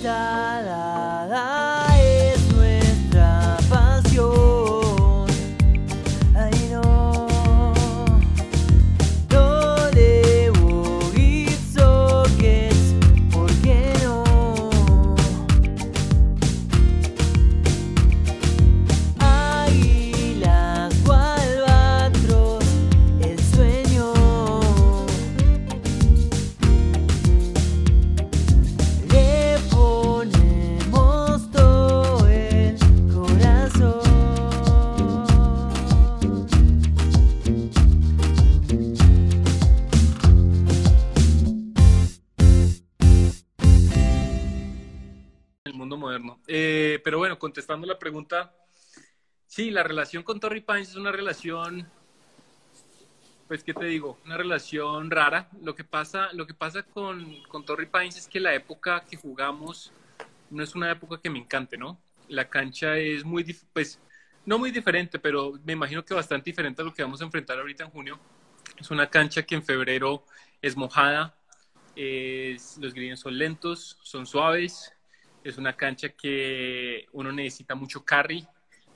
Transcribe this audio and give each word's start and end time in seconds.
está. 0.00 0.39
Contestando 47.50 47.84
la 47.84 47.98
pregunta, 47.98 48.54
sí, 49.48 49.72
la 49.72 49.82
relación 49.82 50.22
con 50.22 50.38
Torrey 50.38 50.60
Pines 50.60 50.90
es 50.90 50.94
una 50.94 51.10
relación, 51.10 51.84
pues, 53.48 53.64
¿qué 53.64 53.74
te 53.74 53.86
digo? 53.86 54.20
Una 54.24 54.36
relación 54.36 55.10
rara. 55.10 55.48
Lo 55.60 55.74
que 55.74 55.82
pasa, 55.82 56.32
lo 56.32 56.46
que 56.46 56.54
pasa 56.54 56.84
con, 56.84 57.42
con 57.48 57.64
Torrey 57.64 57.88
Pines 57.88 58.16
es 58.18 58.28
que 58.28 58.38
la 58.38 58.54
época 58.54 59.04
que 59.04 59.16
jugamos 59.16 59.90
no 60.48 60.62
es 60.62 60.76
una 60.76 60.92
época 60.92 61.20
que 61.20 61.28
me 61.28 61.40
encante, 61.40 61.76
¿no? 61.76 62.00
La 62.28 62.48
cancha 62.48 62.96
es 62.98 63.24
muy, 63.24 63.42
pues, 63.72 63.98
no 64.46 64.56
muy 64.56 64.70
diferente, 64.70 65.18
pero 65.18 65.54
me 65.64 65.72
imagino 65.72 66.04
que 66.04 66.14
bastante 66.14 66.50
diferente 66.50 66.82
a 66.82 66.84
lo 66.84 66.94
que 66.94 67.02
vamos 67.02 67.20
a 67.20 67.24
enfrentar 67.24 67.58
ahorita 67.58 67.82
en 67.82 67.90
junio. 67.90 68.20
Es 68.78 68.92
una 68.92 69.10
cancha 69.10 69.42
que 69.42 69.56
en 69.56 69.64
febrero 69.64 70.24
es 70.62 70.76
mojada, 70.76 71.34
los 71.96 72.94
greens 72.94 73.18
son 73.18 73.36
lentos, 73.36 73.98
son 74.04 74.24
suaves, 74.24 74.92
es 75.44 75.58
una 75.58 75.74
cancha 75.74 76.10
que 76.10 77.06
uno 77.12 77.32
necesita 77.32 77.74
mucho 77.74 78.04
carry 78.04 78.46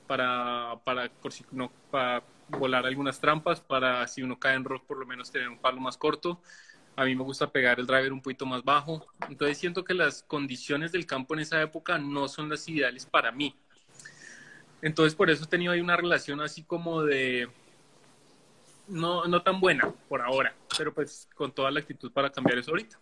para, 0.07 0.79
para, 0.83 1.11
no, 1.51 1.71
para 1.89 2.23
volar 2.49 2.85
algunas 2.85 3.19
trampas, 3.19 3.59
para 3.59 4.07
si 4.07 4.21
uno 4.21 4.39
cae 4.39 4.55
en 4.55 4.63
rock 4.63 4.85
por 4.85 4.97
lo 4.97 5.05
menos 5.05 5.31
tener 5.31 5.49
un 5.49 5.57
palo 5.57 5.79
más 5.79 5.97
corto. 5.97 6.41
A 6.95 7.03
mí 7.03 7.15
me 7.15 7.23
gusta 7.23 7.51
pegar 7.51 7.79
el 7.79 7.87
driver 7.87 8.13
un 8.13 8.21
poquito 8.21 8.45
más 8.45 8.63
bajo. 8.63 9.05
Entonces 9.27 9.57
siento 9.57 9.83
que 9.83 9.93
las 9.93 10.23
condiciones 10.23 10.91
del 10.91 11.05
campo 11.05 11.33
en 11.33 11.41
esa 11.41 11.61
época 11.61 11.97
no 11.97 12.27
son 12.27 12.49
las 12.49 12.67
ideales 12.69 13.05
para 13.05 13.31
mí. 13.31 13.55
Entonces 14.81 15.15
por 15.15 15.29
eso 15.29 15.43
he 15.43 15.47
tenido 15.47 15.73
ahí 15.73 15.81
una 15.81 15.97
relación 15.97 16.41
así 16.41 16.63
como 16.63 17.03
de... 17.03 17.49
No, 18.87 19.25
no 19.25 19.41
tan 19.41 19.59
buena 19.59 19.91
por 20.07 20.21
ahora, 20.21 20.55
pero 20.77 20.93
pues 20.93 21.27
con 21.33 21.51
toda 21.51 21.71
la 21.71 21.79
actitud 21.79 22.11
para 22.11 22.29
cambiar 22.29 22.59
eso 22.59 22.69
ahorita. 22.69 22.99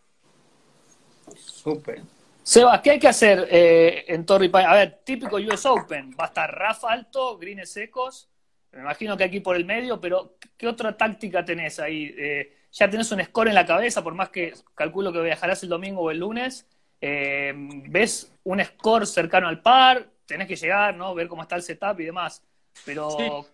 Súper. 1.36 2.02
Sebas, 2.44 2.81
¿qué 2.81 2.91
hay 2.91 2.99
que 2.99 3.08
hacer 3.08 3.47
eh, 3.49 4.03
en 4.09 4.25
Torrey 4.25 4.49
Pines? 4.49 4.67
A 4.67 4.73
ver, 4.73 4.99
típico 5.05 5.38
US 5.38 5.66
Open. 5.66 6.13
Va 6.19 6.25
a 6.25 6.27
estar 6.27 6.53
RAF 6.53 6.83
alto, 6.83 7.38
greens 7.38 7.72
secos. 7.72 8.30
Me 8.73 8.81
imagino 8.81 9.16
que 9.16 9.23
aquí 9.23 9.39
por 9.39 9.55
el 9.55 9.66
medio, 9.66 10.02
pero 10.02 10.36
¿qué 10.58 10.67
otra 10.67 10.97
táctica 10.97 11.45
tenés 11.45 11.80
ahí? 11.80 12.14
Eh, 12.17 12.53
ya 12.71 12.89
tenés 12.89 13.11
un 13.14 13.23
score 13.23 13.47
en 13.47 13.55
la 13.55 13.66
cabeza, 13.66 14.03
por 14.03 14.14
más 14.14 14.30
que 14.30 14.53
calculo 14.75 15.14
que 15.14 15.21
viajarás 15.21 15.64
el 15.64 15.69
domingo 15.69 16.02
o 16.02 16.11
el 16.11 16.19
lunes. 16.19 16.67
Eh, 16.99 17.53
¿Ves 17.55 18.33
un 18.44 18.64
score 18.64 19.08
cercano 19.08 19.47
al 19.47 19.61
par? 19.61 20.09
Tenés 20.25 20.47
que 20.47 20.55
llegar, 20.55 20.95
¿no? 20.95 21.14
Ver 21.16 21.30
cómo 21.30 21.44
está 21.44 21.55
el 21.55 21.61
setup 21.61 21.99
y 22.02 22.05
demás. 22.05 22.44
Pero. 22.86 23.47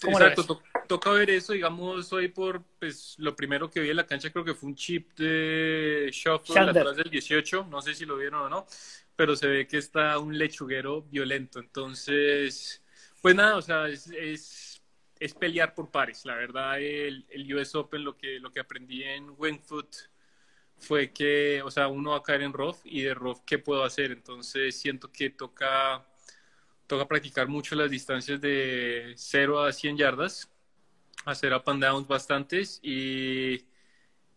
¿Cómo 0.00 0.18
lo 0.18 0.32
Exacto, 0.32 0.44
to- 0.46 0.62
toca 0.86 1.10
ver 1.10 1.30
eso, 1.30 1.52
digamos, 1.52 2.12
hoy 2.12 2.28
por, 2.28 2.62
pues, 2.78 3.14
lo 3.18 3.34
primero 3.34 3.70
que 3.70 3.80
vi 3.80 3.90
en 3.90 3.96
la 3.96 4.06
cancha 4.06 4.30
creo 4.30 4.44
que 4.44 4.54
fue 4.54 4.68
un 4.68 4.74
chip 4.76 5.12
de 5.18 6.10
shuffle 6.12 6.68
atrás 6.70 6.96
del 6.96 7.10
18, 7.10 7.66
no 7.70 7.80
sé 7.80 7.94
si 7.94 8.04
lo 8.04 8.16
vieron 8.16 8.42
o 8.42 8.48
no, 8.48 8.66
pero 9.16 9.34
se 9.36 9.46
ve 9.48 9.66
que 9.66 9.78
está 9.78 10.18
un 10.18 10.36
lechuguero 10.36 11.02
violento, 11.02 11.58
entonces, 11.60 12.82
pues 13.22 13.34
nada, 13.34 13.56
o 13.56 13.62
sea, 13.62 13.88
es, 13.88 14.08
es, 14.08 14.82
es 15.18 15.34
pelear 15.34 15.74
por 15.74 15.90
pares, 15.90 16.24
la 16.26 16.34
verdad, 16.34 16.78
el, 16.80 17.26
el 17.30 17.54
US 17.54 17.76
Open, 17.78 18.04
lo 18.04 18.16
que, 18.16 18.38
lo 18.40 18.50
que 18.52 18.60
aprendí 18.60 19.02
en 19.04 19.30
Wingfoot 19.38 19.94
fue 20.78 21.12
que, 21.12 21.62
o 21.64 21.70
sea, 21.70 21.88
uno 21.88 22.10
va 22.12 22.18
a 22.18 22.22
caer 22.22 22.42
en 22.42 22.52
rough 22.52 22.76
y 22.84 23.02
de 23.02 23.14
rough, 23.14 23.38
¿qué 23.46 23.58
puedo 23.58 23.84
hacer? 23.84 24.10
Entonces, 24.12 24.76
siento 24.78 25.10
que 25.12 25.30
toca 25.30 26.04
toca 26.86 27.06
practicar 27.06 27.48
mucho 27.48 27.74
las 27.74 27.90
distancias 27.90 28.40
de 28.40 29.14
0 29.16 29.64
a 29.64 29.72
100 29.72 29.96
yardas, 29.96 30.50
hacer 31.24 31.52
up 31.54 31.62
and 31.66 31.82
downs 31.82 32.06
bastantes 32.06 32.80
y, 32.82 33.64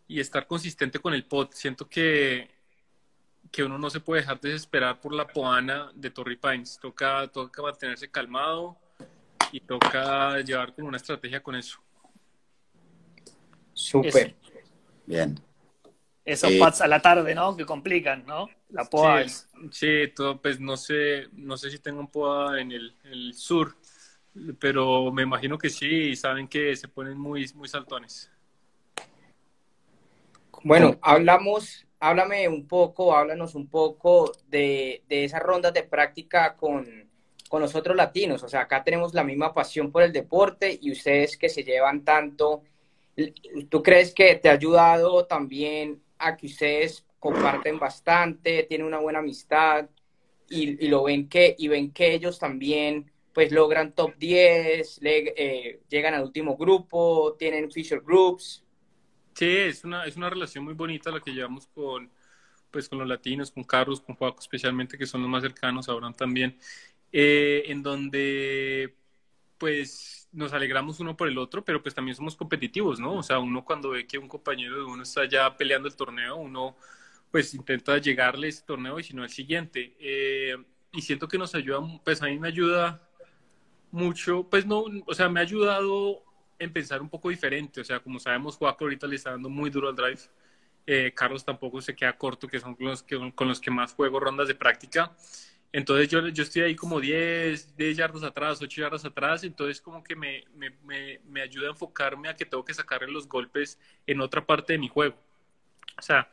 y 0.08 0.20
estar 0.20 0.48
consistente 0.48 1.00
con 1.00 1.14
el 1.14 1.26
pot. 1.26 1.54
Siento 1.54 1.88
que, 1.90 2.50
que 3.52 3.64
uno 3.64 3.78
no 3.78 3.90
se 3.90 4.00
puede 4.00 4.22
dejar 4.22 4.40
desesperar 4.40 5.00
por 5.00 5.14
la 5.14 5.28
poana 5.28 5.92
de 5.94 6.10
Torrey 6.10 6.38
Pines. 6.38 6.80
Toca, 6.80 7.28
toca 7.28 7.62
mantenerse 7.62 8.10
calmado 8.10 8.78
y 9.52 9.60
toca 9.60 10.40
llevar 10.42 10.74
como 10.74 10.88
una 10.88 10.98
estrategia 10.98 11.42
con 11.42 11.56
eso. 11.56 11.80
Súper. 13.74 14.36
Bien. 15.06 15.40
Esos 16.28 16.52
Eh, 16.52 16.60
pads 16.60 16.82
a 16.82 16.88
la 16.88 17.02
tarde, 17.02 17.34
¿no? 17.34 17.56
Que 17.58 17.66
complican, 17.66 18.26
¿no? 18.28 18.48
La 18.70 18.86
poa 18.86 19.22
Sí, 19.22 19.26
es- 19.26 19.50
sí, 19.72 20.08
todo, 20.16 20.42
pues 20.42 20.60
no 20.60 20.78
sé, 20.78 21.28
no 21.34 21.58
sé 21.58 21.72
si 21.72 21.80
tengo 21.80 22.00
un 22.02 22.12
poda 22.12 22.60
en 22.62 22.72
el, 22.72 22.96
en 23.06 23.12
el 23.14 23.34
sur, 23.34 23.76
pero 24.60 25.12
me 25.12 25.24
imagino 25.24 25.58
que 25.58 25.70
sí, 25.70 25.88
y 26.12 26.16
saben 26.16 26.48
que 26.48 26.76
se 26.76 26.88
ponen 26.88 27.18
muy, 27.18 27.50
muy 27.56 27.68
saltones. 27.70 28.30
Bueno, 30.64 30.98
hablamos, 31.02 31.86
háblame 32.00 32.48
un 32.48 32.68
poco, 32.68 33.16
háblanos 33.16 33.56
un 33.56 33.68
poco 33.70 34.32
de, 34.50 35.04
de 35.08 35.24
esas 35.26 35.42
rondas 35.42 35.74
de 35.74 35.84
práctica 35.84 36.56
con, 36.56 37.10
con 37.50 37.62
los 37.62 37.76
otros 37.76 37.96
latinos. 37.96 38.44
O 38.44 38.50
sea, 38.50 38.62
acá 38.62 38.84
tenemos 38.84 39.14
la 39.14 39.24
misma 39.24 39.54
pasión 39.54 39.92
por 39.92 40.04
el 40.04 40.12
deporte 40.12 40.78
y 40.82 40.92
ustedes 40.92 41.38
que 41.38 41.50
se 41.50 41.64
llevan 41.64 42.04
tanto, 42.04 42.64
¿tú 43.70 43.82
crees 43.84 44.14
que 44.14 44.36
te 44.36 44.50
ha 44.50 44.54
ayudado 44.54 45.26
también 45.26 46.02
a 46.20 46.36
que 46.38 46.48
ustedes 46.48 47.06
comparten 47.20 47.80
bastante, 47.80 48.64
tienen 48.64 48.88
una 48.88 49.00
buena 49.00 49.20
amistad 49.20 49.90
y, 50.50 50.88
lo 50.88 51.04
ven 51.04 51.28
que, 51.30 51.56
y 51.58 51.68
ven 51.68 51.92
que 51.92 52.14
ellos 52.14 52.40
también 52.40 53.12
pues 53.34 53.52
logran 53.52 53.94
top 53.94 54.16
10, 54.18 55.00
le- 55.02 55.34
eh, 55.38 55.82
llegan 55.90 56.14
al 56.16 56.24
último 56.24 56.58
grupo, 56.58 57.36
tienen 57.38 57.72
feature 57.72 58.02
groups? 58.04 58.64
Sí, 59.36 59.46
es 59.46 59.84
una, 59.84 60.06
es 60.06 60.18
una 60.18 60.30
relación 60.30 60.64
muy 60.64 60.74
bonita 60.74 61.12
la 61.12 61.20
que 61.22 61.32
llevamos 61.32 61.68
con, 61.68 62.10
pues, 62.72 62.90
con 62.90 63.00
los 63.00 63.08
latinos, 63.08 63.52
con 63.52 63.64
Carlos, 63.64 64.02
con 64.02 64.16
Juaco 64.16 64.40
especialmente, 64.42 64.98
que 64.98 65.06
son 65.06 65.22
los 65.22 65.30
más 65.30 65.44
cercanos, 65.44 65.90
Abraham 65.90 66.14
también, 66.16 66.58
eh, 67.12 67.64
en 67.68 67.84
donde 67.84 68.96
pues 69.58 70.27
nos 70.38 70.54
alegramos 70.54 71.00
uno 71.00 71.18
por 71.18 71.28
el 71.28 71.38
otro, 71.40 71.66
pero 71.66 71.82
pues 71.82 71.96
también 71.96 72.16
somos 72.16 72.36
competitivos, 72.36 73.00
¿no? 73.00 73.16
O 73.16 73.24
sea, 73.24 73.40
uno 73.40 73.66
cuando 73.66 73.90
ve 73.90 74.06
que 74.06 74.20
un 74.20 74.28
compañero 74.28 74.78
de 74.78 74.84
uno 74.84 75.02
está 75.02 75.26
ya 75.26 75.58
peleando 75.58 75.88
el 75.88 75.96
torneo, 75.96 76.36
uno 76.36 76.78
pues 77.32 77.54
intenta 77.56 77.98
llegarle 77.98 78.48
a 78.48 78.50
ese 78.52 78.64
torneo 78.64 79.00
y 79.00 79.04
si 79.04 79.16
no 79.16 79.24
al 79.24 79.30
siguiente. 79.30 79.96
Eh, 80.00 80.56
y 80.92 81.02
siento 81.02 81.28
que 81.28 81.40
nos 81.40 81.56
ayuda, 81.56 81.80
pues 82.06 82.22
a 82.22 82.28
mí 82.28 82.38
me 82.38 82.50
ayuda 82.50 83.02
mucho, 83.92 84.48
pues 84.50 84.66
no, 84.66 84.86
o 85.08 85.14
sea, 85.16 85.28
me 85.28 85.40
ha 85.40 85.44
ayudado 85.44 86.24
en 86.60 86.72
pensar 86.72 87.02
un 87.02 87.10
poco 87.10 87.30
diferente, 87.30 87.82
o 87.82 87.84
sea, 87.84 88.00
como 88.00 88.20
sabemos, 88.20 88.58
Juaco 88.58 88.86
ahorita 88.86 89.08
le 89.08 89.16
está 89.16 89.32
dando 89.32 89.50
muy 89.50 89.70
duro 89.70 89.90
al 89.90 89.96
drive, 89.96 90.22
eh, 90.86 91.14
Carlos 91.16 91.44
tampoco 91.44 91.82
se 91.82 91.96
queda 91.96 92.18
corto, 92.18 92.48
que 92.48 92.60
son 92.60 92.76
los 92.80 93.04
que, 93.04 93.34
con 93.34 93.48
los 93.48 93.60
que 93.60 93.72
más 93.72 93.94
juego 93.94 94.20
rondas 94.20 94.48
de 94.48 94.56
práctica, 94.56 95.16
entonces 95.72 96.10
yo, 96.10 96.28
yo 96.30 96.44
estoy 96.44 96.64
ahí 96.64 96.76
como 96.76 97.00
10, 97.00 97.76
10 97.76 97.98
yardas 97.98 98.24
atrás, 98.24 98.62
8 98.62 98.82
yardas 98.82 99.06
atrás, 99.06 99.44
entonces 99.44 99.82
como 99.82 100.04
que 100.04 100.16
me, 100.16 100.44
me, 100.56 100.72
me, 100.84 101.20
me 101.26 101.42
ayuda 101.42 101.68
a 101.68 101.72
enfocarme 101.72 102.30
a 102.30 102.36
que 102.36 102.46
tengo 102.46 102.66
que 102.66 102.74
sacarle 102.74 103.12
los 103.12 103.28
golpes 103.28 103.80
en 104.08 104.22
otra 104.22 104.46
parte 104.46 104.74
de 104.74 104.80
mi 104.80 104.88
juego. 104.88 105.16
O 105.98 106.02
sea, 106.02 106.30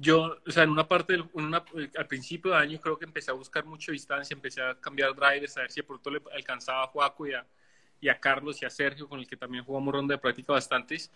yo, 0.00 0.38
o 0.46 0.50
sea, 0.50 0.62
en 0.62 0.70
una 0.70 0.86
parte, 0.88 1.14
del, 1.14 1.22
en 1.34 1.44
una, 1.44 1.64
al 1.96 2.06
principio 2.06 2.52
de 2.52 2.56
año 2.58 2.80
creo 2.80 2.98
que 2.98 3.04
empecé 3.04 3.30
a 3.30 3.34
buscar 3.34 3.64
mucho 3.64 3.92
distancia, 3.92 4.34
empecé 4.34 4.62
a 4.62 4.78
cambiar 4.80 5.14
drivers, 5.14 5.56
a 5.56 5.62
ver 5.62 5.70
si 5.72 5.80
de 5.80 5.86
pronto 5.86 6.10
le 6.10 6.22
alcanzaba 6.34 6.84
a 6.84 6.86
Juaco 6.86 7.26
y 7.26 7.34
a, 7.34 7.44
y 8.00 8.08
a 8.08 8.18
Carlos 8.20 8.62
y 8.62 8.64
a 8.66 8.70
Sergio, 8.70 9.08
con 9.08 9.18
el 9.20 9.26
que 9.26 9.36
también 9.36 9.64
jugamos 9.64 9.92
ronda 9.94 10.14
de 10.14 10.20
práctica 10.20 10.52
bastantes. 10.52 11.10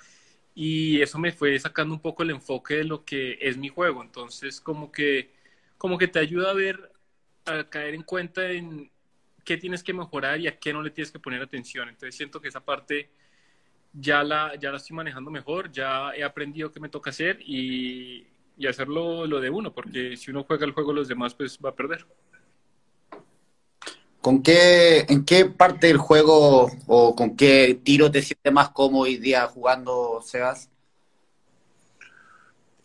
Y 0.54 1.00
eso 1.00 1.18
me 1.18 1.32
fue 1.32 1.58
sacando 1.60 1.94
un 1.94 2.00
poco 2.00 2.22
el 2.24 2.30
enfoque 2.30 2.76
de 2.76 2.84
lo 2.84 3.04
que 3.04 3.38
es 3.40 3.56
mi 3.56 3.68
juego. 3.68 4.02
Entonces, 4.02 4.60
como 4.60 4.90
que, 4.90 5.32
como 5.78 5.96
que 5.98 6.08
te 6.08 6.18
ayuda 6.18 6.50
a 6.50 6.54
ver, 6.54 6.92
a 7.44 7.64
caer 7.68 7.94
en 7.94 8.02
cuenta 8.02 8.50
en 8.50 8.90
qué 9.44 9.56
tienes 9.56 9.82
que 9.82 9.92
mejorar 9.92 10.40
y 10.40 10.46
a 10.46 10.58
qué 10.58 10.72
no 10.72 10.82
le 10.82 10.90
tienes 10.90 11.10
que 11.10 11.18
poner 11.18 11.42
atención. 11.42 11.88
Entonces, 11.88 12.14
siento 12.14 12.40
que 12.40 12.48
esa 12.48 12.60
parte 12.60 13.10
ya 13.92 14.22
la, 14.22 14.54
ya 14.56 14.70
la 14.70 14.76
estoy 14.76 14.96
manejando 14.96 15.30
mejor, 15.30 15.72
ya 15.72 16.12
he 16.14 16.22
aprendido 16.22 16.70
qué 16.70 16.80
me 16.80 16.88
toca 16.88 17.10
hacer 17.10 17.38
y, 17.40 18.26
y 18.56 18.66
hacerlo 18.66 19.26
lo 19.26 19.40
de 19.40 19.50
uno, 19.50 19.72
porque 19.72 20.16
si 20.16 20.30
uno 20.30 20.44
juega 20.44 20.66
el 20.66 20.72
juego 20.72 20.92
los 20.92 21.08
demás, 21.08 21.34
pues 21.34 21.58
va 21.64 21.70
a 21.70 21.74
perder. 21.74 22.06
¿Con 24.20 24.42
qué, 24.42 25.06
¿En 25.08 25.24
qué 25.24 25.46
parte 25.46 25.86
del 25.86 25.96
juego 25.96 26.70
o 26.86 27.16
con 27.16 27.36
qué 27.36 27.80
tiro 27.82 28.10
te 28.10 28.20
sientes 28.20 28.52
más 28.52 28.68
cómodo 28.70 29.04
hoy 29.04 29.16
día 29.16 29.46
jugando, 29.46 30.20
Sebas? 30.22 30.69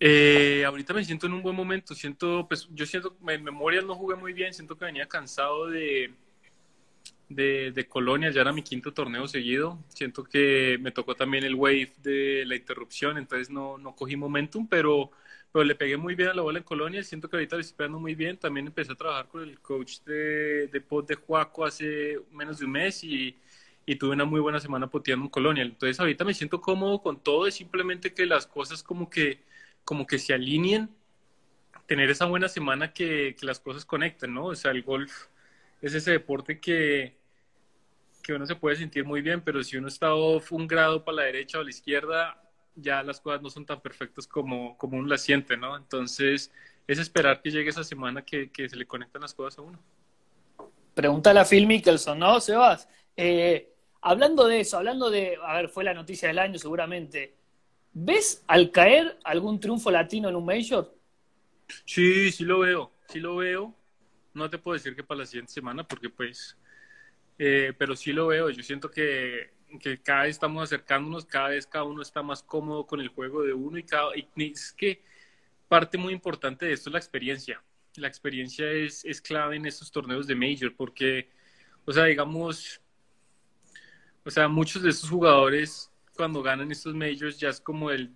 Eh, 0.08 0.64
ahorita 0.64 0.94
me 0.94 1.04
siento 1.04 1.26
en 1.26 1.34
un 1.34 1.42
buen 1.42 1.56
momento. 1.56 1.96
Siento, 1.96 2.48
pues, 2.48 2.68
yo 2.72 2.86
siento, 2.86 3.18
en 3.28 3.44
memoria 3.44 3.82
no 3.82 3.96
jugué 3.96 4.16
muy 4.16 4.34
bien. 4.34 4.54
Siento 4.54 4.78
que 4.78 4.86
venía 4.86 5.08
cansado 5.08 5.68
de, 5.68 6.14
de, 7.28 7.88
Colonia. 7.90 8.30
Ya 8.30 8.42
era 8.42 8.54
mi 8.54 8.62
quinto 8.62 8.94
torneo 8.94 9.28
seguido. 9.28 9.80
Siento 9.90 10.24
que 10.24 10.78
me 10.80 10.92
tocó 10.92 11.16
también 11.16 11.44
el 11.44 11.56
wave 11.56 11.92
de 12.04 12.44
la 12.46 12.56
interrupción. 12.56 13.18
Entonces 13.18 13.50
no, 13.50 13.80
no 13.80 13.96
cogí 13.96 14.16
momentum, 14.16 14.68
pero 14.68 15.10
pero 15.52 15.64
le 15.64 15.76
pegué 15.76 15.96
muy 15.96 16.16
bien 16.16 16.28
a 16.30 16.34
la 16.34 16.42
bola 16.42 16.58
en 16.58 16.66
Colonia, 16.66 17.02
siento 17.02 17.30
que 17.30 17.38
ahorita 17.38 17.56
lo 17.56 17.62
estoy 17.62 17.78
pegando 17.78 17.98
muy 17.98 18.14
bien, 18.14 18.36
también 18.36 18.68
empecé 18.68 18.92
a 18.92 18.96
trabajar 18.96 19.30
con 19.30 19.42
el 19.42 19.58
coach 19.62 20.00
de, 20.02 20.68
de 20.68 20.82
pot 20.82 21.08
de 21.08 21.16
Juaco 21.16 21.64
hace 21.64 22.20
menos 22.34 22.60
de 22.60 22.66
un 22.66 22.72
mes 22.74 23.02
y, 23.06 23.38
y, 23.86 23.96
tuve 23.96 24.12
una 24.16 24.26
muy 24.26 24.42
buena 24.42 24.60
semana 24.60 24.88
poteando 24.88 25.24
en 25.24 25.30
Colonia, 25.30 25.64
entonces 25.64 25.98
ahorita 25.98 26.26
me 26.26 26.34
siento 26.34 26.60
cómodo 26.60 27.02
con 27.02 27.24
todo, 27.24 27.48
es 27.48 27.56
simplemente 27.56 28.14
que 28.14 28.26
las 28.26 28.46
cosas 28.46 28.84
como 28.84 29.10
que, 29.10 29.40
como 29.86 30.06
que 30.06 30.20
se 30.20 30.34
alineen, 30.34 30.90
tener 31.86 32.10
esa 32.10 32.26
buena 32.26 32.50
semana 32.50 32.92
que, 32.92 33.36
que 33.40 33.46
las 33.46 33.60
cosas 33.60 33.86
conecten, 33.86 34.34
¿no? 34.34 34.48
O 34.48 34.56
sea, 34.56 34.72
el 34.72 34.84
golf 34.84 35.28
es 35.82 35.94
ese 35.94 36.12
deporte 36.12 36.60
que, 36.60 37.16
que 38.24 38.34
uno 38.34 38.46
se 38.46 38.56
puede 38.56 38.76
sentir 38.76 39.06
muy 39.06 39.22
bien, 39.22 39.42
pero 39.42 39.64
si 39.64 39.78
uno 39.78 39.88
está 39.88 40.16
off 40.16 40.52
un 40.52 40.68
grado 40.68 41.06
para 41.06 41.18
la 41.18 41.24
derecha 41.24 41.60
o 41.60 41.64
la 41.64 41.70
izquierda, 41.70 42.42
ya 42.76 43.04
las 43.04 43.22
cosas 43.22 43.42
no 43.42 43.50
son 43.50 43.66
tan 43.66 43.80
perfectas 43.82 44.28
como, 44.28 44.78
como 44.78 44.98
uno 44.98 45.08
las 45.08 45.22
siente, 45.22 45.56
¿no? 45.56 45.78
Entonces, 45.78 46.52
es 46.88 47.00
esperar 47.00 47.42
que 47.42 47.52
llegue 47.52 47.70
esa 47.70 47.84
semana 47.84 48.24
que, 48.24 48.52
que 48.52 48.68
se 48.68 48.76
le 48.76 48.86
conectan 48.86 49.22
las 49.22 49.34
cosas 49.34 49.60
a 49.60 49.62
uno. 49.62 49.80
Pregúntale 50.94 51.40
a 51.40 51.46
Phil 51.46 51.68
Mickelson, 51.68 52.18
¿no, 52.18 52.40
Sebas? 52.40 52.90
Eh, 53.16 53.74
hablando 54.02 54.48
de 54.48 54.62
eso, 54.62 54.78
hablando 54.78 55.10
de, 55.10 55.38
a 55.42 55.56
ver, 55.58 55.70
fue 55.70 55.84
la 55.84 55.94
noticia 55.94 56.28
del 56.28 56.40
año 56.40 56.58
seguramente, 56.58 57.36
¿ves 57.96 58.44
al 58.46 58.70
caer 58.70 59.18
algún 59.24 59.60
triunfo 59.60 59.90
latino 59.90 60.30
en 60.30 60.36
un 60.36 60.46
Major? 60.46 60.94
Sí, 61.86 62.32
sí 62.32 62.44
lo 62.44 62.60
veo, 62.60 62.92
sí 63.10 63.20
lo 63.20 63.38
veo. 63.38 63.74
No 64.34 64.50
te 64.50 64.60
puedo 64.60 64.76
decir 64.76 64.96
que 64.96 65.04
para 65.04 65.22
la 65.22 65.26
siguiente 65.26 65.54
semana, 65.54 65.88
porque 65.88 66.10
pues, 66.10 66.58
eh, 67.40 67.74
pero 67.78 67.96
sí 67.96 68.14
lo 68.14 68.28
veo. 68.28 68.50
Yo 68.52 68.62
siento 68.62 68.92
que 68.92 69.56
que 69.80 70.02
cada 70.02 70.24
vez 70.24 70.32
estamos 70.32 70.64
acercándonos, 70.64 71.26
cada 71.26 71.50
vez 71.50 71.68
cada 71.68 71.84
uno 71.84 72.02
está 72.02 72.22
más 72.22 72.44
cómodo 72.44 72.86
con 72.86 73.02
el 73.02 73.10
juego 73.10 73.44
de 73.44 73.54
uno 73.54 73.78
y 73.78 73.84
cada 73.84 74.16
y 74.16 74.28
es 74.52 74.72
que 74.74 75.04
parte 75.68 75.98
muy 75.98 76.14
importante 76.14 76.66
de 76.66 76.74
esto 76.74 76.90
es 76.90 76.94
la 76.94 77.00
experiencia. 77.00 77.62
La 77.96 78.08
experiencia 78.08 78.70
es, 78.70 79.06
es 79.06 79.22
clave 79.22 79.56
en 79.56 79.66
estos 79.66 79.92
torneos 79.92 80.28
de 80.28 80.36
Major 80.36 80.74
porque, 80.76 81.30
o 81.86 81.92
sea, 81.92 82.06
digamos, 82.06 82.82
o 84.24 84.30
sea, 84.30 84.48
muchos 84.48 84.82
de 84.84 84.90
estos 84.90 85.10
jugadores 85.10 85.92
cuando 86.16 86.42
ganan 86.42 86.72
estos 86.72 86.96
Majors 86.96 87.40
ya 87.40 87.50
es 87.50 87.60
como 87.60 87.92
el 87.92 88.12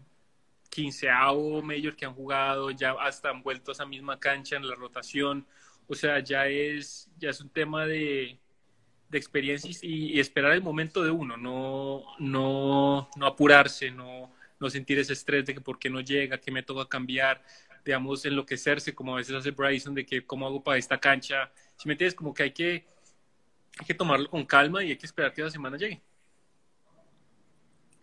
quinceavo 0.69 1.61
Major 1.61 1.95
que 1.95 2.05
han 2.05 2.13
jugado, 2.13 2.71
ya 2.71 2.93
hasta 2.99 3.29
han 3.29 3.43
vuelto 3.43 3.71
a 3.71 3.73
esa 3.73 3.85
misma 3.85 4.19
cancha 4.19 4.55
en 4.55 4.67
la 4.67 4.75
rotación, 4.75 5.45
o 5.87 5.95
sea, 5.95 6.19
ya 6.19 6.47
es, 6.47 7.09
ya 7.17 7.31
es 7.31 7.41
un 7.41 7.49
tema 7.49 7.85
de, 7.85 8.39
de 9.09 9.17
experiencias 9.17 9.83
y, 9.83 10.19
esperar 10.19 10.53
el 10.53 10.61
momento 10.61 11.03
de 11.03 11.11
uno, 11.11 11.35
no, 11.35 12.03
no, 12.19 13.09
no 13.15 13.25
apurarse, 13.25 13.89
no, 13.91 14.31
no 14.59 14.69
sentir 14.69 14.99
ese 14.99 15.13
estrés 15.13 15.45
de 15.45 15.55
que 15.55 15.61
por 15.61 15.79
qué 15.79 15.89
no 15.89 16.01
llega, 16.01 16.39
que 16.39 16.51
me 16.51 16.63
toca 16.63 16.87
cambiar, 16.87 17.43
digamos, 17.83 18.23
enloquecerse, 18.25 18.93
como 18.93 19.13
a 19.13 19.17
veces 19.17 19.35
hace 19.35 19.51
Bryson, 19.51 19.95
de 19.95 20.05
que 20.05 20.25
cómo 20.25 20.45
hago 20.45 20.63
para 20.63 20.77
esta 20.77 20.99
cancha. 20.99 21.51
Si 21.75 21.87
me 21.87 21.93
entiendes, 21.93 22.13
como 22.13 22.33
que 22.33 22.43
hay 22.43 22.51
que, 22.51 22.85
hay 23.79 23.85
que 23.87 23.93
tomarlo 23.93 24.29
con 24.29 24.45
calma 24.45 24.83
y 24.83 24.91
hay 24.91 24.97
que 24.97 25.07
esperar 25.07 25.33
que 25.33 25.41
la 25.41 25.49
semana 25.49 25.77
llegue. 25.77 26.01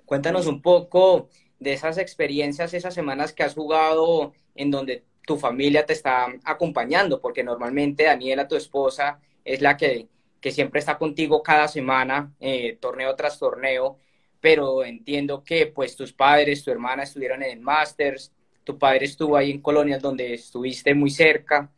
Cuéntanos 0.07 0.47
un 0.47 0.63
poco 0.63 1.29
de 1.59 1.75
esas 1.75 1.99
experiencias, 1.99 2.73
esas 2.73 2.95
semanas 2.95 3.33
que 3.35 3.43
has 3.43 3.55
jugado 3.55 4.33
en 4.55 4.71
donde 4.71 5.05
tu 5.27 5.37
familia 5.37 5.85
te 5.85 5.93
está 5.93 6.29
acompañando, 6.45 7.21
porque 7.21 7.45
normalmente 7.45 8.05
Daniela, 8.05 8.49
tu 8.49 8.57
esposa, 8.57 9.21
es 9.45 9.61
la 9.61 9.77
que 9.77 10.09
que 10.47 10.53
siempre 10.53 10.79
está 10.79 10.97
contigo 10.97 11.43
cada 11.43 11.67
semana, 11.67 12.33
eh, 12.39 12.79
torneo 12.81 13.17
tras 13.17 13.37
torneo, 13.37 13.99
pero 14.41 14.85
entiendo 14.85 15.43
que 15.43 15.67
pues 15.67 15.97
tus 15.97 16.13
padres, 16.13 16.63
tu 16.63 16.71
hermana 16.71 17.03
estuvieron 17.03 17.43
en 17.43 17.51
el 17.51 17.61
Masters, 17.61 18.33
tu 18.63 18.79
padre 18.79 19.07
estuvo 19.07 19.37
ahí 19.37 19.51
en 19.51 19.61
Colonial 19.61 20.01
donde 20.01 20.35
estuviste 20.35 20.95
muy 20.95 21.11
cerca. 21.11 21.73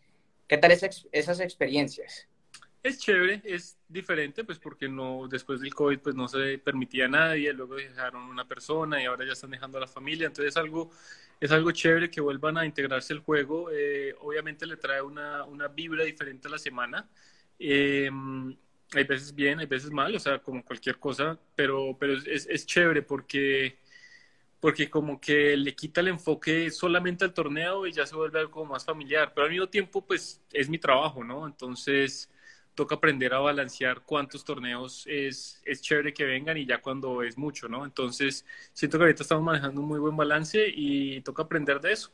¿Qué 0.47 0.59
tal 0.59 0.73
esas 0.73 1.41
experiencias? 1.41 2.28
Es 2.89 2.99
chévere, 3.01 3.43
es 3.45 3.77
diferente, 3.87 4.45
pues 4.45 4.59
porque 4.59 4.89
no, 4.89 5.29
después 5.29 5.61
del 5.61 5.75
COVID 5.75 5.99
pues 5.99 6.15
no 6.17 6.27
se 6.27 6.57
permitía 6.57 7.05
a 7.05 7.09
nadie, 7.09 7.53
luego 7.53 7.75
dejaron 7.77 8.23
una 8.23 8.49
persona 8.49 9.03
y 9.03 9.05
ahora 9.05 9.27
ya 9.27 9.33
están 9.33 9.51
dejando 9.51 9.77
a 9.77 9.83
la 9.83 9.87
familia, 9.87 10.27
entonces 10.27 10.55
es 10.55 10.57
algo, 10.57 10.91
es 11.39 11.51
algo 11.51 11.71
chévere 11.71 12.11
que 12.11 12.23
vuelvan 12.23 12.57
a 12.57 12.65
integrarse 12.65 13.13
el 13.13 13.19
juego, 13.19 13.71
eh, 13.71 14.15
obviamente 14.21 14.65
le 14.65 14.79
trae 14.79 15.03
una, 15.03 15.45
una 15.45 15.69
vibra 15.69 16.03
diferente 16.05 16.49
a 16.49 16.53
la 16.53 16.59
semana, 16.59 17.07
eh, 17.59 18.11
hay 18.95 19.05
veces 19.05 19.35
bien, 19.35 19.59
hay 19.59 19.67
veces 19.67 19.91
mal, 19.91 20.15
o 20.17 20.19
sea, 20.19 20.39
como 20.39 20.65
cualquier 20.65 20.99
cosa, 20.99 21.39
pero, 21.55 21.95
pero 22.01 22.15
es, 22.15 22.47
es 22.47 22.65
chévere 22.65 23.03
porque, 23.03 23.77
porque 24.61 24.89
como 24.89 25.21
que 25.21 25.59
le 25.59 25.75
quita 25.75 26.01
el 26.01 26.09
enfoque 26.09 26.71
solamente 26.71 27.25
al 27.27 27.35
torneo 27.35 27.87
y 27.87 27.93
ya 27.93 28.07
se 28.07 28.17
vuelve 28.17 28.41
algo 28.41 28.65
más 28.65 28.87
familiar, 28.87 29.33
pero 29.35 29.45
al 29.45 29.51
mismo 29.53 29.69
tiempo, 29.69 30.07
pues 30.07 30.41
es 30.55 30.71
mi 30.71 30.79
trabajo, 30.79 31.23
¿no? 31.23 31.47
Entonces 31.47 32.31
toca 32.79 32.95
aprender 32.95 33.35
a 33.35 33.41
balancear 33.41 34.03
cuántos 34.03 34.45
torneos 34.45 35.05
es, 35.09 35.61
es 35.65 35.83
chévere 35.83 36.15
que 36.15 36.25
vengan 36.25 36.57
y 36.57 36.65
ya 36.65 36.81
cuando 36.81 37.25
es 37.25 37.37
mucho, 37.37 37.69
¿no? 37.69 37.85
Entonces 37.85 38.47
siento 38.73 38.99
que 38.99 39.03
ahorita 39.03 39.25
estamos 39.25 39.43
manejando 39.43 39.81
un 39.81 39.89
muy 39.89 39.99
buen 39.99 40.17
balance 40.17 40.65
y 40.73 41.21
toca 41.23 41.43
aprender 41.43 41.81
de 41.81 41.93
eso. 41.95 42.13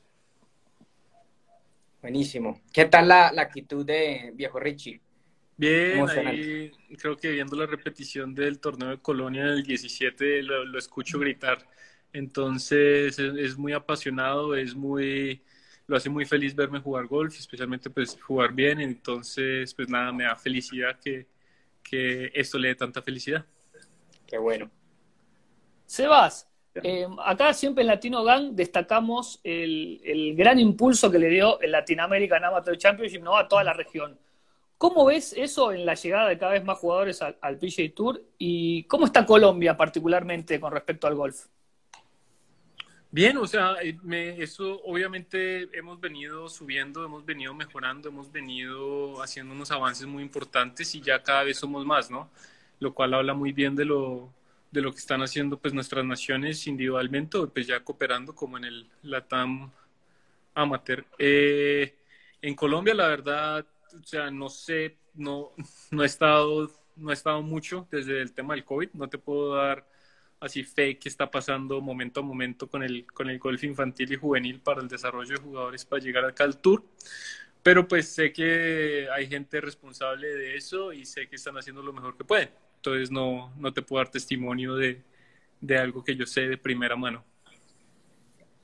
Buenísimo. 2.00 2.62
¿Qué 2.72 2.86
tal 2.86 3.08
la, 3.08 3.30
la 3.30 3.42
actitud 3.42 3.84
de 3.84 4.32
viejo 4.34 4.58
Richie? 4.58 5.02
Bien, 5.58 6.08
ahí 6.08 6.72
creo 6.98 7.18
que 7.18 7.32
viendo 7.32 7.56
la 7.56 7.66
repetición 7.66 8.34
del 8.34 8.58
torneo 8.58 8.88
de 8.88 8.98
Colonia 9.02 9.44
del 9.44 9.64
17 9.64 10.42
lo, 10.44 10.64
lo 10.64 10.78
escucho 10.78 11.18
gritar. 11.18 11.58
Entonces 12.14 13.18
es, 13.18 13.34
es, 13.36 13.58
muy 13.58 13.74
apasionado, 13.74 14.56
es 14.56 14.74
muy, 14.74 15.42
lo 15.86 15.96
hace 15.96 16.08
muy 16.08 16.24
feliz 16.24 16.54
verme 16.54 16.80
jugar 16.80 17.06
golf, 17.06 17.38
especialmente 17.38 17.90
pues 17.90 18.20
jugar 18.22 18.52
bien. 18.52 18.80
Entonces, 18.80 19.74
pues 19.74 19.88
nada, 19.88 20.12
me 20.12 20.24
da 20.24 20.36
felicidad 20.36 20.98
que, 20.98 21.26
que 21.82 22.30
esto 22.34 22.58
le 22.58 22.68
dé 22.68 22.74
tanta 22.74 23.02
felicidad. 23.02 23.44
Qué 24.26 24.38
bueno. 24.38 24.70
Sebas, 25.86 26.48
eh, 26.82 27.06
acá 27.24 27.52
siempre 27.52 27.82
en 27.82 27.88
Latino 27.88 28.24
Gang 28.24 28.52
destacamos 28.52 29.40
el, 29.44 30.00
el, 30.04 30.34
gran 30.34 30.58
impulso 30.58 31.10
que 31.10 31.18
le 31.18 31.28
dio 31.28 31.60
el 31.60 31.70
Latin 31.70 32.00
American 32.00 32.44
Amateur 32.44 32.76
Championship 32.76 33.22
¿no? 33.22 33.36
a 33.36 33.46
toda 33.46 33.62
la 33.62 33.74
región. 33.74 34.18
¿Cómo 34.76 35.04
ves 35.04 35.34
eso 35.36 35.72
en 35.72 35.86
la 35.86 35.94
llegada 35.94 36.28
de 36.28 36.38
cada 36.38 36.52
vez 36.52 36.64
más 36.64 36.78
jugadores 36.78 37.22
al, 37.22 37.36
al 37.40 37.58
PGA 37.58 37.94
Tour? 37.94 38.20
¿Y 38.38 38.84
cómo 38.84 39.06
está 39.06 39.24
Colombia 39.24 39.76
particularmente 39.76 40.58
con 40.58 40.72
respecto 40.72 41.06
al 41.06 41.14
golf? 41.14 41.46
Bien, 43.14 43.36
o 43.36 43.46
sea, 43.46 43.76
eh, 43.80 43.96
me, 44.02 44.42
eso 44.42 44.82
obviamente 44.82 45.68
hemos 45.78 46.00
venido 46.00 46.48
subiendo, 46.48 47.04
hemos 47.04 47.24
venido 47.24 47.54
mejorando, 47.54 48.08
hemos 48.08 48.32
venido 48.32 49.22
haciendo 49.22 49.54
unos 49.54 49.70
avances 49.70 50.04
muy 50.04 50.20
importantes 50.24 50.92
y 50.96 51.00
ya 51.00 51.22
cada 51.22 51.44
vez 51.44 51.58
somos 51.58 51.86
más, 51.86 52.10
¿no? 52.10 52.28
Lo 52.80 52.92
cual 52.92 53.14
habla 53.14 53.32
muy 53.32 53.52
bien 53.52 53.76
de 53.76 53.84
lo, 53.84 54.32
de 54.72 54.80
lo 54.82 54.90
que 54.90 54.98
están 54.98 55.22
haciendo 55.22 55.56
pues 55.60 55.72
nuestras 55.72 56.04
naciones 56.04 56.66
individualmente 56.66 57.38
pues 57.54 57.68
ya 57.68 57.78
cooperando 57.84 58.34
como 58.34 58.58
en 58.58 58.64
el 58.64 58.90
Latam 59.04 59.70
Amateur. 60.54 61.06
Eh, 61.16 61.94
en 62.42 62.56
Colombia, 62.56 62.94
la 62.94 63.06
verdad, 63.06 63.64
o 63.96 64.04
sea, 64.04 64.28
no 64.32 64.48
sé, 64.48 64.96
no, 65.14 65.52
no 65.92 66.02
he 66.02 66.06
estado, 66.06 66.68
no 66.96 67.10
he 67.10 67.14
estado 67.14 67.42
mucho 67.42 67.86
desde 67.92 68.20
el 68.20 68.32
tema 68.32 68.54
del 68.54 68.64
COVID, 68.64 68.88
no 68.94 69.08
te 69.08 69.18
puedo 69.18 69.54
dar 69.54 69.86
así 70.44 70.62
fe 70.62 70.98
que 70.98 71.08
está 71.08 71.30
pasando 71.30 71.80
momento 71.80 72.20
a 72.20 72.22
momento 72.22 72.68
con 72.68 72.82
el, 72.82 73.06
con 73.06 73.28
el 73.30 73.38
golf 73.38 73.62
infantil 73.64 74.12
y 74.12 74.16
juvenil 74.16 74.60
para 74.60 74.80
el 74.80 74.88
desarrollo 74.88 75.34
de 75.34 75.42
jugadores 75.42 75.84
para 75.84 76.02
llegar 76.02 76.34
al 76.38 76.56
Tour. 76.58 76.84
Pero 77.62 77.88
pues 77.88 78.08
sé 78.08 78.32
que 78.32 79.08
hay 79.12 79.26
gente 79.26 79.60
responsable 79.60 80.28
de 80.28 80.56
eso 80.56 80.92
y 80.92 81.04
sé 81.06 81.28
que 81.28 81.36
están 81.36 81.56
haciendo 81.56 81.82
lo 81.82 81.92
mejor 81.92 82.16
que 82.16 82.24
pueden. 82.24 82.50
Entonces 82.76 83.10
no, 83.10 83.52
no 83.56 83.72
te 83.72 83.80
puedo 83.80 84.04
dar 84.04 84.10
testimonio 84.10 84.74
de, 84.74 85.02
de 85.60 85.78
algo 85.78 86.04
que 86.04 86.14
yo 86.14 86.26
sé 86.26 86.42
de 86.48 86.58
primera 86.58 86.94
mano. 86.94 87.24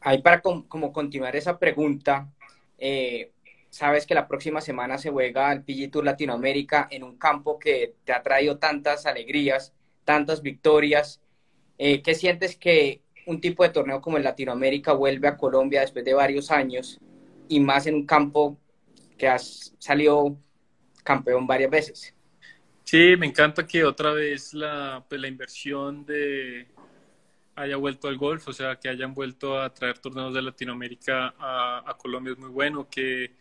Ahí 0.02 0.20
para 0.22 0.40
com 0.40 0.62
como 0.62 0.92
continuar 0.92 1.36
esa 1.36 1.58
pregunta, 1.58 2.28
eh, 2.78 3.32
sabes 3.70 4.06
que 4.06 4.14
la 4.14 4.26
próxima 4.28 4.60
semana 4.60 4.98
se 4.98 5.10
juega 5.10 5.52
el 5.52 5.62
PG 5.62 5.90
Tour 5.90 6.04
Latinoamérica 6.04 6.88
en 6.90 7.04
un 7.04 7.16
campo 7.16 7.58
que 7.58 7.94
te 8.04 8.12
ha 8.12 8.22
traído 8.22 8.58
tantas 8.58 9.06
alegrías, 9.06 9.72
tantas 10.04 10.42
victorias. 10.42 11.20
Eh, 11.82 12.02
¿Qué 12.02 12.14
sientes 12.14 12.56
que 12.56 13.00
un 13.24 13.40
tipo 13.40 13.62
de 13.62 13.70
torneo 13.70 14.02
como 14.02 14.18
el 14.18 14.22
Latinoamérica 14.22 14.92
vuelve 14.92 15.28
a 15.28 15.38
Colombia 15.38 15.80
después 15.80 16.04
de 16.04 16.12
varios 16.12 16.50
años 16.50 16.98
y 17.48 17.58
más 17.58 17.86
en 17.86 17.94
un 17.94 18.04
campo 18.04 18.58
que 19.16 19.26
has 19.26 19.74
salido 19.78 20.36
campeón 21.02 21.46
varias 21.46 21.70
veces. 21.70 22.14
Sí, 22.84 23.14
me 23.16 23.26
encanta 23.26 23.66
que 23.66 23.82
otra 23.82 24.12
vez 24.12 24.52
la, 24.52 25.02
pues, 25.08 25.18
la 25.18 25.28
inversión 25.28 26.04
de 26.04 26.66
haya 27.56 27.76
vuelto 27.76 28.08
al 28.08 28.18
golf, 28.18 28.46
o 28.48 28.52
sea, 28.52 28.76
que 28.76 28.90
hayan 28.90 29.14
vuelto 29.14 29.58
a 29.58 29.72
traer 29.72 29.98
torneos 30.00 30.34
de 30.34 30.42
Latinoamérica 30.42 31.34
a, 31.38 31.96
Colombia 31.98 32.32
es 32.32 32.38
muy 32.38 32.50
bueno, 32.50 32.88
que 32.90 33.36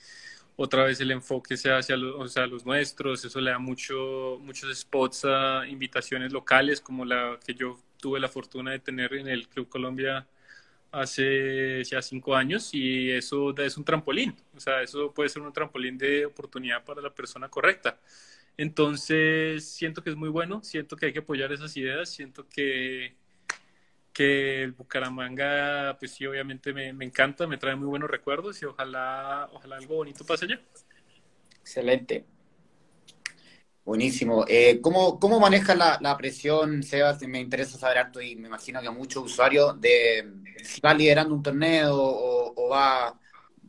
otra 0.55 0.85
vez 0.85 1.01
el 1.01 1.11
enfoque 1.11 1.57
sea 1.57 1.79
hacia 1.79 1.97
los, 1.97 2.37
o 2.37 2.47
los 2.47 2.65
nuestros, 2.65 3.25
eso 3.25 3.41
le 3.41 3.51
da 3.51 3.59
mucho, 3.59 4.37
muchos 4.41 4.77
spots 4.77 5.25
a 5.25 5.67
invitaciones 5.67 6.31
locales, 6.31 6.79
como 6.79 7.03
la 7.03 7.37
que 7.45 7.53
yo 7.53 7.77
tuve 7.99 8.19
la 8.19 8.29
fortuna 8.29 8.71
de 8.71 8.79
tener 8.79 9.13
en 9.13 9.27
el 9.27 9.47
Club 9.49 9.69
Colombia 9.69 10.27
hace 10.91 11.83
ya 11.83 12.01
cinco 12.01 12.35
años 12.35 12.73
y 12.73 13.11
eso 13.11 13.55
es 13.57 13.77
un 13.77 13.85
trampolín, 13.85 14.35
o 14.55 14.59
sea, 14.59 14.81
eso 14.81 15.13
puede 15.13 15.29
ser 15.29 15.41
un 15.43 15.53
trampolín 15.53 15.97
de 15.97 16.25
oportunidad 16.25 16.83
para 16.83 17.01
la 17.01 17.13
persona 17.13 17.49
correcta. 17.49 17.99
Entonces, 18.57 19.65
siento 19.69 20.03
que 20.03 20.09
es 20.11 20.15
muy 20.17 20.29
bueno, 20.29 20.63
siento 20.63 20.95
que 20.97 21.07
hay 21.07 21.13
que 21.13 21.19
apoyar 21.19 21.51
esas 21.53 21.75
ideas, 21.77 22.09
siento 22.09 22.47
que, 22.49 23.15
que 24.13 24.63
el 24.63 24.73
Bucaramanga, 24.73 25.97
pues 25.99 26.11
sí, 26.13 26.25
obviamente 26.25 26.73
me, 26.73 26.93
me 26.93 27.05
encanta, 27.05 27.47
me 27.47 27.57
trae 27.57 27.75
muy 27.75 27.87
buenos 27.87 28.09
recuerdos 28.09 28.61
y 28.61 28.65
ojalá, 28.65 29.49
ojalá 29.53 29.77
algo 29.77 29.95
bonito 29.95 30.25
pase 30.25 30.45
allá. 30.45 30.61
Excelente. 31.61 32.25
Buenísimo. 33.89 34.45
Eh, 34.47 34.79
¿cómo, 34.81 35.19
¿Cómo 35.19 35.39
manejas 35.39 35.75
la, 35.75 35.97
la 35.99 36.15
presión, 36.15 36.83
Sebas? 36.83 37.19
Me 37.23 37.39
interesa 37.39 37.75
saber 37.79 37.97
harto 37.97 38.21
y 38.21 38.35
me 38.35 38.47
imagino 38.47 38.79
que 38.81 38.87
a 38.87 38.91
muchos 38.91 39.23
usuarios 39.23 39.81
de 39.81 40.31
si 40.63 40.79
va 40.79 40.93
liderando 40.93 41.33
un 41.33 41.41
torneo 41.41 41.95
o, 41.95 42.69
va, 42.69 43.19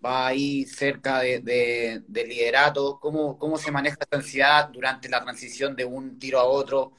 va 0.04 0.26
ahí 0.26 0.66
cerca 0.66 1.20
de, 1.20 1.40
de, 1.40 2.02
de 2.06 2.26
liderato. 2.26 2.98
¿Cómo, 3.00 3.38
¿Cómo 3.38 3.56
se 3.56 3.70
maneja 3.70 3.96
esta 3.98 4.18
ansiedad 4.18 4.68
durante 4.68 5.08
la 5.08 5.22
transición 5.22 5.74
de 5.74 5.86
un 5.86 6.18
tiro 6.18 6.38
a 6.38 6.44
otro? 6.44 6.92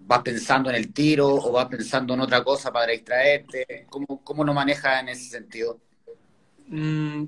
¿Vas 0.00 0.22
pensando 0.22 0.68
en 0.68 0.74
el 0.74 0.92
tiro 0.92 1.28
o 1.28 1.52
vas 1.52 1.66
pensando 1.66 2.14
en 2.14 2.22
otra 2.22 2.42
cosa 2.42 2.72
para 2.72 2.90
distraerte? 2.90 3.86
¿Cómo, 3.88 4.20
cómo 4.24 4.42
lo 4.42 4.52
manejas 4.52 5.00
en 5.00 5.10
ese 5.10 5.30
sentido? 5.30 5.78
Mm, 6.66 7.22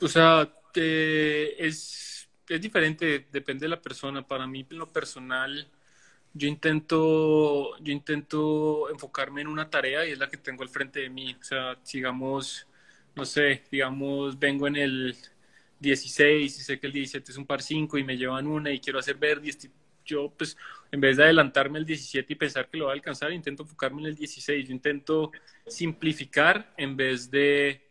o 0.00 0.06
sea, 0.06 0.48
eh, 0.76 1.56
es, 1.58 2.07
es 2.48 2.60
diferente, 2.60 3.26
depende 3.32 3.64
de 3.66 3.70
la 3.70 3.80
persona. 3.80 4.26
Para 4.26 4.46
mí, 4.46 4.66
en 4.70 4.78
lo 4.78 4.92
personal, 4.92 5.68
yo 6.34 6.48
intento, 6.48 7.78
yo 7.78 7.92
intento 7.92 8.90
enfocarme 8.90 9.42
en 9.42 9.48
una 9.48 9.70
tarea 9.70 10.06
y 10.06 10.12
es 10.12 10.18
la 10.18 10.28
que 10.28 10.36
tengo 10.36 10.62
al 10.62 10.68
frente 10.68 11.00
de 11.00 11.10
mí. 11.10 11.36
O 11.40 11.44
sea, 11.44 11.76
digamos, 11.92 12.66
no 13.14 13.24
sé, 13.24 13.64
digamos, 13.70 14.38
vengo 14.38 14.66
en 14.66 14.76
el 14.76 15.16
16 15.80 16.58
y 16.58 16.62
sé 16.62 16.78
que 16.80 16.86
el 16.86 16.92
17 16.92 17.32
es 17.32 17.38
un 17.38 17.46
par 17.46 17.62
5 17.62 17.98
y 17.98 18.04
me 18.04 18.16
llevan 18.16 18.46
una 18.46 18.70
y 18.72 18.80
quiero 18.80 18.98
hacer 18.98 19.16
verde. 19.16 19.50
Yo, 20.04 20.30
pues, 20.30 20.56
en 20.90 21.00
vez 21.00 21.16
de 21.18 21.24
adelantarme 21.24 21.78
al 21.78 21.84
17 21.86 22.32
y 22.32 22.36
pensar 22.36 22.68
que 22.68 22.78
lo 22.78 22.86
va 22.86 22.92
a 22.92 22.94
alcanzar, 22.94 23.32
intento 23.32 23.62
enfocarme 23.62 24.02
en 24.02 24.08
el 24.08 24.14
16. 24.16 24.68
Yo 24.68 24.72
intento 24.74 25.32
simplificar 25.66 26.72
en 26.76 26.96
vez 26.96 27.30
de 27.30 27.82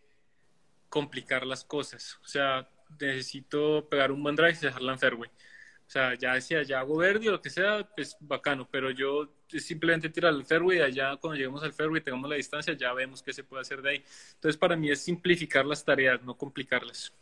complicar 0.89 1.45
las 1.45 1.63
cosas. 1.63 2.17
O 2.23 2.27
sea, 2.27 2.67
necesito 2.99 3.87
pegar 3.89 4.11
un 4.11 4.21
buen 4.23 4.35
drive 4.35 4.57
y 4.61 4.65
dejarla 4.65 4.93
en 4.93 4.99
fairway. 4.99 5.29
O 5.29 5.89
sea, 5.89 6.15
ya 6.15 6.33
decía, 6.33 6.63
ya 6.63 6.79
hago 6.79 6.97
verde 6.97 7.29
o 7.29 7.31
lo 7.31 7.41
que 7.41 7.49
sea, 7.49 7.87
pues 7.95 8.17
bacano, 8.19 8.67
pero 8.69 8.91
yo 8.91 9.29
simplemente 9.47 10.09
tirar 10.09 10.33
al 10.33 10.45
fairway 10.45 10.79
y 10.79 10.81
allá 10.81 11.15
cuando 11.15 11.37
lleguemos 11.37 11.63
al 11.63 11.71
fairway 11.71 12.01
tengamos 12.01 12.29
la 12.29 12.35
distancia, 12.35 12.73
ya 12.73 12.91
vemos 12.91 13.23
qué 13.23 13.31
se 13.31 13.43
puede 13.43 13.61
hacer 13.61 13.81
de 13.81 13.91
ahí. 13.91 14.03
Entonces, 14.33 14.57
para 14.57 14.75
mí 14.75 14.91
es 14.91 15.01
simplificar 15.01 15.65
las 15.65 15.85
tareas, 15.85 16.21
no 16.23 16.35
complicarlas. 16.35 17.13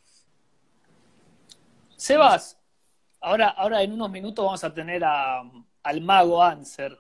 Sebas, 1.96 2.60
ahora, 3.22 3.50
ahora 3.50 3.84
en 3.84 3.94
unos 3.94 4.10
minutos 4.10 4.44
vamos 4.44 4.64
a 4.64 4.74
tener 4.74 5.04
a, 5.04 5.44
al 5.84 6.02
mago 6.02 6.44
Answer. 6.44 6.98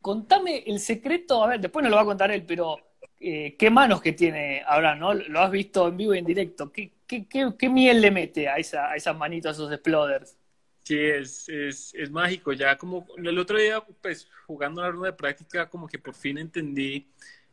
Contame 0.00 0.64
el 0.66 0.80
secreto, 0.80 1.44
a 1.44 1.46
ver, 1.46 1.60
después 1.60 1.84
nos 1.84 1.90
lo 1.90 1.96
va 1.96 2.02
a 2.02 2.06
contar 2.06 2.32
él, 2.32 2.44
pero 2.44 2.76
eh, 3.22 3.56
qué 3.56 3.70
manos 3.70 4.02
que 4.02 4.12
tiene 4.12 4.62
ahora, 4.66 4.96
¿no? 4.96 5.14
Lo 5.14 5.40
has 5.40 5.50
visto 5.50 5.86
en 5.88 5.96
vivo 5.96 6.14
y 6.14 6.18
en 6.18 6.24
directo. 6.24 6.72
¿Qué, 6.72 6.90
qué, 7.06 7.26
qué, 7.28 7.52
qué 7.58 7.68
miel 7.68 8.00
le 8.00 8.10
mete 8.10 8.48
a, 8.48 8.56
esa, 8.56 8.90
a 8.90 8.96
esas 8.96 9.16
manitos, 9.16 9.50
a 9.50 9.52
esos 9.52 9.72
exploders? 9.72 10.36
Sí, 10.82 10.98
es, 10.98 11.48
es, 11.48 11.94
es, 11.94 12.10
mágico. 12.10 12.52
Ya 12.52 12.76
como 12.76 13.06
el 13.16 13.38
otro 13.38 13.58
día, 13.58 13.80
pues 14.00 14.28
jugando 14.46 14.80
una 14.80 14.90
ronda 14.90 15.06
de 15.06 15.12
práctica, 15.12 15.70
como 15.70 15.86
que 15.86 15.98
por 15.98 16.14
fin 16.14 16.38
entendí 16.38 17.06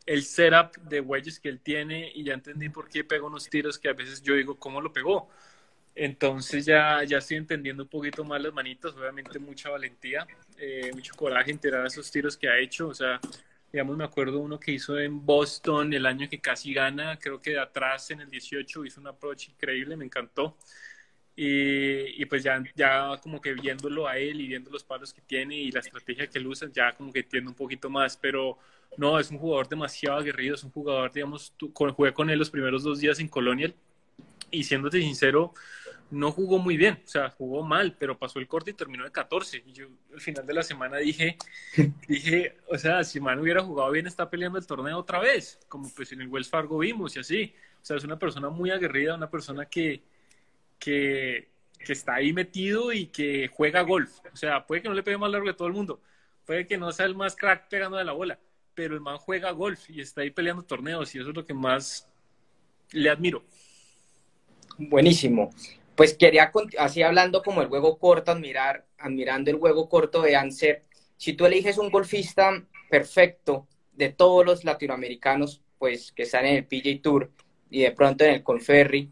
el 0.08 0.24
setup 0.24 0.76
de 0.78 1.02
Wedges 1.02 1.40
que 1.40 1.50
él 1.50 1.60
tiene 1.60 2.12
y 2.16 2.24
ya 2.24 2.34
entendí 2.34 2.70
por 2.70 2.90
qué 2.90 3.04
pega 3.04 3.28
unos 3.28 3.48
tiros 3.48 3.78
que 3.78 3.90
a 3.90 3.94
veces 3.94 4.24
yo 4.24 4.34
digo, 4.34 4.58
¿cómo 4.58 4.82
lo 4.82 4.92
pegó? 4.92 5.30
Entonces 5.94 6.66
ya, 6.66 7.04
ya 7.04 7.20
estoy 7.20 7.38
entendiendo 7.38 7.84
un 7.84 7.90
poquito 7.90 8.24
más 8.24 8.42
las 8.42 8.54
manitas, 8.54 8.96
obviamente 8.96 9.38
mucha 9.38 9.70
valentía, 9.70 10.26
eh, 10.58 10.92
mucho 10.94 11.14
coraje 11.16 11.52
en 11.52 11.60
tirar 11.60 11.86
esos 11.86 12.10
tiros 12.10 12.38
que 12.38 12.50
ha 12.50 12.58
hecho. 12.58 12.88
O 12.88 12.94
sea, 12.96 13.20
digamos, 13.72 13.98
me 13.98 14.04
acuerdo 14.04 14.40
uno 14.40 14.60
que 14.60 14.72
hizo 14.72 14.98
en 15.00 15.26
Boston 15.26 15.94
el 15.94 16.06
año 16.06 16.28
que 16.30 16.40
casi 16.40 16.74
gana, 16.74 17.18
creo 17.20 17.40
que 17.40 17.52
de 17.52 17.60
atrás 17.60 18.12
en 18.12 18.22
el 18.22 18.30
18 18.30 18.86
hizo 18.86 19.02
un 19.02 19.08
approach 19.08 19.50
increíble, 19.50 19.96
me 19.96 20.06
encantó. 20.06 20.58
Y, 21.36 22.22
y, 22.22 22.26
pues 22.26 22.44
ya, 22.44 22.62
ya 22.76 23.18
como 23.22 23.40
que 23.40 23.54
viéndolo 23.54 24.08
a 24.08 24.18
él 24.18 24.42
y 24.42 24.48
viendo 24.48 24.70
los 24.70 24.84
palos 24.84 25.14
que 25.14 25.22
tiene 25.22 25.56
y 25.56 25.72
la 25.72 25.80
estrategia 25.80 26.28
que 26.28 26.38
él 26.38 26.48
usa, 26.48 26.68
ya 26.74 26.94
como 26.94 27.14
que 27.14 27.20
entiendo 27.20 27.50
un 27.52 27.56
poquito 27.56 27.90
más, 27.90 28.18
pero 28.18 28.58
no, 28.98 29.18
es 29.20 29.32
un 29.32 29.38
jugador 29.38 29.70
demasiado 29.70 30.18
aguerrido, 30.18 30.56
es 30.56 30.64
un 30.64 30.72
jugador, 30.72 31.14
digamos, 31.14 31.54
tú, 31.56 31.72
con, 31.72 31.94
jugué 31.94 32.14
con 32.14 32.30
él 32.30 32.40
los 32.40 32.50
primeros 32.50 32.84
dos 32.84 33.00
días 33.00 33.20
en 33.20 33.30
Colonial 33.30 33.74
y 34.52 34.64
siéndote 34.64 35.00
sincero, 35.00 35.54
no 36.12 36.32
jugó 36.32 36.58
muy 36.58 36.76
bien, 36.76 37.00
o 37.04 37.08
sea, 37.08 37.30
jugó 37.30 37.64
mal, 37.64 37.96
pero 38.00 38.18
pasó 38.18 38.40
el 38.40 38.48
corte 38.48 38.72
y 38.72 38.74
terminó 38.74 39.04
de 39.04 39.12
14. 39.12 39.64
Y 39.66 39.74
yo 39.74 39.88
al 40.14 40.22
final 40.22 40.46
de 40.46 40.54
la 40.54 40.64
semana 40.64 40.98
dije, 40.98 41.38
dije, 42.08 42.58
o 42.68 42.78
sea, 42.78 43.04
si 43.04 43.20
Man 43.20 43.40
hubiera 43.40 43.64
jugado 43.64 43.92
bien, 43.92 44.08
está 44.08 44.30
peleando 44.30 44.58
el 44.58 44.66
torneo 44.66 44.98
otra 44.98 45.20
vez, 45.20 45.60
como 45.68 45.90
pues 45.96 46.12
en 46.12 46.22
el 46.22 46.28
Wells 46.28 46.50
Fargo 46.50 46.80
vimos 46.80 47.16
y 47.16 47.20
así. 47.20 47.54
O 47.82 47.86
sea, 47.86 47.98
es 47.98 48.04
una 48.04 48.18
persona 48.18 48.50
muy 48.50 48.72
aguerrida, 48.72 49.16
una 49.16 49.30
persona 49.30 49.66
que, 49.66 50.02
que, 50.78 51.50
que, 51.78 51.94
está 51.94 52.16
ahí 52.16 52.34
metido 52.34 52.92
y 52.92 53.08
que 53.08 53.48
juega 53.48 53.82
golf. 53.82 54.20
O 54.34 54.36
sea, 54.36 54.66
puede 54.66 54.82
que 54.82 54.90
no 54.90 54.96
le 54.96 55.04
pegue 55.04 55.18
más 55.18 55.32
largo 55.32 55.48
que 55.48 55.54
todo 55.54 55.68
el 55.68 55.74
mundo, 55.74 56.02
puede 56.46 56.68
que 56.68 56.78
no 56.78 56.92
sea 56.92 57.06
el 57.06 57.16
más 57.16 57.36
crack 57.36 57.70
pegando 57.70 57.98
de 57.98 58.04
la 58.04 58.14
bola, 58.14 58.40
pero 58.74 58.96
el 58.96 59.02
man 59.02 59.18
juega 59.18 59.52
golf 59.52 59.90
y 59.90 60.02
está 60.02 60.22
ahí 60.22 60.32
peleando 60.32 60.64
torneos 60.64 61.14
y 61.16 61.20
eso 61.20 61.30
es 61.30 61.36
lo 61.36 61.46
que 61.46 61.54
más 61.54 62.08
le 62.92 63.10
admiro. 63.10 63.44
Buenísimo. 64.78 65.52
Pues 66.00 66.14
quería, 66.14 66.50
así 66.78 67.04
hablando 67.04 67.44
como 67.44 67.62
el 67.62 67.68
juego 67.68 68.00
corto, 68.00 68.32
admirar, 68.32 68.86
admirando 68.98 69.52
el 69.52 69.58
juego 69.58 69.90
corto 69.90 70.22
de 70.22 70.34
Anser, 70.34 70.86
si 71.18 71.34
tú 71.34 71.46
eliges 71.46 71.78
un 71.78 71.92
golfista 71.92 72.66
perfecto 72.90 73.68
de 73.92 74.08
todos 74.08 74.46
los 74.46 74.64
latinoamericanos, 74.64 75.62
pues 75.78 76.14
que 76.14 76.24
están 76.24 76.46
en 76.46 76.56
el 76.56 76.66
PJ 76.66 77.02
Tour 77.04 77.30
y 77.70 77.82
de 77.82 77.92
pronto 77.92 78.24
en 78.24 78.36
el 78.36 78.44
Conferry, 78.44 79.12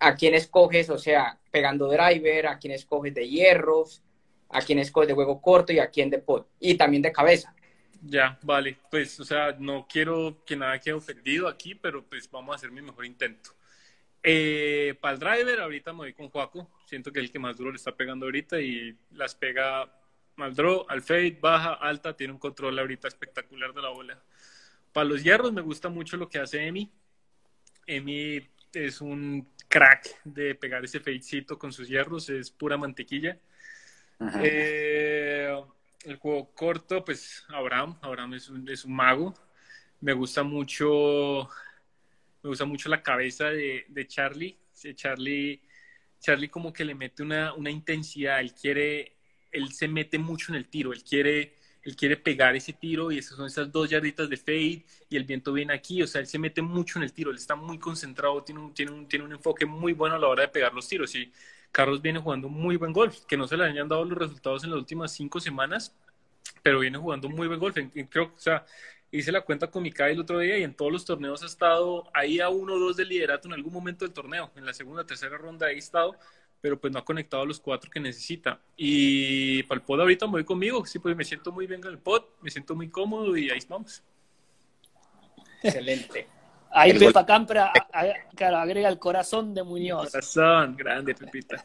a 0.00 0.16
quién 0.16 0.34
escoges, 0.34 0.90
o 0.90 0.98
sea, 0.98 1.38
pegando 1.50 1.88
driver, 1.88 2.48
a 2.48 2.58
quién 2.58 2.74
escoges 2.74 3.14
de 3.14 3.26
hierros, 3.26 4.02
a 4.50 4.60
quién 4.60 4.80
escoges 4.80 5.08
de 5.08 5.14
juego 5.14 5.40
corto 5.40 5.72
y 5.72 5.78
a 5.78 5.88
quién 5.88 6.10
de 6.10 6.18
pot, 6.18 6.46
y 6.60 6.74
también 6.74 7.00
de 7.00 7.10
cabeza. 7.10 7.54
Ya, 8.02 8.38
vale, 8.42 8.76
pues, 8.90 9.18
o 9.18 9.24
sea, 9.24 9.56
no 9.58 9.86
quiero 9.88 10.44
que 10.44 10.56
nada 10.56 10.78
quede 10.78 10.92
ofendido 10.92 11.48
aquí, 11.48 11.74
pero 11.74 12.04
pues 12.04 12.30
vamos 12.30 12.52
a 12.52 12.56
hacer 12.56 12.70
mi 12.70 12.82
mejor 12.82 13.06
intento. 13.06 13.57
Eh, 14.22 14.96
para 15.00 15.14
el 15.14 15.20
driver, 15.20 15.60
ahorita 15.60 15.92
me 15.92 15.98
voy 15.98 16.12
con 16.12 16.28
Juaco, 16.28 16.70
siento 16.86 17.12
que 17.12 17.20
es 17.20 17.26
el 17.26 17.32
que 17.32 17.38
más 17.38 17.56
duro 17.56 17.70
le 17.70 17.76
está 17.76 17.96
pegando 17.96 18.26
ahorita 18.26 18.60
y 18.60 18.96
las 19.12 19.34
pega 19.34 19.90
al 20.36 20.54
draw, 20.54 20.86
al 20.88 21.02
fade, 21.02 21.38
baja, 21.40 21.74
alta, 21.74 22.16
tiene 22.16 22.32
un 22.32 22.38
control 22.38 22.78
ahorita 22.78 23.08
espectacular 23.08 23.72
de 23.72 23.82
la 23.82 23.88
bola. 23.90 24.22
Para 24.92 25.08
los 25.08 25.22
hierros 25.22 25.52
me 25.52 25.60
gusta 25.60 25.88
mucho 25.88 26.16
lo 26.16 26.28
que 26.28 26.38
hace 26.38 26.66
Emi. 26.66 26.90
Emi 27.86 28.48
es 28.72 29.00
un 29.00 29.48
crack 29.68 30.22
de 30.24 30.54
pegar 30.54 30.84
ese 30.84 31.00
fadecito 31.00 31.58
con 31.58 31.72
sus 31.72 31.88
hierros, 31.88 32.28
es 32.30 32.50
pura 32.50 32.76
mantequilla. 32.76 33.38
Eh, 34.42 35.54
el 36.04 36.16
juego 36.16 36.50
corto, 36.52 37.04
pues 37.04 37.44
Abraham, 37.48 37.98
Abraham 38.02 38.34
es 38.34 38.48
un, 38.48 38.68
es 38.68 38.84
un, 38.84 38.94
mago. 38.94 39.34
Me 40.00 40.12
gusta 40.12 40.42
mucho, 40.42 41.48
me 42.48 42.52
gusta 42.52 42.64
mucho 42.64 42.88
la 42.88 43.02
cabeza 43.02 43.50
de, 43.50 44.06
Charlie. 44.06 44.56
Charlie. 44.94 45.60
Charlie 46.18 46.48
como 46.48 46.72
que 46.72 46.84
le 46.84 46.94
mete 46.94 47.22
una, 47.22 47.52
una 47.52 47.70
intensidad, 47.70 48.40
él 48.40 48.54
quiere, 48.54 49.16
él 49.52 49.70
se 49.72 49.86
mete 49.86 50.18
mucho 50.18 50.50
en 50.50 50.56
el 50.56 50.68
tiro, 50.68 50.92
él 50.92 51.04
quiere 51.04 51.54
él 51.84 51.94
quiere 51.94 52.16
pegar 52.16 52.56
ese 52.56 52.72
tiro 52.72 53.12
y 53.12 53.18
esas 53.18 53.36
son 53.36 53.46
esas 53.46 53.70
dos 53.70 53.88
yarditas 53.88 54.28
de 54.28 54.36
fade 54.36 54.84
y 55.08 55.16
el 55.16 55.24
viento 55.24 55.52
viene 55.52 55.72
aquí, 55.72 56.02
o 56.02 56.06
sea, 56.06 56.20
él 56.20 56.26
se 56.26 56.38
mete 56.38 56.60
mucho 56.60 56.98
en 56.98 57.04
el 57.04 57.12
tiro, 57.12 57.30
él 57.30 57.36
está 57.36 57.54
muy 57.54 57.78
concentrado, 57.78 58.42
tiene 58.42 58.60
un, 58.60 58.74
tiene 58.74 58.90
un, 58.92 59.06
tiene 59.06 59.24
un 59.24 59.32
enfoque 59.32 59.64
muy 59.64 59.92
bueno 59.92 60.16
a 60.16 60.18
la 60.18 60.26
hora 60.26 60.42
de 60.42 60.48
pegar 60.48 60.74
los 60.74 60.88
tiros 60.88 61.14
y 61.14 61.32
Carlos 61.70 62.02
viene 62.02 62.18
jugando 62.18 62.48
muy 62.48 62.76
buen 62.76 62.92
golf, 62.92 63.24
que 63.26 63.36
no 63.36 63.46
se 63.46 63.56
le 63.56 63.64
hayan 63.64 63.88
dado 63.88 64.04
los 64.04 64.18
resultados 64.18 64.64
en 64.64 64.70
las 64.70 64.78
últimas 64.80 65.12
cinco 65.12 65.38
semanas, 65.38 65.94
pero 66.62 66.80
viene 66.80 66.98
jugando 66.98 67.28
muy 67.28 67.46
buen 67.46 67.60
golf, 67.60 67.76
creo, 68.10 68.32
o 68.36 68.38
sea, 68.38 68.66
hice 69.10 69.32
la 69.32 69.40
cuenta 69.40 69.70
con 69.70 69.82
mi 69.82 69.90
CAI 69.90 70.12
el 70.12 70.20
otro 70.20 70.38
día 70.38 70.58
y 70.58 70.62
en 70.62 70.74
todos 70.74 70.92
los 70.92 71.04
torneos 71.04 71.42
ha 71.42 71.46
estado 71.46 72.04
ahí 72.12 72.40
a 72.40 72.48
uno 72.48 72.74
o 72.74 72.78
dos 72.78 72.96
de 72.96 73.04
liderato 73.04 73.48
en 73.48 73.54
algún 73.54 73.72
momento 73.72 74.04
del 74.04 74.12
torneo. 74.12 74.50
En 74.56 74.66
la 74.66 74.74
segunda, 74.74 75.04
tercera 75.06 75.38
ronda 75.38 75.66
ahí 75.66 75.76
ha 75.76 75.78
estado, 75.78 76.14
pero 76.60 76.78
pues 76.78 76.92
no 76.92 76.98
ha 76.98 77.04
conectado 77.04 77.42
a 77.42 77.46
los 77.46 77.58
cuatro 77.60 77.90
que 77.90 78.00
necesita. 78.00 78.60
Y 78.76 79.62
para 79.64 79.80
el 79.80 79.84
pod 79.86 80.00
ahorita 80.00 80.26
me 80.26 80.32
voy 80.32 80.44
conmigo, 80.44 80.84
sí, 80.84 80.98
pues 80.98 81.16
me 81.16 81.24
siento 81.24 81.52
muy 81.52 81.66
bien 81.66 81.80
en 81.82 81.88
el 81.90 81.98
pod, 81.98 82.24
me 82.42 82.50
siento 82.50 82.74
muy 82.74 82.88
cómodo 82.90 83.36
y 83.36 83.50
ahí 83.50 83.58
vamos. 83.68 84.02
Excelente. 85.62 86.28
Ahí 86.70 86.90
El 86.90 86.98
Pepa 86.98 87.24
Campra, 87.24 87.72
a- 87.92 88.00
a- 88.00 88.28
claro, 88.36 88.58
agrega 88.58 88.90
el 88.90 88.98
corazón 88.98 89.54
de 89.54 89.62
Muñoz. 89.62 90.10
Corazón, 90.12 90.76
grande, 90.76 91.14
Pepita. 91.14 91.64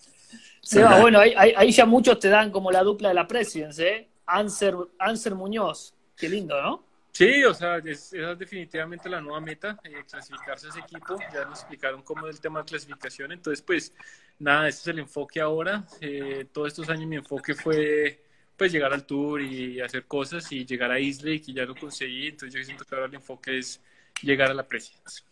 Seba, 0.62 1.02
bueno, 1.02 1.20
ahí, 1.20 1.34
ahí- 1.36 1.54
ahí 1.58 1.72
ya 1.74 1.86
muchos 1.86 2.18
te 2.20 2.30
dan 2.30 2.50
como 2.52 2.72
la 2.72 2.82
dupla 2.84 3.10
de 3.10 3.14
la 3.16 3.28
Presidencia, 3.28 3.86
¿eh? 3.86 4.08
Anser, 4.26 4.74
Anser 4.98 5.36
Muñoz. 5.36 5.94
Qué 6.16 6.30
lindo, 6.30 6.60
¿no? 6.62 6.86
Sí, 7.14 7.44
o 7.44 7.54
sea, 7.54 7.78
es, 7.78 8.12
esa 8.12 8.32
es 8.32 8.40
definitivamente 8.40 9.08
la 9.08 9.22
nueva 9.22 9.40
meta, 9.40 9.80
eh, 9.84 10.04
clasificarse 10.10 10.66
a 10.66 10.70
ese 10.72 10.80
equipo. 10.80 11.16
Ya 11.32 11.46
nos 11.46 11.60
explicaron 11.60 12.02
cómo 12.02 12.28
es 12.28 12.38
el 12.38 12.42
tema 12.42 12.62
de 12.62 12.66
clasificación. 12.66 13.32
Entonces, 13.32 13.62
pues, 13.62 13.94
nada, 14.40 14.68
ese 14.68 14.80
es 14.80 14.88
el 14.88 15.00
enfoque 15.00 15.40
ahora. 15.40 15.86
Eh, 16.02 16.48
todos 16.52 16.70
estos 16.70 16.90
años 16.90 17.06
mi 17.06 17.18
enfoque 17.18 17.54
fue, 17.54 18.24
pues, 18.58 18.72
llegar 18.72 18.92
al 18.94 19.06
Tour 19.06 19.44
y 19.44 19.80
hacer 19.80 20.08
cosas 20.08 20.52
y 20.52 20.66
llegar 20.66 20.90
a 20.90 21.00
Islay, 21.00 21.40
que 21.40 21.54
ya 21.54 21.66
lo 21.66 21.76
conseguí. 21.76 22.30
Entonces, 22.30 22.60
yo 22.60 22.66
siento 22.66 22.84
que 22.84 22.96
ahora 22.96 23.08
el 23.08 23.14
enfoque 23.14 23.60
es 23.60 23.80
llegar 24.24 24.50
a 24.50 24.56
la 24.56 24.68
Presidencia. 24.68 25.24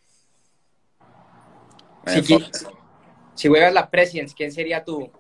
Si, 2.05 2.37
si 3.33 3.47
juegas 3.47 3.73
la 3.73 3.89
Presidents, 3.89 4.35
¿quién 4.35 4.51
sería 4.51 4.83
tu, 4.83 5.11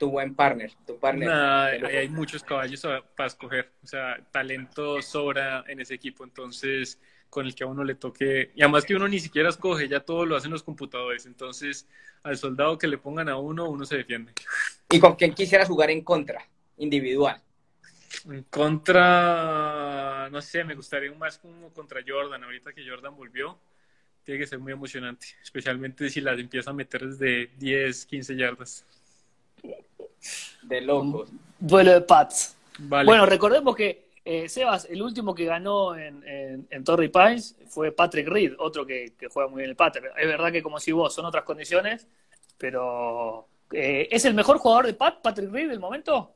tu 0.00 0.10
buen 0.10 0.34
partner? 0.34 0.72
Tu 0.86 0.98
partner. 0.98 1.28
Nada, 1.28 1.66
hay, 1.66 2.08
muchos 2.08 2.42
caballos 2.42 2.82
para 3.14 3.26
escoger. 3.26 3.70
O 3.84 3.86
sea, 3.86 4.18
talento 4.32 5.02
sobra 5.02 5.62
en 5.68 5.78
ese 5.78 5.94
equipo. 5.94 6.24
Entonces, 6.24 6.98
con 7.28 7.44
el 7.44 7.54
que 7.54 7.64
a 7.64 7.66
uno 7.66 7.84
le 7.84 7.96
toque. 7.96 8.50
Y 8.56 8.62
además 8.62 8.86
que 8.86 8.96
uno 8.96 9.06
ni 9.06 9.20
siquiera 9.20 9.50
escoge, 9.50 9.88
ya 9.88 10.00
todo 10.00 10.24
lo 10.24 10.36
hacen 10.36 10.50
los 10.50 10.62
computadores. 10.62 11.26
Entonces, 11.26 11.86
al 12.22 12.38
soldado 12.38 12.78
que 12.78 12.88
le 12.88 12.96
pongan 12.96 13.28
a 13.28 13.36
uno, 13.36 13.68
uno 13.68 13.84
se 13.84 13.98
defiende. 13.98 14.32
¿Y 14.88 14.98
con 14.98 15.16
quién 15.16 15.34
quisieras 15.34 15.68
jugar 15.68 15.90
en 15.90 16.02
contra? 16.02 16.48
Individual. 16.78 17.42
En 18.24 18.42
contra, 18.44 20.30
no 20.32 20.40
sé, 20.40 20.64
me 20.64 20.74
gustaría 20.74 21.12
más 21.12 21.36
como 21.36 21.68
contra 21.74 22.00
Jordan. 22.06 22.42
Ahorita 22.42 22.72
que 22.72 22.88
Jordan 22.88 23.14
volvió, 23.14 23.58
tiene 24.24 24.40
que 24.40 24.46
ser 24.46 24.58
muy 24.60 24.72
emocionante. 24.72 25.26
Especialmente 25.42 26.08
si 26.08 26.22
las 26.22 26.38
empieza 26.38 26.70
a 26.70 26.72
meter 26.72 27.06
desde 27.06 27.48
10, 27.58 28.06
15 28.06 28.34
yardas. 28.34 28.86
De 30.62 30.80
locos. 30.80 31.30
Duelo 31.58 31.92
de 31.92 32.00
Pats. 32.02 32.56
Vale. 32.78 33.06
Bueno, 33.06 33.26
recordemos 33.26 33.76
que, 33.76 34.10
eh, 34.24 34.48
Sebas, 34.48 34.86
el 34.86 35.02
último 35.02 35.34
que 35.34 35.44
ganó 35.44 35.96
en, 35.96 36.26
en, 36.26 36.66
en 36.70 36.84
Torrey 36.84 37.08
Pines 37.08 37.56
fue 37.68 37.92
Patrick 37.92 38.28
Reed, 38.28 38.54
otro 38.58 38.86
que, 38.86 39.14
que 39.18 39.28
juega 39.28 39.48
muy 39.48 39.58
bien 39.58 39.70
el 39.70 39.76
pater. 39.76 40.10
Es 40.16 40.26
verdad 40.26 40.52
que, 40.52 40.62
como 40.62 40.78
si 40.78 40.92
vos, 40.92 41.14
son 41.14 41.24
otras 41.24 41.44
condiciones, 41.44 42.06
pero 42.58 43.48
eh, 43.72 44.08
¿es 44.10 44.24
el 44.24 44.34
mejor 44.34 44.58
jugador 44.58 44.86
de 44.86 44.94
Pat, 44.94 45.20
Patrick 45.22 45.50
Reed, 45.50 45.68
del 45.68 45.80
momento? 45.80 46.34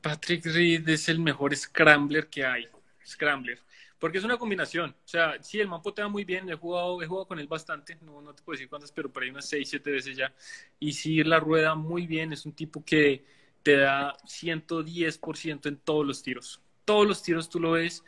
Patrick 0.00 0.44
Reed 0.46 0.88
es 0.88 1.08
el 1.08 1.18
mejor 1.18 1.54
scrambler 1.54 2.28
que 2.28 2.44
hay. 2.44 2.66
Scrambler. 3.06 3.58
Porque 4.00 4.18
es 4.18 4.24
una 4.24 4.38
combinación. 4.38 4.90
O 5.04 5.08
sea, 5.08 5.42
sí, 5.42 5.60
el 5.60 5.68
man 5.68 5.82
potea 5.82 6.08
muy 6.08 6.24
bien. 6.24 6.50
He 6.50 6.56
jugado, 6.56 7.02
he 7.02 7.06
jugado 7.06 7.28
con 7.28 7.40
él 7.40 7.48
bastante. 7.48 7.98
No, 8.02 8.22
no 8.22 8.34
te 8.34 8.42
puedo 8.42 8.56
decir 8.56 8.68
cuántas, 8.70 8.92
pero 8.92 9.12
por 9.12 9.22
ahí 9.24 9.30
unas 9.30 9.48
6, 9.48 9.70
7 9.70 9.92
veces 9.92 10.16
ya. 10.16 10.34
Y 10.80 10.92
sí, 10.94 11.22
la 11.24 11.40
rueda 11.40 11.74
muy 11.76 12.06
bien. 12.08 12.32
Es 12.32 12.46
un 12.46 12.54
tipo 12.54 12.84
que 12.84 13.24
te 13.62 13.76
da 13.78 14.16
110% 14.26 15.68
en 15.68 15.78
todos 15.78 16.06
los 16.06 16.22
tiros. 16.22 16.62
Todos 16.86 17.06
los 17.08 17.22
tiros 17.22 17.50
tú 17.50 17.60
lo 17.60 17.72
ves. 17.72 18.04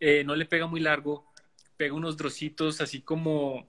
eh, 0.00 0.24
no 0.24 0.36
le 0.36 0.46
pega 0.46 0.66
muy 0.66 0.80
largo. 0.80 1.26
Pega 1.76 1.94
unos 1.94 2.16
drocitos 2.16 2.80
así 2.80 3.02
como, 3.02 3.68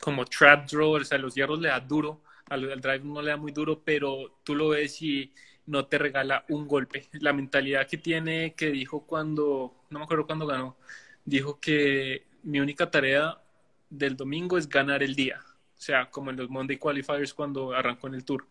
como 0.00 0.24
trap 0.24 0.68
draw. 0.70 0.92
O 0.96 1.04
sea, 1.04 1.18
los 1.18 1.34
hierros 1.34 1.60
le 1.60 1.68
da 1.68 1.80
duro. 1.80 2.22
Al, 2.50 2.70
al 2.72 2.80
drive 2.80 3.00
no 3.04 3.22
le 3.22 3.30
da 3.30 3.36
muy 3.36 3.52
duro, 3.52 3.82
pero 3.84 4.40
tú 4.44 4.54
lo 4.54 4.70
ves 4.70 5.02
y 5.02 5.32
no 5.68 5.86
te 5.86 5.98
regala 5.98 6.44
un 6.48 6.66
golpe. 6.66 7.08
La 7.12 7.32
mentalidad 7.32 7.86
que 7.86 7.98
tiene, 7.98 8.54
que 8.54 8.70
dijo 8.70 9.06
cuando, 9.06 9.74
no 9.90 9.98
me 9.98 10.04
acuerdo 10.04 10.26
cuándo 10.26 10.46
ganó, 10.46 10.76
dijo 11.24 11.60
que 11.60 12.24
mi 12.42 12.58
única 12.60 12.90
tarea 12.90 13.38
del 13.90 14.16
domingo 14.16 14.58
es 14.58 14.68
ganar 14.68 15.02
el 15.02 15.14
día. 15.14 15.40
O 15.76 15.80
sea, 15.80 16.10
como 16.10 16.30
en 16.30 16.36
los 16.36 16.48
Monday 16.48 16.78
Qualifiers 16.78 17.34
cuando 17.34 17.72
arrancó 17.72 18.08
en 18.08 18.14
el 18.14 18.24
Tour, 18.24 18.46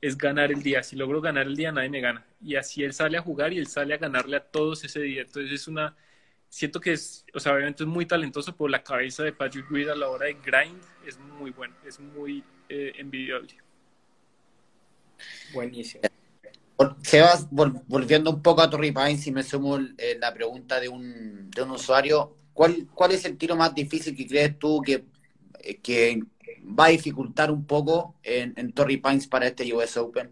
es 0.00 0.16
ganar 0.16 0.52
el 0.52 0.62
día. 0.62 0.82
Si 0.82 0.96
logro 0.96 1.20
ganar 1.20 1.46
el 1.46 1.56
día, 1.56 1.72
nadie 1.72 1.90
me 1.90 2.00
gana. 2.00 2.24
Y 2.40 2.54
así 2.54 2.84
él 2.84 2.94
sale 2.94 3.18
a 3.18 3.22
jugar 3.22 3.52
y 3.52 3.58
él 3.58 3.66
sale 3.66 3.92
a 3.92 3.98
ganarle 3.98 4.36
a 4.36 4.44
todos 4.44 4.84
ese 4.84 5.00
día. 5.00 5.22
Entonces 5.22 5.52
es 5.52 5.68
una, 5.68 5.96
siento 6.48 6.80
que 6.80 6.92
es, 6.92 7.26
o 7.34 7.40
sea, 7.40 7.52
obviamente 7.52 7.82
es 7.82 7.88
muy 7.88 8.06
talentoso, 8.06 8.56
pero 8.56 8.68
la 8.68 8.82
cabeza 8.82 9.24
de 9.24 9.32
Patrick 9.32 9.68
Reed 9.70 9.88
a 9.88 9.96
la 9.96 10.08
hora 10.08 10.26
de 10.26 10.34
grind 10.34 10.80
es 11.04 11.18
muy 11.18 11.50
buena, 11.50 11.74
es 11.84 11.98
muy 11.98 12.44
eh, 12.68 12.92
envidiable. 12.96 13.56
Buenísimo. 15.52 16.02
Sebas, 17.02 17.48
vol- 17.50 17.82
volviendo 17.88 18.30
un 18.30 18.42
poco 18.42 18.62
a 18.62 18.70
Torrey 18.70 18.92
Pines, 18.92 19.22
si 19.22 19.32
me 19.32 19.42
sumo 19.42 19.78
eh, 19.98 20.16
la 20.20 20.32
pregunta 20.32 20.80
de 20.80 20.88
un, 20.88 21.50
de 21.50 21.62
un 21.62 21.70
usuario, 21.72 22.36
¿cuál, 22.52 22.86
¿cuál 22.94 23.12
es 23.12 23.24
el 23.24 23.36
tiro 23.36 23.56
más 23.56 23.74
difícil 23.74 24.16
que 24.16 24.26
crees 24.26 24.58
tú 24.58 24.80
que, 24.82 25.04
eh, 25.60 25.76
que 25.80 26.22
va 26.78 26.86
a 26.86 26.88
dificultar 26.88 27.50
un 27.50 27.66
poco 27.66 28.14
en, 28.22 28.54
en 28.56 28.72
Torrey 28.72 28.96
Pines 28.98 29.26
para 29.26 29.46
este 29.46 29.72
US 29.74 29.98
Open? 30.00 30.30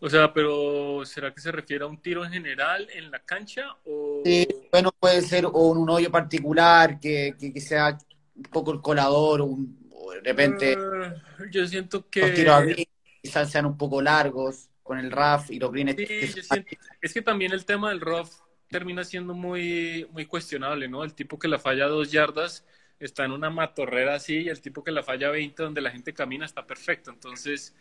O 0.00 0.08
sea, 0.08 0.32
pero 0.32 1.04
¿será 1.04 1.34
que 1.34 1.40
se 1.40 1.50
refiere 1.50 1.84
a 1.84 1.88
un 1.88 2.00
tiro 2.00 2.24
en 2.24 2.30
general 2.32 2.88
en 2.92 3.10
la 3.10 3.18
cancha 3.20 3.76
o 3.84 4.22
Sí, 4.24 4.46
bueno, 4.70 4.90
puede 4.98 5.22
ser 5.22 5.46
o 5.46 5.50
un 5.50 5.88
hoyo 5.90 6.10
particular 6.10 7.00
que, 7.00 7.34
que, 7.38 7.52
que 7.52 7.60
sea 7.60 7.96
un 8.36 8.42
poco 8.44 8.72
el 8.72 8.80
colador 8.80 9.40
o, 9.40 9.44
un- 9.46 9.88
o 9.92 10.12
de 10.12 10.20
repente 10.20 10.74
Eh, 10.74 11.50
yo 11.50 11.66
siento 11.66 12.04
los 12.20 12.32
tiros 12.34 12.54
a 12.56 12.66
que 12.66 12.88
quizás 13.22 13.50
sean 13.50 13.66
un 13.66 13.76
poco 13.76 14.00
largos 14.02 14.68
con 14.88 14.98
el 14.98 15.12
RAF 15.12 15.50
y 15.52 15.58
los 15.60 15.70
greens 15.72 15.96
sí, 15.96 16.06
que 16.06 16.32
yo 16.34 16.42
siento- 16.42 16.76
es 17.00 17.12
que 17.14 17.22
también 17.22 17.52
el 17.52 17.64
tema 17.64 17.90
del 17.90 18.00
rough 18.00 18.30
termina 18.68 19.04
siendo 19.04 19.34
muy 19.34 20.06
muy 20.12 20.26
cuestionable, 20.26 20.88
¿no? 20.88 21.04
El 21.04 21.14
tipo 21.14 21.38
que 21.38 21.48
la 21.48 21.58
falla 21.58 21.86
dos 21.88 22.10
yardas 22.12 22.64
está 23.00 23.24
en 23.24 23.32
una 23.32 23.50
matorrera 23.50 24.14
así 24.16 24.38
y 24.42 24.48
el 24.48 24.60
tipo 24.60 24.82
que 24.84 24.90
la 24.92 25.02
falla 25.02 25.28
a 25.28 25.30
20 25.30 25.62
donde 25.62 25.80
la 25.80 25.90
gente 25.90 26.12
camina 26.14 26.44
está 26.46 26.66
perfecto. 26.66 27.10
Entonces, 27.10 27.74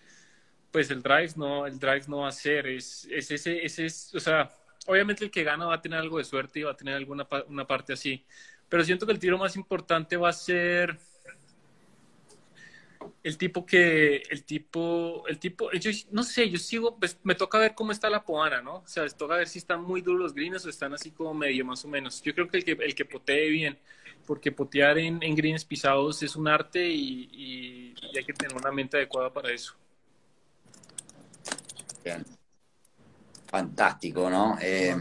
pues 0.72 0.92
el 0.92 1.02
drive 1.04 1.34
no, 1.38 1.66
el 1.68 1.80
drive 1.80 2.06
no 2.08 2.20
va 2.20 2.30
a 2.30 2.32
ser, 2.32 2.68
es, 2.68 3.08
es 3.12 3.32
ese, 3.32 3.66
ese 3.66 3.86
es, 3.88 4.14
o 4.16 4.20
sea, 4.20 4.52
obviamente 4.88 5.24
el 5.26 5.32
que 5.32 5.44
gana 5.44 5.66
va 5.66 5.76
a 5.76 5.82
tener 5.82 6.00
algo 6.00 6.18
de 6.20 6.24
suerte 6.26 6.60
y 6.60 6.64
va 6.64 6.72
a 6.72 6.78
tener 6.78 6.96
alguna 6.96 7.28
una 7.50 7.68
parte 7.68 7.94
así, 7.94 8.26
pero 8.70 8.84
siento 8.84 9.06
que 9.06 9.14
el 9.14 9.20
tiro 9.20 9.38
más 9.38 9.56
importante 9.56 10.18
va 10.18 10.30
a 10.30 10.34
ser 10.34 11.00
el 13.24 13.38
tipo 13.38 13.66
que, 13.66 14.18
el 14.30 14.44
tipo, 14.44 15.24
el 15.28 15.40
tipo, 15.40 15.70
no 16.12 16.24
sé, 16.24 16.50
yo 16.50 16.58
sigo, 16.60 16.98
pues 17.00 17.18
me 17.24 17.36
toca 17.36 17.58
ver 17.60 17.76
cómo 17.76 17.92
está 17.92 18.10
la 18.10 18.24
poana, 18.26 18.62
¿no? 18.62 18.78
O 18.78 18.88
sea, 18.88 19.04
me 19.04 19.10
toca 19.10 19.36
ver 19.36 19.48
si 19.48 19.60
están 19.60 19.82
muy 19.84 20.02
duros 20.02 20.22
los 20.22 20.34
greens 20.34 20.66
o 20.66 20.70
están 20.70 20.94
así 20.94 21.12
como 21.12 21.34
medio 21.34 21.66
más 21.66 21.84
o 21.86 21.88
menos. 21.88 22.22
Yo 22.22 22.34
creo 22.34 22.48
que 22.48 22.58
el 22.58 22.64
que, 22.66 22.72
el 22.74 22.96
que 22.96 23.06
potee 23.06 23.50
bien, 23.50 23.78
porque 24.26 24.52
potear 24.52 24.98
en, 24.98 25.22
en 25.24 25.36
greens 25.36 25.66
pisados 25.66 26.22
es 26.24 26.36
un 26.36 26.48
arte 26.48 26.88
y, 26.88 27.30
y- 27.32 27.96
y 28.14 28.18
hay 28.18 28.24
que 28.26 28.34
tener 28.34 28.56
una 28.56 28.72
mente 28.72 28.98
adecuada 28.98 29.32
para 29.32 29.52
eso. 29.52 29.76
Bien. 32.04 32.26
Fantástico, 33.48 34.30
¿no? 34.30 34.58
Eh, 34.62 34.96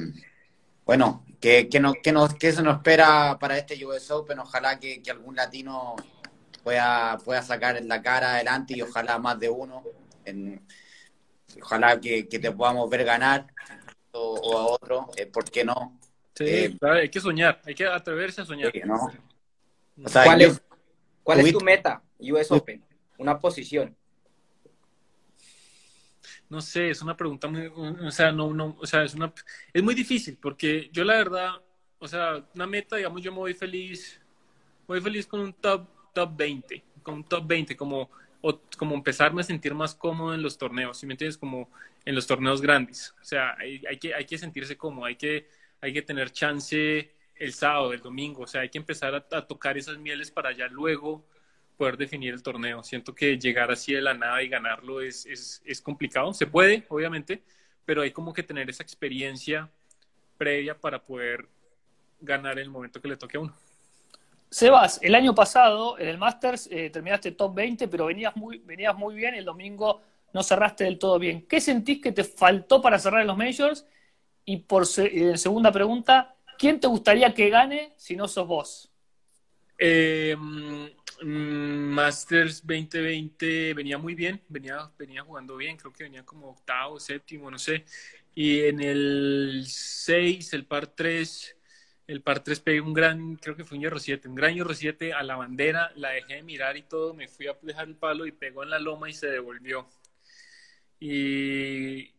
bueno, 0.84 1.24
¿qué, 1.40 1.68
qué, 1.68 1.80
nos, 1.80 1.94
qué, 2.02 2.12
nos, 2.12 2.34
¿qué 2.34 2.52
se 2.52 2.62
nos 2.62 2.76
espera 2.76 3.36
para 3.40 3.58
este 3.58 3.84
US 3.84 4.10
Open? 4.12 4.38
Ojalá 4.38 4.78
que, 4.78 5.02
que 5.02 5.10
algún 5.10 5.34
latino 5.34 5.96
pueda, 6.66 7.16
pueda 7.18 7.42
sacar 7.42 7.80
la 7.84 8.02
cara 8.02 8.34
adelante 8.34 8.74
y 8.76 8.82
ojalá 8.82 9.20
más 9.20 9.38
de 9.38 9.48
uno. 9.48 9.84
En- 10.24 10.66
ojalá 11.62 12.00
que, 12.00 12.26
que 12.26 12.40
te 12.40 12.50
podamos 12.50 12.90
ver 12.90 13.04
ganar 13.04 13.46
o, 14.10 14.34
o 14.34 14.58
a 14.58 14.66
otro, 14.66 15.08
eh, 15.16 15.26
¿por 15.26 15.44
qué 15.44 15.64
no? 15.64 15.96
Sí, 16.34 16.44
Eh, 16.44 16.76
claro, 16.76 16.96
hay 16.96 17.08
que 17.08 17.20
soñar, 17.20 17.62
hay 17.64 17.72
que 17.72 17.86
atreverse 17.86 18.40
a 18.40 18.44
soñar. 18.44 18.72
Sí, 18.72 18.80
¿no? 18.84 18.96
O 20.04 20.08
sea, 20.08 20.24
¿Cuál 20.24 20.40
yo- 20.40 20.48
es, 20.48 20.62
cuál 21.22 21.40
es 21.40 21.52
tu 21.52 21.60
meta, 21.60 22.02
US 22.18 22.52
Open? 22.52 22.84
Una 23.18 23.38
posición. 23.38 23.96
No 26.50 26.60
sé, 26.60 26.90
es 26.90 27.00
una 27.00 27.16
pregunta 27.16 27.46
muy, 27.46 27.66
o 27.68 28.10
sea, 28.10 28.32
no, 28.32 28.52
no, 28.52 28.76
o 28.80 28.86
sea, 28.86 29.04
es 29.04 29.14
una, 29.14 29.32
es 29.72 29.82
muy 29.84 29.94
difícil 29.94 30.36
porque 30.36 30.90
yo 30.92 31.04
la 31.04 31.14
verdad, 31.14 31.50
o 32.00 32.08
sea, 32.08 32.44
una 32.56 32.66
meta, 32.66 32.96
digamos, 32.96 33.22
yo 33.22 33.30
me 33.30 33.38
voy 33.38 33.54
feliz, 33.54 34.20
voy 34.88 35.00
feliz 35.00 35.26
con 35.28 35.40
un 35.40 35.52
top, 35.52 35.88
top 36.16 36.34
20, 36.34 36.82
con 37.02 37.14
un 37.16 37.24
top 37.24 37.46
20, 37.46 37.76
como, 37.76 38.08
como 38.78 38.94
empezarme 38.94 39.42
a 39.42 39.44
sentir 39.44 39.74
más 39.74 39.94
cómodo 39.94 40.32
en 40.32 40.40
los 40.40 40.56
torneos, 40.56 40.96
¿sí 40.96 41.06
me 41.06 41.12
entiendes? 41.12 41.36
Como 41.36 41.70
en 42.06 42.14
los 42.14 42.26
torneos 42.26 42.62
grandes, 42.62 43.14
o 43.20 43.24
sea, 43.24 43.54
hay, 43.58 43.98
que, 43.98 44.14
hay 44.14 44.24
que 44.24 44.38
sentirse 44.38 44.78
cómodo, 44.78 45.04
hay 45.04 45.16
que, 45.16 45.46
hay 45.82 45.92
que 45.92 46.00
tener 46.00 46.30
chance 46.30 47.12
el 47.34 47.52
sábado, 47.52 47.92
el 47.92 48.00
domingo, 48.00 48.44
o 48.44 48.46
sea, 48.46 48.62
hay 48.62 48.70
que 48.70 48.78
empezar 48.78 49.14
a, 49.14 49.26
a 49.36 49.46
tocar 49.46 49.76
esas 49.76 49.98
mieles 49.98 50.30
para 50.30 50.52
ya 50.52 50.68
luego 50.68 51.26
poder 51.76 51.98
definir 51.98 52.32
el 52.32 52.42
torneo. 52.42 52.82
Siento 52.82 53.14
que 53.14 53.38
llegar 53.38 53.70
así 53.70 53.92
de 53.92 54.00
la 54.00 54.14
nada 54.14 54.42
y 54.42 54.48
ganarlo 54.48 55.02
es, 55.02 55.26
es, 55.26 55.60
es 55.66 55.82
complicado. 55.82 56.32
Se 56.32 56.46
puede, 56.46 56.86
obviamente, 56.88 57.42
pero 57.84 58.00
hay 58.00 58.10
como 58.12 58.32
que 58.32 58.42
tener 58.42 58.70
esa 58.70 58.82
experiencia 58.82 59.70
previa 60.38 60.80
para 60.80 61.04
poder 61.04 61.46
ganar 62.22 62.58
el 62.58 62.70
momento 62.70 63.02
que 63.02 63.08
le 63.08 63.18
toque 63.18 63.36
a 63.36 63.40
uno. 63.40 63.54
Sebas, 64.50 65.00
el 65.02 65.14
año 65.14 65.34
pasado 65.34 65.98
en 65.98 66.08
el 66.08 66.18
Masters 66.18 66.68
eh, 66.70 66.90
terminaste 66.90 67.32
top 67.32 67.54
20, 67.54 67.88
pero 67.88 68.06
venías 68.06 68.34
muy, 68.36 68.58
venías 68.58 68.96
muy 68.96 69.14
bien 69.14 69.34
el 69.34 69.44
domingo 69.44 70.00
no 70.36 70.42
cerraste 70.42 70.84
del 70.84 70.98
todo 70.98 71.18
bien. 71.18 71.46
¿Qué 71.48 71.62
sentís 71.62 72.02
que 72.02 72.12
te 72.12 72.22
faltó 72.22 72.82
para 72.82 72.98
cerrar 72.98 73.22
en 73.22 73.26
los 73.26 73.38
Majors? 73.38 73.86
Y 74.44 74.58
por 74.58 74.84
eh, 74.98 75.36
segunda 75.38 75.72
pregunta, 75.72 76.36
¿quién 76.58 76.78
te 76.78 76.86
gustaría 76.86 77.32
que 77.32 77.48
gane 77.48 77.94
si 77.96 78.16
no 78.16 78.28
sos 78.28 78.46
vos? 78.46 78.92
Eh, 79.78 80.36
mm, 80.36 80.86
Masters 81.24 82.66
2020 82.66 83.72
venía 83.72 83.96
muy 83.96 84.14
bien, 84.14 84.42
venía, 84.48 84.90
venía 84.98 85.22
jugando 85.22 85.56
bien, 85.56 85.78
creo 85.78 85.92
que 85.92 86.04
venía 86.04 86.22
como 86.22 86.50
octavo, 86.50 87.00
séptimo, 87.00 87.50
no 87.50 87.58
sé. 87.58 87.86
Y 88.34 88.60
en 88.60 88.82
el 88.82 89.64
6, 89.66 90.52
el 90.52 90.66
par 90.66 90.88
3, 90.88 91.55
el 92.06 92.22
par 92.22 92.42
3 92.42 92.60
pegué 92.60 92.80
un 92.80 92.94
gran, 92.94 93.36
creo 93.36 93.56
que 93.56 93.64
fue 93.64 93.76
un 93.76 93.82
hierro 93.82 93.98
7, 93.98 94.28
un 94.28 94.34
gran 94.34 94.54
hierro 94.54 94.74
7 94.74 95.12
a 95.12 95.22
la 95.22 95.36
bandera, 95.36 95.92
la 95.96 96.10
dejé 96.10 96.34
de 96.34 96.42
mirar 96.42 96.76
y 96.76 96.82
todo, 96.82 97.14
me 97.14 97.28
fui 97.28 97.48
a 97.48 97.56
dejar 97.62 97.88
el 97.88 97.96
palo 97.96 98.26
y 98.26 98.32
pegó 98.32 98.62
en 98.62 98.70
la 98.70 98.78
loma 98.78 99.10
y 99.10 99.12
se 99.12 99.26
devolvió. 99.28 99.88
Y 101.00 102.12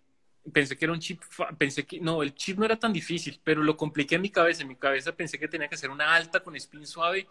pensé 0.52 0.78
que 0.78 0.86
era 0.86 0.94
un 0.94 1.00
chip, 1.00 1.22
pensé 1.58 1.86
que, 1.86 2.00
no, 2.00 2.22
el 2.22 2.36
chip 2.36 2.58
no 2.58 2.66
era 2.66 2.78
tan 2.78 2.92
difícil, 2.92 3.40
pero 3.44 3.64
lo 3.64 3.78
compliqué 3.78 4.16
en 4.16 4.22
mi 4.22 4.30
cabeza, 4.30 4.62
en 4.64 4.70
mi 4.70 4.76
cabeza 4.76 5.16
pensé 5.16 5.40
que 5.40 5.48
tenía 5.48 5.68
que 5.68 5.76
hacer 5.76 5.90
una 5.90 6.14
alta 6.14 6.42
con 6.42 6.56
spin 6.56 6.86
suave 6.86 7.28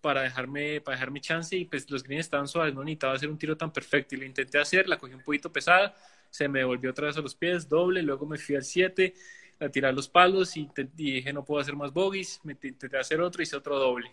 para 0.00 0.22
dejarme, 0.22 0.80
para 0.80 0.96
dejarme 0.96 1.20
chance 1.20 1.56
y 1.56 1.66
pues 1.66 1.90
los 1.90 2.02
greens 2.02 2.26
estaban 2.26 2.48
suaves, 2.48 2.74
no 2.74 2.82
necesitaba 2.82 3.14
hacer 3.14 3.28
un 3.28 3.38
tiro 3.38 3.56
tan 3.56 3.72
perfecto 3.72 4.14
y 4.14 4.18
lo 4.18 4.24
intenté 4.24 4.58
hacer, 4.58 4.88
la 4.88 4.98
cogí 4.98 5.14
un 5.14 5.22
poquito 5.22 5.52
pesada, 5.52 5.94
se 6.30 6.48
me 6.48 6.60
devolvió 6.60 6.90
otra 6.90 7.08
vez 7.08 7.16
a 7.16 7.20
los 7.20 7.34
pies, 7.34 7.68
doble, 7.68 8.02
luego 8.02 8.26
me 8.26 8.38
fui 8.38 8.56
al 8.56 8.64
7, 8.64 9.14
a 9.60 9.68
tirar 9.70 9.94
los 9.94 10.08
palos 10.08 10.56
y, 10.56 10.66
te- 10.68 10.88
y 10.96 11.12
dije 11.14 11.32
no 11.32 11.44
puedo 11.44 11.60
hacer 11.60 11.76
más 11.76 11.92
bogies, 11.92 12.40
me 12.44 12.52
intenté 12.54 12.96
hacer 12.98 13.20
otro, 13.20 13.42
hice 13.42 13.56
otro 13.56 13.78
doble. 13.78 14.10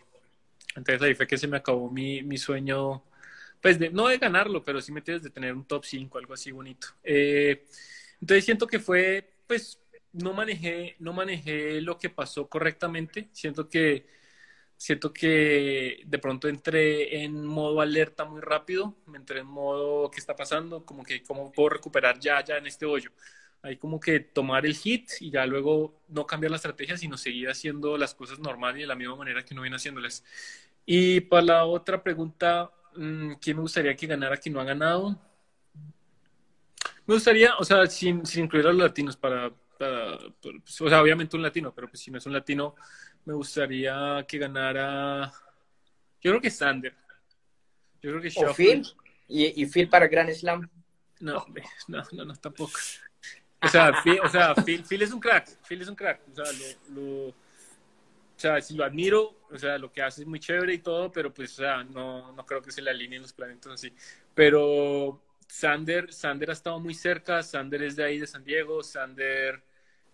Entonces 0.76 1.02
ahí 1.02 1.16
fue 1.16 1.28
que 1.28 1.38
se 1.38 1.48
me 1.48 1.58
acabó 1.58 1.90
mi, 1.90 2.22
mi 2.24 2.38
sueño, 2.38 3.04
pues 3.62 3.80
de, 3.80 3.90
no 3.90 4.08
de 4.08 4.18
ganarlo, 4.18 4.64
pero 4.64 4.82
sí 4.82 4.92
me 4.92 5.02
tienes 5.02 5.24
de 5.24 5.30
tener 5.32 5.54
un 5.54 5.66
top 5.66 5.86
5, 5.86 6.18
algo 6.20 6.34
así 6.34 6.52
bonito. 6.52 6.88
Eh, 7.04 7.66
entonces 8.22 8.46
siento 8.46 8.68
que 8.68 8.80
fue, 8.80 9.30
pues 9.48 9.80
no 10.14 10.34
manejé, 10.34 10.96
no 11.00 11.14
manejé 11.14 11.82
lo 11.82 11.98
que 11.98 12.10
pasó 12.10 12.48
correctamente, 12.50 13.30
siento 13.34 13.70
que 13.70 14.08
Siento 14.78 15.12
que 15.12 16.04
de 16.06 16.20
pronto 16.20 16.48
entré 16.48 17.24
en 17.24 17.46
modo 17.46 17.82
alerta 17.82 18.26
muy 18.26 18.42
rápido, 18.42 18.96
me 19.08 19.18
entré 19.18 19.40
en 19.40 19.48
modo 19.48 20.12
¿qué 20.12 20.20
está 20.20 20.36
pasando? 20.36 20.86
Como 20.86 21.04
que 21.04 21.24
cómo 21.24 21.52
puedo 21.52 21.70
recuperar 21.70 22.20
ya, 22.20 22.44
ya 22.44 22.58
en 22.58 22.68
este 22.68 22.86
hoyo. 22.86 23.12
Hay 23.62 23.78
como 23.78 24.00
que 24.00 24.20
tomar 24.20 24.66
el 24.66 24.76
hit 24.76 25.10
y 25.20 25.32
ya 25.32 25.46
luego 25.46 26.02
no 26.10 26.26
cambiar 26.26 26.52
la 26.52 26.58
estrategia, 26.58 26.98
sino 26.98 27.18
seguir 27.18 27.50
haciendo 27.50 27.98
las 27.98 28.14
cosas 28.16 28.40
normal 28.40 28.78
y 28.78 28.82
de 28.82 28.88
la 28.88 28.96
misma 28.96 29.16
manera 29.16 29.44
que 29.44 29.54
uno 29.54 29.64
viene 29.64 29.76
haciéndolas. 29.78 30.24
Y 30.86 31.22
para 31.22 31.42
la 31.44 31.66
otra 31.66 32.02
pregunta, 32.04 32.72
mm, 32.96 33.34
¿quién 33.42 33.58
me 33.58 33.62
gustaría 33.64 33.96
que 33.96 34.08
ganara 34.08 34.38
que 34.38 34.50
no 34.50 34.62
ha 34.62 34.64
ganado? 34.64 35.20
Me 37.06 37.14
gustaría, 37.14 37.56
o 37.58 37.64
sea, 37.64 37.86
sin, 37.88 38.26
sin 38.26 38.46
incluir 38.46 38.66
a 38.68 38.72
los 38.74 38.82
latinos, 38.82 39.16
para, 39.18 39.50
para- 39.78 40.18
para- 40.18 40.30
pues, 40.64 40.82
o 40.82 40.90
sea, 40.90 41.02
obviamente 41.02 41.36
un 41.36 41.44
latino, 41.44 41.74
pero 41.74 41.88
pues 41.88 42.02
si 42.02 42.12
no 42.12 42.18
es 42.18 42.26
un 42.26 42.34
latino, 42.34 42.76
me 43.26 43.34
gustaría 43.34 44.26
que 44.28 44.38
ganara. 44.38 45.32
Yo 46.22 46.32
creo 46.32 46.42
que 46.42 46.50
Sander. 46.50 46.96
Yo 48.02 48.12
creo 48.12 48.22
que. 48.22 48.30
Phil. 48.56 48.86
Y, 49.28 49.62
y 49.62 49.66
Phil 49.66 49.90
para 49.90 50.08
Grand 50.08 50.30
Slam. 50.32 50.70
No, 51.20 51.46
no, 51.88 52.04
no, 52.12 52.26
no, 52.26 52.36
tampoco. 52.36 52.78
O 53.62 53.68
sea, 53.68 53.92
Phil, 54.04 54.20
o 54.24 54.30
sea, 54.30 54.56
Phil, 54.56 54.84
Phil 54.86 55.02
es 55.02 55.12
un 55.12 55.20
crack. 55.20 55.48
Phil 55.68 55.82
es 55.82 55.88
un 55.88 55.96
crack. 55.96 56.22
O 56.32 56.36
sea, 56.36 56.46
lo, 56.54 57.02
lo- 57.02 57.30
o 57.30 58.40
sea, 58.40 58.62
si 58.62 58.76
lo 58.76 58.84
admiro, 58.84 59.36
o 59.52 59.58
sea, 59.58 59.78
lo 59.80 59.92
que 59.92 60.02
hace 60.04 60.22
es 60.22 60.28
muy 60.28 60.40
chévere 60.40 60.74
y 60.76 60.78
todo, 60.80 61.12
pero 61.12 61.34
pues, 61.34 61.54
o 61.54 61.64
sea, 61.64 61.84
no, 61.84 62.32
no 62.34 62.46
creo 62.46 62.62
que 62.62 62.72
se 62.72 62.82
le 62.84 62.92
alineen 62.92 63.24
los 63.24 63.34
planetas 63.34 63.74
así. 63.74 63.92
Pero 64.36 65.20
Sander, 65.48 66.14
Sander 66.14 66.52
ha 66.52 66.54
estado 66.54 66.80
muy 66.80 66.94
cerca. 66.94 67.42
Sander 67.42 67.82
es 67.84 67.96
de 67.96 68.04
ahí, 68.06 68.20
de 68.20 68.28
San 68.28 68.44
Diego. 68.44 68.84
Sander 68.84 69.64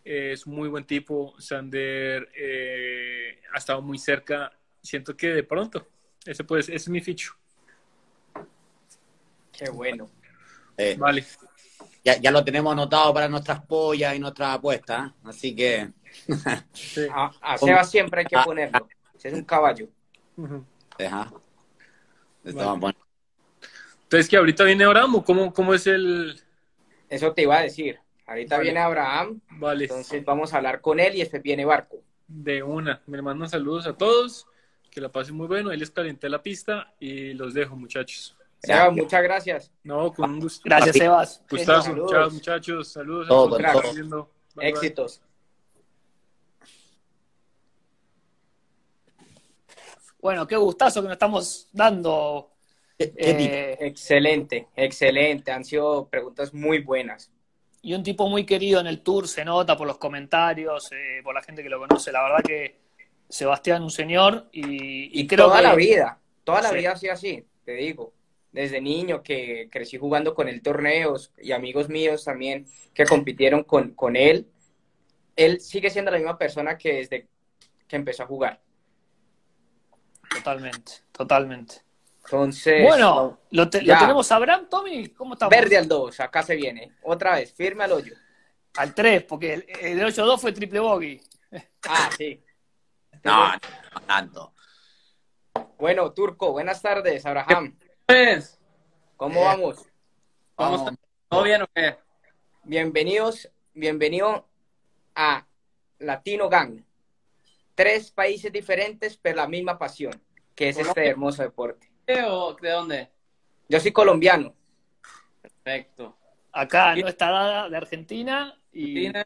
eh, 0.06 0.32
es 0.34 0.46
un 0.46 0.56
muy 0.56 0.70
buen 0.70 0.86
tipo. 0.86 1.36
Sander 1.40 2.30
eh, 2.36 3.42
ha 3.54 3.58
estado 3.58 3.82
muy 3.82 3.98
cerca. 3.98 4.54
Siento 4.82 5.18
que 5.18 5.28
de 5.30 5.44
pronto, 5.44 5.86
ese, 6.26 6.44
pues, 6.46 6.68
ese 6.70 6.76
es 6.78 6.90
mi 6.90 7.02
ficho. 7.02 7.34
Qué 9.52 9.70
bueno. 9.70 10.10
Eh, 10.78 10.96
Vale. 10.98 11.26
Ya, 12.04 12.18
ya 12.20 12.32
lo 12.32 12.44
tenemos 12.44 12.74
anotado 12.74 13.14
para 13.14 13.28
nuestras 13.30 13.62
pollas 13.66 14.16
y 14.16 14.20
nuestras 14.20 14.56
apuestas, 14.58 15.10
¿eh? 15.10 15.14
así 15.24 15.56
que 15.56 15.90
Sí. 16.74 17.02
A, 17.12 17.32
a 17.42 17.58
Seba 17.58 17.84
siempre 17.84 18.22
hay 18.22 18.26
que 18.28 18.38
ponerlo. 18.46 18.88
Ese 19.16 19.30
es 19.30 19.34
un 19.34 19.44
caballo. 19.44 19.88
Ujú. 20.38 20.64
deja. 20.98 21.32
Esto 22.44 22.58
Vale. 22.58 22.68
vamos 22.68 22.78
a 22.78 22.82
poner- 22.82 22.96
Entonces, 24.04 24.30
que 24.30 24.38
ahorita 24.38 24.64
viene 24.64 24.84
Abraham 24.84 25.16
o 25.16 25.24
cómo, 25.26 25.52
cómo 25.54 25.74
es 25.74 25.88
el. 25.88 26.40
Eso 27.10 27.34
te 27.34 27.44
iba 27.44 27.58
a 27.58 27.62
decir. 27.64 28.00
Ahorita 28.28 28.56
Vale. 28.58 28.64
viene 28.64 28.80
Abraham, 28.80 29.42
Vale, 29.52 29.86
entonces 29.86 30.24
vamos 30.24 30.54
a 30.54 30.58
hablar 30.58 30.82
con 30.82 31.00
él 31.00 31.16
y 31.16 31.20
después 31.20 31.42
viene 31.42 31.66
Barco. 31.66 31.98
de 32.28 32.62
una. 32.64 33.02
Me 33.08 33.22
mandan 33.22 33.50
saludos 33.50 33.88
a 33.88 33.94
todos. 33.98 34.46
Que 34.92 35.02
la 35.02 35.10
pasen 35.10 35.36
muy 35.36 35.48
bueno. 35.48 35.72
Ahí 35.72 35.78
les 35.78 35.90
calenté 35.90 36.30
la 36.30 36.44
pista 36.44 36.94
y 37.00 37.34
los 37.34 37.54
dejo, 37.56 37.76
muchachos. 37.76 38.38
Muchas 38.92 39.24
gracias. 39.24 39.72
No, 39.84 40.14
con 40.14 40.32
un 40.32 40.40
gusto. 40.40 40.62
Gracias, 40.64 40.96
Sebas. 40.96 41.42
Gustazo. 41.50 41.82
Saludos. 41.84 42.12
Chao, 42.12 42.30
muchachos. 42.32 42.88
Saludos 42.92 43.28
Todo 43.28 43.56
a 43.56 43.72
todos. 43.72 43.84
con 43.84 44.10
todo. 44.10 44.24
Bye, 44.56 44.56
bye. 44.56 44.70
Éxitos. 44.70 45.22
Bueno, 50.22 50.48
qué 50.48 50.56
gustazo 50.56 51.02
que 51.02 51.08
nos 51.08 51.16
estamos 51.16 51.68
dando. 51.74 52.52
¿Qué- 52.98 53.14
qué 53.14 53.34
tipo? 53.34 53.54
eh, 53.54 53.78
Excelente, 53.82 54.68
excelente. 54.76 55.52
Han 55.52 55.66
sido 55.66 56.08
preguntas 56.08 56.54
muy 56.54 56.80
buenas. 56.80 57.30
y 57.86 57.94
un 57.94 58.02
tipo 58.02 58.30
muy 58.30 58.46
querido 58.46 58.80
en 58.80 58.88
el 58.88 59.02
tour, 59.02 59.28
se 59.28 59.44
nota 59.44 59.76
por 59.76 59.86
los 59.86 59.98
comentarios, 59.98 60.90
eh, 60.94 61.20
por 61.22 61.36
la 61.36 61.42
gente 61.42 61.62
que 61.62 61.68
lo 61.68 61.80
conoce. 61.80 62.14
La 62.14 62.24
verdad 62.24 62.42
que 62.42 62.80
Sebastián, 63.28 63.84
un 63.84 63.92
señor, 63.92 64.48
y, 64.54 65.20
Y, 65.20 65.28
creo 65.28 65.48
toda 65.48 65.58
que 65.58 65.64
la 65.64 65.76
vida, 65.76 66.18
toda 66.46 66.62
la 66.62 66.70
Sí. 66.70 66.76
vida 66.76 66.92
ha 66.94 66.96
sido 66.96 67.12
así, 67.14 67.46
te 67.66 67.74
digo. 67.74 68.14
Desde 68.54 68.80
niño 68.80 69.22
que 69.24 69.68
crecí 69.72 69.98
jugando 69.98 70.34
con 70.34 70.48
él 70.48 70.62
torneos 70.62 71.34
y 71.40 71.52
amigos 71.52 71.90
míos 71.90 72.24
también 72.24 72.66
que 72.94 73.04
compitieron 73.06 73.64
con, 73.64 73.94
con 73.96 74.16
él. 74.16 74.48
Él 75.36 75.60
sigue 75.60 75.90
siendo 75.90 76.12
la 76.12 76.18
misma 76.18 76.38
persona 76.38 76.78
que 76.78 76.94
desde 76.94 77.28
que 77.88 77.96
empezó 77.96 78.24
a 78.24 78.28
jugar. 78.28 78.62
Totalmente, 80.34 80.94
totalmente. 81.12 81.76
Entonces, 82.26 82.84
Bueno, 82.88 83.40
lo, 83.52 83.70
te- 83.70 83.82
lo 83.82 83.88
ya. 83.88 84.00
tenemos 84.00 84.32
a 84.32 84.36
Abraham, 84.38 84.68
Tommy. 84.70 85.08
¿Cómo 85.10 85.34
estamos? 85.34 85.52
verde 85.52 85.78
al 85.78 85.88
2, 85.88 86.20
acá 86.22 86.42
se 86.44 86.56
viene. 86.56 86.92
Otra 87.04 87.36
vez, 87.36 87.54
firme 87.54 87.84
al 87.84 87.92
hoyo. 87.92 88.14
Al 88.78 88.94
3, 88.96 89.24
porque 89.24 89.54
el, 89.56 89.66
el 89.82 89.98
de 89.98 90.06
8-2 90.06 90.40
fue 90.40 90.52
triple 90.54 90.80
bogey. 90.80 91.22
Ah, 91.88 92.10
sí. 92.18 92.42
No, 93.24 93.48
no, 93.48 93.54
no 93.94 94.02
tanto. 94.08 94.54
Bueno, 95.78 96.12
Turco, 96.14 96.52
buenas 96.54 96.82
tardes, 96.82 97.26
Abraham. 97.26 97.78
Pues, 98.06 98.60
¿Cómo 99.18 99.40
Eh. 99.42 99.44
vamos? 99.46 99.78
¿Cómo 100.56 100.78
Vamos. 100.78 100.94
¿todo 101.30 101.44
bien 101.44 101.62
o 101.62 101.68
qué? 101.74 101.98
Bienvenidos, 102.64 103.50
bienvenido 103.74 104.48
a 105.16 105.48
Latino 106.00 106.50
Gang. 106.50 106.82
Tres 107.76 108.12
países 108.12 108.52
diferentes, 108.52 109.18
pero 109.18 109.38
la 109.38 109.48
misma 109.48 109.78
pasión, 109.78 110.22
que 110.56 110.70
es 110.70 110.78
este 110.78 111.08
hermoso 111.08 111.42
deporte. 111.44 111.90
¿O 112.28 112.56
de 112.62 112.70
dónde? 112.70 113.10
Yo 113.70 113.80
soy 113.80 113.92
colombiano. 113.92 114.54
Perfecto. 115.42 116.18
Acá 116.52 116.96
no 116.96 117.08
está 117.08 117.32
Dada 117.32 117.70
de 117.70 117.78
Argentina 117.78 118.60
y 118.72 119.08
Argentina. 119.08 119.26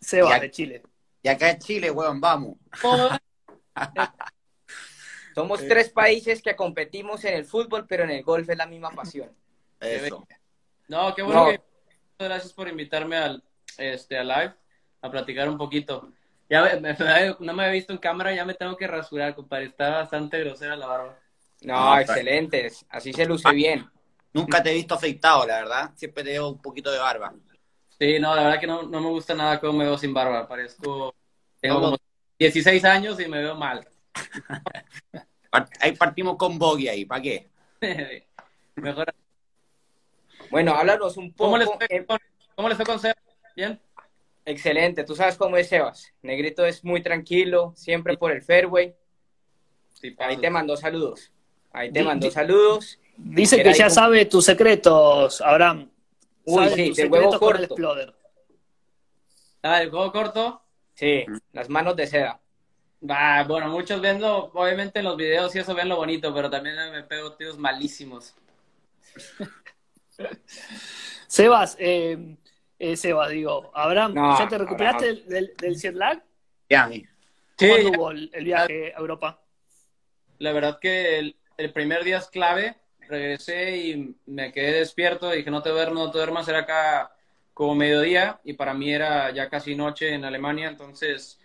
Seba 0.00 0.30
Ya. 0.30 0.40
de 0.40 0.50
Chile. 0.50 0.82
Y 1.22 1.28
acá 1.28 1.50
en 1.50 1.58
Chile, 1.58 1.90
weón, 1.90 2.20
vamos. 2.20 2.56
Somos 5.34 5.60
Eh. 5.62 5.66
tres 5.68 5.90
países 5.90 6.40
que 6.42 6.54
competimos 6.56 7.24
en 7.24 7.34
el 7.34 7.44
fútbol, 7.44 7.86
pero 7.88 8.04
en 8.04 8.10
el 8.10 8.22
golf 8.22 8.48
es 8.48 8.56
la 8.56 8.66
misma 8.66 8.90
pasión. 8.90 9.30
Eso. 9.80 10.26
No, 10.88 11.14
qué 11.14 11.22
bueno 11.22 11.44
No. 11.46 11.50
que... 11.50 11.58
Muchas 11.58 12.28
gracias 12.28 12.52
por 12.52 12.68
invitarme 12.68 13.16
al, 13.16 13.42
este, 13.76 14.16
al 14.18 14.28
live 14.28 14.54
a 15.02 15.10
platicar 15.10 15.48
un 15.48 15.58
poquito. 15.58 16.08
Ya 16.48 16.62
me- 16.62 16.80
me- 16.80 17.36
no 17.40 17.52
me 17.52 17.62
había 17.64 17.72
visto 17.74 17.92
en 17.92 17.98
cámara, 17.98 18.32
ya 18.32 18.44
me 18.44 18.54
tengo 18.54 18.76
que 18.76 18.86
rasurar, 18.86 19.34
compadre. 19.34 19.64
Está 19.66 19.90
bastante 19.90 20.38
grosera 20.40 20.76
la 20.76 20.86
barba. 20.86 21.18
No, 21.62 21.94
Ah, 21.94 22.00
excelentes. 22.02 22.84
Así 22.90 23.12
se 23.12 23.24
luce 23.26 23.50
bien. 23.52 23.88
Nunca 24.32 24.62
te 24.62 24.70
he 24.70 24.74
visto 24.74 24.94
afeitado, 24.94 25.46
la 25.46 25.56
verdad. 25.60 25.90
Siempre 25.96 26.22
te 26.22 26.30
veo 26.30 26.48
un 26.50 26.60
poquito 26.62 26.90
de 26.92 26.98
barba. 26.98 27.32
Sí, 27.98 28.18
no, 28.20 28.34
la 28.34 28.42
verdad 28.44 28.60
que 28.60 28.66
no, 28.66 28.82
no 28.82 29.00
me 29.00 29.08
gusta 29.08 29.34
nada 29.34 29.58
cómo 29.60 29.72
me 29.78 29.84
veo 29.84 29.96
sin 29.98 30.12
barba. 30.14 30.46
Parezco... 30.46 31.14
Tengo 31.60 31.76
No, 31.76 31.80
como 31.82 31.96
16 32.38 32.84
años 32.84 33.18
y 33.20 33.26
me 33.26 33.38
veo 33.38 33.54
mal. 33.54 33.86
Ahí 35.80 35.92
partimos 35.92 36.36
con 36.36 36.58
Bogey 36.58 36.88
ahí, 36.88 37.04
¿para 37.04 37.22
qué? 37.22 37.48
Mejor. 38.76 39.14
Bueno, 40.50 40.74
háblanos 40.74 41.16
un 41.16 41.32
poco. 41.32 41.44
¿Cómo 41.50 41.58
les 41.58 41.68
fue 41.68 41.86
eh, 41.88 42.04
con, 42.04 42.18
cómo 42.54 42.68
les 42.68 42.76
fue 42.76 42.86
con 42.86 42.98
Seba? 42.98 43.14
¿Bien? 43.54 43.80
Excelente, 44.46 45.04
tú 45.04 45.14
sabes 45.14 45.36
cómo 45.36 45.56
es 45.56 45.68
Sebas. 45.68 46.12
Negrito 46.22 46.66
es 46.66 46.84
muy 46.84 47.02
tranquilo, 47.02 47.72
siempre 47.76 48.16
por 48.16 48.30
el 48.30 48.42
fairway. 48.42 48.94
Sí, 49.94 50.14
Ahí 50.18 50.36
te 50.36 50.50
mandó 50.50 50.76
saludos. 50.76 51.32
Ahí 51.72 51.90
te 51.90 52.02
mandó 52.02 52.30
saludos. 52.30 52.98
Dice 53.16 53.62
que 53.62 53.72
ya 53.72 53.88
sabe 53.88 54.26
tus 54.26 54.44
secretos, 54.44 55.40
Abraham. 55.40 55.90
Uy, 56.44 56.64
Sabe 56.64 56.74
sí, 56.74 56.88
tus 56.88 56.96
del 56.96 57.10
huevo 57.10 57.32
secretos 57.32 57.38
con 57.40 57.48
el 57.48 57.68
corto. 57.68 57.74
Exploder. 57.74 58.14
Ah, 59.62 59.82
el 59.82 59.90
juego 59.90 60.12
corto. 60.12 60.62
Sí, 60.94 61.24
las 61.52 61.68
manos 61.70 61.96
de 61.96 62.06
seda. 62.06 62.40
Va, 63.08 63.44
bueno, 63.44 63.68
muchos 63.68 64.00
ven 64.00 64.20
lo, 64.20 64.46
obviamente 64.46 64.98
en 65.00 65.04
los 65.04 65.16
videos 65.16 65.54
y 65.54 65.58
eso 65.58 65.74
ven 65.74 65.88
lo 65.88 65.96
bonito, 65.96 66.32
pero 66.34 66.48
también 66.48 66.74
me 66.90 67.02
pego 67.02 67.32
tiros 67.34 67.58
malísimos. 67.58 68.34
Sebas, 71.26 71.76
eh, 71.78 72.36
eh, 72.78 72.96
Sebas, 72.96 73.30
digo, 73.30 73.70
Abraham, 73.74 74.14
No, 74.14 74.38
¿ya 74.38 74.48
te 74.48 74.58
recuperaste 74.58 75.06
Abraham. 75.06 75.24
del, 75.28 75.28
del, 75.48 75.60
del 75.60 75.76
jet 75.80 75.94
lag? 75.94 76.22
Ya, 76.70 76.88
Sí, 76.88 77.68
¿Cuándo 77.68 77.90
ya- 77.90 77.96
hubo 77.96 78.10
el, 78.10 78.30
el 78.32 78.44
viaje 78.44 78.92
a 78.94 78.98
Europa? 78.98 79.40
la 80.38 80.52
verdad 80.52 80.78
que 80.80 81.18
el, 81.18 81.36
el 81.56 81.72
primer 81.72 82.04
día 82.04 82.18
es 82.18 82.28
clave. 82.28 82.76
Regresé 83.08 83.76
y 83.76 84.16
me 84.26 84.50
quedé 84.52 84.78
despierto. 84.80 85.30
Dije, 85.30 85.50
no 85.50 85.62
te 85.62 85.70
duermas, 85.70 85.94
no 86.06 86.10
te 86.10 86.18
duermas. 86.18 86.48
Era 86.48 86.60
acá 86.60 87.14
como 87.52 87.74
mediodía 87.74 88.40
y 88.44 88.54
para 88.54 88.74
mí 88.74 88.92
era 88.92 89.30
ya 89.30 89.48
casi 89.48 89.74
noche 89.76 90.12
en 90.14 90.24
Alemania. 90.24 90.68
Entonces 90.68 91.38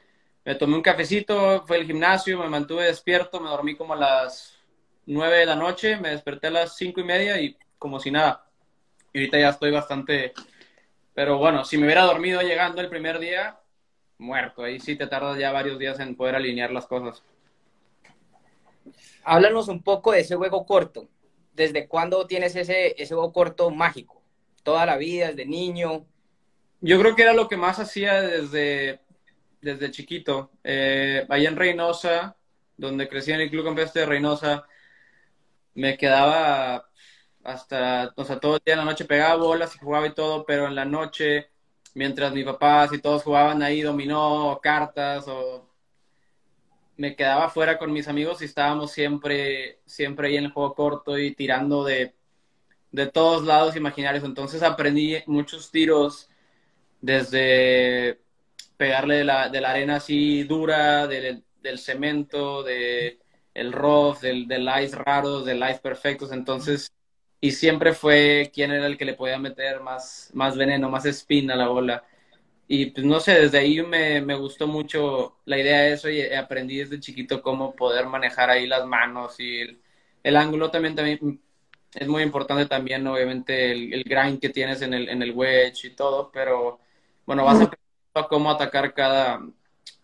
me 0.49 0.55
tomé 0.55 0.77
un 0.77 0.81
cafecito, 0.81 1.63
fue 1.67 1.77
al 1.77 1.85
gimnasio, 1.85 2.39
me 2.39 2.49
mantuve 2.49 2.85
despierto, 2.85 3.39
me 3.39 3.51
dormí 3.51 3.75
como 3.75 3.93
a 3.93 3.97
las 3.97 4.57
nueve 5.05 5.38
de 5.38 5.45
la 5.45 5.55
noche, 5.55 5.97
me 5.97 6.09
desperté 6.09 6.47
a 6.47 6.49
las 6.49 6.75
cinco 6.75 7.01
y 7.01 7.03
media 7.03 7.39
y 7.39 7.55
como 7.77 7.99
si 7.99 8.09
nada. 8.09 8.49
Y 9.13 9.19
ahorita 9.19 9.39
ya 9.39 9.49
estoy 9.49 9.69
bastante... 9.69 10.33
Pero 11.13 11.38
bueno, 11.38 11.63
si 11.65 11.77
me 11.77 11.85
hubiera 11.85 12.01
dormido 12.01 12.41
llegando 12.41 12.81
el 12.81 12.89
primer 12.89 13.19
día, 13.19 13.59
muerto. 14.17 14.63
Ahí 14.63 14.79
sí 14.79 14.95
te 14.95 15.05
tardas 15.05 15.38
ya 15.38 15.51
varios 15.51 15.77
días 15.77 15.99
en 15.99 16.15
poder 16.15 16.33
alinear 16.33 16.71
las 16.71 16.88
cosas. 16.88 17.21
Háblanos 19.25 19.67
un 19.67 19.83
poco 19.83 20.13
de 20.13 20.21
ese 20.21 20.35
juego 20.35 20.65
corto. 20.65 21.09
¿Desde 21.53 21.88
cuándo 21.88 22.25
tienes 22.25 22.55
ese, 22.55 22.99
ese 22.99 23.13
juego 23.13 23.31
corto 23.31 23.69
mágico? 23.69 24.23
¿Toda 24.63 24.88
la 24.88 24.97
vida, 24.97 25.27
desde 25.27 25.45
niño? 25.45 26.07
Yo 26.81 26.99
creo 26.99 27.15
que 27.15 27.21
era 27.21 27.33
lo 27.33 27.47
que 27.47 27.55
más 27.55 27.77
hacía 27.77 28.19
desde, 28.19 28.99
desde 29.62 29.91
chiquito. 29.91 30.52
Eh, 30.63 31.26
allá 31.30 31.50
en 31.50 31.56
Reynosa, 31.56 32.38
donde 32.78 33.08
crecí 33.08 33.32
en 33.32 33.41
el 33.41 33.50
Club 33.50 33.65
Campestre 33.65 34.02
de 34.02 34.08
Reynosa, 34.08 34.65
me 35.76 35.98
quedaba 35.98 36.89
hasta, 37.43 38.13
o 38.15 38.26
sea, 38.26 38.39
todo 38.39 38.56
el 38.56 38.62
día 38.65 38.74
en 38.76 38.80
la 38.80 38.86
noche 38.86 39.06
pegaba 39.06 39.36
bolas 39.36 39.76
y 39.76 39.80
jugaba 39.80 40.08
y 40.08 40.13
todo, 40.13 40.45
pero 40.45 40.67
en 40.67 40.76
la 40.76 40.86
noche, 40.86 41.50
mientras 41.93 42.34
mis 42.34 42.45
papás 42.45 42.93
y 42.93 43.00
todos 43.00 43.24
jugaban 43.24 43.63
ahí 43.63 43.82
dominó, 43.82 44.60
cartas 44.62 45.28
o 45.28 45.69
me 46.98 47.15
quedaba 47.15 47.45
afuera 47.45 47.78
con 47.78 47.93
mis 47.93 48.08
amigos 48.10 48.41
y 48.41 48.45
estábamos 48.45 48.91
siempre, 48.91 49.80
siempre 49.86 50.28
ahí 50.28 50.38
en 50.38 50.45
el 50.45 50.52
juego 50.52 50.76
corto 50.76 51.17
y 51.17 51.34
tirando 51.34 51.84
de, 51.86 52.13
de 52.91 53.08
todos 53.08 53.45
lados 53.45 53.76
imaginarios. 53.78 54.24
Entonces 54.26 54.62
aprendí 54.63 55.17
muchos 55.26 55.72
tiros 55.72 56.30
desde 57.02 58.19
pegarle 58.79 59.17
de 59.17 59.25
la, 59.25 59.49
de 59.49 59.61
la 59.61 59.71
arena 59.71 59.97
así 59.97 60.45
dura, 60.45 61.07
del, 61.07 61.45
del 61.61 61.79
cemento, 61.79 62.63
de 62.63 63.19
el 63.55 63.73
rough, 63.73 64.19
del, 64.21 64.47
del 64.47 64.69
ice 64.83 64.97
raros, 64.97 65.45
del 65.45 65.59
ice 65.69 65.79
perfectos. 65.81 66.31
Entonces, 66.33 66.91
y 67.41 67.51
siempre 67.51 67.93
fue 67.93 68.51
quién 68.53 68.71
era 68.71 68.87
el 68.87 68.97
que 68.97 69.05
le 69.05 69.15
podía 69.15 69.39
meter 69.39 69.81
más, 69.81 70.31
más 70.35 70.57
veneno, 70.57 70.89
más 70.89 71.05
spin 71.07 71.51
a 71.51 71.57
la 71.57 71.69
bola. 71.69 72.05
Y 72.67 72.87
pues 72.91 73.05
no 73.05 73.19
sé, 73.19 73.33
desde 73.41 73.57
ahí 73.59 73.81
me, 73.83 74.21
me 74.21 74.35
gustó 74.35 74.67
mucho 74.67 75.37
la 75.45 75.57
idea 75.59 75.81
de 75.81 75.93
eso 75.93 76.09
y 76.09 76.21
aprendí 76.33 76.77
desde 76.77 76.99
chiquito 76.99 77.41
cómo 77.41 77.75
poder 77.75 78.05
manejar 78.07 78.49
ahí 78.51 78.67
las 78.67 78.85
manos 78.85 79.39
y 79.39 79.59
el, 79.61 79.81
el 80.23 80.37
ángulo 80.37 80.69
también, 80.71 80.95
también 80.95 81.41
es 81.95 82.07
muy 82.07 82.23
importante 82.23 82.65
también, 82.67 83.05
obviamente, 83.07 83.71
el, 83.71 83.93
el 83.93 84.03
grind 84.03 84.39
que 84.39 84.49
tienes 84.49 84.81
en 84.83 84.93
el, 84.93 85.09
en 85.09 85.21
el 85.23 85.31
wedge 85.33 85.85
y 85.87 85.95
todo, 85.95 86.31
pero 86.31 86.79
bueno, 87.25 87.43
vas 87.45 87.61
aprendiendo 87.61 87.88
cómo 88.27 88.51
atacar 88.51 88.93
cada, 88.93 89.41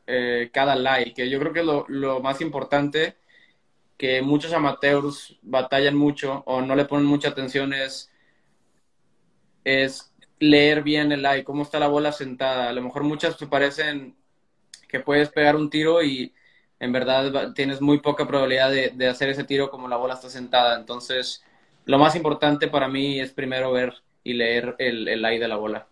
eh, 0.08 0.50
cada 0.54 0.76
lie, 0.76 1.14
que 1.14 1.30
yo 1.30 1.40
creo 1.40 1.54
que 1.54 1.64
lo, 1.64 2.20
más 2.22 2.42
importante 2.42 3.18
que 3.98 4.22
muchos 4.22 4.54
amateurs 4.54 5.38
batallan 5.42 5.96
mucho 5.96 6.44
o 6.46 6.62
no 6.62 6.76
le 6.76 6.86
ponen 6.86 7.06
mucha 7.06 7.30
atención 7.30 7.74
es, 7.74 8.12
es 9.64 10.14
leer 10.40 10.84
bien 10.84 11.12
el 11.12 11.24
lie, 11.24 11.44
cómo 11.44 11.64
está 11.64 11.80
la 11.80 11.88
bola 11.88 12.12
sentada. 12.12 12.70
A 12.70 12.74
lo 12.74 12.82
mejor 12.82 13.04
muchas 13.04 13.38
te 13.38 13.48
parecen 13.48 14.16
que 14.88 15.00
puedes 15.00 15.30
pegar 15.30 15.56
un 15.56 15.70
tiro 15.70 16.04
y 16.04 16.34
en 16.80 16.92
verdad 16.92 17.54
tienes 17.54 17.82
muy 17.82 18.00
poca 18.00 18.28
probabilidad 18.28 18.72
de, 18.72 19.08
hacer 19.08 19.30
ese 19.30 19.44
tiro 19.44 19.70
como 19.72 19.88
la 19.88 19.98
bola 19.98 20.16
está 20.16 20.30
sentada. 20.30 20.78
Entonces, 20.78 21.44
lo 21.86 21.98
más 21.98 22.16
importante 22.16 22.68
para 22.68 22.88
mí 22.88 23.20
es 23.20 23.32
primero 23.32 23.72
ver 23.72 23.94
y 24.24 24.34
leer 24.34 24.76
el, 24.80 25.08
el 25.08 25.22
lie 25.22 25.40
de 25.40 25.48
la 25.48 25.56
bola. 25.56 25.88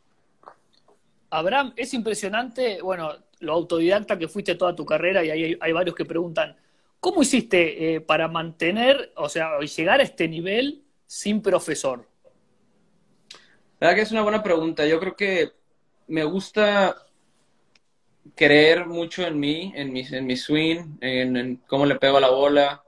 Abraham, 1.33 1.73
es 1.75 1.93
impresionante, 1.93 2.81
bueno, 2.81 3.11
lo 3.39 3.53
autodidacta 3.53 4.19
que 4.19 4.27
fuiste 4.27 4.55
toda 4.55 4.75
tu 4.75 4.85
carrera 4.85 5.23
y 5.23 5.31
hay, 5.31 5.57
hay 5.59 5.71
varios 5.71 5.95
que 5.95 6.05
preguntan, 6.05 6.55
¿cómo 6.99 7.23
hiciste 7.23 7.95
eh, 7.95 8.01
para 8.01 8.27
mantener, 8.27 9.11
o 9.15 9.27
sea, 9.27 9.59
llegar 9.59 9.99
a 9.99 10.03
este 10.03 10.27
nivel 10.27 10.83
sin 11.07 11.41
profesor? 11.41 12.07
La 13.79 13.87
verdad 13.87 13.95
que 13.95 14.01
es 14.03 14.11
una 14.11 14.21
buena 14.21 14.43
pregunta. 14.43 14.85
Yo 14.85 14.99
creo 14.99 15.15
que 15.15 15.51
me 16.07 16.23
gusta 16.23 16.95
creer 18.35 18.85
mucho 18.85 19.25
en 19.25 19.39
mí, 19.39 19.73
en 19.75 19.91
mi, 19.91 20.01
en 20.01 20.25
mi 20.25 20.37
swing, 20.37 20.97
en, 21.01 21.35
en 21.35 21.55
cómo 21.67 21.85
le 21.85 21.95
pego 21.95 22.17
a 22.17 22.21
la 22.21 22.29
bola. 22.29 22.82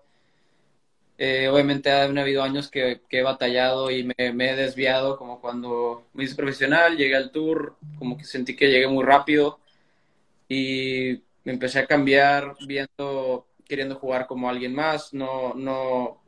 Eh, 1.18 1.48
obviamente 1.48 1.92
han 1.92 2.18
habido 2.18 2.44
años 2.44 2.70
que, 2.70 3.02
he 3.10 3.22
batallado 3.24 3.90
y 3.92 4.04
me, 4.04 4.14
he 4.18 4.56
desviado, 4.56 5.18
como 5.18 5.40
cuando 5.42 6.06
me 6.14 6.26
hice 6.26 6.36
profesional, 6.36 6.98
llegué 6.98 7.16
al 7.16 7.32
tour, 7.32 7.78
como 7.98 8.18
que 8.18 8.26
sentí 8.26 8.56
que 8.56 8.70
llegué 8.70 8.88
muy 8.88 9.04
rápido 9.06 9.60
y 10.50 11.22
me 11.44 11.54
empecé 11.54 11.80
a 11.80 11.88
cambiar 11.88 12.58
viendo, 12.62 13.48
queriendo 13.66 13.96
jugar 13.96 14.28
como 14.28 14.50
alguien 14.50 14.76
más, 14.76 15.14
no, 15.14 15.54
no, 15.56 16.22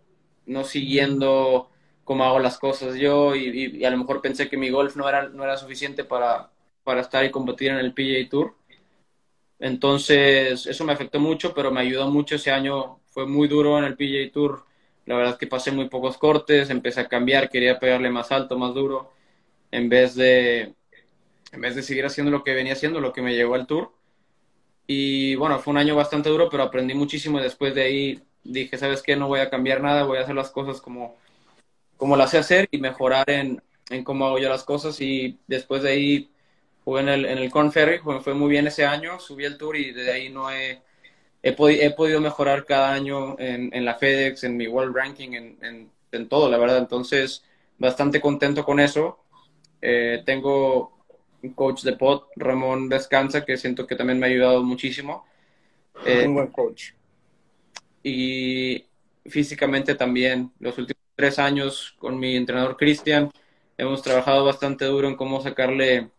no 0.45 0.63
siguiendo 0.63 1.69
cómo 2.03 2.23
hago 2.25 2.39
las 2.39 2.57
cosas 2.59 2.95
yo 2.95 3.35
y, 3.35 3.45
y- 3.49 3.77
y 3.79 3.85
a 3.85 3.89
lo 3.91 3.97
mejor 3.97 4.21
pensé 4.21 4.49
que 4.49 4.57
mi 4.57 4.69
golf 4.69 4.95
no 4.95 5.07
era, 5.09 5.29
no 5.29 5.43
era 5.43 5.57
suficiente 5.57 6.03
para, 6.05 6.51
para 6.83 7.01
estar 7.01 7.25
y 7.25 7.31
competir 7.31 7.71
en 7.71 7.77
el 7.79 7.93
PGA 7.93 8.29
Tour. 8.29 8.55
Entonces, 9.59 10.65
eso 10.67 10.85
me 10.85 10.93
afectó 10.93 11.19
mucho, 11.19 11.53
pero 11.53 11.71
me 11.71 11.81
ayudó 11.81 12.09
mucho 12.09 12.35
ese 12.35 12.51
año. 12.51 12.99
Fue 13.07 13.25
muy 13.25 13.47
duro 13.47 13.77
en 13.79 13.85
el 13.85 13.95
PGA 13.97 14.31
Tour. 14.31 14.65
La 15.07 15.17
verdad 15.17 15.33
es 15.33 15.39
que 15.39 15.47
pasé 15.47 15.71
muy 15.71 15.89
pocos 15.89 16.17
cortes, 16.19 16.69
empecé 16.69 17.01
a 17.01 17.09
cambiar, 17.09 17.49
quería 17.49 17.79
pegarle 17.79 18.11
más 18.11 18.31
alto, 18.31 18.59
más 18.59 18.75
duro, 18.75 19.13
en 19.71 19.89
vez 19.89 20.15
de, 20.15 20.75
en 21.51 21.61
vez 21.61 21.75
de 21.75 21.83
seguir 21.83 22.05
haciendo 22.05 22.31
lo 22.31 22.43
que 22.43 22.53
venía 22.53 22.73
haciendo, 22.73 23.01
lo 23.01 23.13
que 23.13 23.21
me 23.21 23.35
llevó 23.35 23.55
al 23.55 23.67
Tour. 23.67 23.93
Y 24.87 25.35
bueno, 25.35 25.59
fue 25.59 25.71
un 25.71 25.77
año 25.79 25.95
bastante 25.95 26.29
duro, 26.29 26.49
pero 26.49 26.63
aprendí 26.63 26.93
muchísimo 26.93 27.39
y 27.39 27.43
después 27.43 27.75
de 27.75 27.83
ahí 27.83 28.23
dije, 28.43 28.77
¿sabes 28.77 29.03
qué? 29.03 29.15
No 29.15 29.27
voy 29.27 29.41
a 29.41 29.49
cambiar 29.49 29.81
nada, 29.81 30.03
voy 30.05 30.17
a 30.17 30.21
hacer 30.21 30.35
las 30.35 30.51
cosas 30.51 30.81
como, 30.81 31.15
como 31.97 32.17
las 32.17 32.31
sé 32.31 32.37
hacer 32.39 32.67
y 32.71 32.79
mejorar 32.79 33.29
en, 33.29 33.61
en 33.89 34.03
cómo 34.03 34.27
hago 34.27 34.39
yo 34.39 34.49
las 34.49 34.63
cosas. 34.63 35.01
Y 35.01 35.39
después 35.47 35.83
de 35.83 35.91
ahí 35.91 36.31
jugué 36.85 37.01
en 37.01 37.09
el, 37.09 37.25
en 37.25 37.37
el 37.39 37.51
Corn 37.51 37.71
fue 37.71 38.33
muy 38.33 38.49
bien 38.49 38.67
ese 38.67 38.85
año, 38.85 39.19
subí 39.19 39.45
el 39.45 39.57
Tour 39.57 39.77
y 39.77 39.91
de 39.93 40.11
ahí 40.11 40.29
no 40.29 40.51
he, 40.51 40.81
he, 41.47 41.55
podi- 41.55 41.79
he 41.81 41.91
podido 41.91 42.19
mejorar 42.21 42.65
cada 42.65 42.93
año 42.93 43.37
en, 43.39 43.69
en 43.73 43.85
la 43.85 43.95
FedEx, 43.95 44.43
en 44.43 44.57
mi 44.57 44.67
World 44.67 44.95
Ranking, 44.95 45.31
en, 45.33 45.57
en, 45.61 45.91
en 46.11 46.29
todo, 46.29 46.49
la 46.49 46.57
verdad. 46.57 46.77
Entonces, 46.79 47.43
bastante 47.77 48.19
contento 48.21 48.63
con 48.65 48.79
eso. 48.79 49.19
Eh, 49.81 50.23
tengo 50.25 50.91
un 51.43 51.53
coach 51.53 51.83
de 51.83 51.93
pot, 51.93 52.29
Ramón 52.35 52.89
Descansa, 52.89 53.45
que 53.45 53.57
siento 53.57 53.85
que 53.87 53.95
también 53.95 54.19
me 54.19 54.27
ha 54.27 54.29
ayudado 54.29 54.63
muchísimo. 54.63 55.25
Eh, 56.05 56.27
Un 56.27 56.33
buen 56.35 56.47
coach. 56.47 56.91
y 58.03 58.85
físicamente 59.25 59.95
también. 59.95 60.51
Los 60.59 60.77
últimos 60.77 61.01
tres 61.15 61.39
años 61.39 61.95
con 61.99 62.19
mi 62.19 62.35
entrenador 62.35 62.77
Cristian 62.77 63.31
hemos 63.77 64.01
trabajado 64.01 64.45
bastante 64.45 64.85
duro 64.85 65.07
en 65.07 65.15
cómo 65.15 65.41
sacarle 65.41 66.09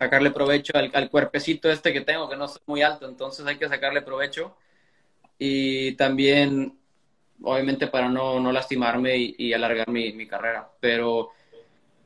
sacarle 0.00 0.30
provecho 0.30 0.72
al, 0.74 1.10
cuerpecito 1.10 1.70
este 1.70 1.92
que 1.92 2.00
tengo, 2.00 2.26
que 2.28 2.36
no 2.36 2.46
es 2.46 2.58
muy 2.64 2.80
alto, 2.80 3.06
entonces 3.06 3.46
hay 3.46 3.56
que 3.56 3.68
sacarle 3.68 4.00
provecho. 4.00 4.56
Y 5.38 5.92
también, 5.92 6.78
obviamente, 7.42 7.86
para 7.86 8.08
no, 8.08 8.40
no 8.40 8.50
lastimarme 8.50 9.16
y, 9.18 9.52
alargar 9.52 9.88
mi, 9.90 10.26
carrera. 10.26 10.70
Pero 10.80 11.32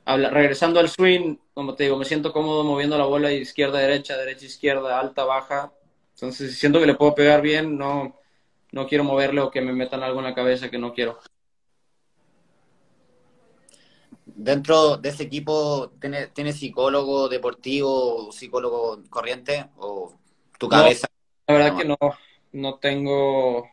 regresando 0.04 0.80
al 0.80 0.88
swing, 0.88 1.36
como 1.54 1.74
te 1.74 1.84
digo, 1.84 1.96
me 1.96 2.04
siento 2.04 2.32
cómodo 2.32 2.64
moviendo 2.64 2.98
la 2.98 3.04
bola 3.04 3.32
izquierda, 3.32 3.78
derecha, 3.78 4.16
derecha, 4.16 4.46
izquierda, 4.46 4.98
alta, 4.98 5.24
baja. 5.24 5.72
Entonces, 6.14 6.50
si 6.50 6.56
siento 6.56 6.80
que 6.80 6.86
le 6.86 6.94
puedo 6.94 7.14
pegar 7.14 7.42
bien, 7.42 7.78
no, 7.78 8.18
no 8.72 8.88
quiero 8.88 9.04
moverle 9.04 9.40
o 9.40 9.52
que 9.52 9.60
me 9.60 9.72
metan 9.72 10.02
algo 10.02 10.18
en 10.18 10.24
la 10.24 10.34
cabeza 10.34 10.68
que 10.68 10.78
no 10.78 10.92
quiero. 10.92 11.20
Dentro 14.34 14.96
de 14.96 15.08
ese 15.08 15.24
equipo, 15.24 15.92
¿tiene, 16.00 16.28
tiene 16.28 16.52
psicólogo 16.52 17.28
deportivo, 17.28 18.30
psicólogo 18.32 19.02
corriente 19.08 19.66
o 19.76 20.14
tu 20.58 20.68
cabeza? 20.68 21.06
La 21.46 21.54
verdad 21.54 21.76
que 21.76 21.84
no, 21.84 21.96
no 22.52 22.78
tengo, 22.78 23.68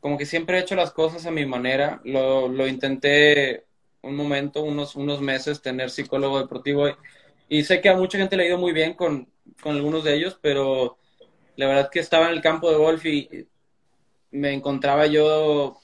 como 0.00 0.18
que 0.18 0.26
siempre 0.26 0.58
he 0.58 0.60
hecho 0.60 0.74
las 0.74 0.92
cosas 0.92 1.26
a 1.26 1.30
mi 1.30 1.46
manera. 1.46 2.00
Lo, 2.04 2.48
lo 2.48 2.66
intenté 2.66 3.64
un 4.02 4.16
momento, 4.16 4.62
unos, 4.62 4.96
unos 4.96 5.20
meses, 5.20 5.62
tener 5.62 5.90
psicólogo 5.90 6.38
deportivo. 6.38 6.86
Y 7.48 7.64
sé 7.64 7.80
que 7.80 7.88
a 7.88 7.96
mucha 7.96 8.18
gente 8.18 8.36
le 8.36 8.44
ha 8.44 8.48
ido 8.48 8.58
muy 8.58 8.72
bien 8.72 8.94
con, 8.94 9.28
con 9.62 9.76
algunos 9.76 10.04
de 10.04 10.14
ellos, 10.14 10.38
pero 10.40 10.98
la 11.56 11.66
verdad 11.66 11.90
que 11.90 12.00
estaba 12.00 12.26
en 12.26 12.32
el 12.32 12.40
campo 12.40 12.70
de 12.70 12.76
golf 12.76 13.04
y 13.06 13.48
me 14.30 14.52
encontraba 14.52 15.06
yo 15.06 15.79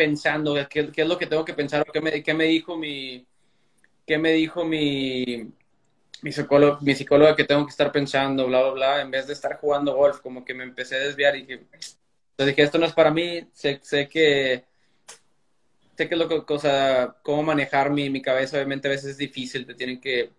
pensando 0.00 0.54
qué, 0.70 0.90
es 0.96 1.06
lo 1.06 1.18
que 1.18 1.26
tengo 1.26 1.44
que 1.44 1.52
pensar, 1.52 1.84
qué 1.92 2.00
me, 2.00 2.22
qué 2.22 2.32
me 2.32 2.44
dijo 2.46 2.74
mi, 2.74 3.26
qué 4.06 4.16
me 4.16 4.32
dijo 4.32 4.64
mi, 4.64 5.52
mi 6.22 6.32
psicólogo, 6.32 6.78
psicóloga 6.80 7.36
que 7.36 7.44
tengo 7.44 7.66
que 7.66 7.70
estar 7.70 7.92
pensando, 7.92 8.46
bla, 8.46 8.62
bla, 8.62 8.70
bla, 8.70 9.00
en 9.02 9.10
vez 9.10 9.26
de 9.26 9.34
estar 9.34 9.58
jugando 9.58 9.94
golf, 9.94 10.20
como 10.20 10.42
que 10.42 10.54
me 10.54 10.64
empecé 10.64 10.96
a 10.96 11.00
desviar 11.00 11.36
y 11.36 11.42
dije, 11.42 11.52
entonces 11.52 12.46
dije, 12.46 12.62
esto 12.62 12.78
no 12.78 12.86
es 12.86 12.94
para 12.94 13.10
mí, 13.10 13.46
sé, 13.52 13.78
sé 13.82 14.08
que 14.08 14.64
sé 15.98 16.08
que 16.08 16.14
es 16.14 16.18
lo 16.18 16.28
que, 16.28 16.46
cosa, 16.46 17.18
cómo 17.22 17.42
manejar 17.42 17.90
mi, 17.90 18.08
mi 18.08 18.22
cabeza, 18.22 18.56
obviamente 18.56 18.88
a 18.88 18.92
veces 18.92 19.10
es 19.10 19.18
difícil, 19.18 19.66
te 19.66 19.74
tienen 19.74 20.00
que 20.00 20.30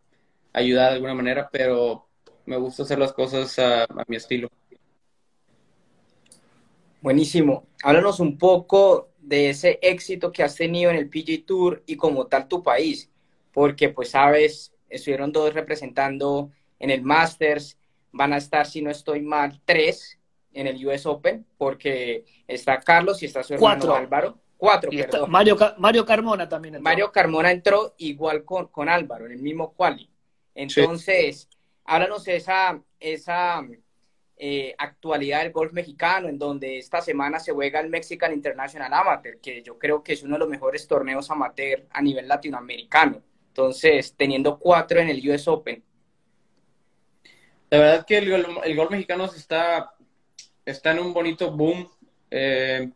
ayudar 0.54 0.90
de 0.90 0.96
alguna 0.96 1.14
manera, 1.14 1.48
pero 1.52 2.08
me 2.48 2.58
gusta 2.58 2.82
hacer 2.82 2.98
las 2.98 3.14
cosas 3.14 3.60
a, 3.60 3.84
a 3.84 4.06
mi 4.08 4.16
estilo. 4.16 4.50
Buenísimo. 7.00 7.68
Háblanos 7.84 8.20
un 8.20 8.40
poco 8.40 9.11
de 9.32 9.50
ese 9.50 9.80
éxito 9.82 10.34
que 10.34 10.44
has 10.44 10.58
tenido 10.58 10.92
en 10.92 10.98
el 10.98 11.08
PG 11.10 11.46
Tour 11.46 11.82
y 11.86 11.96
como 11.96 12.28
tal 12.28 12.50
tu 12.50 12.62
país, 12.62 13.10
porque 13.54 13.88
pues 13.88 14.10
sabes, 14.10 14.74
estuvieron 14.90 15.32
dos 15.32 15.54
representando 15.54 16.52
en 16.80 16.90
el 16.90 17.02
Masters, 17.02 17.78
van 18.12 18.34
a 18.34 18.38
estar, 18.38 18.68
si 18.68 18.82
no 18.82 18.92
estoy 18.92 19.22
mal, 19.22 19.62
tres 19.64 20.20
en 20.52 20.68
el 20.68 20.86
US 20.86 21.06
Open, 21.06 21.46
porque 21.58 22.26
está 22.46 22.78
Carlos 22.82 23.24
y 23.24 23.28
está 23.28 23.42
su 23.42 23.54
hermano 23.54 23.80
Cuatro. 23.80 23.96
Álvaro. 23.96 24.38
Cuatro, 24.58 24.90
Y 24.92 24.98
perdón. 24.98 25.32
Mario, 25.32 25.58
Mario 25.78 26.06
Carmona 26.06 26.50
también. 26.50 26.76
entró. 26.76 26.84
Mario 26.84 27.12
Carmona 27.14 27.52
entró 27.52 27.96
igual 28.00 28.44
con, 28.44 28.68
con 28.68 28.90
Álvaro, 28.90 29.26
en 29.28 29.32
el 29.32 29.40
mismo 29.40 29.74
quali. 29.74 30.10
Entonces, 30.54 31.48
háblanos 31.86 32.26
de 32.26 32.36
esa, 32.36 32.82
esa 33.00 33.66
eh, 34.44 34.74
actualidad 34.76 35.44
del 35.44 35.52
golf 35.52 35.72
mexicano, 35.72 36.28
en 36.28 36.40
donde 36.40 36.80
esta 36.80 37.00
semana 37.00 37.40
se 37.40 37.52
juega 37.52 37.80
el 37.80 37.92
Mexican 37.92 38.34
International 38.34 38.92
Amateur, 38.92 39.38
que 39.40 39.62
yo 39.62 39.78
creo 39.78 40.02
que 40.02 40.14
es 40.14 40.24
uno 40.24 40.34
de 40.34 40.40
los 40.40 40.50
mejores 40.50 40.88
torneos 40.88 41.30
amateur 41.30 41.86
a 41.92 42.02
nivel 42.02 42.28
latinoamericano. 42.28 43.22
Entonces, 43.50 44.16
teniendo 44.18 44.58
cuatro 44.58 45.00
en 45.00 45.10
el 45.10 45.30
US 45.30 45.48
Open. 45.48 45.84
La 47.70 47.78
verdad 47.78 48.04
que 48.04 48.18
el 48.18 48.34
el 48.64 48.76
gol 48.76 48.90
mexicano 48.90 49.26
está, 49.26 49.94
está 50.66 50.92
en 50.94 51.00
un 51.02 51.14
bonito 51.14 51.52
boom. 51.52 51.88
Eh, 52.32 52.90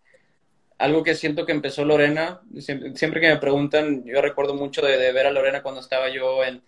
algo 0.80 1.04
que 1.04 1.14
siento 1.14 1.46
que 1.46 1.52
empezó 1.52 1.86
Lorena. 1.86 2.42
Siempre, 2.58 2.96
siempre 2.96 3.22
que 3.22 3.30
me 3.30 3.38
preguntan, 3.38 4.04
yo 4.04 4.20
recuerdo 4.20 4.56
mucho 4.56 4.82
de, 4.82 4.98
de 4.98 5.12
ver 5.12 5.28
a 5.28 5.32
Lorena 5.32 5.62
cuando 5.62 5.82
estaba 5.82 6.10
yo 6.10 6.44
en, 6.44 6.64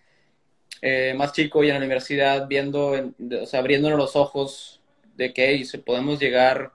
eh, 0.81 1.13
más 1.17 1.33
chico 1.33 1.63
y 1.63 1.67
en 1.67 1.73
la 1.75 1.79
universidad, 1.79 2.47
viendo, 2.47 2.95
en- 2.95 3.15
o 3.19 3.57
abriéndonos 3.57 3.97
los 3.97 4.15
ojos 4.15 4.81
de 5.15 5.33
que 5.33 5.49
hey, 5.49 5.63
podemos 5.85 6.19
llegar, 6.19 6.71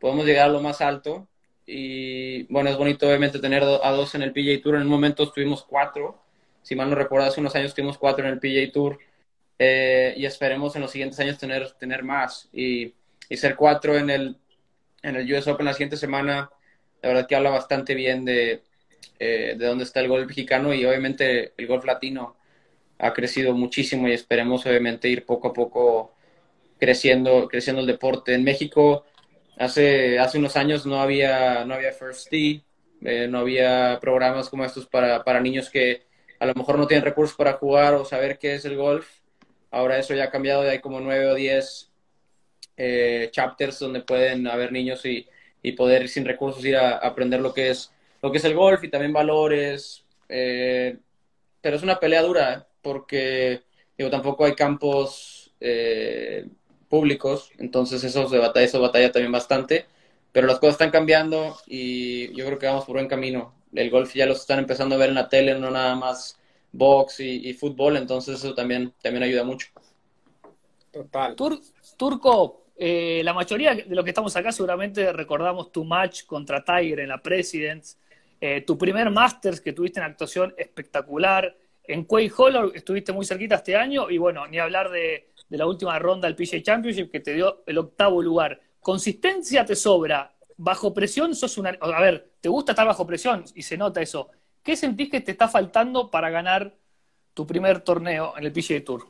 podemos 0.00 0.26
llegar 0.26 0.46
a 0.46 0.52
lo 0.52 0.60
más 0.60 0.80
alto. 0.80 1.28
Y 1.66 2.44
bueno, 2.44 2.70
es 2.70 2.76
bonito 2.76 3.06
obviamente 3.06 3.38
tener 3.40 3.62
a 3.64 3.90
dos 3.92 4.14
en 4.14 4.22
el 4.22 4.32
PGA 4.32 4.62
Tour. 4.62 4.76
En 4.76 4.82
un 4.82 4.88
momento 4.88 5.24
estuvimos 5.24 5.64
cuatro. 5.64 6.18
Si 6.62 6.74
mal 6.76 6.88
no 6.90 6.96
recuerdo, 6.96 7.26
hace 7.28 7.40
unos 7.40 7.54
años 7.56 7.74
tuvimos 7.74 7.98
cuatro 7.98 8.24
en 8.26 8.32
el 8.34 8.38
PGA 8.40 8.72
Tour. 8.72 8.98
Eh, 9.58 10.14
y 10.16 10.26
esperemos 10.26 10.76
en 10.76 10.82
los 10.82 10.90
siguientes 10.90 11.18
años 11.20 11.38
tener, 11.38 11.70
tener 11.72 12.02
más 12.04 12.48
y, 12.52 12.92
y 13.28 13.36
ser 13.38 13.56
cuatro 13.56 13.96
en 13.96 14.10
el, 14.10 14.36
en 15.02 15.16
el 15.16 15.32
US 15.32 15.48
Open 15.50 15.66
la 15.66 15.72
siguiente 15.72 15.96
semana. 15.96 16.50
La 17.02 17.08
verdad 17.10 17.26
que 17.26 17.36
habla 17.36 17.50
bastante 17.50 17.94
bien 17.94 18.24
de, 18.24 18.62
eh, 19.18 19.54
de 19.58 19.66
dónde 19.66 19.84
está 19.84 20.00
el 20.00 20.08
golf 20.08 20.26
mexicano 20.28 20.74
y 20.74 20.84
obviamente 20.84 21.52
el 21.56 21.66
golf 21.66 21.84
latino 21.84 22.36
ha 22.98 23.12
crecido 23.12 23.54
muchísimo 23.54 24.08
y 24.08 24.12
esperemos 24.12 24.66
obviamente 24.66 25.08
ir 25.08 25.24
poco 25.26 25.48
a 25.48 25.52
poco 25.52 26.14
creciendo, 26.78 27.48
creciendo 27.48 27.80
el 27.80 27.86
deporte. 27.86 28.34
En 28.34 28.44
México 28.44 29.04
hace, 29.58 30.18
hace 30.18 30.38
unos 30.38 30.56
años 30.56 30.86
no 30.86 31.00
había, 31.00 31.64
no 31.64 31.74
había 31.74 31.92
First 31.92 32.28
Tee, 32.30 32.64
eh, 33.02 33.28
no 33.28 33.40
había 33.40 33.98
programas 34.00 34.48
como 34.48 34.64
estos 34.64 34.86
para, 34.86 35.24
para 35.24 35.40
niños 35.40 35.70
que 35.70 36.04
a 36.38 36.46
lo 36.46 36.54
mejor 36.54 36.78
no 36.78 36.86
tienen 36.86 37.04
recursos 37.04 37.36
para 37.36 37.54
jugar 37.54 37.94
o 37.94 38.04
saber 38.04 38.38
qué 38.38 38.54
es 38.54 38.64
el 38.64 38.76
golf. 38.76 39.08
Ahora 39.70 39.98
eso 39.98 40.14
ya 40.14 40.24
ha 40.24 40.30
cambiado, 40.30 40.64
ya 40.64 40.70
hay 40.70 40.80
como 40.80 41.00
nueve 41.00 41.26
o 41.28 41.34
diez 41.34 41.90
eh, 42.76 43.28
chapters 43.32 43.78
donde 43.78 44.00
pueden 44.02 44.46
haber 44.46 44.72
niños 44.72 45.04
y, 45.06 45.26
y 45.62 45.72
poder 45.72 46.08
sin 46.08 46.24
recursos 46.24 46.64
ir 46.64 46.76
a, 46.76 46.92
a 46.92 47.08
aprender 47.08 47.40
lo 47.40 47.52
que 47.54 47.70
es 47.70 47.92
lo 48.22 48.32
que 48.32 48.38
es 48.38 48.44
el 48.44 48.54
golf 48.54 48.82
y 48.84 48.90
también 48.90 49.12
valores. 49.12 50.04
eh, 50.28 50.96
pero 51.60 51.76
es 51.76 51.82
una 51.82 51.98
pelea 52.00 52.22
dura 52.22 52.68
porque 52.86 53.62
digo, 53.98 54.10
tampoco 54.10 54.44
hay 54.44 54.54
campos 54.54 55.52
eh, 55.60 56.46
públicos, 56.88 57.50
entonces 57.58 58.04
eso 58.04 58.28
se 58.28 58.38
batalla, 58.38 58.66
eso 58.66 58.80
batalla 58.80 59.10
también 59.10 59.32
bastante. 59.32 59.86
Pero 60.32 60.46
las 60.46 60.58
cosas 60.58 60.74
están 60.74 60.90
cambiando 60.90 61.56
y 61.66 62.32
yo 62.36 62.44
creo 62.46 62.58
que 62.58 62.66
vamos 62.66 62.84
por 62.84 62.94
buen 62.96 63.08
camino. 63.08 63.54
El 63.74 63.90
golf 63.90 64.14
ya 64.14 64.26
lo 64.26 64.34
están 64.34 64.58
empezando 64.60 64.94
a 64.94 64.98
ver 64.98 65.08
en 65.08 65.14
la 65.16 65.28
tele, 65.28 65.58
no 65.58 65.70
nada 65.70 65.94
más 65.96 66.38
box 66.72 67.20
y, 67.20 67.48
y 67.48 67.54
fútbol, 67.54 67.96
entonces 67.96 68.38
eso 68.38 68.54
también, 68.54 68.92
también 69.02 69.24
ayuda 69.24 69.44
mucho. 69.44 69.68
Total. 70.92 71.34
Tur- 71.36 71.60
Turco, 71.96 72.64
eh, 72.76 73.22
la 73.24 73.32
mayoría 73.32 73.74
de 73.74 73.94
los 73.94 74.04
que 74.04 74.10
estamos 74.10 74.36
acá 74.36 74.52
seguramente 74.52 75.12
recordamos 75.12 75.72
tu 75.72 75.84
match 75.84 76.24
contra 76.24 76.62
Tiger 76.62 77.00
en 77.00 77.08
la 77.08 77.22
Presidents, 77.22 77.98
eh, 78.40 78.60
tu 78.60 78.76
primer 78.76 79.10
Masters 79.10 79.60
que 79.60 79.72
tuviste 79.72 80.00
en 80.00 80.06
actuación 80.06 80.54
espectacular, 80.56 81.56
en 81.88 82.04
Quay 82.04 82.30
Hollow 82.36 82.72
estuviste 82.74 83.12
muy 83.12 83.24
cerquita 83.24 83.56
este 83.56 83.76
año 83.76 84.10
y 84.10 84.18
bueno, 84.18 84.46
ni 84.46 84.58
hablar 84.58 84.90
de, 84.90 85.32
la 85.50 85.66
última 85.66 85.98
ronda 85.98 86.28
del 86.28 86.36
PGA 86.36 86.62
Championship 86.62 87.10
que 87.10 87.20
te 87.20 87.34
dio 87.34 87.62
el 87.66 87.78
octavo 87.78 88.20
lugar. 88.20 88.60
Consistencia 88.80 89.64
te 89.64 89.76
sobra, 89.76 90.34
bajo 90.56 90.92
presión 90.92 91.34
sos 91.34 91.58
una... 91.58 91.70
A 91.80 92.00
ver, 92.00 92.32
te 92.40 92.48
gusta 92.48 92.72
estar 92.72 92.86
bajo 92.86 93.06
presión 93.06 93.44
y 93.54 93.62
se 93.62 93.76
nota 93.76 94.02
eso. 94.02 94.30
¿Qué 94.62 94.76
sentís 94.76 95.10
que 95.10 95.20
te 95.20 95.32
está 95.32 95.48
faltando 95.48 96.10
para 96.10 96.30
ganar 96.30 96.74
tu 97.34 97.46
primer 97.46 97.80
torneo 97.80 98.34
en 98.36 98.44
el 98.44 98.52
PGA 98.52 98.84
Tour? 98.84 99.06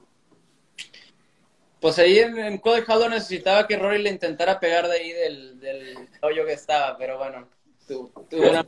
Pues 1.81 1.99
ahí 1.99 2.19
en, 2.19 2.39
en 2.39 2.61
Hollow 2.63 3.09
necesitaba 3.09 3.67
que 3.67 3.79
Rory 3.79 4.03
le 4.03 4.11
intentara 4.11 4.59
pegar 4.59 4.89
de 4.89 4.99
ahí 4.99 5.13
del, 5.13 5.61
del 5.61 6.09
hoyo 6.23 6.45
que 6.45 6.53
estaba, 6.53 6.97
pero 6.99 7.19
bueno, 7.19 7.49
tuvo 7.87 8.51
una, 8.51 8.67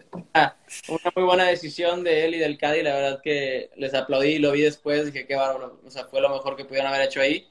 muy 1.15 1.25
buena 1.25 1.45
decisión 1.45 2.05
de 2.05 2.25
él 2.25 2.35
y 2.35 2.39
del 2.39 2.59
Caddy, 2.59 2.83
la 2.83 2.95
verdad 2.95 3.21
que 3.23 3.71
les 3.77 3.95
aplaudí 3.95 4.35
y 4.35 4.39
lo 4.39 4.53
vi 4.53 4.63
después, 4.63 5.07
dije 5.07 5.27
qué 5.27 5.37
bárbaro, 5.37 5.81
o 5.85 5.91
sea, 5.91 6.05
fue 6.07 6.21
lo 6.21 6.29
mejor 6.29 6.57
que 6.57 6.65
pudieron 6.65 6.93
haber 6.93 7.07
hecho 7.07 7.21
ahí, 7.21 7.49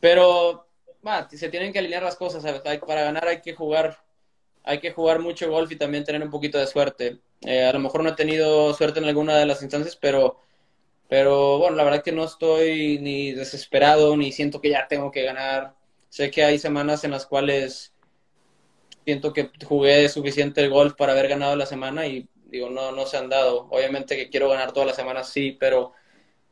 pero 0.00 0.66
se 1.30 1.48
tienen 1.48 1.72
que 1.72 1.78
alinear 1.78 2.02
las 2.02 2.16
cosas, 2.16 2.44
para 2.86 3.02
ganar 3.04 3.28
hay 3.28 3.40
que 3.42 3.54
jugar, 3.54 3.98
hay 4.62 4.80
que 4.80 4.92
jugar 4.92 5.18
mucho 5.20 5.50
golf 5.50 5.70
y 5.72 5.76
también 5.76 6.04
tener 6.04 6.22
un 6.22 6.30
poquito 6.30 6.58
de 6.58 6.66
suerte. 6.66 7.18
Eh, 7.42 7.64
a 7.64 7.72
lo 7.72 7.78
mejor 7.78 8.02
no 8.02 8.08
he 8.10 8.14
tenido 8.14 8.72
suerte 8.72 9.00
en 9.00 9.04
alguna 9.04 9.36
de 9.36 9.44
las 9.44 9.60
instancias, 9.60 9.96
pero 9.96 10.38
pero 11.08 11.58
bueno, 11.58 11.76
la 11.76 11.84
verdad 11.84 12.02
que 12.02 12.12
no 12.12 12.24
estoy 12.24 12.98
ni 12.98 13.32
desesperado, 13.32 14.16
ni 14.16 14.32
siento 14.32 14.60
que 14.60 14.70
ya 14.70 14.88
tengo 14.88 15.10
que 15.10 15.22
ganar. 15.22 15.76
Sé 16.08 16.30
que 16.30 16.44
hay 16.44 16.58
semanas 16.58 17.04
en 17.04 17.12
las 17.12 17.26
cuales 17.26 17.93
siento 19.04 19.32
que 19.32 19.50
jugué 19.64 20.08
suficiente 20.08 20.62
el 20.62 20.70
golf 20.70 20.94
para 20.94 21.12
haber 21.12 21.28
ganado 21.28 21.56
la 21.56 21.66
semana 21.66 22.06
y 22.06 22.28
digo, 22.46 22.70
no, 22.70 22.92
no 22.92 23.06
se 23.06 23.16
han 23.16 23.28
dado. 23.28 23.68
Obviamente 23.70 24.16
que 24.16 24.30
quiero 24.30 24.48
ganar 24.48 24.72
todas 24.72 24.86
las 24.86 24.96
semanas, 24.96 25.28
sí, 25.28 25.56
pero 25.58 25.92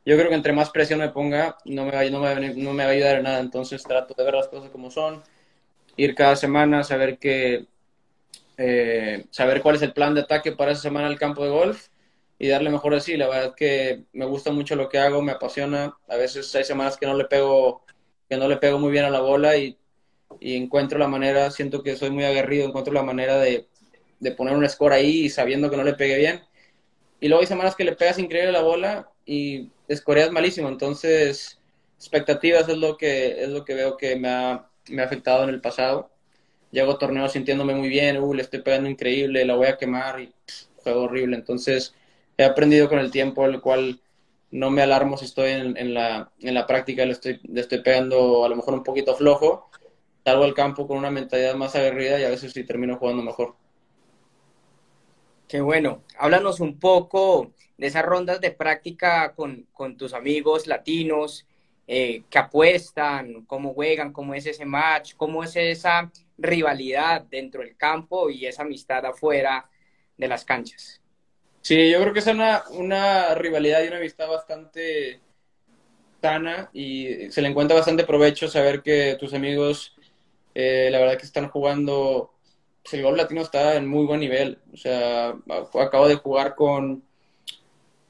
yo 0.05 0.17
creo 0.17 0.29
que 0.29 0.35
entre 0.35 0.53
más 0.53 0.71
presión 0.71 0.99
me 1.01 1.11
ponga, 1.11 1.57
no 1.65 1.85
me 1.85 1.93
va, 1.93 2.05
no 2.05 2.21
me 2.21 2.55
no 2.55 2.73
me 2.73 2.85
va 2.85 2.91
a 2.91 2.93
ayudar 2.93 3.17
en 3.17 3.23
nada. 3.25 3.41
Entonces 3.41 3.83
trato 3.83 4.15
de 4.15 4.25
ver 4.25 4.35
las 4.35 4.49
cosas 4.49 4.71
como 4.71 4.91
son, 4.91 5.23
ir 5.97 6.15
cada 6.15 6.37
semana, 6.37 6.85
saber 6.85 7.19
que, 7.19 7.67
eh, 8.59 9.27
saber 9.31 9.63
cuál 9.63 9.77
es 9.77 9.83
el 9.83 9.93
plan 9.93 10.15
de 10.15 10.23
ataque 10.23 10.53
para 10.53 10.73
esa 10.73 10.83
semana 10.83 11.07
al 11.07 11.19
campo 11.19 11.45
de 11.45 11.51
golf 11.51 11.89
y 12.39 12.49
darle 12.49 12.71
mejor 12.71 12.95
así. 12.95 13.17
La 13.17 13.29
verdad 13.29 13.55
que 13.55 14.05
me 14.13 14.27
gusta 14.27 14.53
mucho 14.53 14.77
lo 14.77 14.89
que 14.89 14.99
hago, 14.99 15.23
me 15.23 15.33
apasiona. 15.33 15.97
A 16.09 16.17
veces 16.17 16.55
hay 16.55 16.65
semanas 16.65 16.97
que 16.97 17.07
no 17.07 17.15
le 17.17 17.25
pego, 17.27 17.85
que 18.29 18.37
no 18.37 18.49
le 18.49 18.57
pego 18.57 18.79
muy 18.79 18.91
bien 18.93 19.05
a 19.05 19.11
la 19.11 19.21
bola 19.21 19.57
y, 19.57 19.79
y 20.41 20.57
encuentro 20.57 20.99
la 20.99 21.09
manera, 21.09 21.51
siento 21.51 21.83
que 21.83 21.97
soy 21.97 22.11
muy 22.11 22.25
aguerrido, 22.25 22.67
encuentro 22.67 22.93
la 22.93 23.03
manera 23.03 23.39
de, 23.39 23.67
de 24.21 24.33
poner 24.33 24.55
un 24.55 24.69
score 24.69 24.93
ahí 24.93 25.29
sabiendo 25.29 25.71
que 25.71 25.77
no 25.77 25.85
le 25.85 25.95
pegue 25.95 26.17
bien. 26.17 26.43
Y 27.21 27.29
luego 27.29 27.41
hay 27.41 27.47
semanas 27.47 27.77
que 27.77 27.85
le 27.85 27.95
pegas 27.95 28.19
increíble 28.19 28.53
la 28.53 28.63
bola 28.63 29.09
y 29.25 29.69
escoreas 29.89 30.33
malísimo. 30.33 30.69
Entonces, 30.69 31.61
expectativas 31.97 32.69
es 32.69 32.77
lo 32.77 32.97
que, 32.97 33.43
es 33.43 33.49
lo 33.49 33.65
que 33.65 33.75
veo 33.75 33.97
que 33.97 34.17
me 34.17 34.29
ha, 34.29 34.67
me 34.89 35.03
ha 35.03 35.05
afectado 35.05 35.45
en 35.45 35.51
el 35.51 35.61
pasado. 35.61 36.11
Llego 36.73 36.93
a 36.93 36.99
torneos 36.99 37.33
sintiéndome 37.33 37.75
muy 37.75 37.89
bien, 37.89 38.19
uh, 38.19 38.35
le 38.35 38.43
estoy 38.43 38.63
pegando 38.63 38.89
increíble, 38.89 39.45
la 39.45 39.55
voy 39.55 39.67
a 39.67 39.77
quemar 39.77 40.21
y 40.21 40.27
pff, 40.27 40.67
juego 40.83 41.03
horrible. 41.03 41.37
Entonces, 41.37 41.95
he 42.37 42.45
aprendido 42.45 42.89
con 42.89 42.99
el 42.99 43.11
tiempo, 43.11 43.45
el 43.45 43.61
cual 43.61 44.01
no 44.51 44.71
me 44.71 44.83
alarmo 44.83 45.17
si 45.17 45.27
estoy 45.27 45.51
en, 45.53 45.77
en 45.77 45.95
la, 45.95 46.33
en 46.41 46.55
la 46.55 46.67
práctica, 46.67 47.07
le 47.07 47.13
estoy, 47.13 47.41
le 47.45 47.61
estoy 47.61 47.83
pegando 47.83 48.45
a 48.45 48.49
lo 48.49 48.57
mejor 48.57 48.75
un 48.75 48.83
poquito 48.83 49.15
flojo, 49.15 49.71
salgo 50.25 50.45
al 50.45 50.55
campo 50.55 50.87
con 50.87 50.99
una 50.99 51.11
mentalidad 51.11 51.55
más 51.55 51.75
aguerrida 51.75 52.21
y 52.21 52.25
a 52.25 52.31
veces 52.31 52.53
sí 52.53 52.65
termino 52.65 52.97
jugando 52.97 53.23
mejor. 53.23 53.55
Qué 55.49 55.61
bueno. 55.61 56.03
Háblanos 56.19 56.61
un 56.61 56.79
poco 56.79 57.53
de 57.77 57.87
esas 57.87 58.05
rondas 58.05 58.41
de 58.41 58.53
práctica 58.53 59.35
con, 59.35 59.67
con 59.73 59.97
tus 59.97 60.15
amigos 60.15 60.67
latinos, 60.67 61.47
eh, 61.87 62.23
que 62.31 62.39
apuestan, 62.39 63.45
cómo 63.47 63.75
juegan, 63.75 64.13
cómo 64.13 64.35
es 64.35 64.47
ese 64.47 64.65
match, 64.65 65.15
cómo 65.17 65.43
es 65.43 65.57
esa 65.57 66.11
rivalidad 66.39 67.23
dentro 67.23 67.63
del 67.63 67.77
campo 67.77 68.31
y 68.31 68.47
esa 68.47 68.63
amistad 68.63 69.05
afuera 69.05 69.69
de 70.17 70.29
las 70.29 70.45
canchas. 70.45 71.01
Sí, 71.61 71.91
yo 71.91 72.01
creo 72.01 72.13
que 72.13 72.21
es 72.21 72.27
una, 72.27 72.63
una 72.71 73.35
rivalidad 73.35 73.83
y 73.83 73.89
una 73.89 73.99
amistad 73.99 74.29
bastante 74.29 75.21
sana 76.21 76.71
y 76.73 77.31
se 77.31 77.43
le 77.43 77.49
encuentra 77.49 77.77
bastante 77.77 78.05
provecho 78.05 78.49
saber 78.49 78.83
que 78.83 79.17
tus 79.19 79.35
amigos, 79.35 79.95
eh, 80.55 80.89
la 80.91 80.99
verdad 80.99 81.19
que 81.19 81.27
están 81.27 81.49
jugando, 81.49 82.33
pues 82.83 82.95
el 82.95 83.03
gol 83.03 83.17
latino 83.17 83.43
está 83.43 83.77
en 83.77 83.89
muy 83.89 84.07
buen 84.07 84.21
nivel. 84.21 84.59
O 84.73 84.77
sea, 84.77 85.35
acabo 85.81 86.09
de 86.09 86.17
jugar 86.17 86.55
con, 86.55 87.03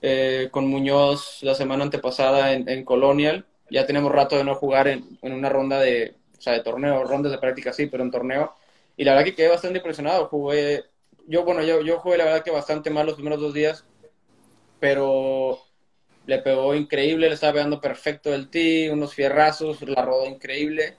eh, 0.01 0.49
con 0.51 0.69
Muñoz 0.69 1.39
la 1.43 1.55
semana 1.55 1.85
antepasada 1.85 2.53
en, 2.53 2.85
Colonial. 2.85 3.47
Ya 3.71 3.87
tenemos 3.87 4.13
rato 4.13 4.37
de 4.37 4.45
no 4.45 4.55
jugar 4.55 4.89
en, 4.89 5.19
en 5.23 5.33
una 5.33 5.49
ronda 5.49 5.81
de, 5.81 6.15
o 6.39 6.41
sea, 6.41 6.53
de 6.55 6.61
torneo, 6.61 7.05
rondas 7.05 7.33
de 7.33 7.39
práctica 7.39 7.73
sí, 7.73 7.87
pero 7.87 8.03
en 8.03 8.11
torneo. 8.11 8.55
Y 8.97 9.05
la 9.05 9.13
verdad 9.13 9.25
que 9.27 9.35
quedé 9.35 9.49
bastante 9.49 9.79
impresionado. 9.79 10.27
Jugué 10.29 10.85
yo, 11.27 11.45
bueno, 11.45 11.63
yo, 11.63 11.81
yo 11.83 11.99
jugué 11.99 12.19
la 12.19 12.25
verdad 12.25 12.43
que 12.45 12.51
bastante 12.51 12.91
mal 12.91 13.07
los 13.07 13.15
primeros 13.15 13.41
dos 13.41 13.55
días, 13.55 13.85
pero 14.81 15.61
le 16.27 16.39
pegó 16.39 16.75
increíble, 16.75 17.29
le 17.29 17.35
estaba 17.35 17.55
pegando 17.55 17.81
perfecto 17.81 18.35
el 18.35 18.49
tee, 18.49 18.91
unos 18.91 19.15
fierrazos, 19.15 19.81
la 19.83 20.03
rodó 20.03 20.27
increíble 20.27 20.97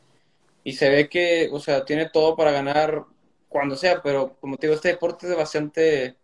y 0.63 0.73
se 0.73 0.89
ve 0.89 1.09
que, 1.09 1.49
o 1.51 1.59
sea, 1.59 1.85
tiene 1.85 2.09
todo 2.09 2.35
para 2.35 2.51
ganar 2.51 3.05
cuando 3.49 3.75
sea, 3.75 4.01
pero 4.01 4.37
como 4.39 4.57
te 4.57 4.67
digo, 4.67 4.75
este 4.75 4.89
deporte 4.89 5.29
es 5.29 5.35
bastante, 5.35 6.15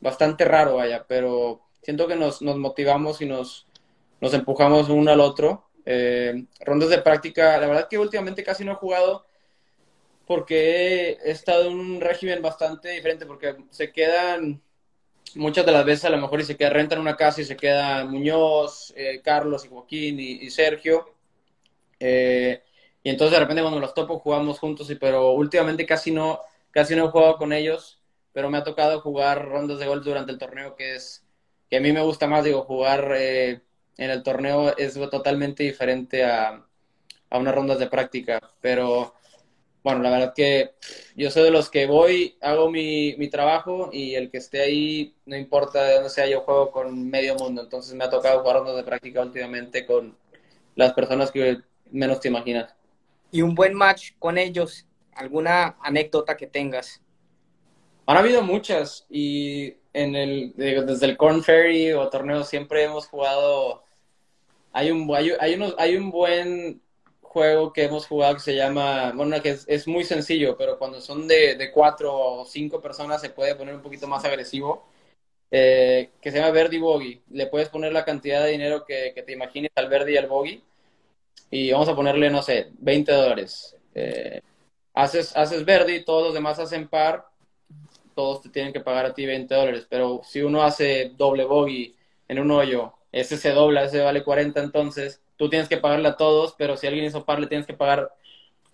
bastante 0.00 0.44
raro, 0.44 0.76
vaya, 0.76 1.04
pero 1.08 1.62
siento 1.82 2.06
que 2.06 2.16
nos, 2.16 2.42
nos 2.42 2.56
motivamos 2.56 3.20
y 3.20 3.26
nos, 3.26 3.66
nos 4.20 4.34
empujamos 4.34 4.88
uno 4.88 5.10
al 5.10 5.20
otro. 5.20 5.66
Eh, 5.86 6.44
rondas 6.60 6.90
de 6.90 6.98
práctica, 6.98 7.58
la 7.58 7.66
verdad 7.66 7.88
que 7.88 7.98
últimamente 7.98 8.44
casi 8.44 8.64
no 8.64 8.72
he 8.72 8.76
jugado 8.76 9.24
porque 10.26 11.18
he 11.24 11.30
estado 11.32 11.66
en 11.66 11.78
un 11.78 12.00
régimen 12.00 12.40
bastante 12.40 12.90
diferente, 12.90 13.26
porque 13.26 13.56
se 13.70 13.90
quedan 13.90 14.62
muchas 15.34 15.66
de 15.66 15.72
las 15.72 15.84
veces 15.84 16.04
a 16.04 16.10
lo 16.10 16.18
mejor 16.18 16.40
y 16.40 16.44
se 16.44 16.56
queda 16.56 16.70
rentan 16.70 17.00
una 17.00 17.16
casa 17.16 17.40
y 17.40 17.44
se 17.44 17.56
quedan 17.56 18.10
Muñoz, 18.10 18.92
eh, 18.96 19.20
Carlos 19.24 19.64
y 19.64 19.68
Joaquín 19.68 20.20
y, 20.20 20.32
y 20.32 20.50
Sergio. 20.50 21.14
Eh, 21.98 22.62
y 23.02 23.10
entonces 23.10 23.32
de 23.32 23.40
repente 23.40 23.62
cuando 23.62 23.80
los 23.80 23.94
topo 23.94 24.18
jugamos 24.18 24.58
juntos, 24.58 24.90
y, 24.90 24.94
pero 24.96 25.32
últimamente 25.32 25.86
casi 25.86 26.10
no, 26.10 26.40
casi 26.70 26.94
no 26.96 27.06
he 27.06 27.10
jugado 27.10 27.36
con 27.36 27.52
ellos, 27.52 28.00
pero 28.32 28.50
me 28.50 28.58
ha 28.58 28.64
tocado 28.64 29.00
jugar 29.00 29.46
rondas 29.48 29.78
de 29.78 29.86
golf 29.86 30.04
durante 30.04 30.32
el 30.32 30.38
torneo, 30.38 30.76
que 30.76 30.96
es 30.96 31.24
que 31.68 31.76
a 31.78 31.80
mí 31.80 31.92
me 31.92 32.02
gusta 32.02 32.26
más, 32.26 32.44
digo, 32.44 32.62
jugar 32.62 33.12
eh, 33.16 33.60
en 33.96 34.10
el 34.10 34.22
torneo 34.22 34.76
es 34.76 34.94
totalmente 35.10 35.62
diferente 35.62 36.24
a, 36.24 36.64
a 37.30 37.38
unas 37.38 37.54
rondas 37.54 37.78
de 37.78 37.86
práctica, 37.88 38.40
pero 38.60 39.14
bueno, 39.82 40.02
la 40.02 40.10
verdad 40.10 40.34
que 40.34 40.74
yo 41.16 41.30
soy 41.30 41.44
de 41.44 41.50
los 41.50 41.70
que 41.70 41.86
voy, 41.86 42.36
hago 42.42 42.70
mi, 42.70 43.14
mi, 43.16 43.28
trabajo 43.30 43.88
y 43.92 44.14
el 44.14 44.30
que 44.30 44.38
esté 44.38 44.60
ahí, 44.60 45.14
no 45.24 45.36
importa 45.36 45.84
de 45.84 45.94
dónde 45.94 46.10
sea, 46.10 46.26
yo 46.26 46.42
juego 46.42 46.70
con 46.70 47.08
medio 47.08 47.34
mundo. 47.36 47.62
Entonces 47.62 47.94
me 47.94 48.04
ha 48.04 48.10
tocado 48.10 48.40
jugar 48.40 48.56
rondas 48.56 48.76
de 48.76 48.84
práctica 48.84 49.22
últimamente 49.22 49.86
con 49.86 50.16
las 50.74 50.92
personas 50.92 51.30
que 51.30 51.58
menos 51.90 52.20
te 52.20 52.28
imaginas. 52.28 52.74
¿Y 53.30 53.42
un 53.42 53.54
buen 53.54 53.74
match 53.74 54.12
con 54.18 54.38
ellos? 54.38 54.86
¿Alguna 55.14 55.76
anécdota 55.80 56.36
que 56.36 56.46
tengas? 56.46 57.00
Han 58.06 58.16
habido 58.16 58.42
muchas 58.42 59.06
y 59.08 59.74
en 59.92 60.16
el, 60.16 60.52
desde 60.56 61.06
el 61.06 61.16
Corn 61.16 61.42
Ferry 61.42 61.92
o 61.92 62.08
torneo 62.08 62.42
siempre 62.44 62.84
hemos 62.84 63.06
jugado. 63.06 63.84
Hay 64.72 64.90
un, 64.90 65.08
hay, 65.14 65.32
hay, 65.38 65.54
unos, 65.54 65.74
hay 65.78 65.96
un 65.96 66.10
buen 66.10 66.80
juego 67.22 67.72
que 67.72 67.84
hemos 67.84 68.06
jugado 68.06 68.34
que 68.34 68.40
se 68.40 68.56
llama, 68.56 69.12
bueno, 69.12 69.40
que 69.40 69.56
es, 69.64 69.86
muy 69.86 70.04
sencillo, 70.04 70.56
pero 70.56 70.78
cuando 70.78 71.00
son 71.00 71.28
de, 71.28 71.54
de, 71.54 71.70
cuatro 71.70 72.12
o 72.12 72.44
cinco 72.44 72.80
personas 72.80 73.20
se 73.20 73.30
puede 73.30 73.54
poner 73.54 73.74
un 73.76 73.82
poquito 73.82 74.08
más 74.08 74.24
agresivo, 74.24 74.88
eh, 75.52 76.10
que 76.20 76.30
se 76.32 76.38
llama 76.38 76.50
Verdi 76.50 76.78
Bogey. 76.78 77.22
Le 77.30 77.46
puedes 77.46 77.68
poner 77.68 77.92
la 77.92 78.04
cantidad 78.04 78.42
de 78.44 78.50
dinero 78.50 78.84
que, 78.84 79.12
que, 79.14 79.22
te 79.22 79.32
imagines 79.32 79.70
al 79.76 79.88
Verdi 79.88 80.14
y 80.14 80.16
al 80.16 80.26
Bogey 80.26 80.62
y 81.50 81.72
vamos 81.72 81.88
a 81.88 81.96
ponerle, 81.96 82.30
no 82.30 82.42
sé, 82.42 82.70
20 82.78 83.12
dólares. 83.12 83.76
Eh, 83.94 84.40
haces, 84.94 85.36
haces 85.36 85.64
Verdi, 85.64 86.04
todos 86.04 86.24
los 86.24 86.34
demás 86.34 86.58
hacen 86.58 86.88
par, 86.88 87.26
todos 88.14 88.42
te 88.42 88.48
tienen 88.50 88.72
que 88.72 88.80
pagar 88.80 89.06
a 89.06 89.14
ti 89.14 89.26
20 89.26 89.54
dólares, 89.54 89.86
pero 89.88 90.20
si 90.24 90.42
uno 90.42 90.62
hace 90.62 91.12
doble 91.16 91.44
Bogey 91.44 91.94
en 92.28 92.38
un 92.38 92.50
hoyo, 92.50 92.94
ese 93.12 93.36
se 93.36 93.50
dobla, 93.50 93.84
ese 93.84 94.00
vale 94.00 94.22
40 94.22 94.60
entonces 94.60 95.20
tú 95.40 95.48
tienes 95.48 95.70
que 95.70 95.78
pagarle 95.78 96.06
a 96.06 96.18
todos, 96.18 96.54
pero 96.58 96.76
si 96.76 96.86
alguien 96.86 97.06
hizo 97.06 97.24
par, 97.24 97.40
le 97.40 97.46
tienes 97.46 97.66
que 97.66 97.72
pagar 97.72 98.12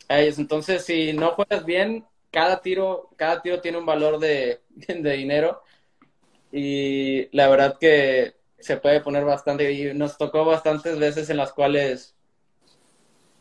a 0.08 0.20
ellos. 0.20 0.40
Entonces, 0.40 0.84
si 0.84 1.12
no 1.12 1.30
juegas 1.30 1.64
bien, 1.64 2.04
cada 2.32 2.60
tiro, 2.60 3.08
cada 3.14 3.40
tiro 3.40 3.60
tiene 3.60 3.78
un 3.78 3.86
valor 3.86 4.18
de, 4.18 4.62
de 4.74 5.12
dinero 5.12 5.62
y 6.50 7.28
la 7.36 7.48
verdad 7.48 7.78
que 7.78 8.34
se 8.58 8.78
puede 8.78 9.00
poner 9.00 9.24
bastante 9.24 9.70
y 9.70 9.94
nos 9.94 10.18
tocó 10.18 10.44
bastantes 10.44 10.98
veces 10.98 11.30
en 11.30 11.36
las 11.36 11.52
cuales 11.52 12.15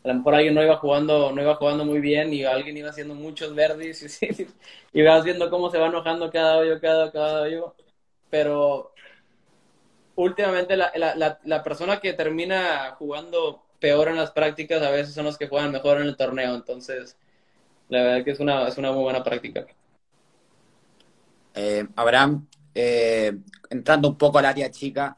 a 0.06 0.12
lo 0.12 0.14
mejor 0.14 0.34
alguien 0.36 0.54
no 0.54 0.62
iba 0.62 0.76
jugando 0.76 1.32
no 1.32 1.42
iba 1.42 1.56
jugando 1.56 1.84
muy 1.84 2.00
bien 2.00 2.32
y 2.32 2.44
alguien 2.44 2.76
iba 2.76 2.90
haciendo 2.90 3.14
muchos 3.14 3.54
verdes 3.54 4.20
y, 4.22 4.46
y 5.00 5.02
viendo 5.24 5.50
cómo 5.50 5.70
se 5.70 5.78
va 5.78 5.88
enojando 5.88 6.30
cada 6.30 6.58
hoyo 6.58 6.80
cada 6.80 7.10
cada 7.12 7.42
hoyo 7.42 7.74
pero 8.30 8.92
últimamente 10.16 10.76
la, 10.76 10.92
la, 10.96 11.38
la, 11.44 11.62
persona 11.62 12.00
que 12.00 12.12
termina 12.14 12.94
jugando 12.98 13.62
peor 13.78 14.08
en 14.08 14.16
las 14.16 14.30
prácticas 14.30 14.82
a 14.82 14.90
veces 14.90 15.14
son 15.14 15.26
los 15.26 15.38
que 15.38 15.48
juegan 15.48 15.72
mejor 15.72 16.00
en 16.00 16.08
el 16.08 16.16
torneo. 16.16 16.54
Entonces, 16.54 17.16
la 17.88 18.02
verdad 18.02 18.24
que 18.24 18.30
es 18.32 18.40
una, 18.40 18.66
es 18.66 18.78
una 18.78 18.92
muy 18.92 19.02
buena 19.02 19.22
práctica. 19.22 19.66
Eh, 21.54 21.86
Abraham, 21.94 22.46
eh, 22.74 23.32
entrando 23.70 24.08
un 24.08 24.18
poco 24.18 24.38
al 24.38 24.46
área 24.46 24.70
chica, 24.70 25.16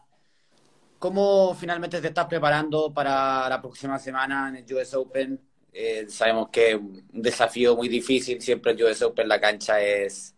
¿cómo 0.98 1.54
finalmente 1.54 2.00
te 2.00 2.08
estás 2.08 2.26
preparando 2.26 2.92
para 2.92 3.48
la 3.48 3.60
próxima 3.60 3.98
semana 3.98 4.48
en 4.48 4.56
el 4.56 4.74
US 4.74 4.94
Open? 4.94 5.40
Eh, 5.72 6.06
sabemos 6.08 6.48
que 6.50 6.70
es 6.70 6.76
un 6.76 7.04
desafío 7.12 7.76
muy 7.76 7.88
difícil, 7.88 8.40
siempre 8.40 8.72
el 8.72 8.82
US 8.82 9.02
Open 9.02 9.28
la 9.28 9.40
cancha 9.40 9.80
es 9.80 10.34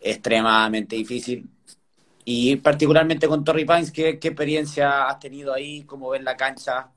extremadamente 0.00 0.96
difícil. 0.96 1.48
Y 2.24 2.56
particularmente 2.56 3.26
con 3.26 3.42
Torrey 3.42 3.64
Pines, 3.64 3.90
¿qué, 3.90 4.18
¿qué, 4.18 4.28
experiencia 4.28 5.08
has 5.08 5.18
tenido 5.18 5.54
ahí? 5.54 5.84
¿Cómo 5.84 6.10
ves 6.10 6.22
la 6.22 6.36
cancha? 6.36 6.90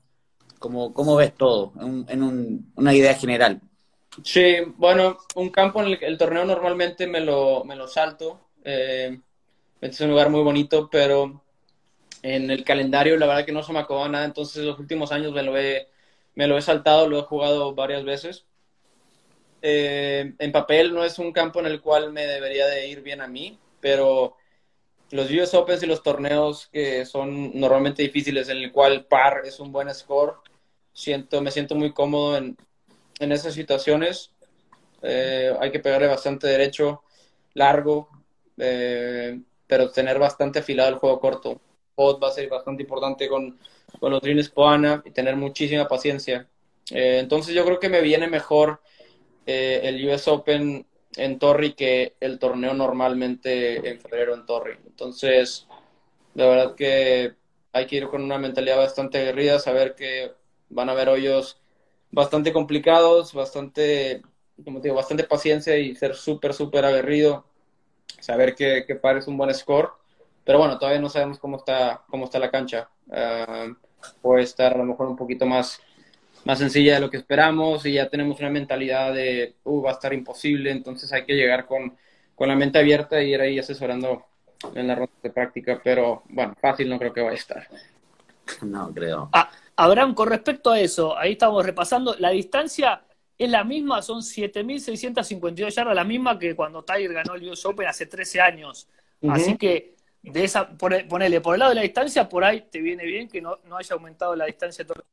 ¿Cómo, 0.58 0.92
cómo 0.92 1.16
ves 1.16 1.34
todo 1.34 1.72
en, 1.80 2.04
en 2.08 2.22
un, 2.22 2.72
una 2.76 2.94
idea 2.94 3.14
general? 3.14 3.60
Sí, 4.22 4.56
bueno, 4.76 5.16
un 5.36 5.48
campo 5.48 5.80
en 5.80 5.88
el, 5.88 5.98
el 6.02 6.18
torneo 6.18 6.44
normalmente 6.44 7.06
me 7.06 7.20
lo, 7.20 7.64
me 7.64 7.76
lo 7.76 7.88
salto. 7.88 8.48
Eh, 8.62 9.18
es 9.80 10.00
un 10.00 10.10
lugar 10.10 10.28
muy 10.28 10.42
bonito, 10.42 10.88
pero 10.90 11.41
en 12.22 12.50
el 12.50 12.64
calendario 12.64 13.16
la 13.16 13.26
verdad 13.26 13.44
que 13.44 13.52
no 13.52 13.62
se 13.62 13.72
me 13.72 13.80
acabó 13.80 14.08
nada. 14.08 14.24
Entonces 14.24 14.64
los 14.64 14.78
últimos 14.78 15.12
años 15.12 15.32
me 15.32 15.42
lo 15.42 15.56
he, 15.58 15.88
me 16.34 16.46
lo 16.46 16.56
he 16.56 16.62
saltado, 16.62 17.08
lo 17.08 17.18
he 17.18 17.22
jugado 17.22 17.74
varias 17.74 18.04
veces. 18.04 18.46
Eh, 19.62 20.34
en 20.38 20.52
papel 20.52 20.92
no 20.92 21.04
es 21.04 21.18
un 21.18 21.32
campo 21.32 21.60
en 21.60 21.66
el 21.66 21.80
cual 21.80 22.12
me 22.12 22.26
debería 22.26 22.66
de 22.66 22.88
ir 22.88 23.02
bien 23.02 23.20
a 23.20 23.28
mí, 23.28 23.58
pero 23.80 24.36
los 25.10 25.30
US 25.30 25.54
Opens 25.54 25.82
y 25.82 25.86
los 25.86 26.02
torneos 26.02 26.68
que 26.72 27.04
son 27.06 27.58
normalmente 27.58 28.02
difíciles, 28.02 28.48
en 28.48 28.58
el 28.58 28.72
cual 28.72 29.04
par 29.06 29.42
es 29.44 29.60
un 29.60 29.70
buen 29.70 29.92
score, 29.94 30.36
siento, 30.92 31.40
me 31.42 31.50
siento 31.50 31.74
muy 31.74 31.92
cómodo 31.92 32.36
en, 32.36 32.56
en 33.20 33.32
esas 33.32 33.54
situaciones. 33.54 34.32
Eh, 35.02 35.54
hay 35.60 35.70
que 35.70 35.80
pegarle 35.80 36.08
bastante 36.08 36.46
derecho, 36.46 37.02
largo, 37.54 38.08
eh, 38.58 39.40
pero 39.66 39.90
tener 39.90 40.18
bastante 40.18 40.60
afilado 40.60 40.88
el 40.90 40.96
juego 40.96 41.20
corto. 41.20 41.60
Va 41.98 42.28
a 42.28 42.32
ser 42.32 42.48
bastante 42.48 42.82
importante 42.82 43.28
con, 43.28 43.58
con 44.00 44.10
los 44.10 44.22
Dreams 44.22 44.48
Poana 44.48 45.02
y 45.04 45.10
tener 45.10 45.36
muchísima 45.36 45.86
paciencia. 45.86 46.48
Eh, 46.90 47.18
entonces 47.20 47.54
yo 47.54 47.64
creo 47.64 47.78
que 47.78 47.88
me 47.88 48.00
viene 48.00 48.28
mejor 48.28 48.80
eh, 49.46 49.80
el 49.84 50.08
US 50.08 50.28
Open 50.28 50.86
en 51.16 51.38
Torri 51.38 51.74
que 51.74 52.14
el 52.20 52.38
torneo 52.38 52.74
normalmente 52.74 53.88
en 53.88 54.00
febrero 54.00 54.34
en 54.34 54.46
Torri. 54.46 54.76
Entonces, 54.86 55.66
la 56.34 56.46
verdad 56.46 56.74
que 56.74 57.34
hay 57.72 57.86
que 57.86 57.96
ir 57.96 58.08
con 58.08 58.22
una 58.22 58.38
mentalidad 58.38 58.78
bastante 58.78 59.18
aguerrida, 59.18 59.58
saber 59.58 59.94
que 59.94 60.32
van 60.70 60.88
a 60.88 60.92
haber 60.92 61.08
hoyos 61.10 61.60
bastante 62.10 62.52
complicados, 62.52 63.34
bastante, 63.34 64.22
como 64.64 64.80
digo, 64.80 64.94
bastante 64.94 65.24
paciencia 65.24 65.76
y 65.78 65.94
ser 65.94 66.14
súper, 66.14 66.54
súper 66.54 66.84
aguerrido, 66.84 67.44
saber 68.20 68.54
que, 68.54 68.84
que 68.86 68.94
pares 68.96 69.26
un 69.28 69.36
buen 69.36 69.54
score 69.54 69.90
pero 70.44 70.58
bueno, 70.58 70.78
todavía 70.78 71.00
no 71.00 71.08
sabemos 71.08 71.38
cómo 71.38 71.58
está, 71.58 72.02
cómo 72.08 72.24
está 72.24 72.38
la 72.38 72.50
cancha. 72.50 72.88
Ah, 73.10 73.68
puede 74.20 74.42
estar 74.42 74.74
a 74.74 74.78
lo 74.78 74.84
mejor 74.84 75.08
un 75.08 75.16
poquito 75.16 75.46
más, 75.46 75.80
más 76.44 76.58
sencilla 76.58 76.94
de 76.94 77.00
lo 77.00 77.10
que 77.10 77.16
esperamos 77.16 77.86
y 77.86 77.94
ya 77.94 78.08
tenemos 78.08 78.38
una 78.40 78.50
mentalidad 78.50 79.12
de, 79.14 79.54
uh, 79.64 79.82
va 79.82 79.90
a 79.90 79.94
estar 79.94 80.12
imposible, 80.12 80.70
entonces 80.70 81.12
hay 81.12 81.24
que 81.24 81.34
llegar 81.34 81.66
con, 81.66 81.96
con 82.34 82.48
la 82.48 82.56
mente 82.56 82.78
abierta 82.78 83.22
y 83.22 83.32
ir 83.32 83.40
ahí 83.40 83.58
asesorando 83.58 84.26
en 84.74 84.86
la 84.86 84.94
ronda 84.94 85.12
de 85.22 85.30
práctica, 85.30 85.80
pero 85.82 86.22
bueno, 86.28 86.54
fácil 86.60 86.88
no 86.88 86.98
creo 86.98 87.12
que 87.12 87.20
vaya 87.20 87.32
a 87.32 87.38
estar. 87.38 87.68
No, 88.62 88.92
creo. 88.92 89.28
Ah, 89.32 89.50
Abraham, 89.76 90.14
con 90.14 90.28
respecto 90.28 90.70
a 90.70 90.80
eso, 90.80 91.16
ahí 91.16 91.32
estamos 91.32 91.64
repasando, 91.64 92.16
la 92.18 92.30
distancia 92.30 93.02
es 93.38 93.50
la 93.50 93.64
misma, 93.64 94.02
son 94.02 94.20
7.652 94.20 95.74
yardas, 95.74 95.94
la 95.94 96.04
misma 96.04 96.38
que 96.38 96.54
cuando 96.54 96.84
Tiger 96.84 97.12
ganó 97.12 97.34
el 97.34 97.48
US 97.48 97.64
Open 97.66 97.88
hace 97.88 98.06
13 98.06 98.40
años. 98.40 98.88
Así 99.28 99.56
que, 99.56 99.94
de 100.22 100.44
esa, 100.44 100.68
pone- 100.76 101.04
ponele, 101.04 101.40
por 101.40 101.54
el 101.54 101.58
lado 101.60 101.70
de 101.70 101.74
la 101.76 101.82
distancia, 101.82 102.28
por 102.28 102.44
ahí 102.44 102.62
te 102.70 102.80
viene 102.80 103.04
bien 103.04 103.28
que 103.28 103.40
no, 103.40 103.58
no 103.64 103.76
haya 103.76 103.94
aumentado 103.94 104.34
la 104.36 104.46
distancia. 104.46 104.86
todo- 104.86 105.04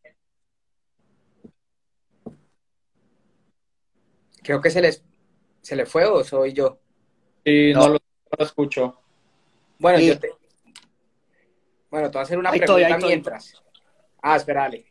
Creo 4.44 4.62
que 4.62 4.70
se 4.70 4.82
les 4.82 5.04
se 5.62 5.76
le 5.76 5.86
fue 5.86 6.06
o 6.06 6.24
soy 6.24 6.54
yo. 6.54 6.80
Sí, 7.46 7.74
no, 7.74 7.82
No. 7.82 7.88
lo, 7.90 7.94
no 7.94 8.00
lo 8.38 8.46
escucho. 8.46 9.02
Bueno, 9.78 10.00
Sí. 10.00 10.08
yo 10.08 10.20
te... 10.20 10.32
Bueno, 11.92 12.08
te 12.10 12.14
voy 12.18 12.20
a 12.20 12.24
hacer 12.24 12.38
una 12.40 12.50
Ahí 12.52 12.60
pregunta 12.60 12.86
ahí 12.88 12.92
estoy. 12.94 13.08
mientras. 13.10 13.64
Ah, 14.22 14.36
espérale. 14.38 14.86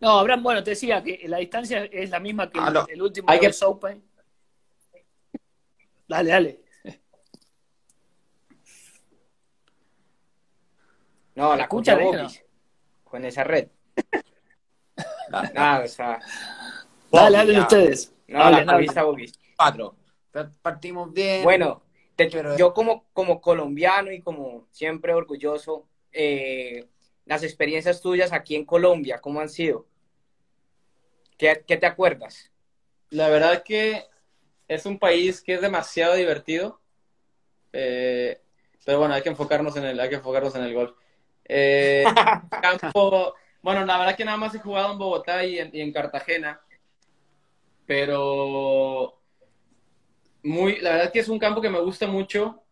No, 0.00 0.18
Abraham, 0.18 0.42
bueno, 0.42 0.62
te 0.64 0.70
decía 0.70 1.02
que 1.02 1.22
la 1.28 1.38
distancia 1.38 1.84
es 1.84 2.10
la 2.10 2.20
misma 2.20 2.50
que 2.50 2.58
el, 2.58 2.64
Aló. 2.64 2.86
el 2.88 3.02
último 3.02 3.28
Hay 3.30 3.38
que- 3.40 3.52
Open. 3.64 4.02
Dale, 6.08 6.30
dale. 6.30 6.63
No, 11.34 11.56
la 11.56 11.62
escucha 11.64 11.92
escucha 11.94 12.22
Bogis. 12.22 12.44
Con 13.04 13.24
esa 13.24 13.44
red. 13.44 13.68
Dale, 15.30 15.52
Nada, 15.52 15.84
o 15.84 15.88
sea... 15.88 16.20
Dale, 17.10 17.36
hablen 17.38 17.60
ustedes. 17.60 18.12
No, 18.28 18.42
Hablen, 18.42 18.66
la 18.66 18.72
cogiste 18.74 19.02
Bogis. 19.02 19.32
Cuatro. 19.56 19.96
Pa- 20.32 20.50
Partimos 20.62 21.12
bien. 21.12 21.42
Bueno, 21.44 21.82
te- 22.16 22.28
Pero- 22.30 22.56
yo 22.56 22.72
como, 22.74 23.06
como 23.12 23.40
colombiano 23.40 24.10
y 24.12 24.20
como 24.20 24.66
siempre 24.70 25.14
orgulloso, 25.14 25.86
eh, 26.12 26.86
las 27.24 27.42
experiencias 27.42 28.00
tuyas 28.00 28.32
aquí 28.32 28.54
en 28.56 28.64
Colombia, 28.64 29.20
¿cómo 29.20 29.40
han 29.40 29.48
sido? 29.48 29.86
¿Qué, 31.38 31.64
qué 31.66 31.76
te 31.76 31.86
acuerdas? 31.86 32.50
La 33.10 33.28
verdad 33.28 33.62
que 33.64 34.04
es 34.68 34.86
un 34.86 34.98
país 34.98 35.40
que 35.40 35.54
es 35.54 35.60
demasiado 35.60 36.14
divertido. 36.14 36.80
Eh, 37.72 38.40
pero 38.84 38.98
bueno, 39.00 39.14
hay 39.14 39.22
que 39.22 39.28
enfocarnos 39.30 39.76
en 39.76 39.84
el, 39.84 39.98
hay 40.00 40.08
que 40.08 40.14
enfocarnos 40.16 40.54
en 40.56 40.62
el 40.62 40.74
golf. 40.74 40.96
Eh, 41.48 42.14
campo, 42.60 43.34
bueno, 43.62 43.84
la 43.86 43.98
verdad 43.98 44.16
que 44.16 44.24
nada 44.24 44.36
más 44.38 44.54
he 44.54 44.58
jugado 44.60 44.92
en 44.92 44.98
Bogotá 44.98 45.44
y 45.44 45.58
en, 45.58 45.70
y 45.74 45.80
en 45.80 45.92
Cartagena. 45.92 46.60
Pero 47.86 49.14
muy, 50.42 50.80
la 50.80 50.90
verdad 50.90 51.12
que 51.12 51.20
es 51.20 51.28
un 51.28 51.38
campo 51.38 51.60
que 51.60 51.70
me 51.70 51.80
gusta 51.80 52.06
mucho. 52.06 52.62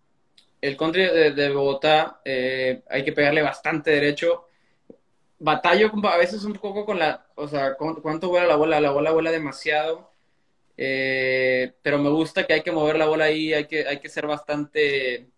El 0.61 0.77
country 0.77 1.05
de, 1.07 1.33
de 1.33 1.51
Bogotá, 1.53 2.21
eh, 2.25 2.83
hay 2.91 3.05
que 3.05 3.13
pegarle 3.13 3.43
bastante 3.43 3.93
derecho. 3.93 4.49
Batallo 5.39 5.93
a 6.05 6.17
veces 6.19 6.45
un 6.45 6.55
poco 6.55 6.87
con 6.87 6.99
la, 6.99 7.27
o 7.37 7.49
sea, 7.49 7.77
con- 7.77 8.01
cuánto 8.03 8.29
vuela 8.31 8.47
la 8.49 8.57
bola. 8.57 8.81
La 8.81 8.93
bola 8.93 9.13
vuela 9.13 9.31
demasiado. 9.33 10.11
Eh, 10.79 11.75
pero 11.83 11.99
me 11.99 12.11
gusta 12.11 12.47
que 12.47 12.55
hay 12.55 12.63
que 12.63 12.73
mover 12.73 12.99
la 12.99 13.07
bola 13.07 13.27
ahí, 13.27 13.55
hay 13.55 13.67
que, 13.67 13.87
hay 13.89 14.01
que 14.01 14.09
ser 14.11 14.27
bastante, 14.27 15.29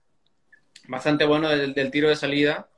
bastante 0.89 1.25
bueno 1.27 1.49
del, 1.51 1.75
del 1.75 1.91
tiro 1.91 2.09
de 2.09 2.17
salida. 2.17 2.69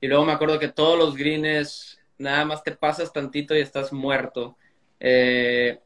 Y 0.00 0.08
luego 0.08 0.24
me 0.24 0.32
acuerdo 0.32 0.58
que 0.58 0.68
todos 0.68 0.98
los 0.98 1.16
greens, 1.16 2.00
nada 2.18 2.44
más 2.44 2.62
te 2.62 2.72
pasas 2.72 3.12
tantito 3.12 3.54
y 3.54 3.60
estás 3.60 3.92
muerto. 3.92 4.56
Eh, 4.98 5.78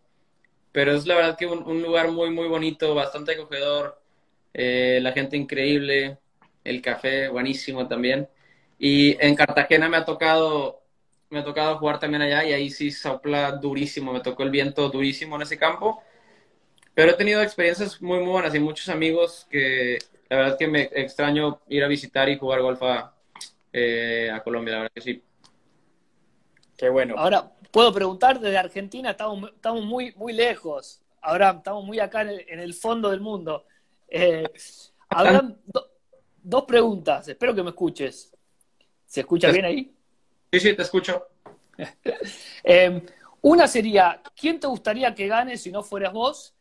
pero 0.72 0.92
es 0.92 1.06
la 1.06 1.16
verdad 1.16 1.38
que 1.38 1.46
un, 1.46 1.82
lugar 1.82 2.10
muy, 2.10 2.30
muy 2.30 2.48
bonito, 2.48 2.94
bastante 2.94 3.32
acogedor, 3.32 4.00
eh, 4.52 4.98
la 5.02 5.12
gente 5.12 5.36
increíble, 5.36 6.18
el 6.64 6.82
café 6.82 7.28
buenísimo 7.28 7.88
también. 7.88 8.28
Y 8.78 9.16
en 9.24 9.34
Cartagena 9.36 9.88
me 9.88 9.96
ha 9.96 10.04
tocado, 10.04 10.82
me 11.30 11.40
ha 11.40 11.44
tocado 11.44 11.78
jugar 11.78 11.98
también 12.00 12.22
allá 12.22 12.44
y 12.44 12.52
ahí 12.52 12.70
sí 12.70 12.90
sopla 12.90 13.52
durísimo, 13.52 14.12
me 14.12 14.20
tocó 14.20 14.42
el 14.44 14.50
viento 14.50 14.88
durísimo 14.90 15.36
en 15.36 15.42
ese 15.42 15.58
campo. 15.58 16.02
Pero 16.94 17.12
he 17.12 17.14
tenido 17.14 17.42
experiencias 17.42 18.00
muy, 18.02 18.20
muy 18.20 18.30
buenas 18.30 18.54
y 18.54 18.60
muchos 18.60 18.88
amigos 18.88 19.46
que 19.50 19.98
la 20.28 20.36
verdad 20.36 20.58
que 20.58 20.68
me 20.68 20.82
extraño 20.94 21.60
ir 21.68 21.84
a 21.84 21.88
visitar 21.88 22.28
y 22.28 22.38
jugar 22.38 22.62
golf 22.62 22.82
a, 22.82 23.14
eh, 23.76 24.30
a 24.32 24.40
Colombia, 24.42 24.74
la 24.74 24.78
verdad 24.82 24.92
que 24.94 25.00
sí. 25.00 25.22
Qué 26.76 26.88
bueno. 26.88 27.14
Ahora, 27.18 27.52
puedo 27.70 27.92
preguntar, 27.92 28.38
desde 28.38 28.56
Argentina 28.56 29.10
estamos, 29.10 29.50
estamos 29.50 29.84
muy, 29.84 30.12
muy 30.16 30.32
lejos. 30.32 31.00
Abraham, 31.20 31.58
estamos 31.58 31.84
muy 31.84 31.98
acá 31.98 32.22
en 32.22 32.28
el, 32.28 32.44
en 32.48 32.60
el 32.60 32.72
fondo 32.74 33.10
del 33.10 33.20
mundo. 33.20 33.66
Eh, 34.08 34.44
Abraham, 35.08 35.56
do- 35.66 35.90
dos 36.42 36.64
preguntas, 36.64 37.26
espero 37.28 37.54
que 37.54 37.62
me 37.62 37.70
escuches. 37.70 38.32
¿Se 39.06 39.20
escucha 39.20 39.50
bien 39.50 39.64
ahí? 39.64 39.94
Sí, 40.52 40.60
sí, 40.60 40.74
te 40.74 40.82
escucho. 40.82 41.26
Eh, 42.62 43.02
una 43.42 43.68
sería, 43.68 44.22
¿quién 44.34 44.58
te 44.58 44.66
gustaría 44.66 45.14
que 45.14 45.26
gane 45.26 45.58
si 45.58 45.70
no 45.70 45.82
fueras 45.82 46.12
vos? 46.14 46.54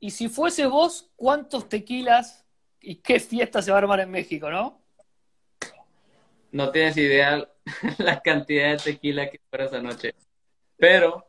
Y 0.00 0.10
si 0.10 0.28
fuese 0.28 0.66
vos, 0.66 1.10
¿cuántos 1.16 1.68
tequilas 1.68 2.44
y 2.80 2.96
qué 2.96 3.18
fiesta 3.20 3.62
se 3.62 3.70
va 3.70 3.78
a 3.78 3.80
armar 3.80 4.00
en 4.00 4.10
México, 4.10 4.50
no? 4.50 4.82
No 6.56 6.70
tienes 6.70 6.96
idea 6.96 7.46
la 7.98 8.22
cantidad 8.22 8.70
de 8.70 8.78
tequila 8.78 9.28
que 9.28 9.38
fuera 9.50 9.66
esa 9.66 9.82
noche. 9.82 10.14
Pero, 10.78 11.26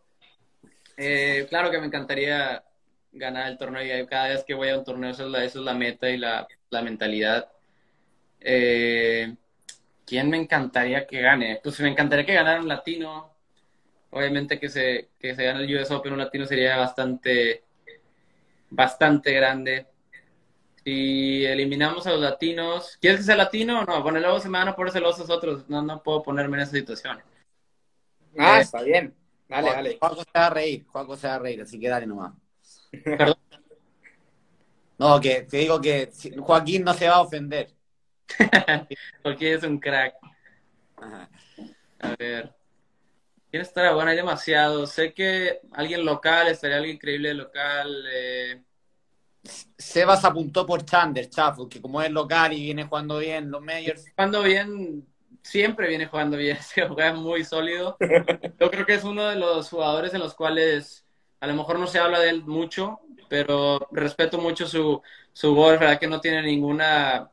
eh, 0.95 1.45
claro 1.49 1.69
que 1.69 1.79
me 1.79 1.87
encantaría 1.87 2.63
ganar 3.11 3.51
el 3.51 3.57
torneo 3.57 3.83
y 3.83 4.07
cada 4.07 4.29
vez 4.29 4.45
que 4.45 4.53
voy 4.53 4.69
a 4.69 4.77
un 4.77 4.85
torneo 4.85 5.09
esa 5.09 5.25
es 5.43 5.55
la, 5.55 5.73
meta 5.73 6.09
y 6.09 6.17
la, 6.17 6.47
la 6.69 6.81
mentalidad. 6.81 7.51
Eh, 8.39 9.35
¿Quién 10.05 10.29
me 10.29 10.37
encantaría 10.37 11.05
que 11.05 11.19
gane? 11.19 11.59
Pues 11.61 11.77
me 11.81 11.89
encantaría 11.89 12.25
que 12.25 12.33
ganara 12.33 12.61
un 12.61 12.69
latino. 12.69 13.35
Obviamente 14.11 14.57
que 14.57 14.69
se, 14.69 15.09
que 15.19 15.35
se 15.35 15.43
gane 15.43 15.65
el 15.65 15.75
US 15.75 15.91
Open 15.91 16.13
un 16.13 16.19
latino 16.19 16.45
sería 16.45 16.77
bastante, 16.77 17.65
bastante 18.69 19.33
grande. 19.33 19.87
Si 20.87 21.45
eliminamos 21.45 22.07
a 22.07 22.11
los 22.11 22.21
latinos, 22.21 22.97
¿quieres 23.01 23.19
que 23.19 23.25
sea 23.25 23.35
latino 23.35 23.81
o 23.81 23.83
no? 23.83 24.01
Bueno, 24.01 24.21
luego 24.21 24.39
se 24.39 24.47
me 24.47 24.57
van 24.57 24.69
a 24.69 24.75
poner 24.75 24.93
celosos 24.93 25.29
otros. 25.29 25.67
No, 25.67 25.81
no 25.81 26.01
puedo 26.01 26.23
ponerme 26.23 26.55
en 26.55 26.63
esa 26.63 26.71
situación. 26.71 27.21
Ah, 28.37 28.59
Eh, 28.59 28.61
está 28.61 28.81
bien. 28.83 29.13
Dale, 29.49 29.69
dale. 29.69 29.97
Juaco 29.99 30.23
se 30.23 30.31
va 30.33 30.45
a 30.45 30.49
reír, 30.49 30.85
Juaco 30.87 31.17
se 31.17 31.27
va 31.27 31.35
a 31.35 31.39
reír, 31.39 31.61
así 31.61 31.77
que 31.77 31.89
dale 31.89 32.07
nomás. 32.07 32.33
Perdón. 33.03 33.35
No, 34.97 35.19
que 35.21 35.41
te 35.43 35.57
digo 35.57 35.79
que 35.79 36.09
Joaquín 36.39 36.83
no 36.83 36.93
se 36.93 37.07
va 37.07 37.15
a 37.17 37.21
ofender. 37.21 37.71
Porque 39.23 39.53
es 39.53 39.63
un 39.63 39.77
crack. 39.79 40.15
Ajá. 40.95 41.29
A 41.99 42.15
ver. 42.17 42.55
¿Quién 43.51 43.61
estará? 43.61 43.93
Bueno, 43.93 44.09
hay 44.09 44.15
demasiados. 44.17 44.91
Sé 44.91 45.13
que 45.13 45.59
alguien 45.73 46.03
local, 46.05 46.47
estaría 46.47 46.77
alguien 46.77 46.95
increíble 46.95 47.33
local. 47.35 48.05
eh, 48.11 48.63
Sebas 49.77 50.25
apuntó 50.25 50.65
por 50.65 50.83
Chander, 50.85 51.29
Chafo, 51.29 51.67
que 51.67 51.81
como 51.81 52.01
es 52.01 52.11
local 52.11 52.53
y 52.53 52.61
viene 52.61 52.85
jugando 52.85 53.19
bien 53.19 53.49
los 53.51 53.61
Majors. 53.61 54.09
jugando 54.09 54.43
bien, 54.43 55.05
siempre 55.41 55.87
viene 55.87 56.07
jugando 56.07 56.37
bien, 56.37 56.57
se 56.61 56.87
juega 56.87 57.13
muy 57.13 57.43
sólido. 57.43 57.97
Yo 58.59 58.71
creo 58.71 58.85
que 58.85 58.95
es 58.95 59.03
uno 59.03 59.27
de 59.27 59.35
los 59.35 59.69
jugadores 59.69 60.13
en 60.13 60.19
los 60.19 60.33
cuales 60.33 61.05
a 61.39 61.47
lo 61.47 61.53
mejor 61.53 61.79
no 61.79 61.87
se 61.87 61.99
habla 61.99 62.19
de 62.19 62.29
él 62.29 62.43
mucho, 62.43 62.99
pero 63.29 63.87
respeto 63.91 64.37
mucho 64.37 64.67
su, 64.67 65.01
su 65.33 65.53
golf, 65.53 65.79
verdad 65.79 65.99
que 65.99 66.07
no 66.07 66.19
tiene 66.19 66.41
ninguna, 66.41 67.29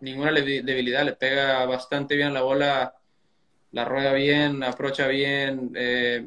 ninguna 0.00 0.32
debilidad, 0.32 1.04
le 1.04 1.14
pega 1.14 1.64
bastante 1.66 2.14
bien 2.14 2.32
la 2.32 2.42
bola, 2.42 2.94
la 3.72 3.84
rueda 3.84 4.12
bien, 4.12 4.62
aprocha 4.62 5.06
bien, 5.08 5.72
eh, 5.74 6.26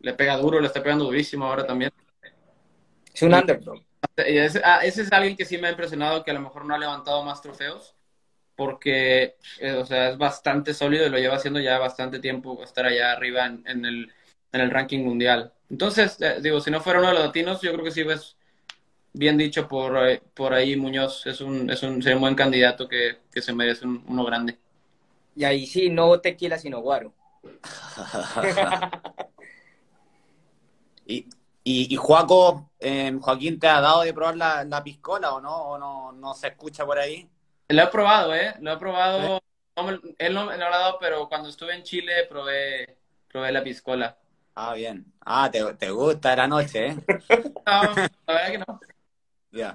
le 0.00 0.14
pega 0.14 0.36
duro, 0.36 0.60
le 0.60 0.66
está 0.66 0.82
pegando 0.82 1.04
durísimo 1.04 1.46
ahora 1.46 1.66
también. 1.66 1.92
Es 3.12 3.22
un 3.22 3.34
underdog. 3.34 3.87
Ese, 4.16 4.60
ah, 4.64 4.80
ese 4.84 5.02
es 5.02 5.12
alguien 5.12 5.36
que 5.36 5.44
sí 5.44 5.58
me 5.58 5.68
ha 5.68 5.70
impresionado, 5.70 6.24
que 6.24 6.30
a 6.30 6.34
lo 6.34 6.40
mejor 6.40 6.64
no 6.64 6.74
ha 6.74 6.78
levantado 6.78 7.22
más 7.24 7.40
trofeos, 7.42 7.94
porque 8.56 9.36
eh, 9.60 9.72
o 9.74 9.86
sea, 9.86 10.10
es 10.10 10.18
bastante 10.18 10.74
sólido 10.74 11.06
y 11.06 11.10
lo 11.10 11.18
lleva 11.18 11.36
haciendo 11.36 11.60
ya 11.60 11.78
bastante 11.78 12.18
tiempo 12.20 12.62
estar 12.64 12.86
allá 12.86 13.12
arriba 13.12 13.46
en, 13.46 13.62
en 13.66 13.84
el, 13.84 14.12
en 14.52 14.60
el 14.60 14.70
ranking 14.70 15.04
mundial. 15.04 15.52
Entonces, 15.70 16.20
eh, 16.20 16.38
digo, 16.42 16.60
si 16.60 16.70
no 16.70 16.80
fuera 16.80 16.98
uno 17.00 17.08
de 17.08 17.14
los 17.14 17.24
latinos, 17.24 17.60
yo 17.62 17.72
creo 17.72 17.84
que 17.84 17.90
sí 17.92 18.02
ves 18.02 18.36
bien 19.12 19.38
dicho 19.38 19.68
por, 19.68 20.08
eh, 20.08 20.22
por 20.34 20.54
ahí 20.54 20.76
Muñoz, 20.76 21.26
es 21.26 21.40
un, 21.40 21.70
es 21.70 21.82
un, 21.82 22.02
sería 22.02 22.16
un 22.16 22.22
buen 22.22 22.34
candidato 22.34 22.88
que, 22.88 23.18
que 23.32 23.42
se 23.42 23.52
merece 23.54 23.86
un- 23.86 24.04
uno 24.08 24.24
grande. 24.24 24.58
Y 25.36 25.44
ahí 25.44 25.66
sí, 25.66 25.90
no 25.90 26.20
tequila, 26.20 26.58
sino 26.58 26.80
guaro. 26.80 27.12
y, 31.06 31.26
y, 31.70 31.92
y 31.92 31.96
Juaco, 31.96 32.70
eh, 32.80 33.14
Joaquín, 33.20 33.58
¿te 33.58 33.68
ha 33.68 33.82
dado 33.82 34.00
de 34.00 34.14
probar 34.14 34.38
la, 34.38 34.64
la 34.64 34.82
piscola 34.82 35.34
o 35.34 35.40
no? 35.40 35.54
¿O 35.54 35.78
no, 35.78 36.12
no 36.12 36.32
se 36.32 36.48
escucha 36.48 36.86
por 36.86 36.98
ahí? 36.98 37.28
Lo 37.68 37.82
he 37.82 37.86
probado, 37.88 38.34
¿eh? 38.34 38.54
Lo 38.60 38.72
he 38.72 38.76
probado. 38.78 39.38
No 39.76 39.82
me- 39.82 40.00
él 40.18 40.32
no 40.34 40.46
me 40.46 40.56
lo 40.56 40.64
ha 40.64 40.70
dado, 40.70 40.98
pero 40.98 41.28
cuando 41.28 41.50
estuve 41.50 41.74
en 41.74 41.82
Chile 41.82 42.24
probé, 42.26 42.96
probé 43.30 43.52
la 43.52 43.62
piscola. 43.62 44.16
Ah, 44.54 44.72
bien. 44.72 45.12
Ah, 45.20 45.50
te, 45.50 45.62
te 45.74 45.90
gusta 45.90 46.34
la 46.34 46.48
noche, 46.48 46.86
¿eh? 46.86 46.96
No, 47.66 47.82
la 48.26 48.34
verdad 48.34 48.50
que 48.50 48.58
no. 48.58 48.80
Ya. 49.52 49.74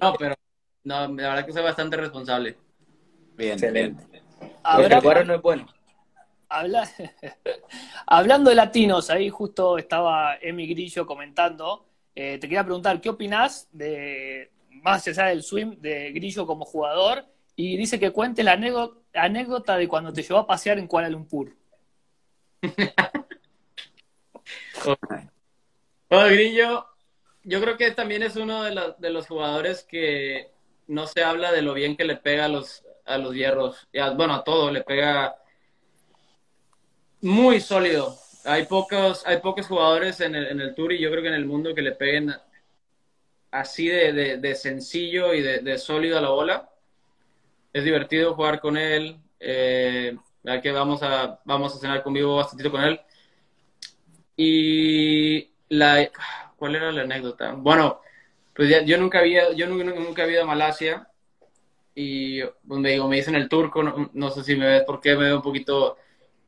No, 0.00 0.14
pero 0.18 0.34
no, 0.82 1.06
la 1.14 1.28
verdad 1.28 1.46
que 1.46 1.52
soy 1.52 1.62
bastante 1.62 1.96
responsable. 1.96 2.58
Bien, 3.36 3.52
Excelente. 3.52 4.04
Habrá- 4.64 4.98
el 5.20 5.26
no 5.28 5.34
es 5.34 5.42
bueno. 5.42 5.66
Habla- 6.54 6.88
Hablando 8.06 8.50
de 8.50 8.56
latinos, 8.56 9.10
ahí 9.10 9.28
justo 9.28 9.76
estaba 9.78 10.36
Emi 10.40 10.66
Grillo 10.66 11.06
comentando. 11.06 11.86
Eh, 12.14 12.38
te 12.38 12.46
quería 12.46 12.62
preguntar, 12.64 13.00
¿qué 13.00 13.08
opinás 13.10 13.68
de, 13.72 14.50
más 14.82 15.06
allá 15.08 15.26
del 15.26 15.42
swim, 15.42 15.76
de 15.80 16.12
Grillo 16.12 16.46
como 16.46 16.64
jugador? 16.64 17.24
Y 17.56 17.76
dice 17.76 17.98
que 17.98 18.10
cuente 18.12 18.42
la 18.44 18.52
anécdota, 19.14 19.76
de 19.76 19.88
cuando 19.88 20.12
te 20.12 20.22
llevó 20.22 20.38
a 20.40 20.46
pasear 20.46 20.78
en 20.78 20.86
Kuala 20.86 21.08
Lumpur. 21.08 21.52
Bueno, 26.10 26.28
Grillo, 26.28 26.86
yo 27.42 27.60
creo 27.60 27.76
que 27.76 27.90
también 27.90 28.22
es 28.22 28.36
uno 28.36 28.62
de, 28.62 28.74
los- 28.74 29.00
de 29.00 29.10
los 29.10 29.26
jugadores 29.26 29.82
que 29.84 30.50
no 30.86 31.06
se 31.06 31.24
habla 31.24 31.50
de 31.50 31.62
lo 31.62 31.74
bien 31.74 31.96
que 31.96 32.04
le 32.04 32.16
pega 32.16 32.44
a 32.44 32.48
los, 32.48 32.84
a 33.04 33.18
los 33.18 33.34
hierros. 33.34 33.88
Y 33.92 33.98
a- 33.98 34.10
bueno, 34.10 34.34
a 34.34 34.44
todo, 34.44 34.70
le 34.70 34.82
pega 34.82 35.34
muy 37.24 37.60
sólido. 37.60 38.16
Hay 38.44 38.66
pocos, 38.66 39.26
hay 39.26 39.38
pocos 39.38 39.66
jugadores 39.66 40.20
en 40.20 40.34
el, 40.36 40.46
en 40.46 40.60
el 40.60 40.74
tour 40.74 40.92
y 40.92 41.00
yo 41.00 41.10
creo 41.10 41.22
que 41.22 41.28
en 41.28 41.34
el 41.34 41.46
mundo 41.46 41.74
que 41.74 41.82
le 41.82 41.92
peguen 41.92 42.32
así 43.50 43.88
de, 43.88 44.12
de- 44.38 44.54
sencillo 44.54 45.32
y 45.34 45.40
de, 45.42 45.60
de 45.60 45.78
sólido 45.78 46.18
a 46.18 46.20
la 46.20 46.28
bola. 46.30 46.68
Es 47.72 47.84
divertido 47.84 48.34
jugar 48.34 48.60
con 48.60 48.76
él. 48.76 49.18
Eh, 49.40 50.16
vamos 50.72 51.02
a, 51.02 51.40
vamos 51.44 51.74
a 51.74 51.78
cenar 51.78 52.02
conmigo 52.02 52.36
bastante 52.36 52.70
con 52.70 52.82
él. 52.82 53.00
Y 54.36 55.50
la, 55.68 56.10
¿cuál 56.56 56.74
era 56.76 56.92
la 56.92 57.02
anécdota? 57.02 57.52
Bueno, 57.52 58.00
pues 58.54 58.68
ya- 58.68 58.82
yo 58.82 58.98
nunca 58.98 59.20
había, 59.20 59.52
yo 59.52 59.66
nunca, 59.66 59.84
nunca 59.84 60.22
había 60.24 60.36
ido 60.36 60.42
a 60.44 60.46
Malasia 60.46 61.08
y 61.94 62.40
donde 62.64 62.92
digo, 62.92 63.08
me 63.08 63.16
dicen 63.16 63.36
el 63.36 63.48
turco, 63.48 63.82
no, 63.82 64.10
no 64.14 64.30
sé 64.30 64.44
si 64.44 64.56
me 64.56 64.66
ves 64.66 64.84
porque 64.86 65.16
me 65.16 65.24
veo 65.26 65.36
un 65.38 65.42
poquito, 65.42 65.98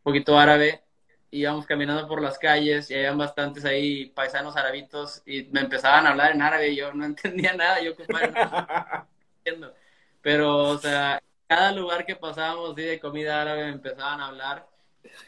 poquito 0.07 0.39
árabe. 0.39 0.83
Íbamos 1.31 1.67
caminando 1.67 2.07
por 2.09 2.23
las 2.23 2.39
calles 2.39 2.91
y 2.91 2.95
habían 2.95 3.19
bastantes 3.19 3.65
ahí 3.65 4.07
paisanos 4.11 4.57
arabitos 4.57 5.23
y 5.27 5.45
me 5.53 5.61
empezaban 5.61 6.07
a 6.07 6.11
hablar 6.11 6.33
en 6.33 6.43
árabe 6.43 6.71
y 6.71 6.77
yo 6.77 6.93
no 6.95 7.05
entendía 7.13 7.55
nada, 7.55 7.81
yo 7.83 7.97
compadre, 7.97 8.39
no. 9.59 9.73
Pero, 10.23 10.69
o 10.71 10.79
sea, 10.79 11.21
cada 11.47 11.73
lugar 11.73 12.05
que 12.07 12.17
pasábamos 12.17 12.73
así 12.73 12.83
de 12.83 13.01
comida 13.01 13.41
árabe 13.43 13.65
me 13.67 13.73
empezaban 13.73 14.21
a 14.21 14.29
hablar 14.29 14.69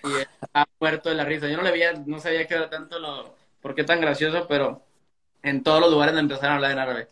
y 0.02 0.16
estaba 0.18 0.66
muerto 0.80 1.08
de 1.10 1.14
la 1.16 1.24
risa. 1.24 1.48
Yo 1.48 1.56
no 1.56 1.62
le 1.64 1.72
veía, 1.72 1.92
no 1.94 2.20
sabía 2.20 2.46
qué 2.46 2.54
era 2.54 2.70
tanto 2.70 2.98
lo, 2.98 3.36
por 3.60 3.74
qué 3.74 3.84
tan 3.84 4.00
gracioso, 4.00 4.46
pero 4.48 4.84
en 5.42 5.62
todos 5.62 5.80
los 5.80 5.90
lugares 5.92 6.14
me 6.14 6.22
empezaron 6.22 6.52
a 6.52 6.56
hablar 6.56 6.72
en 6.72 6.78
árabe. 6.80 7.08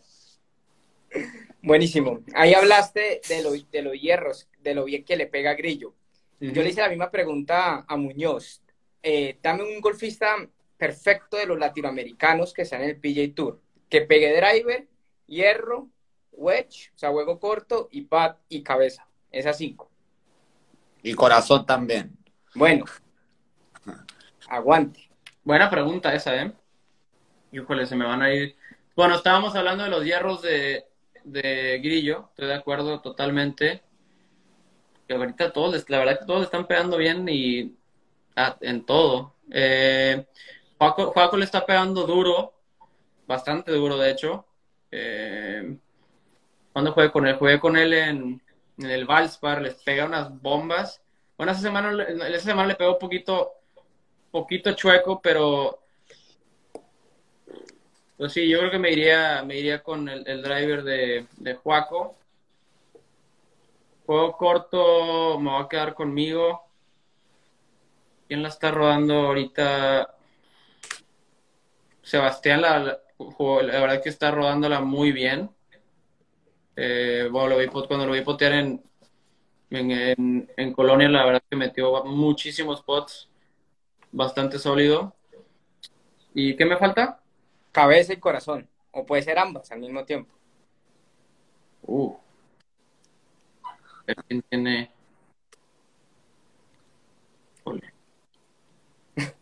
Buenísimo. 1.61 2.19
Ahí 2.35 2.53
hablaste 2.53 3.21
de, 3.27 3.41
lo- 3.41 3.51
de 3.51 3.81
los 3.81 3.93
hierros, 3.99 4.47
de 4.61 4.75
lo 4.75 4.85
bien 4.85 5.03
que 5.03 5.17
le 5.17 5.27
pega 5.27 5.51
a 5.51 5.55
Grillo. 5.55 5.93
Yo 6.39 6.61
le 6.61 6.69
hice 6.69 6.81
la 6.81 6.89
misma 6.89 7.09
pregunta 7.09 7.85
a 7.87 7.97
Muñoz. 7.97 8.61
Eh, 9.01 9.39
dame 9.41 9.63
un 9.63 9.81
golfista 9.81 10.35
perfecto 10.77 11.37
de 11.37 11.47
los 11.47 11.57
latinoamericanos 11.57 12.53
que 12.53 12.61
están 12.61 12.83
en 12.83 12.89
el 12.89 12.99
PJ 12.99 13.33
Tour. 13.35 13.59
Que 13.89 14.01
pegue 14.01 14.35
driver, 14.35 14.87
hierro, 15.25 15.89
wedge, 16.31 16.91
o 16.95 16.97
sea, 16.97 17.09
juego 17.09 17.39
corto, 17.39 17.89
y 17.91 18.01
pat 18.01 18.37
y 18.49 18.61
cabeza. 18.61 19.07
Esas 19.31 19.57
cinco. 19.57 19.89
Y 21.01 21.13
corazón 21.13 21.65
también. 21.65 22.15
Bueno, 22.53 22.85
aguante. 24.47 25.09
Buena 25.43 25.69
pregunta 25.69 26.13
esa, 26.13 26.35
¿eh? 26.35 26.51
Híjole, 27.51 27.85
se 27.85 27.95
me 27.95 28.05
van 28.05 28.21
a 28.21 28.33
ir. 28.33 28.55
Bueno, 28.95 29.15
estábamos 29.15 29.55
hablando 29.55 29.83
de 29.83 29.89
los 29.89 30.03
hierros 30.03 30.41
de, 30.41 30.85
de 31.23 31.79
Grillo, 31.83 32.29
estoy 32.29 32.47
de 32.47 32.55
acuerdo 32.55 33.01
totalmente. 33.01 33.83
Que 35.07 35.13
ahorita 35.15 35.51
todos, 35.53 35.73
les- 35.73 35.89
la 35.89 35.99
verdad 35.99 36.19
que 36.19 36.25
todos 36.25 36.39
le 36.41 36.45
están 36.45 36.67
pegando 36.67 36.97
bien 36.97 37.27
y 37.29 37.75
ah, 38.35 38.57
en 38.61 38.85
todo. 38.85 39.33
Eh, 39.51 40.25
Juaco, 40.77 41.11
Juaco 41.11 41.37
le 41.37 41.45
está 41.45 41.65
pegando 41.65 42.05
duro, 42.05 42.53
bastante 43.27 43.71
duro 43.71 43.97
de 43.97 44.11
hecho. 44.11 44.45
Eh, 44.91 45.77
cuando 46.73 46.93
jugué 46.93 47.11
con 47.11 47.25
él? 47.27 47.35
Jugué 47.37 47.59
con 47.59 47.77
él 47.77 47.93
en, 47.93 48.41
el 48.77 49.05
Valspar, 49.05 49.61
les 49.61 49.73
pega 49.75 50.05
unas 50.05 50.29
bombas. 50.41 51.01
Bueno, 51.37 51.51
esa 51.51 51.61
semana, 51.61 52.03
esa 52.03 52.45
semana 52.45 52.67
le 52.67 52.75
pegó 52.75 52.93
un 52.93 52.99
poquito, 52.99 53.53
poquito 54.31 54.73
chueco, 54.73 55.19
pero 55.21 55.79
pues 58.17 58.33
sí, 58.33 58.47
yo 58.47 58.59
creo 58.59 58.71
que 58.71 58.79
me 58.79 58.91
iría, 58.91 59.43
me 59.43 59.57
iría 59.57 59.81
con 59.83 60.09
el, 60.09 60.27
el 60.27 60.41
driver 60.41 60.83
de, 60.83 61.25
de 61.37 61.53
Juaco. 61.55 62.15
Juego 64.07 64.31
corto, 64.37 65.39
me 65.39 65.51
va 65.51 65.59
a 65.61 65.67
quedar 65.69 65.93
conmigo. 65.93 66.63
¿Quién 68.27 68.41
la 68.41 68.47
está 68.49 68.71
rodando 68.71 69.13
ahorita? 69.27 70.15
Sebastián, 72.01 72.61
la, 72.61 72.79
la, 72.79 72.99
jugó- 73.17 73.61
la 73.61 73.79
verdad 73.81 74.01
que 74.01 74.09
está 74.09 74.31
rodándola 74.31 74.79
muy 74.79 75.11
bien. 75.11 75.51
Eh, 76.77 77.27
bueno, 77.31 77.49
lo 77.49 77.57
vi, 77.57 77.67
cuando 77.67 78.05
lo 78.05 78.13
vi 78.13 78.21
potear 78.21 78.53
en, 78.53 78.81
en, 79.71 79.91
en- 79.91 80.51
en 80.55 80.73
Colonia, 80.73 81.09
la 81.09 81.25
verdad 81.25 81.43
que 81.49 81.57
metió 81.57 82.03
muchísimos 82.05 82.81
pots, 82.83 83.29
bastante 84.11 84.57
sólido. 84.57 85.13
¿Y 86.33 86.55
qué 86.55 86.65
me 86.65 86.77
falta? 86.77 87.19
Cabeza 87.73 88.13
y 88.13 88.17
corazón. 88.17 88.69
O 88.91 89.05
puede 89.05 89.21
ser 89.23 89.37
ambas 89.37 89.69
al 89.71 89.79
mismo 89.79 90.05
tiempo. 90.05 90.33
Uh. 91.85 92.15
¿Quién 94.27 94.41
tiene? 94.43 94.91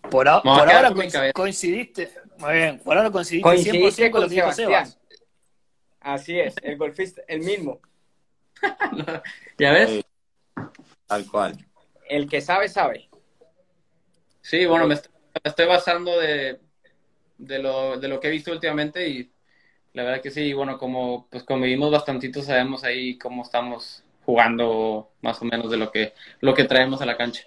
Por, 0.10 0.28
a- 0.28 0.38
ahora 0.38 0.94
con 0.94 1.04
coincidiste. 1.34 2.12
Muy 2.38 2.54
bien, 2.54 2.80
por 2.80 2.98
ahora 2.98 3.12
coincidiste 3.12 3.44
Coincidiste 3.44 4.10
100% 4.10 4.12
con 4.12 4.22
lo 4.22 4.28
que 4.30 4.36
dijo 4.36 4.52
Sebastián. 4.54 4.86
Sebas. 4.88 5.00
Así 6.00 6.40
es, 6.40 6.56
el 6.62 6.78
golfista, 6.78 7.22
el 7.28 7.40
mismo. 7.42 7.80
¿Ya 9.58 9.72
ves? 9.72 10.06
Tal 11.08 11.26
cual. 11.30 11.58
El 12.08 12.30
que 12.30 12.42
sabe, 12.42 12.70
sabe. 12.70 13.10
Sí, 14.42 14.66
bueno, 14.66 14.88
me, 14.88 14.94
est- 14.94 15.08
me 15.10 15.50
estoy 15.50 15.66
basando 15.66 16.20
de, 16.20 16.60
de, 17.40 17.60
lo, 17.60 18.00
de 18.00 18.08
lo 18.08 18.20
que 18.20 18.28
he 18.28 18.32
visto 18.32 18.52
últimamente 18.52 19.08
y 19.08 19.32
la 19.94 20.04
verdad 20.04 20.22
que 20.22 20.30
sí, 20.32 20.54
bueno, 20.54 20.78
como 20.78 21.28
pues 21.30 21.44
convivimos 21.44 21.92
bastantito, 21.92 22.42
sabemos 22.44 22.84
ahí 22.84 23.18
cómo 23.18 23.42
estamos 23.42 24.04
jugando 24.26 25.12
más 25.22 25.42
o 25.42 25.46
menos 25.46 25.70
de 25.70 25.78
lo 25.78 25.92
que, 25.92 26.14
lo 26.42 26.54
que 26.54 26.64
traemos 26.64 27.02
a 27.02 27.06
la 27.06 27.16
cancha. 27.18 27.44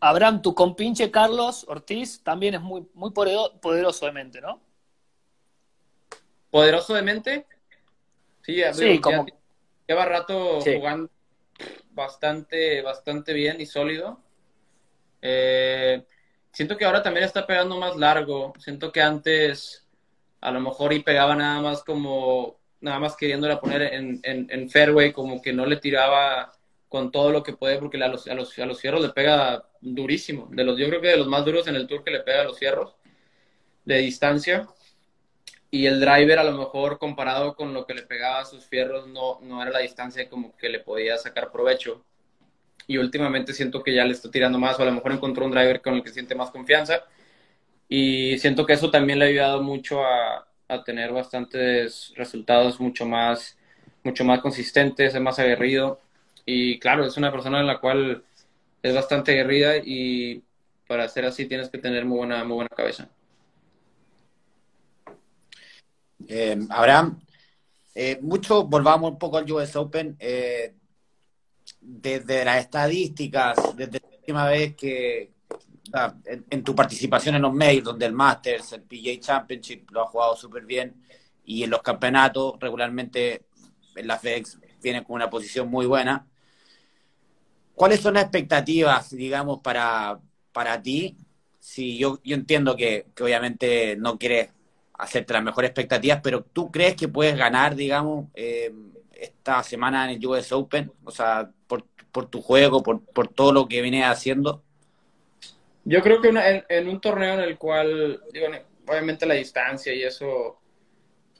Abraham, 0.00 0.40
tu 0.42 0.54
compinche 0.54 1.10
Carlos 1.10 1.64
Ortiz 1.68 2.22
también 2.22 2.54
es 2.54 2.60
muy, 2.60 2.86
muy 2.94 3.10
poderoso, 3.10 4.06
de 4.06 4.12
mente, 4.12 4.40
¿no? 4.40 4.60
¿Poderoso 6.50 6.94
de 6.94 7.02
mente? 7.02 7.46
Sí, 8.42 8.56
ya, 8.56 8.72
Sí, 8.72 8.84
digo, 8.86 9.02
como- 9.02 9.26
ya 9.26 9.34
lleva 9.88 10.04
rato 10.06 10.60
Sí. 10.60 10.74
jugando 10.74 11.10
bastante, 11.92 12.82
bastante 12.82 13.32
bien 13.32 13.60
y 13.60 13.66
sólido. 13.66 14.20
Eh, 15.22 16.04
siento 16.52 16.76
que 16.76 16.84
ahora 16.84 17.02
también 17.02 17.24
está 17.26 17.46
pegando 17.46 17.76
más 17.78 17.96
largo. 17.96 18.52
Siento 18.58 18.90
que 18.92 19.02
antes 19.02 19.86
a 20.40 20.50
lo 20.50 20.60
mejor 20.60 20.92
y 20.94 21.02
pegaba 21.02 21.36
nada 21.36 21.60
más 21.60 21.84
como, 21.84 22.56
nada 22.80 22.98
más 22.98 23.16
queriéndola 23.16 23.60
poner 23.60 23.82
en, 23.94 24.20
en, 24.22 24.46
en 24.50 24.70
fairway, 24.70 25.12
como 25.12 25.40
que 25.40 25.52
no 25.52 25.66
le 25.66 25.76
tiraba 25.76 26.52
con 26.88 27.12
todo 27.12 27.30
lo 27.30 27.42
que 27.42 27.52
puede, 27.52 27.78
porque 27.78 28.02
a 28.02 28.08
los, 28.08 28.26
a 28.26 28.34
los, 28.34 28.58
a 28.58 28.66
los 28.66 28.80
fierros 28.80 29.00
le 29.00 29.10
pega 29.10 29.64
durísimo. 29.80 30.48
De 30.50 30.64
los, 30.64 30.76
yo 30.76 30.88
creo 30.88 31.00
que 31.00 31.08
de 31.08 31.16
los 31.16 31.28
más 31.28 31.44
duros 31.44 31.68
en 31.68 31.76
el 31.76 31.86
tour 31.86 32.02
que 32.02 32.10
le 32.10 32.20
pega 32.20 32.40
a 32.40 32.44
los 32.44 32.58
fierros 32.58 32.96
de 33.84 33.98
distancia. 33.98 34.66
Y 35.70 35.86
el 35.86 36.00
driver 36.00 36.40
a 36.40 36.44
lo 36.44 36.52
mejor 36.58 36.98
comparado 36.98 37.54
con 37.54 37.72
lo 37.72 37.86
que 37.86 37.94
le 37.94 38.02
pegaba 38.02 38.40
a 38.40 38.44
sus 38.44 38.64
fierros 38.64 39.06
no, 39.06 39.38
no 39.40 39.62
era 39.62 39.70
la 39.70 39.78
distancia 39.78 40.28
como 40.28 40.56
que 40.56 40.68
le 40.68 40.80
podía 40.80 41.16
sacar 41.16 41.52
provecho. 41.52 42.04
Y 42.88 42.98
últimamente 42.98 43.52
siento 43.52 43.84
que 43.84 43.94
ya 43.94 44.04
le 44.04 44.12
está 44.12 44.28
tirando 44.28 44.58
más 44.58 44.76
o 44.80 44.82
a 44.82 44.86
lo 44.86 44.92
mejor 44.92 45.12
encontró 45.12 45.44
un 45.44 45.52
driver 45.52 45.80
con 45.80 45.94
el 45.94 46.02
que 46.02 46.10
siente 46.10 46.34
más 46.34 46.50
confianza. 46.50 47.04
Y 47.88 48.36
siento 48.38 48.66
que 48.66 48.72
eso 48.72 48.90
también 48.90 49.20
le 49.20 49.26
ha 49.26 49.28
ayudado 49.28 49.62
mucho 49.62 50.04
a, 50.04 50.49
a 50.70 50.84
tener 50.84 51.12
bastantes 51.12 52.12
resultados 52.16 52.80
mucho 52.80 53.06
más, 53.06 53.56
mucho 54.04 54.24
más 54.24 54.40
consistentes, 54.40 55.14
es 55.14 55.20
más 55.20 55.38
aguerrido. 55.38 56.00
Y 56.46 56.78
claro, 56.78 57.04
es 57.04 57.16
una 57.16 57.30
persona 57.30 57.60
en 57.60 57.66
la 57.66 57.80
cual 57.80 58.24
es 58.82 58.94
bastante 58.94 59.32
aguerrida 59.32 59.76
y 59.76 60.42
para 60.86 61.08
ser 61.08 61.26
así 61.26 61.46
tienes 61.46 61.68
que 61.68 61.78
tener 61.78 62.04
muy 62.04 62.18
buena, 62.18 62.44
muy 62.44 62.56
buena 62.56 62.70
cabeza. 62.74 63.08
Eh, 66.28 66.58
Abraham, 66.70 67.20
mucho, 68.20 68.64
volvamos 68.64 69.12
un 69.12 69.18
poco 69.18 69.38
al 69.38 69.50
US 69.50 69.76
Open. 69.76 70.16
eh, 70.18 70.74
desde 71.80 72.44
las 72.44 72.58
estadísticas, 72.58 73.56
desde 73.76 74.00
la 74.00 74.08
última 74.16 74.46
vez 74.48 74.76
que 74.76 75.30
en, 76.50 76.64
tu 76.64 76.74
participación 76.74 77.34
en 77.34 77.42
los 77.42 77.52
mails, 77.52 77.84
donde 77.84 78.06
el 78.06 78.12
Masters, 78.12 78.72
el 78.72 78.82
PGA 78.82 79.18
Championship 79.20 79.90
lo 79.90 80.02
ha 80.02 80.06
jugado 80.06 80.36
súper 80.36 80.64
bien, 80.64 80.94
y 81.44 81.62
en 81.62 81.70
los 81.70 81.82
campeonatos 81.82 82.54
regularmente 82.60 83.46
en 83.96 84.06
la 84.06 84.18
FedEx 84.18 84.58
viene 84.82 85.04
con 85.04 85.16
una 85.16 85.30
posición 85.30 85.68
muy 85.68 85.86
buena. 85.86 86.26
¿Cuáles 87.74 88.00
son 88.00 88.14
las 88.14 88.24
expectativas, 88.24 89.10
digamos, 89.10 89.60
para, 89.60 90.20
para 90.52 90.80
ti? 90.82 91.16
Sí, 91.58 91.98
yo, 91.98 92.20
yo 92.22 92.34
entiendo 92.34 92.76
que, 92.76 93.06
que 93.14 93.22
obviamente 93.22 93.96
no 93.96 94.18
quieres 94.18 94.50
hacerte 94.94 95.32
las 95.32 95.42
mejores 95.42 95.70
expectativas, 95.70 96.20
pero 96.22 96.42
¿tú 96.42 96.70
crees 96.70 96.94
que 96.94 97.08
puedes 97.08 97.36
ganar, 97.36 97.74
digamos, 97.74 98.26
eh, 98.34 98.72
esta 99.12 99.62
semana 99.62 100.04
en 100.04 100.18
el 100.18 100.26
US 100.26 100.52
Open? 100.52 100.92
O 101.04 101.10
sea, 101.10 101.50
por, 101.66 101.86
por 102.12 102.26
tu 102.26 102.42
juego, 102.42 102.82
por, 102.82 103.02
por 103.02 103.28
todo 103.28 103.52
lo 103.52 103.68
que 103.68 103.82
vienes 103.82 104.04
haciendo. 104.04 104.62
Yo 105.84 106.02
creo 106.02 106.20
que 106.20 106.28
una- 106.28 106.48
en, 106.48 106.64
en 106.68 106.88
un 106.88 107.00
torneo 107.00 107.34
en 107.34 107.40
el 107.40 107.58
cual, 107.58 108.22
digo, 108.32 108.46
obviamente 108.86 109.26
la 109.26 109.34
distancia 109.34 109.94
y 109.94 110.02
eso, 110.02 110.60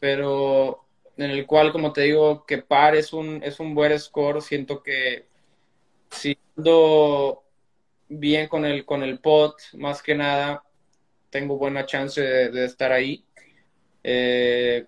pero 0.01 0.87
en 1.17 1.31
el 1.31 1.47
cual, 1.47 1.73
como 1.73 1.93
te 1.93 2.03
digo, 2.03 2.47
que 2.47 2.59
par 2.61 2.97
es 2.97 3.13
un, 3.13 3.43
es 3.45 3.61
un 3.61 3.75
buen 3.75 3.99
score, 3.99 4.43
siento 4.43 4.83
que 4.83 5.27
si 6.11 6.39
ando 6.57 7.45
bien 8.09 8.49
con 8.49 8.65
el, 8.67 8.85
con 8.87 9.03
el 9.05 9.21
pot, 9.21 9.57
más 9.75 10.03
que 10.03 10.15
nada, 10.17 10.65
tengo 11.31 11.59
buena 11.59 11.87
chance 11.87 12.21
de, 12.23 12.51
de 12.51 12.65
estar 12.67 12.93
ahí. 12.93 13.25
Eh, 14.03 14.87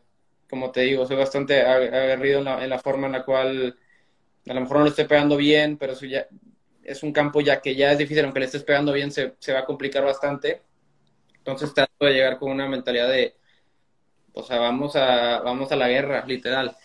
como 0.49 0.71
te 0.73 0.83
digo, 0.83 1.07
soy 1.07 1.17
bastante 1.17 1.65
ag- 1.67 1.93
aguerrido 1.95 2.39
en 2.41 2.45
la, 2.47 2.65
en 2.65 2.71
la 2.71 2.79
forma 2.79 3.07
en 3.07 3.13
la 3.15 3.25
cual 3.25 3.79
a 4.49 4.55
lo 4.55 4.61
mejor 4.63 4.79
no 4.79 4.85
lo 4.85 4.91
estoy 4.91 5.07
pegando 5.07 5.37
bien, 5.37 5.77
pero 5.79 5.93
eso 5.95 6.07
ya 6.07 6.27
es 6.85 7.03
un 7.03 7.13
campo 7.13 7.41
ya 7.41 7.61
que 7.61 7.75
ya 7.75 7.93
es 7.93 7.99
difícil, 7.99 8.25
aunque 8.25 8.41
le 8.41 8.47
estés 8.47 8.65
pegando 8.65 8.93
bien, 8.93 9.11
se, 9.11 9.35
se 9.39 9.53
va 9.53 9.61
a 9.61 9.65
complicar 9.65 10.05
bastante. 10.05 10.63
Entonces 11.39 11.75
trato 11.75 12.05
de 12.05 12.13
llegar 12.13 12.39
con 12.39 12.51
una 12.51 12.69
mentalidad 12.69 13.09
de, 13.09 13.35
o 14.33 14.43
sea, 14.43 14.59
vamos 14.59 14.95
a, 14.97 15.41
vamos 15.41 15.71
a 15.73 15.77
la 15.77 15.89
guerra, 15.89 16.25
literal. 16.27 16.77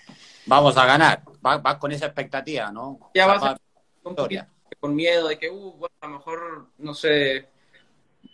Vamos 0.46 0.78
a 0.78 0.86
ganar. 0.86 1.22
Vas, 1.42 1.62
vas 1.62 1.78
con 1.78 1.92
esa 1.92 2.06
expectativa, 2.08 2.72
¿no? 2.72 3.12
Ya 3.14 3.26
O 3.28 3.40
sea, 3.40 3.40
vas 3.40 3.44
va- 3.44 3.60
poquito 4.16 4.46
con 4.80 4.96
miedo 4.96 5.28
de 5.28 5.38
que, 5.38 5.50
uh, 5.50 5.72
bueno, 5.74 5.96
a 6.02 6.08
lo 6.08 6.14
mejor, 6.18 6.68
no 6.78 6.94
sé, 6.94 7.48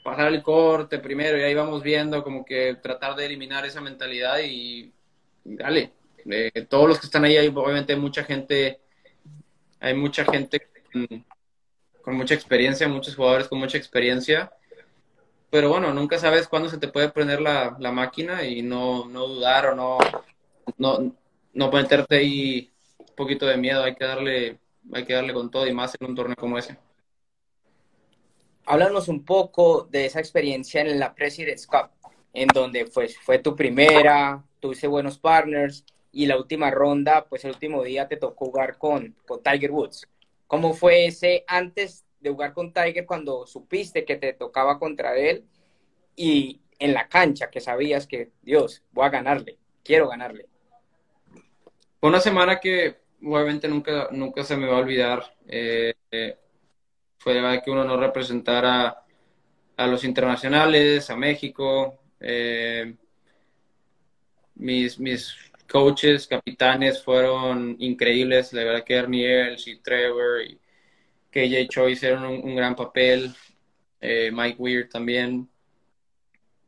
pasar 0.03 0.33
el 0.33 0.43
corte 0.43 0.99
primero 0.99 1.37
y 1.37 1.43
ahí 1.43 1.53
vamos 1.53 1.81
viendo, 1.83 2.23
como 2.23 2.43
que 2.43 2.75
tratar 2.75 3.15
de 3.15 3.25
eliminar 3.25 3.65
esa 3.65 3.81
mentalidad 3.81 4.39
y 4.43 4.91
dale. 5.43 5.93
Eh, 6.25 6.65
todos 6.69 6.87
los 6.87 6.99
que 6.99 7.05
están 7.07 7.25
ahí, 7.25 7.37
hay 7.37 7.47
obviamente 7.47 7.95
mucha 7.95 8.23
gente, 8.23 8.81
hay 9.79 9.93
mucha 9.93 10.25
gente 10.25 10.67
con, 10.91 11.25
con 12.03 12.15
mucha 12.15 12.35
experiencia, 12.35 12.87
muchos 12.87 13.15
jugadores 13.15 13.47
con 13.47 13.59
mucha 13.59 13.77
experiencia, 13.77 14.51
pero 15.49 15.69
bueno, 15.69 15.93
nunca 15.93 16.17
sabes 16.17 16.47
cuándo 16.47 16.67
se 16.67 16.79
te 16.79 16.87
puede 16.87 17.09
prender 17.09 17.39
la, 17.39 17.77
la 17.79 17.91
máquina 17.91 18.43
y 18.43 18.61
no, 18.61 19.07
no 19.07 19.27
dudar 19.27 19.67
o 19.67 19.75
no, 19.75 19.97
no, 20.77 21.15
no 21.53 21.71
meterte 21.71 22.17
ahí 22.17 22.71
un 22.97 23.15
poquito 23.15 23.45
de 23.45 23.57
miedo, 23.57 23.83
hay 23.83 23.95
que 23.95 24.03
darle, 24.03 24.59
hay 24.91 25.05
que 25.05 25.13
darle 25.13 25.33
con 25.33 25.51
todo 25.51 25.67
y 25.67 25.73
más 25.73 25.95
en 25.99 26.09
un 26.09 26.15
torneo 26.15 26.35
como 26.35 26.57
ese. 26.57 26.77
Háblanos 28.65 29.07
un 29.07 29.23
poco 29.23 29.87
de 29.89 30.05
esa 30.05 30.19
experiencia 30.19 30.81
en 30.81 30.99
la 30.99 31.13
President's 31.13 31.67
Cup, 31.67 31.91
en 32.33 32.47
donde 32.47 32.85
pues, 32.85 33.17
fue 33.19 33.39
tu 33.39 33.55
primera, 33.55 34.43
tuviste 34.59 34.87
buenos 34.87 35.19
partners 35.19 35.85
y 36.11 36.25
la 36.25 36.37
última 36.37 36.71
ronda, 36.71 37.25
pues 37.25 37.45
el 37.45 37.51
último 37.51 37.83
día 37.83 38.07
te 38.07 38.17
tocó 38.17 38.45
jugar 38.45 38.77
con, 38.77 39.15
con 39.27 39.41
Tiger 39.43 39.71
Woods. 39.71 40.07
¿Cómo 40.53 40.75
fue 40.75 41.07
ese 41.07 41.43
antes 41.47 42.05
de 42.19 42.29
jugar 42.29 42.53
con 42.53 42.71
Tiger 42.71 43.07
cuando 43.07 43.47
supiste 43.47 44.05
que 44.05 44.17
te 44.17 44.33
tocaba 44.33 44.77
contra 44.77 45.17
él 45.17 45.45
y 46.15 46.61
en 46.77 46.93
la 46.93 47.07
cancha 47.07 47.49
que 47.49 47.59
sabías 47.59 48.05
que, 48.05 48.33
Dios, 48.43 48.83
voy 48.91 49.07
a 49.07 49.09
ganarle, 49.09 49.57
quiero 49.83 50.09
ganarle? 50.09 50.45
Fue 51.99 52.07
una 52.07 52.19
semana 52.19 52.59
que 52.59 52.97
obviamente 53.23 53.67
nunca, 53.67 54.09
nunca 54.11 54.43
se 54.43 54.55
me 54.55 54.67
va 54.67 54.77
a 54.77 54.81
olvidar. 54.81 55.23
Eh, 55.47 55.95
eh, 56.11 56.37
fue 57.17 57.33
que 57.65 57.71
uno 57.71 57.83
no 57.83 57.97
representara 57.97 59.03
a 59.75 59.87
los 59.87 60.03
internacionales, 60.03 61.09
a 61.09 61.15
México. 61.15 61.97
eh, 62.19 62.93
mis, 64.53 64.99
mis 64.99 65.35
coaches, 65.73 66.27
capitanes 66.27 67.03
fueron 67.03 67.75
increíbles. 67.79 68.53
La 68.53 68.63
verdad 68.63 68.83
que 68.83 68.93
Ernie 68.93 69.47
Els 69.47 69.67
y 69.67 69.79
Trevor 69.79 70.43
y 70.43 70.59
KJ 71.31 71.67
Choi 71.67 71.93
hicieron 71.93 72.25
un, 72.25 72.55
gran 72.55 72.75
papel. 72.75 73.33
eh, 73.99 74.29
Mike 74.31 74.57
Weir 74.59 74.87
también. 74.87 75.49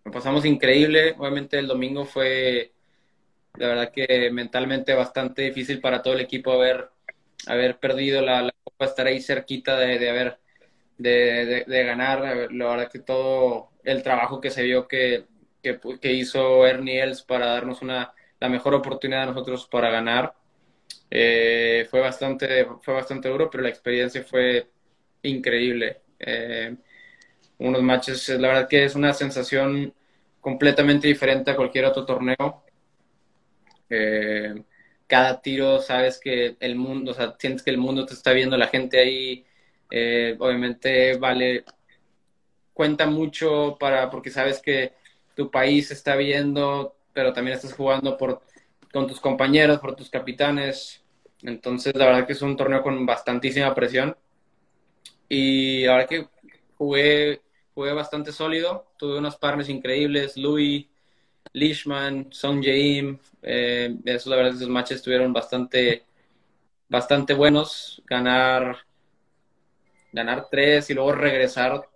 Lo 0.03 0.11
pasamos 0.11 0.43
increíble. 0.45 1.13
Obviamente 1.19 1.59
el 1.59 1.67
domingo 1.67 2.05
fue 2.05 2.73
la 3.57 3.67
verdad 3.67 3.91
que 3.91 4.31
mentalmente 4.31 4.95
bastante 4.95 5.43
difícil 5.43 5.79
para 5.79 6.01
todo 6.01 6.15
el 6.15 6.21
equipo 6.21 6.51
haber, 6.51 6.89
haber 7.45 7.79
perdido 7.79 8.21
la, 8.23 8.51
copa, 8.63 8.85
estar 8.85 9.05
ahí 9.05 9.21
cerquita 9.21 9.77
de, 9.77 10.09
haber 10.09 10.39
de 10.97 11.83
ganar. 11.85 12.51
La 12.51 12.65
verdad 12.69 12.91
que 12.91 12.99
todo 12.99 13.69
el 13.83 14.01
trabajo 14.01 14.41
que 14.41 14.49
se 14.49 14.63
vio 14.63 14.87
que, 14.87 15.25
que, 15.61 15.79
que 16.01 16.13
hizo 16.13 16.65
Ernie 16.65 17.01
Els 17.03 17.21
para 17.21 17.47
darnos 17.47 17.81
una, 17.83 18.13
la 18.39 18.49
mejor 18.49 18.73
oportunidad 18.73 19.23
a 19.23 19.25
nosotros 19.27 19.67
para 19.67 19.89
ganar. 19.89 20.33
Eh, 21.09 21.87
fue, 21.89 21.99
bastante, 22.01 22.65
fue 22.81 22.93
bastante 22.93 23.29
duro, 23.29 23.49
pero 23.49 23.63
la 23.63 23.69
experiencia 23.69 24.23
fue 24.23 24.67
increíble. 25.23 26.01
Eh, 26.19 26.75
unos 27.59 27.81
matches, 27.81 28.29
la 28.29 28.49
verdad 28.49 28.67
que 28.67 28.83
es 28.85 28.95
una 28.95 29.13
sensación 29.13 29.93
completamente 30.41 31.07
diferente 31.07 31.51
a 31.51 31.55
cualquier 31.55 31.85
otro 31.85 32.05
torneo. 32.05 32.63
Eh, 33.89 34.63
cada 35.07 35.41
tiro 35.41 35.79
sabes 35.79 36.19
que 36.19 36.57
el 36.59 36.75
mundo, 36.75 37.11
o 37.11 37.13
sea, 37.13 37.35
sientes 37.39 37.63
que 37.63 37.71
el 37.71 37.77
mundo 37.77 38.05
te 38.05 38.13
está 38.13 38.31
viendo, 38.33 38.57
la 38.57 38.67
gente 38.67 38.99
ahí, 38.99 39.45
obviamente 40.39 41.17
vale, 41.17 41.63
cuenta 42.73 43.05
mucho 43.05 43.77
para, 43.79 44.09
porque 44.09 44.29
sabes 44.29 44.61
que 44.61 44.93
tu 45.35 45.51
país 45.51 45.91
está 45.91 46.15
viendo, 46.15 46.94
pero 47.15 47.31
también 47.31 47.55
estás 47.55 47.73
jugando 47.73 48.17
por, 48.17 48.41
con 48.91 49.07
tus 49.07 49.21
compañeros, 49.21 49.79
por 49.79 49.95
tus 49.95 50.09
capitanes. 50.09 51.01
Entonces, 51.43 51.95
la 51.95 52.07
verdad 52.07 52.27
que 52.27 52.33
es 52.33 52.41
un 52.41 52.57
torneo 52.57 52.83
con 52.83 53.05
bastantísima 53.05 53.73
presión. 53.73 54.17
Y 55.29 55.85
la 55.85 55.93
verdad 55.93 56.09
que 56.09 56.27
jugué, 56.77 57.41
jugué 57.73 57.93
bastante 57.93 58.33
sólido. 58.33 58.91
Tuve 58.97 59.17
unos 59.17 59.37
partners 59.37 59.69
increíbles, 59.69 60.35
Louis, 60.35 60.87
Leishman, 61.53 62.27
Song 62.31 62.61
Jae-im. 62.61 63.17
Eh, 63.41 63.95
eso, 64.03 64.29
la 64.29 64.35
verdad, 64.35 64.53
esos 64.53 64.67
matches 64.67 64.97
estuvieron 64.97 65.31
bastante, 65.31 66.03
bastante 66.89 67.33
buenos. 67.33 68.03
Ganar, 68.05 68.75
ganar 70.11 70.47
tres 70.51 70.89
y 70.89 70.93
luego 70.93 71.13
regresar 71.13 71.87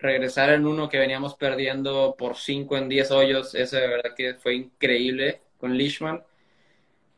regresar 0.00 0.50
en 0.50 0.66
uno 0.66 0.88
que 0.88 0.98
veníamos 0.98 1.34
perdiendo 1.34 2.14
por 2.18 2.36
5 2.36 2.76
en 2.76 2.88
10 2.88 3.10
hoyos, 3.10 3.54
eso 3.54 3.76
de 3.76 3.88
verdad 3.88 4.14
que 4.16 4.34
fue 4.34 4.54
increíble 4.54 5.40
con 5.58 5.76
Leishman. 5.76 6.22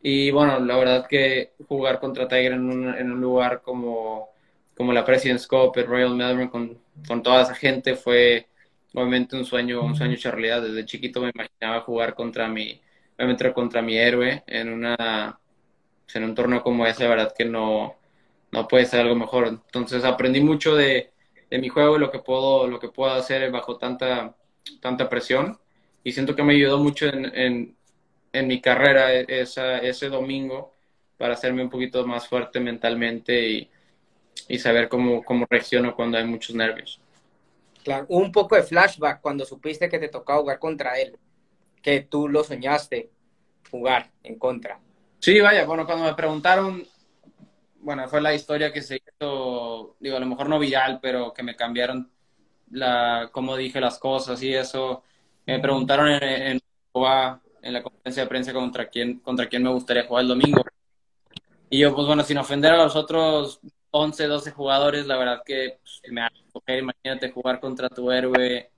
Y 0.03 0.31
bueno, 0.33 0.59
la 0.61 0.77
verdad 0.77 1.07
que 1.09 1.53
jugar 1.69 2.01
contra 2.01 2.29
Tiger 2.29 2.53
en 2.53 2.65
un, 2.71 2.95
en 2.95 3.13
un 3.13 3.21
lugar 3.21 3.63
como, 3.63 4.31
como 4.77 4.93
la 4.93 5.05
President's 5.05 5.47
Cup, 5.47 5.73
el 5.77 5.87
Royal 5.87 6.15
Melbourne, 6.17 6.51
con, 6.51 6.79
con 7.07 7.23
toda 7.23 7.43
esa 7.43 7.55
gente, 7.55 7.95
fue 7.95 8.49
obviamente 8.95 9.37
un 9.37 9.45
sueño, 9.45 9.83
un 9.83 9.97
sueño 9.97 10.15
hecho 10.15 10.31
realidad. 10.33 10.63
Desde 10.63 10.85
chiquito 10.87 11.21
me 11.21 11.31
imaginaba 11.35 11.83
jugar 11.83 12.15
contra 12.15 12.49
mi, 12.49 12.81
obviamente 13.17 13.53
contra 13.53 13.83
mi 13.83 13.97
héroe 13.97 14.43
en 14.47 14.73
una 14.73 15.39
en 16.15 16.25
un 16.25 16.35
torneo 16.35 16.63
como 16.63 16.87
ese, 16.87 17.05
la 17.05 17.11
verdad 17.11 17.35
que 17.37 17.45
no, 17.45 17.97
no 18.51 18.69
puede 18.69 18.87
ser 18.87 19.01
algo 19.01 19.17
mejor. 19.17 19.49
Entonces 19.49 20.05
aprendí 20.05 20.41
mucho 20.41 20.75
de, 20.77 21.12
de 21.53 21.59
mi 21.59 21.69
juego 21.69 21.97
y 21.97 22.01
lo 22.01 22.11
que 22.11 22.19
puedo, 22.21 22.67
lo 22.67 22.79
que 22.81 22.89
puedo 22.89 23.13
hacer 23.13 23.51
bajo 23.51 23.77
tanta, 23.77 24.35
tanta 24.81 25.07
presión. 25.11 25.59
Y 26.03 26.13
siento 26.13 26.35
que 26.35 26.43
me 26.43 26.55
ayudó 26.55 26.79
mucho 26.79 27.07
en, 27.07 27.27
en, 27.37 27.77
en 28.33 28.47
mi 28.47 28.63
carrera 28.63 29.13
esa, 29.13 29.77
ese 29.79 30.09
domingo 30.09 30.73
para 31.19 31.35
hacerme 31.35 31.63
un 31.63 31.69
poquito 31.69 32.07
más 32.07 32.27
fuerte 32.27 32.59
mentalmente 32.59 33.49
y, 33.51 33.71
y 34.49 34.59
saber 34.59 34.89
cómo, 34.89 35.23
cómo 35.23 35.47
reacciono 35.51 35.95
cuando 35.95 36.17
hay 36.17 36.25
muchos 36.25 36.57
nervios. 36.57 37.01
Claro, 37.85 38.07
un 38.09 38.33
poco 38.33 38.57
de 38.57 38.63
flashback 38.63 39.21
cuando 39.21 39.45
supiste 39.45 39.89
que 39.91 39.99
te 39.99 40.09
tocaba 40.09 40.41
jugar 40.41 40.59
contra 40.59 40.99
él, 40.99 41.19
que 41.83 42.01
tú 42.01 42.29
lo 42.29 42.45
soñaste 42.45 43.11
jugar 43.71 44.11
en 44.23 44.39
contra. 44.39 44.81
Sí, 45.21 45.41
vaya, 45.41 45.65
bueno, 45.67 45.87
cuando 45.87 46.05
me 46.05 46.15
preguntaron, 46.15 46.87
bueno, 47.81 48.09
fue 48.09 48.21
la 48.21 48.35
historia 48.35 48.73
que 48.73 48.83
se 48.83 48.97
hizo, 48.97 49.62
digo, 50.01 50.17
a 50.17 50.21
lo 50.21 50.27
mejor 50.27 50.49
no 50.49 50.59
viral, 50.59 50.99
pero 51.01 51.33
que 51.33 51.43
me 51.43 51.57
cambiaron 51.57 52.11
la, 52.71 53.31
cómo 53.33 53.57
dije 53.57 53.81
las 53.81 53.99
cosas 53.99 54.43
y 54.43 54.55
eso. 54.55 55.03
Me 55.47 55.59
preguntaron 55.59 56.09
en, 56.09 56.23
en 56.23 56.61
en 57.63 57.73
la 57.73 57.83
conferencia 57.83 58.25
de 58.25 58.29
prensa 58.29 58.53
contra 58.53 58.89
quién, 58.89 59.21
contra 59.21 59.49
quién 59.49 59.63
me 59.63 59.71
gustaría 59.71 60.05
jugar 60.05 60.23
el 60.23 60.29
domingo. 60.29 60.63
Y 61.71 61.79
yo, 61.79 61.95
pues 61.95 62.07
bueno, 62.07 62.23
sin 62.23 62.39
ofender 62.39 62.73
a 62.73 62.77
los 62.77 62.97
otros 62.97 63.61
11, 63.91 64.27
12 64.27 64.51
jugadores, 64.51 65.07
la 65.07 65.17
verdad 65.17 65.43
que 65.45 65.79
pues, 65.83 66.13
me 66.13 66.27
okay, 66.53 66.81
imagínate 66.81 67.31
jugar 67.31 67.61
contra 67.61 67.89
tu 67.89 68.11
héroe 68.11 68.71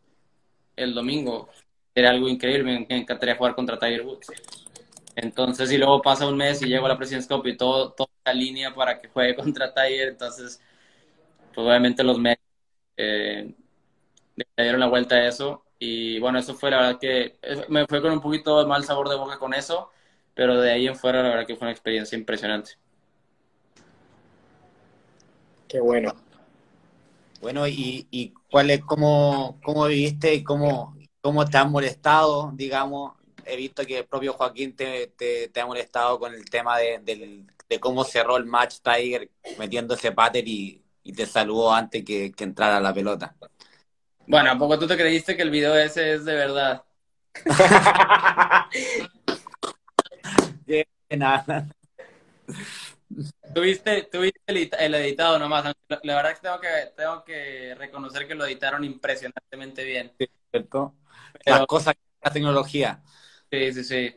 el 0.77 0.95
domingo. 0.95 1.49
Era 1.95 2.11
algo 2.11 2.29
increíble, 2.29 2.87
me 2.89 2.97
encantaría 2.97 3.37
jugar 3.37 3.55
contra 3.55 3.79
Tiger 3.79 4.03
Woods. 4.03 4.29
Entonces, 5.17 5.71
y 5.73 5.79
luego 5.79 6.03
pasa 6.03 6.27
un 6.27 6.37
mes 6.37 6.61
y 6.63 6.67
llego 6.67 6.87
a 6.87 6.91
la 6.91 6.99
President's 6.99 7.29
Cup 7.29 7.47
y 7.47 7.57
todo, 7.57 7.93
toda 7.93 8.11
la 8.25 8.35
línea 8.35 8.75
para 8.75 9.01
que 9.01 9.09
juegue 9.09 9.35
contra 9.37 9.73
Tiger, 9.73 10.09
entonces, 10.09 10.61
pues 11.55 11.67
obviamente 11.67 12.05
los 12.05 12.19
medios 12.19 12.41
eh, 12.97 13.55
le 14.37 14.47
dieron 14.65 14.81
la 14.81 14.89
vuelta 14.89 15.17
a 15.17 15.27
eso. 15.29 15.65
Y 15.79 16.21
bueno, 16.21 16.39
eso 16.39 16.55
fue 16.55 16.71
la 16.71 16.79
verdad 16.81 17.01
que 17.01 17.39
me 17.69 17.87
fue 17.87 18.03
con 18.03 18.13
un 18.13 18.21
poquito 18.21 18.61
de 18.61 18.67
mal 18.67 18.85
sabor 18.85 19.09
de 19.09 19.17
boca 19.17 19.39
con 19.39 19.55
eso, 19.55 19.91
pero 20.35 20.61
de 20.61 20.73
ahí 20.73 20.87
en 20.89 20.97
fuera 20.97 21.23
la 21.23 21.31
verdad 21.31 21.47
que 21.47 21.57
fue 21.57 21.67
una 21.67 21.73
experiencia 21.73 22.19
impresionante. 22.19 22.73
Qué 25.69 25.81
bueno. 25.81 26.15
Bueno, 27.41 27.67
¿y, 27.69 28.09
y 28.11 28.33
cuál 28.51 28.71
es, 28.71 28.81
cómo, 28.85 29.61
cómo 29.63 29.87
viviste 29.87 30.35
y 30.35 30.45
cómo, 30.45 30.97
cómo 31.21 31.45
te 31.47 31.59
han 31.59 31.71
molestado, 31.71 32.53
digamos? 32.55 33.15
He 33.45 33.57
visto 33.57 33.85
que 33.85 33.99
el 33.99 34.07
propio 34.07 34.33
Joaquín 34.33 34.75
te, 34.77 35.09
te, 35.09 35.49
te 35.49 35.61
ha 35.61 35.67
molestado 35.67 36.19
con 36.19 36.33
el 36.35 36.49
tema 36.51 36.79
de, 36.79 37.01
del- 37.01 37.47
de 37.69 37.81
cómo 37.81 38.05
cerró 38.05 38.37
el 38.39 38.47
match 38.47 38.77
Tiger 38.83 39.31
metiendo 39.57 39.95
ese 39.95 40.13
pater 40.13 40.47
y, 40.49 40.84
y 41.05 41.13
te 41.13 41.27
saludó 41.27 41.73
antes 41.73 42.05
que, 42.05 42.33
que 42.33 42.45
entrara 42.45 42.81
la 42.81 42.93
pelota. 42.93 43.37
Bueno, 44.27 44.51
¿a 44.51 44.59
poco 44.59 44.79
tú 44.79 44.87
te 44.87 44.97
creíste 44.97 45.37
que 45.37 45.43
el 45.43 45.51
video 45.51 45.77
ese 45.77 46.15
es 46.15 46.25
de 46.25 46.35
verdad? 46.35 46.83
Nada. 51.11 51.69
Tuviste, 53.55 54.03
tuviste 54.11 54.41
el, 54.47 54.71
el 54.79 54.95
editado 54.95 55.39
nomás. 55.39 55.73
La 56.03 56.17
verdad 56.17 56.33
es 56.33 56.39
que 56.41 56.43
tengo 56.43 56.61
que, 56.61 56.93
tengo 56.97 57.25
que 57.25 57.75
reconocer 57.77 58.27
que 58.27 58.35
lo 58.35 58.45
editaron 58.47 58.83
impresionantemente 58.83 59.85
bien. 59.85 60.13
¿cierto? 60.51 60.95
Pero- 61.45 61.59
Las 61.59 61.67
cosas 61.67 61.95
la 62.23 62.31
tecnología. 62.33 63.03
Sí, 63.51 63.73
sí, 63.73 63.85
sí. 63.85 64.17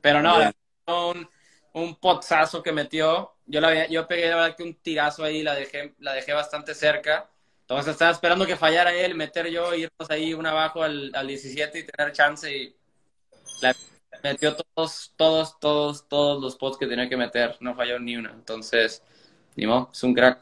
Pero 0.00 0.22
no, 0.22 0.38
un, 0.86 1.28
un 1.74 1.96
potazo 1.96 2.62
que 2.62 2.72
metió. 2.72 3.34
Yo 3.52 3.60
la 3.60 3.86
yo 3.86 4.08
pegué 4.08 4.30
la 4.30 4.36
verdad 4.36 4.56
que 4.56 4.62
un 4.62 4.74
tirazo 4.76 5.22
ahí, 5.24 5.42
la 5.42 5.54
dejé, 5.54 5.94
la 5.98 6.14
dejé 6.14 6.32
bastante 6.32 6.74
cerca. 6.74 7.28
Entonces 7.60 7.92
estaba 7.92 8.10
esperando 8.10 8.46
que 8.46 8.56
fallara 8.56 8.94
él, 8.94 9.14
meter 9.14 9.50
yo, 9.50 9.74
irnos 9.74 10.08
ahí 10.08 10.32
una 10.32 10.52
abajo 10.52 10.82
al, 10.82 11.12
al 11.14 11.26
17 11.26 11.78
y 11.78 11.84
tener 11.84 12.12
chance 12.12 12.50
y 12.50 12.74
la 13.60 13.76
metió 14.22 14.56
todos, 14.56 15.12
todos, 15.16 15.60
todos, 15.60 16.08
todos 16.08 16.42
los 16.42 16.56
pots 16.56 16.78
que 16.78 16.86
tenía 16.86 17.10
que 17.10 17.16
meter. 17.18 17.58
No 17.60 17.74
falló 17.74 17.98
ni 17.98 18.16
una. 18.16 18.30
Entonces, 18.30 19.02
ni 19.54 19.66
modo, 19.66 19.90
es 19.92 20.02
un 20.02 20.14
crack. 20.14 20.38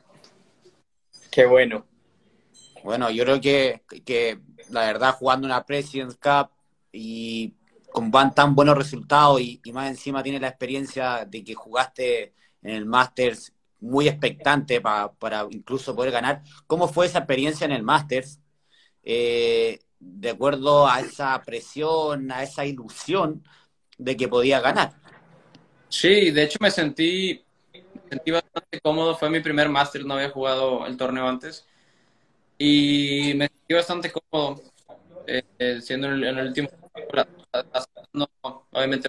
Qué 1.33 1.47
bueno. 1.47 1.85
Bueno, 2.85 3.11
yo 3.11 3.25
creo 3.25 3.41
que, 3.41 3.83
que 4.07 4.39
la 4.69 4.83
verdad 4.83 5.17
jugando 5.17 5.49
una 5.49 5.67
President's 5.67 6.15
Cup 6.15 6.51
y 6.93 7.55
con 7.91 8.13
van 8.13 8.33
tan 8.33 8.55
buenos 8.55 8.79
resultados 8.79 9.41
y, 9.41 9.61
y 9.65 9.73
más 9.73 9.91
encima 9.91 10.23
tiene 10.23 10.39
la 10.39 10.47
experiencia 10.47 11.25
de 11.25 11.43
que 11.43 11.55
jugaste 11.55 12.35
en 12.63 12.75
el 12.75 12.87
Masters 12.87 13.53
muy 13.81 14.09
expectante 14.09 14.81
pa- 14.81 15.13
para 15.15 15.47
incluso 15.51 15.97
poder 15.97 16.13
ganar. 16.13 16.43
¿Cómo 16.67 16.89
fue 16.89 17.07
esa 17.07 17.19
experiencia 17.19 17.65
en 17.65 17.73
el 17.73 17.83
Masters? 17.83 18.41
Eh, 19.03 19.81
de 19.99 20.31
acuerdo 20.31 20.87
a 20.87 21.01
esa 21.01 21.41
presión, 21.43 22.31
a 22.33 22.43
esa 22.43 22.65
ilusión 22.67 23.45
de 23.99 24.17
que 24.17 24.29
podía 24.29 24.61
ganar. 24.61 24.95
Sí, 25.89 26.31
de 26.31 26.45
hecho 26.45 26.59
me 26.61 26.71
sentí, 26.71 27.43
sentí 28.09 28.31
bastante 28.31 28.81
cómodo. 28.83 29.17
Fue 29.17 29.31
mi 29.31 29.41
primer 29.41 29.69
Masters, 29.69 30.05
no 30.05 30.15
había 30.15 30.31
jugado 30.31 30.87
el 30.87 30.97
torneo 30.97 31.27
antes. 31.29 31.67
Y 32.59 33.33
me 33.37 33.49
sentí 33.49 33.75
bastante 33.75 34.13
cómodo, 34.13 34.63
eh, 35.27 35.43
eh, 35.59 35.81
siendo 35.81 36.09
en 36.09 36.25
el, 36.25 36.47
último. 36.49 36.69
no, 38.13 38.29
obviamente 38.73 39.09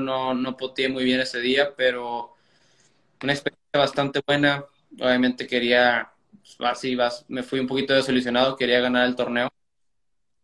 no, 0.00 0.34
no 0.34 0.56
poteé 0.56 0.88
muy 0.88 1.04
bien 1.04 1.20
ese 1.20 1.40
día, 1.40 1.74
pero 1.76 2.34
una 3.22 3.32
experiencia 3.32 3.78
bastante 3.78 4.20
buena. 4.26 4.64
Obviamente 5.00 5.46
quería, 5.46 6.12
así 6.60 6.94
vas, 6.94 7.24
me 7.28 7.42
fui 7.42 7.60
un 7.60 7.66
poquito 7.66 7.94
desilusionado, 7.94 8.56
quería 8.56 8.80
ganar 8.80 9.06
el 9.06 9.16
torneo. 9.16 9.48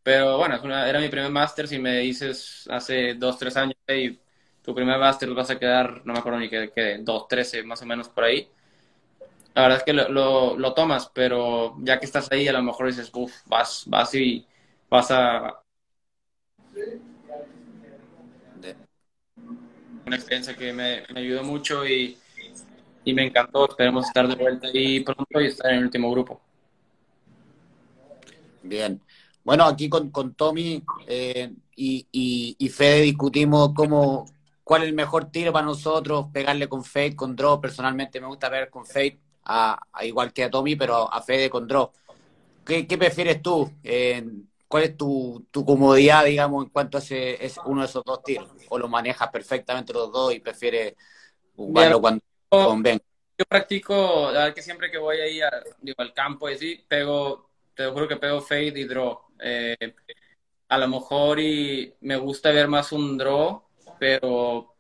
Pero 0.03 0.37
bueno, 0.39 0.57
es 0.57 0.63
una- 0.63 0.89
era 0.89 1.01
mi 1.01 1.09
primer 1.09 1.31
Masters 1.31 1.73
y 1.73 1.79
me 1.79 1.99
dices 2.01 2.67
hace 2.71 3.15
dos, 3.15 3.39
tres 3.39 3.57
años, 3.57 3.77
hey, 3.87 4.21
tu 4.63 4.75
primer 4.75 4.99
Masters 4.99 5.35
vas 5.35 5.51
a 5.51 5.59
quedar, 5.59 6.03
no 6.05 6.13
me 6.13 6.19
acuerdo 6.19 6.39
ni 6.41 6.49
que, 6.51 6.71
que 6.73 6.99
dos, 7.01 7.27
trece, 7.29 7.63
más 7.63 7.83
o 7.83 7.87
menos 7.87 8.09
por 8.09 8.25
ahí. 8.25 8.49
La 9.55 9.63
verdad 9.63 9.79
es 9.79 9.85
que 9.85 9.93
lo, 9.93 10.09
lo, 10.09 10.59
lo 10.59 10.75
tomas, 10.75 11.11
pero 11.15 11.77
ya 11.81 11.99
que 12.01 12.07
estás 12.07 12.31
ahí, 12.33 12.49
a 12.49 12.53
lo 12.53 12.63
mejor 12.63 12.87
dices, 12.89 13.11
uff, 13.15 13.33
vas, 13.47 13.85
vas 13.87 14.15
y 14.15 14.45
vas 14.91 15.11
a 15.11 15.61
una 20.07 20.17
experiencia 20.17 20.57
que 20.57 20.73
me, 20.73 21.03
me 21.13 21.21
ayudó 21.21 21.43
mucho 21.45 21.87
y, 21.87 22.19
y 23.05 23.15
me 23.15 23.27
encantó. 23.27 23.69
Esperemos 23.69 24.07
estar 24.07 24.27
de 24.27 24.35
vuelta 24.35 24.69
ahí 24.69 25.01
pronto 25.01 25.41
y 25.41 25.47
estar 25.47 25.71
en 25.73 25.79
el 25.79 25.85
último 25.85 26.11
grupo. 26.11 26.41
Bien. 28.63 29.01
Bueno, 29.45 29.65
aquí 29.65 29.89
con, 29.89 30.11
con 30.11 30.35
Tommy 30.35 30.83
eh, 31.07 31.53
y, 31.77 32.07
y, 32.11 32.57
y 32.59 32.69
Fede 32.71 33.03
discutimos 33.03 33.73
cómo, 33.75 34.25
cuál 34.63 34.83
es 34.83 34.89
el 34.89 34.95
mejor 34.95 35.27
tiro 35.27 35.53
para 35.53 35.67
nosotros, 35.67 36.29
pegarle 36.33 36.67
con 36.67 36.83
Fade, 36.83 37.15
con 37.15 37.37
Draw. 37.37 37.61
Personalmente 37.61 38.21
me 38.21 38.27
gusta 38.27 38.49
pegar 38.49 38.71
con 38.71 38.87
Fade, 38.87 39.19
a, 39.45 39.79
a 39.93 40.05
igual 40.07 40.33
que 40.33 40.45
a 40.45 40.51
Tommy, 40.51 40.77
pero 40.77 41.13
a 41.13 41.21
Fede 41.21 41.51
con 41.51 41.69
Draw. 41.69 41.91
¿Qué, 42.65 42.87
qué 42.87 42.97
prefieres 42.97 43.43
tú? 43.43 43.71
Eh, 43.83 44.27
¿Cuál 44.67 44.85
es 44.85 44.97
tu, 44.97 45.45
tu 45.51 45.65
comodidad, 45.65 46.25
digamos, 46.25 46.65
en 46.65 46.71
cuanto 46.71 46.97
a 46.97 47.01
ese, 47.01 47.45
es 47.45 47.61
uno 47.67 47.83
de 47.83 47.87
esos 47.87 48.03
dos 48.03 48.23
tiros? 48.23 48.51
¿O 48.71 48.79
lo 48.79 48.89
manejas 48.89 49.29
perfectamente 49.29 49.93
los 49.93 50.11
dos 50.11 50.35
y 50.35 50.41
prefieres 50.41 50.95
jugarlo 51.55 52.01
cuando 52.01 52.25
convenga? 52.49 53.03
Yo 53.39 53.45
practico, 53.47 54.31
la 54.33 54.41
verdad 54.41 54.55
que 54.55 54.63
siempre 54.63 54.91
que 54.91 54.99
voy 54.99 55.17
ahí 55.19 55.41
a- 55.41 55.63
digo, 55.81 55.97
al 56.01 56.13
campo 56.15 56.49
y 56.49 56.55
así, 56.55 56.85
pego, 56.89 57.51
te 57.75 57.87
juro 57.87 58.07
que 58.07 58.17
pego 58.17 58.41
fade 58.41 58.79
y 58.79 58.85
draw. 58.85 59.21
Eh, 59.41 59.77
a 60.69 60.79
lo 60.79 60.89
mejor 60.89 61.41
y 61.41 61.95
me 62.01 62.17
gusta 62.17 62.51
ver 62.53 62.69
más 62.69 62.93
un 62.93 63.19
draw, 63.19 63.63
pero 63.99 64.75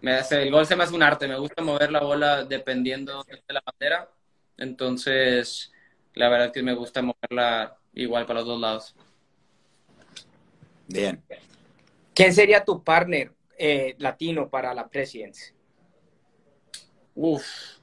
me 0.00 0.12
hace, 0.14 0.42
el 0.42 0.50
gol 0.50 0.66
se 0.66 0.76
me 0.76 0.84
hace 0.84 0.94
un 0.94 1.02
arte, 1.02 1.28
me 1.28 1.38
gusta 1.38 1.62
mover 1.62 1.90
la 1.90 2.00
bola 2.00 2.44
dependiendo 2.44 3.24
de 3.24 3.40
la 3.48 3.62
bandera. 3.64 4.10
Entonces, 4.58 5.72
la 6.14 6.28
verdad 6.28 6.52
que 6.52 6.62
me 6.62 6.74
gusta 6.74 7.02
moverla 7.02 7.78
igual 7.94 8.26
para 8.26 8.40
los 8.40 8.48
dos 8.48 8.60
lados. 8.60 8.94
Bien. 10.88 11.22
¿Quién 12.14 12.34
sería 12.34 12.64
tu 12.64 12.82
partner 12.84 13.32
eh, 13.58 13.94
latino 13.98 14.50
para 14.50 14.74
la 14.74 14.88
Presidents? 14.88 15.54
Uf, 17.14 17.80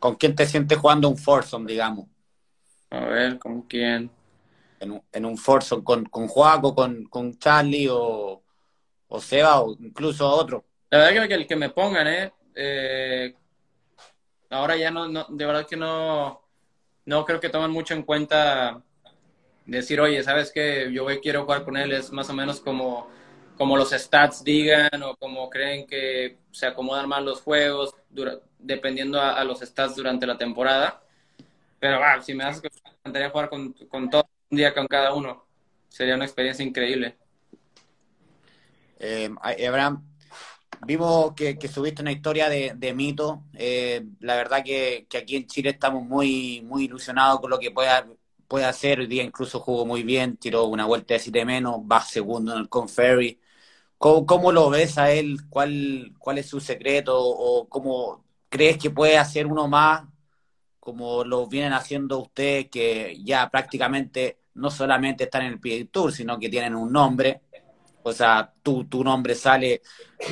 ¿Con 0.00 0.16
quién 0.16 0.34
te 0.34 0.46
sientes 0.46 0.76
jugando 0.78 1.08
un 1.08 1.16
foursome, 1.16 1.70
digamos? 1.70 2.08
a 2.90 3.00
ver, 3.06 3.38
¿con 3.38 3.62
quién? 3.62 4.10
en 4.80 4.90
un, 4.92 5.02
en 5.12 5.24
un 5.24 5.36
foursome 5.38 5.84
con, 5.84 6.04
con 6.06 6.26
Joaco, 6.28 6.74
con, 6.74 7.04
con 7.06 7.38
Charlie 7.38 7.88
o, 7.90 8.42
o 9.08 9.20
Seba 9.20 9.62
o 9.62 9.76
incluso 9.80 10.28
otro. 10.28 10.66
La 10.90 10.98
verdad 10.98 11.28
que 11.28 11.34
el 11.34 11.46
que 11.46 11.56
me 11.56 11.70
pongan, 11.70 12.06
¿eh? 12.08 12.32
Eh, 12.54 13.34
ahora 14.50 14.76
ya 14.76 14.90
no, 14.90 15.08
no, 15.08 15.26
de 15.28 15.46
verdad 15.46 15.66
que 15.66 15.76
no, 15.76 16.42
no 17.06 17.24
creo 17.24 17.40
que 17.40 17.48
tomen 17.50 17.70
mucho 17.70 17.94
en 17.94 18.02
cuenta 18.02 18.82
decir, 19.66 20.00
oye, 20.00 20.22
¿sabes 20.24 20.52
qué? 20.52 20.90
Yo 20.92 21.04
voy, 21.04 21.20
quiero 21.20 21.44
jugar 21.44 21.64
con 21.64 21.76
él, 21.76 21.92
es 21.92 22.12
más 22.12 22.30
o 22.30 22.34
menos 22.34 22.60
como, 22.60 23.08
como 23.58 23.76
los 23.76 23.90
stats 23.92 24.44
digan 24.44 24.90
o 25.04 25.16
como 25.16 25.50
creen 25.50 25.86
que 25.86 26.38
se 26.52 26.66
acomodan 26.66 27.08
más 27.08 27.22
los 27.24 27.42
juegos, 27.42 27.94
dura- 28.10 28.40
dependiendo 28.62 29.20
a, 29.20 29.42
los 29.44 29.60
stats 29.60 29.96
durante 29.96 30.26
la 30.26 30.36
temporada. 30.36 31.02
Pero 31.78 31.98
va, 31.98 32.20
si 32.20 32.34
me 32.34 32.44
das, 32.44 32.62
me 32.62 32.70
encantaría 32.98 33.30
jugar 33.30 33.48
con, 33.48 33.72
con 33.72 34.10
todo 34.10 34.28
un 34.50 34.56
día 34.56 34.74
con 34.74 34.86
cada 34.86 35.14
uno. 35.14 35.44
Sería 35.88 36.14
una 36.14 36.24
experiencia 36.24 36.64
increíble. 36.64 37.16
Eh, 38.98 39.30
Abraham, 39.66 40.04
vimos 40.86 41.32
que, 41.34 41.56
subiste 41.68 42.02
una 42.02 42.12
historia 42.12 42.48
de, 42.48 42.72
de 42.76 42.94
mito. 42.94 43.44
Eh, 43.54 44.04
la 44.20 44.36
verdad 44.36 44.62
que, 44.64 45.06
que 45.08 45.18
aquí 45.18 45.36
en 45.36 45.46
Chile 45.46 45.70
estamos 45.70 46.04
muy, 46.04 46.62
muy 46.62 46.84
ilusionados 46.84 47.40
con 47.40 47.50
lo 47.50 47.58
que 47.58 47.70
pueda, 47.70 48.06
puede 48.46 48.66
hacer. 48.66 49.00
Hoy 49.00 49.06
día 49.06 49.22
incluso 49.22 49.60
jugó 49.60 49.86
muy 49.86 50.02
bien, 50.02 50.36
tiró 50.36 50.64
una 50.64 50.84
vuelta 50.86 51.14
de 51.14 51.20
siete 51.20 51.44
menos, 51.44 51.80
va 51.80 52.02
segundo 52.02 52.52
en 52.52 52.58
el 52.60 52.68
Conferry. 52.68 53.40
¿Cómo, 53.98 54.26
cómo 54.26 54.52
lo 54.52 54.70
ves 54.70 54.98
a 54.98 55.12
él? 55.12 55.38
¿Cuál, 55.48 56.14
¿Cuál 56.18 56.38
es 56.38 56.48
su 56.48 56.60
secreto? 56.60 57.18
¿O 57.18 57.68
cómo 57.68 58.24
crees 58.50 58.78
que 58.78 58.90
puede 58.90 59.18
hacer 59.18 59.46
uno 59.46 59.68
más 59.68 60.04
como 60.80 61.24
lo 61.24 61.46
vienen 61.48 61.74
haciendo 61.74 62.18
ustedes, 62.20 62.68
que 62.70 63.16
ya 63.22 63.50
prácticamente 63.50 64.40
no 64.54 64.70
solamente 64.70 65.24
están 65.24 65.42
en 65.42 65.52
el 65.52 65.60
PGA 65.60 65.90
Tour, 65.90 66.12
sino 66.12 66.38
que 66.38 66.48
tienen 66.50 66.74
un 66.74 66.92
nombre? 66.92 67.42
O 68.02 68.12
sea, 68.12 68.52
tu, 68.62 68.84
tu 68.86 69.04
nombre 69.04 69.34
sale 69.34 69.82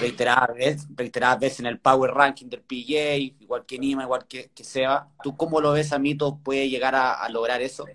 reiteradas 0.01 0.55
veces, 0.57 0.89
reiteradas 0.95 1.41
veces 1.41 1.61
en 1.61 1.67
el 1.67 1.81
Power 1.81 2.13
Ranking 2.13 2.49
del 2.49 2.63
PGA, 2.63 3.17
igual 3.17 3.67
que 3.67 3.79
Nima, 3.79 4.05
igual 4.05 4.27
que, 4.27 4.51
que 4.55 4.65
Seba. 4.65 5.11
¿Tú 5.23 5.37
cómo 5.37 5.61
lo 5.61 5.73
ves 5.73 5.93
a 5.93 5.99
Mito? 5.99 6.39
¿Puede 6.43 6.69
llegar 6.69 6.95
a, 6.95 7.15
a 7.15 7.29
lograr 7.29 7.63
eso? 7.63 7.87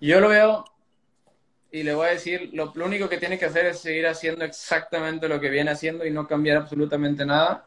Yo 0.00 0.20
lo 0.20 0.28
veo 0.28 0.64
y 1.70 1.82
le 1.82 1.94
voy 1.94 2.06
a 2.08 2.10
decir, 2.10 2.50
lo, 2.52 2.72
lo 2.74 2.86
único 2.86 3.08
que 3.08 3.18
tiene 3.18 3.38
que 3.38 3.44
hacer 3.44 3.66
es 3.66 3.80
seguir 3.80 4.06
haciendo 4.06 4.44
exactamente 4.44 5.28
lo 5.28 5.40
que 5.40 5.50
viene 5.50 5.70
haciendo 5.70 6.06
y 6.06 6.10
no 6.10 6.26
cambiar 6.26 6.56
absolutamente 6.56 7.26
nada. 7.26 7.66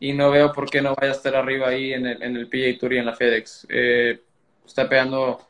Y 0.00 0.12
no 0.12 0.30
veo 0.30 0.52
por 0.52 0.68
qué 0.68 0.82
no 0.82 0.94
vaya 0.94 1.12
a 1.12 1.16
estar 1.16 1.34
arriba 1.34 1.68
ahí 1.68 1.92
en 1.92 2.06
el, 2.06 2.22
en 2.22 2.36
el 2.36 2.48
PGA 2.48 2.78
Tour 2.78 2.92
y 2.92 2.98
en 2.98 3.06
la 3.06 3.14
FedEx. 3.14 3.66
Eh, 3.70 4.20
está 4.66 4.88
pegando 4.88 5.48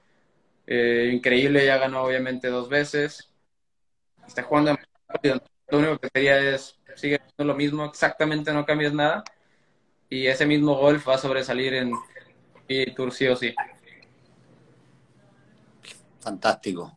eh, 0.66 1.10
increíble, 1.12 1.64
ya 1.64 1.78
ganó 1.78 2.02
obviamente 2.02 2.48
dos 2.48 2.68
veces. 2.68 3.30
Está 4.26 4.42
jugando. 4.42 4.76
Lo 5.68 5.78
único 5.78 5.98
que 5.98 6.08
sería 6.12 6.38
es, 6.38 6.78
sigue 6.94 7.16
haciendo 7.16 7.52
lo 7.52 7.54
mismo, 7.54 7.84
exactamente 7.84 8.52
no 8.52 8.64
cambias 8.64 8.92
nada. 8.92 9.24
Y 10.08 10.26
ese 10.26 10.46
mismo 10.46 10.76
golf 10.76 11.08
va 11.08 11.14
a 11.14 11.18
sobresalir 11.18 11.74
en 11.74 11.92
PGA 12.68 12.94
Tour 12.94 13.12
sí 13.12 13.26
o 13.26 13.36
sí. 13.36 13.54
Fantástico. 16.20 16.96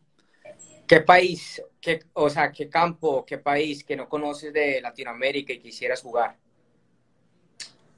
¿Qué 0.86 1.02
país, 1.02 1.62
qué, 1.80 2.00
o 2.14 2.30
sea, 2.30 2.50
qué 2.50 2.68
campo, 2.70 3.24
qué 3.26 3.36
país 3.36 3.84
que 3.84 3.94
no 3.94 4.08
conoces 4.08 4.52
de 4.54 4.80
Latinoamérica 4.80 5.52
y 5.52 5.60
quisieras 5.60 6.00
jugar? 6.00 6.36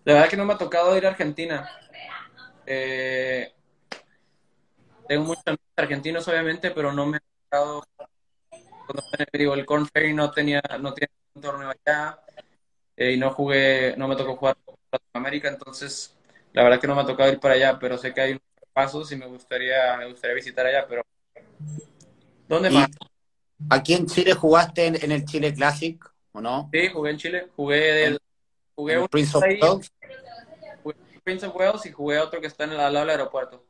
La 0.04 0.14
verdad 0.14 0.28
que 0.28 0.36
no 0.36 0.44
me 0.44 0.54
ha 0.54 0.58
tocado 0.58 0.96
ir 0.96 1.06
a 1.06 1.10
Argentina. 1.10 1.68
Eh, 2.66 3.52
tengo 5.06 5.24
muchos 5.24 5.42
amigos 5.46 5.64
argentinos, 5.76 6.28
obviamente, 6.28 6.70
pero 6.70 6.92
no 6.92 7.06
me 7.06 7.18
ha 7.18 7.22
tocado. 7.50 7.82
Cuando 8.86 9.02
digo, 9.32 9.54
el 9.54 9.66
Corn 9.66 9.86
Ferry 9.86 10.14
no 10.14 10.30
tenía, 10.30 10.62
no 10.80 10.92
tiene 10.94 11.12
un 11.34 11.42
torneo 11.42 11.70
allá 11.70 12.18
eh, 12.96 13.12
y 13.12 13.16
no 13.18 13.30
jugué, 13.32 13.94
no 13.96 14.08
me 14.08 14.16
tocó 14.16 14.36
jugar 14.36 14.56
por 14.64 14.76
Latinoamérica, 14.92 15.48
entonces 15.48 16.16
la 16.52 16.64
verdad 16.64 16.80
que 16.80 16.86
no 16.86 16.94
me 16.94 17.02
ha 17.02 17.06
tocado 17.06 17.32
ir 17.32 17.40
para 17.40 17.54
allá, 17.54 17.78
pero 17.78 17.98
sé 17.98 18.12
que 18.12 18.20
hay 18.20 18.30
unos 18.32 18.42
pasos 18.72 19.10
y 19.12 19.16
me 19.16 19.26
gustaría, 19.26 19.96
me 19.98 20.08
gustaría 20.10 20.34
visitar 20.34 20.66
allá, 20.66 20.86
pero 20.88 21.02
¿dónde 22.48 22.70
más? 22.70 22.88
¿Aquí 23.68 23.94
en 23.94 24.06
Chile 24.06 24.34
jugaste 24.34 24.86
en, 24.86 24.96
en 25.02 25.12
el 25.12 25.24
Chile 25.24 25.54
Classic 25.54 26.02
o 26.32 26.40
no? 26.40 26.68
Sí, 26.72 26.88
jugué 26.88 27.10
en 27.10 27.16
Chile, 27.16 27.48
jugué, 27.54 28.06
En- 28.06 28.18
jugué 28.74 28.98
un 28.98 29.08
Prince 29.08 29.36
of 29.36 29.44
Wales. 29.44 29.92
jugué 30.82 30.96
Prince 31.22 31.46
of 31.46 31.56
Wales 31.56 31.86
y 31.86 31.92
jugué 31.92 32.18
otro 32.18 32.40
que 32.40 32.46
está 32.46 32.64
en 32.64 32.72
el, 32.72 32.80
al 32.80 32.92
lado 32.92 33.06
del 33.06 33.18
aeropuerto, 33.18 33.64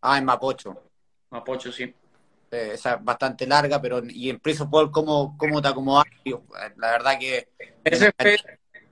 Ah, 0.00 0.18
en 0.18 0.24
Mapocho. 0.24 0.82
Mapocho, 1.30 1.72
sí. 1.72 1.94
Eh, 2.50 2.70
esa 2.74 2.94
es 2.94 3.04
bastante 3.04 3.46
larga, 3.46 3.80
pero 3.80 4.02
y 4.06 4.30
en 4.30 4.38
Prince 4.38 4.62
of 4.62 4.68
Wales, 4.72 4.90
¿cómo, 4.92 5.36
cómo 5.38 5.60
te 5.60 5.68
acomodas? 5.68 6.04
La 6.76 6.90
verdad 6.92 7.18
que 7.18 7.48
Ese 7.84 8.12
fue 8.18 8.36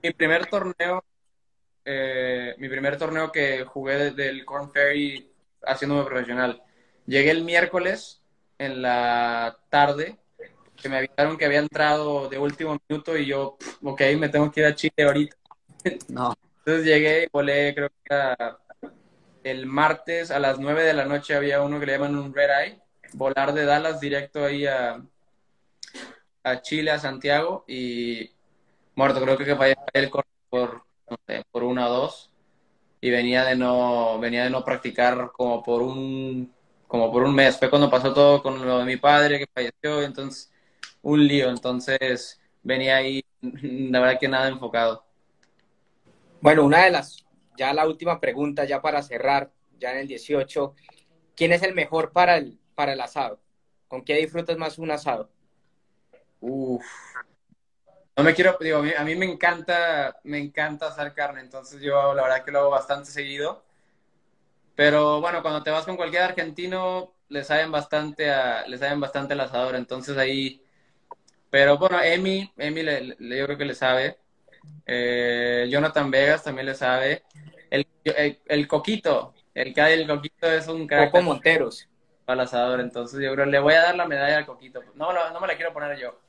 mi 0.01 0.11
primer 0.11 0.47
torneo, 0.47 1.03
eh, 1.85 2.55
mi 2.57 2.67
primer 2.67 2.97
torneo 2.97 3.31
que 3.31 3.63
jugué 3.63 4.11
desde 4.11 4.29
el 4.29 4.43
Corn 4.43 4.71
Ferry 4.71 5.31
haciéndome 5.65 6.03
profesional. 6.03 6.61
Llegué 7.05 7.31
el 7.31 7.43
miércoles 7.43 8.21
en 8.57 8.81
la 8.81 9.57
tarde, 9.69 10.17
que 10.81 10.89
me 10.89 10.97
avisaron 10.97 11.37
que 11.37 11.45
había 11.45 11.59
entrado 11.59 12.27
de 12.27 12.37
último 12.37 12.77
minuto 12.89 13.17
y 13.17 13.25
yo, 13.25 13.55
pff, 13.57 13.77
ok, 13.83 14.01
me 14.17 14.29
tengo 14.29 14.51
que 14.51 14.61
ir 14.61 14.65
a 14.65 14.75
Chile 14.75 14.93
ahorita. 15.05 15.35
no. 16.09 16.33
Entonces 16.59 16.85
llegué 16.85 17.23
y 17.23 17.27
volé, 17.31 17.73
creo 17.75 17.89
que 17.89 17.95
era 18.05 18.59
el 19.43 19.65
martes 19.65 20.31
a 20.31 20.39
las 20.39 20.59
9 20.59 20.83
de 20.83 20.93
la 20.93 21.05
noche 21.05 21.35
había 21.35 21.61
uno 21.61 21.79
que 21.79 21.85
le 21.85 21.93
llaman 21.93 22.17
un 22.17 22.33
Red 22.33 22.49
Eye, 22.49 22.81
volar 23.13 23.53
de 23.53 23.65
Dallas 23.65 23.99
directo 23.99 24.45
ahí 24.45 24.65
a, 24.65 25.03
a 26.43 26.61
Chile, 26.61 26.91
a 26.91 26.99
Santiago 26.99 27.65
y 27.67 28.31
muerto, 28.95 29.21
creo 29.21 29.37
que 29.37 29.55
fallé 29.55 29.75
el 29.93 30.09
por, 30.49 30.83
no 31.09 31.17
sé, 31.27 31.43
por 31.51 31.63
una 31.63 31.89
o 31.89 31.93
dos 31.93 32.31
y 33.01 33.09
venía 33.09 33.43
de 33.43 33.57
no, 33.57 34.17
venía 34.19 34.45
de 34.45 34.49
no 34.49 34.63
practicar 34.63 35.31
como 35.33 35.61
por 35.61 35.81
un, 35.81 36.53
como 36.87 37.11
por 37.11 37.23
un 37.23 37.35
mes. 37.35 37.57
Fue 37.57 37.69
cuando 37.69 37.89
pasó 37.89 38.13
todo 38.13 38.41
con 38.41 38.65
lo 38.65 38.79
de 38.79 38.85
mi 38.85 38.95
padre 38.97 39.39
que 39.39 39.47
falleció, 39.53 40.01
entonces 40.01 40.51
un 41.01 41.27
lío, 41.27 41.49
entonces 41.49 42.39
venía 42.61 42.97
ahí, 42.97 43.21
la 43.41 43.99
verdad 43.99 44.19
que 44.19 44.27
nada 44.29 44.47
enfocado. 44.47 45.05
Bueno, 46.43 46.65
una 46.65 46.83
de 46.83 46.91
las, 46.91 47.25
ya 47.57 47.73
la 47.73 47.87
última 47.87 48.19
pregunta, 48.19 48.65
ya 48.65 48.81
para 48.81 49.01
cerrar, 49.01 49.53
ya 49.79 49.93
en 49.93 49.99
el 49.99 50.07
18, 50.09 50.75
¿quién 51.37 51.53
es 51.53 51.63
el 51.63 51.73
mejor 51.73 52.11
para 52.11 52.35
el, 52.35 52.59
para 52.75 52.91
el 52.91 52.99
asado? 52.99 53.39
¿Con 53.87 54.03
qué 54.03 54.15
disfrutas 54.17 54.57
más 54.57 54.77
un 54.77 54.91
asado? 54.91 55.31
Uf. 56.41 56.83
No 58.17 58.25
me 58.25 58.33
quiero, 58.35 58.57
digo, 58.59 58.79
a 58.79 59.03
mí, 59.05 59.15
me 59.15 59.25
encanta, 59.25 60.17
me 60.25 60.37
encanta 60.37 60.87
asar 60.87 61.13
carne, 61.13 61.39
entonces 61.39 61.81
yo 61.81 62.13
la 62.13 62.23
verdad 62.23 62.43
que 62.43 62.51
lo 62.51 62.59
hago 62.59 62.71
bastante 62.71 63.09
seguido. 63.09 63.63
Pero 64.75 65.21
bueno, 65.21 65.41
cuando 65.41 65.63
te 65.63 65.71
vas 65.71 65.85
con 65.85 65.95
cualquier 65.95 66.23
argentino, 66.23 67.13
le 67.29 67.43
saben 67.43 67.71
bastante 67.71 68.29
a, 68.31 68.67
le 68.67 68.77
saben 68.77 68.99
bastante 68.99 69.33
al 69.33 69.39
asador, 69.41 69.75
entonces 69.75 70.17
ahí. 70.17 70.61
Pero 71.51 71.77
bueno, 71.79 72.01
Emi, 72.01 72.51
Emi 72.57 72.83
le- 72.83 73.07
yo 73.19 73.45
creo 73.47 73.57
que 73.57 73.65
le 73.65 73.75
sabe. 73.75 74.19
Eh, 74.85 75.67
Jonathan 75.69 76.11
Vegas 76.11 76.43
también 76.43 76.65
le 76.67 76.75
sabe. 76.75 77.23
El, 77.69 77.87
el, 78.03 78.39
el 78.45 78.67
Coquito, 78.67 79.33
el 79.53 79.73
que 79.73 79.81
hay 79.81 80.01
el 80.01 80.07
Coquito 80.07 80.47
es 80.51 80.67
un 80.67 80.87
crack 80.87 81.11
Coco 81.11 81.23
Monteros. 81.23 81.89
al 82.27 82.39
asador, 82.39 82.79
entonces 82.79 83.19
yo 83.21 83.33
creo 83.33 83.45
le 83.45 83.59
voy 83.59 83.73
a 83.73 83.81
dar 83.83 83.95
la 83.95 84.07
medalla 84.07 84.37
al 84.37 84.45
Coquito. 84.45 84.81
No, 84.95 85.11
no, 85.13 85.31
no 85.31 85.39
me 85.39 85.47
la 85.47 85.55
quiero 85.55 85.73
poner 85.73 85.97
yo. 85.97 86.19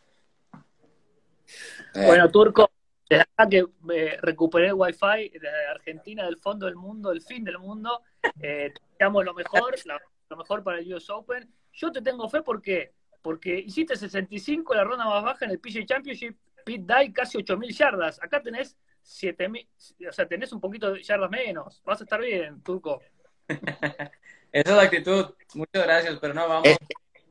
Eh, 1.95 2.07
Bueno, 2.07 2.31
Turco, 2.31 2.71
desde 3.09 3.23
acá 3.23 3.49
que 3.49 3.65
eh, 3.93 4.19
recuperé 4.23 4.69
el 4.69 4.75
Wi-Fi 4.75 5.31
de 5.39 5.49
Argentina, 5.71 6.25
del 6.25 6.39
fondo 6.39 6.67
del 6.67 6.77
mundo, 6.77 7.11
del 7.11 7.23
fin 7.23 7.45
del 7.45 7.59
mundo, 7.59 8.03
eh, 8.41 8.73
te 8.99 9.05
lo 9.05 9.35
mejor, 9.35 9.75
la- 9.85 10.01
lo 10.31 10.37
mejor 10.37 10.63
para 10.63 10.79
el 10.79 10.93
US 10.95 11.11
Open. 11.11 11.49
Yo 11.73 11.93
te 11.93 12.01
tengo 12.01 12.29
fe 12.29 12.41
porque, 12.43 12.93
porque 13.23 13.59
hiciste 13.59 13.97
65 13.97 14.75
la 14.75 14.85
ronda 14.85 15.05
más 15.05 15.23
baja 15.23 15.45
en 15.45 15.51
el 15.53 15.61
PGA 15.61 15.85
Championship, 15.85 16.37
Pit 16.65 16.83
Dye 16.87 17.13
casi 17.13 17.39
8.000 17.39 17.77
yardas. 17.77 18.23
Acá 18.23 18.43
tenés 18.43 18.77
7.000, 19.05 20.09
o 20.09 20.13
sea, 20.13 20.27
tenés 20.27 20.53
un 20.53 20.61
poquito 20.61 20.93
de 20.93 21.03
yardas 21.03 21.31
menos. 21.31 21.83
Vas 21.85 22.01
a 22.01 22.05
estar 22.05 22.21
bien, 22.21 22.63
Turco. 22.63 23.01
Esa 23.49 24.71
es 24.71 24.77
la 24.77 24.83
actitud. 24.83 25.35
Muchas 25.55 25.85
gracias, 25.85 26.19
pero 26.21 26.33
no, 26.35 26.49
vamos. 26.49 26.69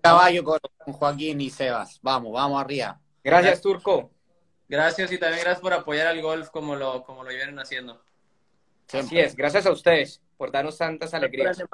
caballo 0.02 0.44
con, 0.44 0.60
Joaquín 0.86 1.42
y 1.42 1.50
Sebas. 1.50 2.00
Vamos, 2.02 2.34
vamos 2.34 2.62
arriba. 2.62 3.00
Gracias, 3.24 3.62
Turco. 3.62 4.12
Gracias 4.68 5.12
y 5.12 5.18
también 5.18 5.42
gracias 5.42 5.62
por 5.62 5.74
apoyar 5.74 6.08
al 6.08 6.22
golf 6.22 6.50
como 6.50 6.76
lo, 6.76 7.04
como 7.04 7.24
lo 7.24 7.30
vienen 7.30 7.60
haciendo. 7.60 7.94
Así 8.88 9.08
Siempre. 9.08 9.24
es, 9.24 9.36
gracias 9.36 9.66
a 9.66 9.72
ustedes 9.72 10.22
por 10.38 10.52
darnos 10.52 10.78
tantas 10.78 11.14
alegrías. 11.14 11.58
Gracias. 11.58 11.70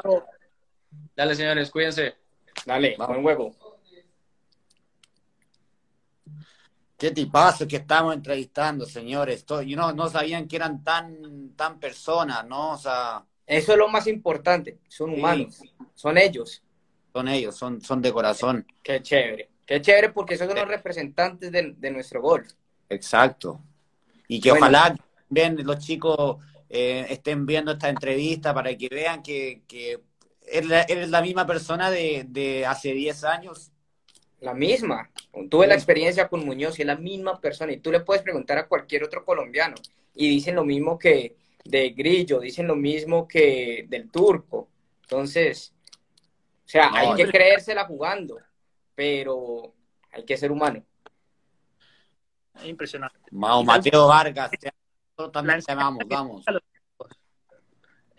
Dale, 1.15 1.35
señores, 1.35 1.71
cuídense. 1.71 2.15
Dale, 2.65 2.95
Vamos. 2.97 3.15
buen 3.15 3.25
huevo. 3.25 3.68
Qué 6.99 7.11
tipazo 7.11 7.65
que 7.65 7.77
estamos 7.77 8.13
entrevistando, 8.13 8.85
señores. 8.85 9.45
Y 9.65 9.75
no, 9.75 9.93
no 9.93 10.09
sabían 10.09 10.47
que 10.47 10.57
eran 10.57 10.83
tan, 10.83 11.51
tan 11.55 11.79
personas, 11.79 12.45
¿no? 12.45 12.73
O 12.73 12.77
sea, 12.77 13.23
Eso 13.47 13.71
es 13.71 13.77
lo 13.77 13.87
más 13.87 14.05
importante. 14.07 14.77
Son 14.89 15.09
Sí. 15.09 15.15
humanos. 15.15 15.61
Son 15.95 16.17
ellos. 16.17 16.61
son 17.11 17.27
ellos, 17.27 17.55
son, 17.55 17.81
son 17.81 18.01
de 18.01 18.11
corazón. 18.13 18.67
Qué 18.83 19.01
chévere. 19.01 19.49
Qué 19.65 19.81
chévere 19.81 20.09
porque 20.09 20.37
son 20.37 20.49
los 20.49 20.67
representantes 20.67 21.51
de, 21.51 21.73
de 21.75 21.89
nuestro 21.91 22.21
golf. 22.21 22.51
Exacto. 22.89 23.59
Y 24.27 24.39
que 24.39 24.51
Bueno. 24.51 24.65
ojalá 24.65 24.95
también 25.27 25.65
los 25.65 25.79
chicos 25.79 26.37
eh, 26.69 27.07
estén 27.09 27.45
viendo 27.47 27.71
esta 27.71 27.89
entrevista 27.89 28.53
para 28.53 28.75
que 28.75 28.87
vean 28.89 29.23
que, 29.23 29.63
que 29.67 29.99
eres, 30.47 30.69
la, 30.69 30.81
eres 30.83 31.09
la 31.09 31.21
misma 31.21 31.47
persona 31.47 31.89
de, 31.89 32.25
de 32.27 32.65
hace 32.65 32.93
10 32.93 33.23
años. 33.23 33.71
La 34.41 34.53
misma. 34.53 35.09
Tuve 35.49 35.67
la 35.67 35.75
experiencia 35.75 36.27
con 36.27 36.45
Muñoz 36.45 36.79
y 36.79 36.81
es 36.81 36.87
la 36.87 36.95
misma 36.95 37.39
persona. 37.39 37.71
Y 37.71 37.77
tú 37.77 37.91
le 37.91 37.99
puedes 38.01 38.23
preguntar 38.23 38.57
a 38.57 38.67
cualquier 38.67 39.03
otro 39.03 39.23
colombiano. 39.23 39.75
Y 40.15 40.27
dicen 40.29 40.55
lo 40.55 40.65
mismo 40.65 40.97
que 40.97 41.35
de 41.63 41.91
Grillo, 41.91 42.39
dicen 42.39 42.67
lo 42.67 42.75
mismo 42.75 43.27
que 43.27 43.85
del 43.87 44.09
turco. 44.09 44.67
Entonces, 45.03 45.73
o 46.65 46.67
sea, 46.67 46.89
No, 46.89 46.97
hay 46.97 47.15
que 47.15 47.27
creérsela 47.31 47.85
jugando, 47.85 48.39
pero 48.95 49.73
hay 50.11 50.25
que 50.25 50.35
ser 50.37 50.51
humano. 50.51 50.83
Impresionante. 52.63 53.17
Mao, 53.31 53.63
Mateo 53.63 54.07
Vargas, 54.07 54.51
te- 54.51 54.71
también 55.31 55.61
te 55.61 55.71
amamos, 55.71 56.03
vamos. 56.07 56.45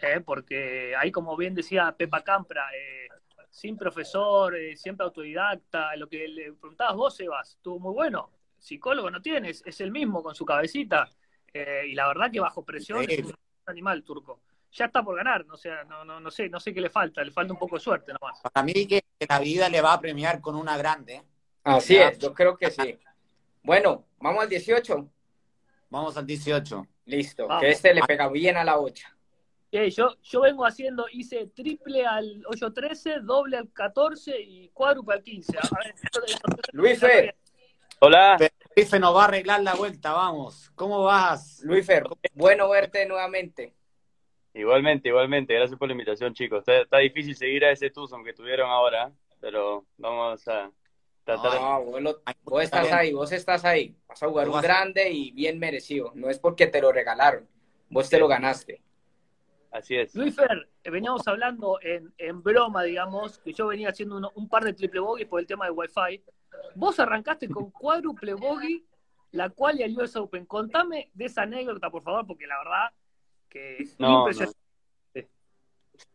Eh, 0.02 0.20
porque 0.24 0.94
ahí, 0.96 1.12
como 1.12 1.36
bien 1.36 1.54
decía 1.54 1.94
Pepa 1.96 2.22
Campra, 2.22 2.70
eh, 2.74 3.08
sin 3.50 3.76
profesor, 3.76 4.56
eh, 4.56 4.76
siempre 4.76 5.04
autodidacta, 5.04 5.94
lo 5.96 6.08
que 6.08 6.28
le 6.28 6.52
preguntabas 6.52 6.96
vos, 6.96 7.16
Sebas, 7.16 7.50
estuvo 7.50 7.78
muy 7.78 7.92
bueno. 7.92 8.30
Psicólogo 8.58 9.10
no 9.10 9.20
tienes, 9.20 9.62
es 9.66 9.80
el 9.80 9.90
mismo 9.90 10.22
con 10.22 10.34
su 10.34 10.44
cabecita. 10.44 11.10
Eh, 11.52 11.86
y 11.88 11.94
la 11.94 12.06
verdad 12.06 12.30
que 12.30 12.38
bajo 12.40 12.64
presión 12.64 13.04
es 13.08 13.24
un 13.24 13.34
animal 13.66 14.02
turco. 14.04 14.40
Ya 14.72 14.84
está 14.84 15.02
por 15.02 15.16
ganar, 15.16 15.44
no, 15.46 15.56
sea, 15.56 15.82
no, 15.84 16.04
no, 16.04 16.20
no 16.20 16.30
sé, 16.30 16.48
no 16.48 16.60
sé 16.60 16.72
qué 16.72 16.80
le 16.80 16.90
falta, 16.90 17.24
le 17.24 17.32
falta 17.32 17.52
un 17.52 17.58
poco 17.58 17.74
de 17.76 17.80
suerte 17.80 18.12
nomás. 18.12 18.40
Para 18.40 18.64
mí 18.64 18.86
que, 18.86 19.02
la 19.28 19.40
vida 19.40 19.68
le 19.68 19.80
va 19.80 19.94
a 19.94 20.00
premiar 20.00 20.40
con 20.40 20.54
una 20.54 20.76
grande. 20.78 21.22
Así 21.64 21.94
Ya. 21.94 22.08
es, 22.08 22.18
yo 22.18 22.32
creo 22.32 22.56
que 22.56 22.70
sí. 22.70 22.98
Bueno, 23.62 24.06
vamos 24.20 24.44
al 24.44 24.48
18. 24.48 25.10
Vamos 25.90 26.16
al 26.16 26.24
18. 26.24 26.86
Listo, 27.06 27.48
Vamos. 27.48 27.62
que 27.62 27.70
este 27.70 27.92
le 27.92 28.02
pega 28.02 28.28
bien 28.28 28.56
a 28.56 28.64
la 28.64 28.78
8. 28.78 29.08
Yo, 29.72 30.16
yo 30.22 30.40
vengo 30.40 30.66
haciendo, 30.66 31.06
hice 31.12 31.46
triple 31.46 32.04
al 32.04 32.42
8-13, 32.44 33.20
doble 33.20 33.56
al 33.56 33.72
14 33.72 34.40
y 34.40 34.68
cuádruple 34.70 35.14
al 35.14 35.22
15. 35.22 35.58
A 35.58 35.60
ver, 35.84 35.94
esto- 35.94 36.24
esto- 36.26 36.48
Luis 36.72 36.98
Fer, 36.98 37.36
Hola, 38.00 38.36
Felipe 38.74 38.98
nos 38.98 39.14
va 39.14 39.22
a 39.22 39.24
arreglar 39.26 39.62
la 39.62 39.74
vuelta, 39.74 40.12
vamos. 40.12 40.70
¿Cómo 40.74 41.04
vas? 41.04 41.60
Luis 41.62 41.86
Fer, 41.86 42.02
bueno 42.34 42.68
verte 42.68 43.06
nuevamente. 43.06 43.74
igualmente, 44.54 45.08
igualmente. 45.10 45.54
Gracias 45.54 45.78
por 45.78 45.86
la 45.88 45.92
invitación, 45.92 46.34
chicos. 46.34 46.60
Está, 46.60 46.80
está 46.80 46.98
difícil 46.98 47.36
seguir 47.36 47.64
a 47.64 47.70
ese 47.70 47.90
Tucson 47.90 48.24
que 48.24 48.32
tuvieron 48.32 48.68
ahora, 48.70 49.12
pero 49.40 49.84
vamos 49.98 50.48
a 50.48 50.70
tratar 51.24 51.52
de... 51.52 51.58
Ah, 51.60 51.78
vos, 51.78 52.00
lo- 52.02 52.20
vos 52.42 52.62
estás 52.64 52.90
ahí, 52.92 53.12
vos 53.12 53.30
estás 53.30 53.64
ahí. 53.64 53.94
Vas 54.08 54.20
a 54.22 54.28
jugar 54.28 54.48
un 54.48 54.60
grande 54.60 55.10
y 55.10 55.30
bien 55.30 55.58
merecido. 55.60 56.10
No 56.16 56.28
es 56.28 56.38
porque 56.40 56.66
te 56.66 56.80
lo 56.80 56.90
regalaron, 56.90 57.46
vos 57.90 58.08
te 58.10 58.18
lo 58.18 58.26
ganaste. 58.26 58.82
Así 59.70 59.96
es. 59.96 60.14
Luis 60.16 60.34
Fer, 60.34 60.68
veníamos 60.84 61.26
hablando 61.28 61.78
en, 61.82 62.12
en 62.18 62.42
broma, 62.42 62.82
digamos, 62.82 63.38
que 63.38 63.52
yo 63.52 63.68
venía 63.68 63.90
haciendo 63.90 64.16
uno- 64.16 64.32
un 64.34 64.48
par 64.48 64.64
de 64.64 64.72
triple 64.72 65.00
bogies 65.00 65.28
por 65.28 65.40
el 65.40 65.46
tema 65.46 65.66
del 65.66 65.74
Wi-Fi. 65.76 66.22
Vos 66.74 66.98
arrancaste 66.98 67.48
con 67.48 67.70
cuádruple 67.70 68.34
bogey, 68.34 68.84
la 69.32 69.48
cual 69.50 69.78
y 69.78 69.84
el 69.84 69.96
US 69.96 70.16
Open. 70.16 70.44
Contame 70.46 71.10
de 71.14 71.24
esa 71.26 71.42
anécdota, 71.42 71.88
por 71.90 72.02
favor, 72.02 72.26
porque 72.26 72.46
la 72.48 72.58
verdad 72.58 72.90
que 73.48 73.76
es 73.78 73.98
No, 74.00 74.20
impresionante. 74.20 74.58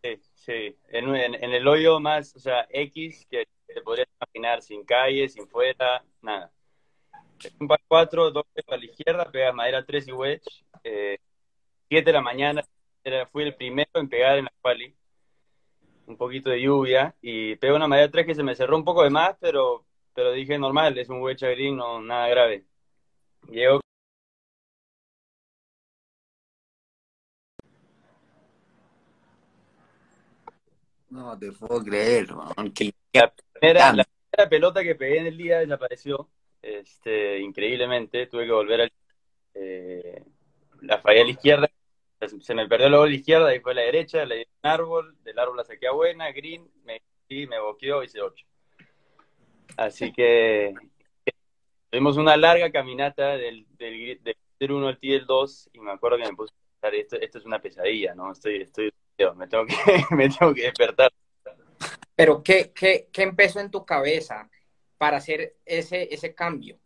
Sí, 0.01 0.19
sí. 0.33 0.75
En, 0.89 1.15
en- 1.15 1.35
en 1.43 1.53
el 1.53 1.67
hoyo 1.67 1.99
más, 1.99 2.35
o 2.35 2.39
sea, 2.39 2.65
X 2.69 3.25
que 3.29 3.45
te 3.67 3.81
podrías 3.81 4.07
imaginar, 4.19 4.61
sin 4.61 4.83
calle, 4.83 5.29
sin 5.29 5.47
fuera, 5.47 6.03
nada. 6.21 6.51
Un 7.59 7.67
par 7.67 7.79
4, 7.87 8.31
doble 8.31 8.63
para 8.65 8.79
la 8.79 8.85
izquierda, 8.85 9.31
pegas 9.31 9.53
madera 9.53 9.85
3 9.85 10.07
y 10.07 10.11
wedge. 10.11 10.65
Eh, 10.83 11.17
7 11.89 12.05
de 12.05 12.13
la 12.13 12.21
mañana, 12.21 12.63
era, 13.05 13.25
fui 13.27 13.43
el 13.43 13.55
primero 13.55 13.89
en 13.93 14.09
pegar 14.09 14.37
en 14.37 14.45
la 14.45 14.53
quali. 14.61 14.93
Un 16.07 16.17
poquito 16.17 16.49
de 16.49 16.61
lluvia 16.61 17.15
y 17.21 17.55
pego 17.55 17.75
una 17.77 17.87
madera 17.87 18.11
3 18.11 18.25
que 18.25 18.35
se 18.35 18.43
me 18.43 18.55
cerró 18.55 18.75
un 18.77 18.83
poco 18.83 19.03
de 19.03 19.09
más, 19.09 19.35
pero, 19.39 19.85
pero 20.13 20.31
dije 20.31 20.57
normal, 20.57 20.97
es 20.97 21.09
un 21.09 21.21
wedge 21.21 21.45
a 21.45 21.49
green, 21.51 21.77
no, 21.77 22.01
nada 22.01 22.27
grave. 22.27 22.65
Llego 23.49 23.79
No 31.09 31.37
te 31.37 31.51
puedo 31.51 31.83
creer, 31.83 32.27
man, 32.33 32.71
que- 32.73 32.93
La 33.13 33.31
primera, 33.53 33.79
Tan. 33.79 33.97
la 33.97 34.03
primera 34.03 34.49
pelota 34.49 34.83
que 34.83 34.95
pegué 34.95 35.19
en 35.19 35.27
el 35.27 35.37
día 35.37 35.59
desapareció, 35.59 36.29
este, 36.61 37.39
increíblemente, 37.39 38.27
tuve 38.27 38.45
que 38.45 38.51
volver 38.51 38.81
al... 38.81 38.91
eh, 39.53 40.23
la 40.81 40.99
fallé 40.99 41.21
a 41.21 41.23
la 41.23 41.29
izquierda, 41.31 41.71
se 42.41 42.55
me 42.55 42.67
perdió 42.67 42.89
la 42.89 42.97
bola 42.97 43.07
a 43.07 43.09
la 43.09 43.15
izquierda 43.15 43.55
y 43.55 43.59
fue 43.59 43.73
a 43.73 43.75
la 43.75 43.81
derecha, 43.81 44.25
le 44.25 44.37
di 44.37 44.41
un 44.41 44.69
árbol, 44.69 45.15
del 45.23 45.37
árbol 45.39 45.57
la 45.57 45.63
saqué 45.63 45.87
a 45.87 45.91
buena, 45.91 46.31
green, 46.31 46.69
me, 46.83 47.01
y 47.27 47.47
me 47.47 47.59
boqueó, 47.59 48.03
hice 48.03 48.21
8. 48.21 48.45
Así 49.77 50.11
que 50.11 50.73
tuvimos 51.89 52.17
una 52.17 52.37
larga 52.37 52.71
caminata 52.71 53.37
del, 53.37 53.65
del, 53.77 54.21
del 54.23 54.37
tier 54.57 54.71
1 54.71 54.87
al 54.87 54.97
tier 54.99 55.25
2 55.25 55.69
y 55.73 55.79
me 55.79 55.91
acuerdo 55.91 56.17
que 56.17 56.23
me 56.23 56.35
puse 56.35 56.53
a 56.53 56.81
pensar, 56.81 56.95
esto, 56.95 57.15
esto 57.17 57.37
es 57.39 57.45
una 57.45 57.61
pesadilla, 57.61 58.15
¿no? 58.15 58.31
Estoy, 58.31 58.61
estoy, 58.61 58.91
me 59.35 59.47
tengo 59.47 59.65
que, 59.65 59.75
me 60.15 60.29
tengo 60.29 60.53
que 60.53 60.63
despertar. 60.63 61.11
Pero, 62.15 62.41
¿qué, 62.41 62.71
qué, 62.73 63.09
qué 63.11 63.23
empezó 63.23 63.59
en 63.59 63.71
tu 63.71 63.85
cabeza 63.85 64.49
para 64.97 65.17
hacer 65.17 65.57
ese, 65.65 66.13
ese 66.13 66.33
cambio? 66.33 66.77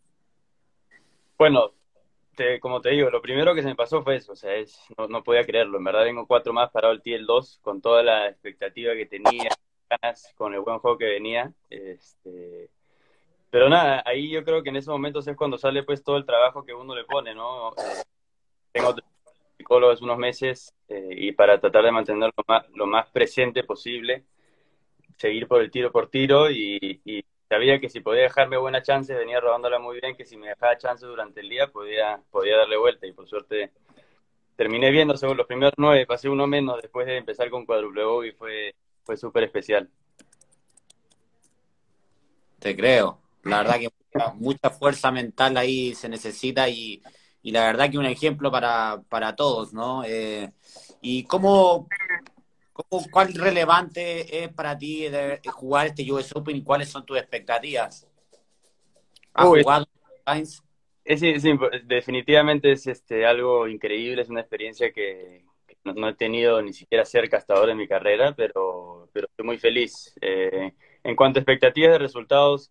Bueno, 1.38 1.72
te- 2.40 2.58
como 2.58 2.80
te 2.80 2.88
digo, 2.88 3.10
lo 3.10 3.20
primero 3.20 3.54
que 3.54 3.60
se 3.60 3.68
me 3.68 3.74
pasó 3.74 4.02
fue 4.02 4.16
eso, 4.16 4.32
o 4.32 4.36
sea, 4.36 4.52
no, 5.10 5.22
podía 5.22 5.44
creerlo, 5.44 5.76
en 5.76 5.84
verdad 5.84 6.04
vengo 6.04 6.26
cuatro 6.26 6.54
más 6.54 6.70
parado 6.70 6.94
el 6.94 7.02
TL 7.02 7.26
2 7.26 7.60
con 7.62 7.82
toda 7.82 8.02
la 8.02 8.28
expectativa 8.28 8.94
que 8.94 9.04
tenía, 9.04 9.50
con 10.36 10.54
el 10.54 10.60
buen 10.60 10.78
juego 10.78 10.96
que 10.96 11.04
venía, 11.04 11.52
este, 11.68 12.70
pero 13.50 13.68
nada, 13.68 14.02
ahí 14.06 14.30
yo 14.30 14.42
creo 14.42 14.62
que 14.62 14.70
en 14.70 14.76
esos 14.76 14.92
momentos 14.92 15.28
es 15.28 15.36
cuando 15.36 15.58
sale 15.58 15.82
pues 15.82 16.02
todo 16.02 16.16
el 16.16 16.24
trabajo 16.24 16.64
que 16.64 16.72
uno 16.72 16.94
le 16.94 17.04
pone, 17.04 17.34
¿no? 17.34 17.72
Eh, 17.72 18.02
tengo 18.72 18.94
psicólogo 19.58 19.92
hace 19.92 20.04
unos 20.04 20.16
meses 20.16 20.72
eh, 20.88 21.10
y 21.10 21.32
para 21.32 21.60
tratar 21.60 21.84
de 21.84 21.92
mantenerlo 21.92 22.32
lo 22.34 22.44
más, 22.48 22.70
lo 22.70 22.86
más 22.86 23.06
presente 23.10 23.64
posible, 23.64 24.24
seguir 25.18 25.46
por 25.46 25.60
el 25.60 25.70
tiro 25.70 25.92
por 25.92 26.08
tiro 26.08 26.50
y 26.50 27.22
sabía 27.50 27.80
que 27.80 27.88
si 27.88 27.98
podía 27.98 28.22
dejarme 28.22 28.56
buenas 28.56 28.84
chances, 28.84 29.18
venía 29.18 29.40
robándola 29.40 29.80
muy 29.80 29.98
bien, 30.00 30.16
que 30.16 30.24
si 30.24 30.36
me 30.36 30.46
dejaba 30.46 30.78
chances 30.78 31.08
durante 31.08 31.40
el 31.40 31.48
día 31.48 31.66
podía, 31.66 32.22
podía 32.30 32.56
darle 32.56 32.76
vuelta 32.76 33.08
y 33.08 33.12
por 33.12 33.28
suerte 33.28 33.72
terminé 34.54 34.92
viendo 34.92 35.16
según 35.16 35.36
los 35.36 35.48
primeros 35.48 35.74
nueve, 35.76 36.06
pasé 36.06 36.28
uno 36.28 36.46
menos 36.46 36.80
después 36.80 37.08
de 37.08 37.16
empezar 37.16 37.50
con 37.50 37.66
cuádruple 37.66 38.28
y 38.28 38.32
fue, 38.32 38.74
fue 39.02 39.16
súper 39.16 39.42
especial. 39.42 39.90
Te 42.60 42.76
creo. 42.76 43.18
La 43.42 43.62
verdad 43.62 43.80
que 43.80 43.88
mucha, 44.36 44.70
fuerza 44.70 45.10
mental 45.10 45.56
ahí 45.56 45.92
se 45.96 46.08
necesita 46.08 46.68
y, 46.68 47.02
y 47.42 47.50
la 47.50 47.64
verdad 47.64 47.90
que 47.90 47.98
un 47.98 48.06
ejemplo 48.06 48.52
para, 48.52 49.02
para 49.08 49.34
todos, 49.34 49.72
¿no? 49.72 50.04
Eh, 50.04 50.52
¿Y 51.00 51.24
cómo, 51.24 51.88
cuál 53.10 53.34
relevante 53.34 54.44
es 54.44 54.52
para 54.52 54.76
ti 54.78 55.08
de 55.08 55.40
jugar 55.52 55.88
este 55.88 56.10
US 56.12 56.32
Open 56.36 56.56
y 56.56 56.62
cuáles 56.62 56.88
son 56.90 57.04
tus 57.06 57.18
expectativas? 57.18 58.06
¿Has 59.34 59.50
jugado? 59.50 59.86
Es, 61.04 61.22
es 61.22 61.44
imp- 61.44 61.82
definitivamente 61.84 62.72
es 62.72 62.86
este, 62.86 63.26
algo 63.26 63.66
increíble, 63.68 64.22
es 64.22 64.28
una 64.28 64.40
experiencia 64.40 64.92
que, 64.92 65.44
que 65.66 65.76
no, 65.84 65.94
no 65.94 66.08
he 66.08 66.14
tenido 66.14 66.60
ni 66.62 66.72
siquiera 66.72 67.04
cerca 67.04 67.38
hasta 67.38 67.54
ahora 67.54 67.72
en 67.72 67.78
mi 67.78 67.88
carrera, 67.88 68.34
pero, 68.36 69.08
pero 69.12 69.26
estoy 69.26 69.46
muy 69.46 69.58
feliz. 69.58 70.14
Eh, 70.20 70.72
en 71.02 71.16
cuanto 71.16 71.38
a 71.38 71.42
expectativas 71.42 71.92
de 71.92 71.98
resultados, 71.98 72.70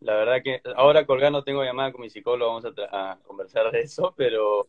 la 0.00 0.14
verdad 0.14 0.42
que 0.44 0.62
ahora 0.76 1.06
colgando 1.06 1.44
tengo 1.44 1.64
llamada 1.64 1.92
con 1.92 2.02
mi 2.02 2.10
psicólogo, 2.10 2.52
vamos 2.54 2.66
a, 2.92 3.12
a 3.12 3.18
conversar 3.22 3.70
de 3.72 3.80
eso, 3.80 4.14
pero, 4.16 4.68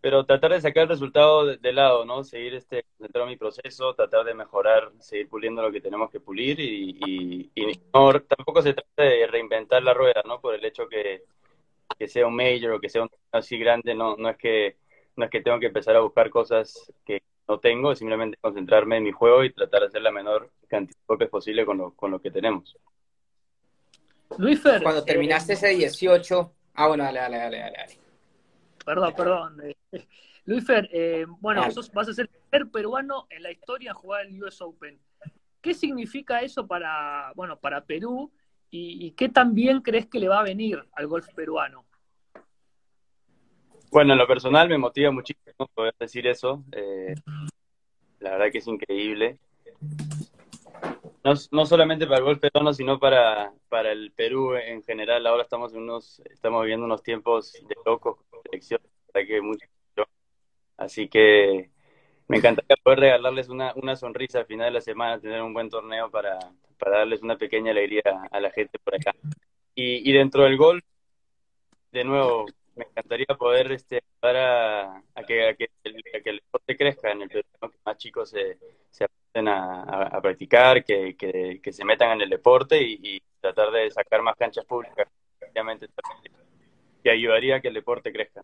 pero 0.00 0.24
tratar 0.24 0.52
de 0.52 0.60
sacar 0.60 0.84
el 0.84 0.88
resultado 0.90 1.46
de, 1.46 1.56
de 1.56 1.72
lado, 1.72 2.04
¿no? 2.04 2.22
Seguir 2.22 2.54
este, 2.54 2.84
concentrado 2.84 3.26
en 3.26 3.30
mi 3.30 3.36
proceso, 3.36 3.94
tratar 3.94 4.24
de 4.24 4.34
mejorar, 4.34 4.92
seguir 5.00 5.28
puliendo 5.28 5.62
lo 5.62 5.72
que 5.72 5.80
tenemos 5.80 6.10
que 6.10 6.20
pulir 6.20 6.60
y, 6.60 6.98
y, 7.04 7.50
y 7.54 7.66
no, 7.92 8.20
tampoco 8.20 8.62
se 8.62 8.74
trata 8.74 9.02
de 9.02 9.26
reinventar 9.26 9.82
la 9.82 9.94
rueda, 9.94 10.22
¿no? 10.24 10.40
Por 10.40 10.54
el 10.54 10.64
hecho 10.64 10.88
que, 10.88 11.22
que 11.98 12.08
sea 12.08 12.26
un 12.26 12.36
major 12.36 12.72
o 12.72 12.80
que 12.80 12.88
sea 12.88 13.02
un 13.02 13.10
así 13.32 13.58
grande, 13.58 13.94
no, 13.94 14.16
no 14.16 14.28
es 14.28 14.36
que 14.36 14.76
no 15.16 15.24
es 15.24 15.30
que 15.30 15.40
tengo 15.40 15.58
que 15.58 15.66
empezar 15.66 15.96
a 15.96 16.00
buscar 16.00 16.30
cosas 16.30 16.92
que 17.04 17.22
no 17.48 17.58
tengo, 17.58 17.90
es 17.90 17.98
simplemente 17.98 18.38
concentrarme 18.40 18.98
en 18.98 19.04
mi 19.04 19.12
juego 19.12 19.42
y 19.42 19.52
tratar 19.52 19.80
de 19.80 19.86
hacer 19.88 20.02
la 20.02 20.12
menor 20.12 20.50
cantidad 20.68 20.96
de 20.96 21.06
golpes 21.06 21.28
posible 21.28 21.66
con 21.66 21.78
lo, 21.78 21.90
con 21.92 22.10
lo 22.12 22.20
que 22.20 22.30
tenemos. 22.30 22.76
Luis 24.36 24.62
Fer. 24.62 24.82
Cuando 24.82 25.00
eh, 25.00 25.04
terminaste 25.06 25.54
ese 25.54 25.68
18, 25.68 26.52
ah, 26.74 26.88
bueno, 26.88 27.04
dale, 27.04 27.18
dale, 27.18 27.38
dale, 27.38 27.58
dale. 27.58 27.76
dale. 27.76 28.07
Perdón, 28.88 29.14
perdón. 29.14 29.60
eh, 29.92 30.06
Luis 30.46 30.64
Fer, 30.64 30.88
eh, 30.90 31.26
bueno, 31.40 31.70
sos- 31.70 31.92
vas 31.92 32.08
a 32.08 32.14
ser 32.14 32.24
el 32.32 32.40
primer 32.48 32.70
peruano 32.70 33.26
en 33.28 33.42
la 33.42 33.50
historia 33.50 33.90
en 33.90 33.96
jugar 33.96 34.24
el 34.24 34.42
US 34.42 34.64
Open. 34.64 34.98
¿Qué 35.60 35.74
significa 35.74 36.40
eso 36.40 36.66
para, 36.66 37.32
bueno, 37.34 37.58
para 37.58 37.84
Perú 37.84 38.32
y, 38.70 39.06
y 39.06 39.10
qué 39.10 39.28
tan 39.28 39.54
bien 39.54 39.82
crees 39.82 40.06
que 40.06 40.18
le 40.18 40.28
va 40.28 40.40
a 40.40 40.42
venir 40.42 40.82
al 40.92 41.06
golf 41.06 41.28
peruano? 41.34 41.84
Bueno, 43.90 44.14
en 44.14 44.18
lo 44.18 44.26
personal 44.26 44.70
me 44.70 44.78
motiva 44.78 45.10
muchísimo 45.10 45.66
poder 45.74 45.94
decir 46.00 46.26
eso. 46.26 46.64
eh, 46.72 47.14
la 48.20 48.30
verdad 48.30 48.50
que 48.50 48.58
es 48.58 48.66
increíble. 48.66 49.38
No, 51.24 51.34
no 51.50 51.66
solamente 51.66 52.06
para 52.06 52.18
el 52.18 52.24
golf 52.24 52.38
peruano, 52.38 52.72
sino 52.72 52.98
para, 52.98 53.52
para 53.68 53.92
el 53.92 54.12
Perú 54.12 54.54
en 54.54 54.82
general. 54.82 55.26
Ahora 55.26 55.42
estamos 55.42 55.74
en 55.74 55.82
unos, 55.82 56.20
estamos 56.30 56.62
viviendo 56.62 56.86
unos 56.86 57.02
tiempos 57.02 57.52
de 57.52 57.76
locos 57.84 58.16
que 58.60 59.40
mucho. 59.40 59.66
Así 60.76 61.08
que 61.08 61.70
me 62.28 62.36
encantaría 62.36 62.76
poder 62.82 63.00
regalarles 63.00 63.48
una, 63.48 63.72
una 63.74 63.96
sonrisa 63.96 64.40
al 64.40 64.46
final 64.46 64.66
de 64.66 64.72
la 64.72 64.80
semana, 64.80 65.20
tener 65.20 65.42
un 65.42 65.54
buen 65.54 65.68
torneo 65.68 66.10
para, 66.10 66.38
para 66.78 66.98
darles 66.98 67.22
una 67.22 67.36
pequeña 67.36 67.72
alegría 67.72 68.02
a 68.30 68.40
la 68.40 68.50
gente 68.50 68.78
por 68.78 68.94
acá. 68.94 69.14
Y, 69.74 70.08
y 70.08 70.12
dentro 70.12 70.44
del 70.44 70.56
golf, 70.56 70.84
de 71.90 72.04
nuevo, 72.04 72.46
me 72.76 72.84
encantaría 72.84 73.26
poder 73.38 73.72
este, 73.72 74.02
ayudar 74.22 75.02
a, 75.14 75.24
que, 75.24 75.48
a, 75.48 75.54
que 75.54 75.68
el, 75.84 75.96
a 76.14 76.20
que 76.20 76.30
el 76.30 76.36
deporte 76.36 76.76
crezca 76.76 77.10
en 77.10 77.22
el 77.22 77.44
¿no? 77.60 77.70
que 77.70 77.78
más 77.84 77.96
chicos 77.96 78.30
se, 78.30 78.58
se 78.90 79.04
apunten 79.04 79.48
a, 79.48 79.82
a, 79.82 80.02
a 80.08 80.20
practicar, 80.20 80.84
que, 80.84 81.16
que, 81.16 81.60
que, 81.62 81.72
se 81.72 81.84
metan 81.84 82.12
en 82.12 82.22
el 82.22 82.30
deporte 82.30 82.80
y, 82.80 82.98
y, 83.02 83.22
tratar 83.40 83.70
de 83.70 83.90
sacar 83.90 84.20
más 84.20 84.36
canchas 84.36 84.64
públicas, 84.64 85.08
obviamente, 85.48 85.86
que 87.02 87.10
ayudaría 87.10 87.56
a 87.56 87.60
que 87.60 87.68
el 87.68 87.74
deporte 87.74 88.12
crezca. 88.12 88.42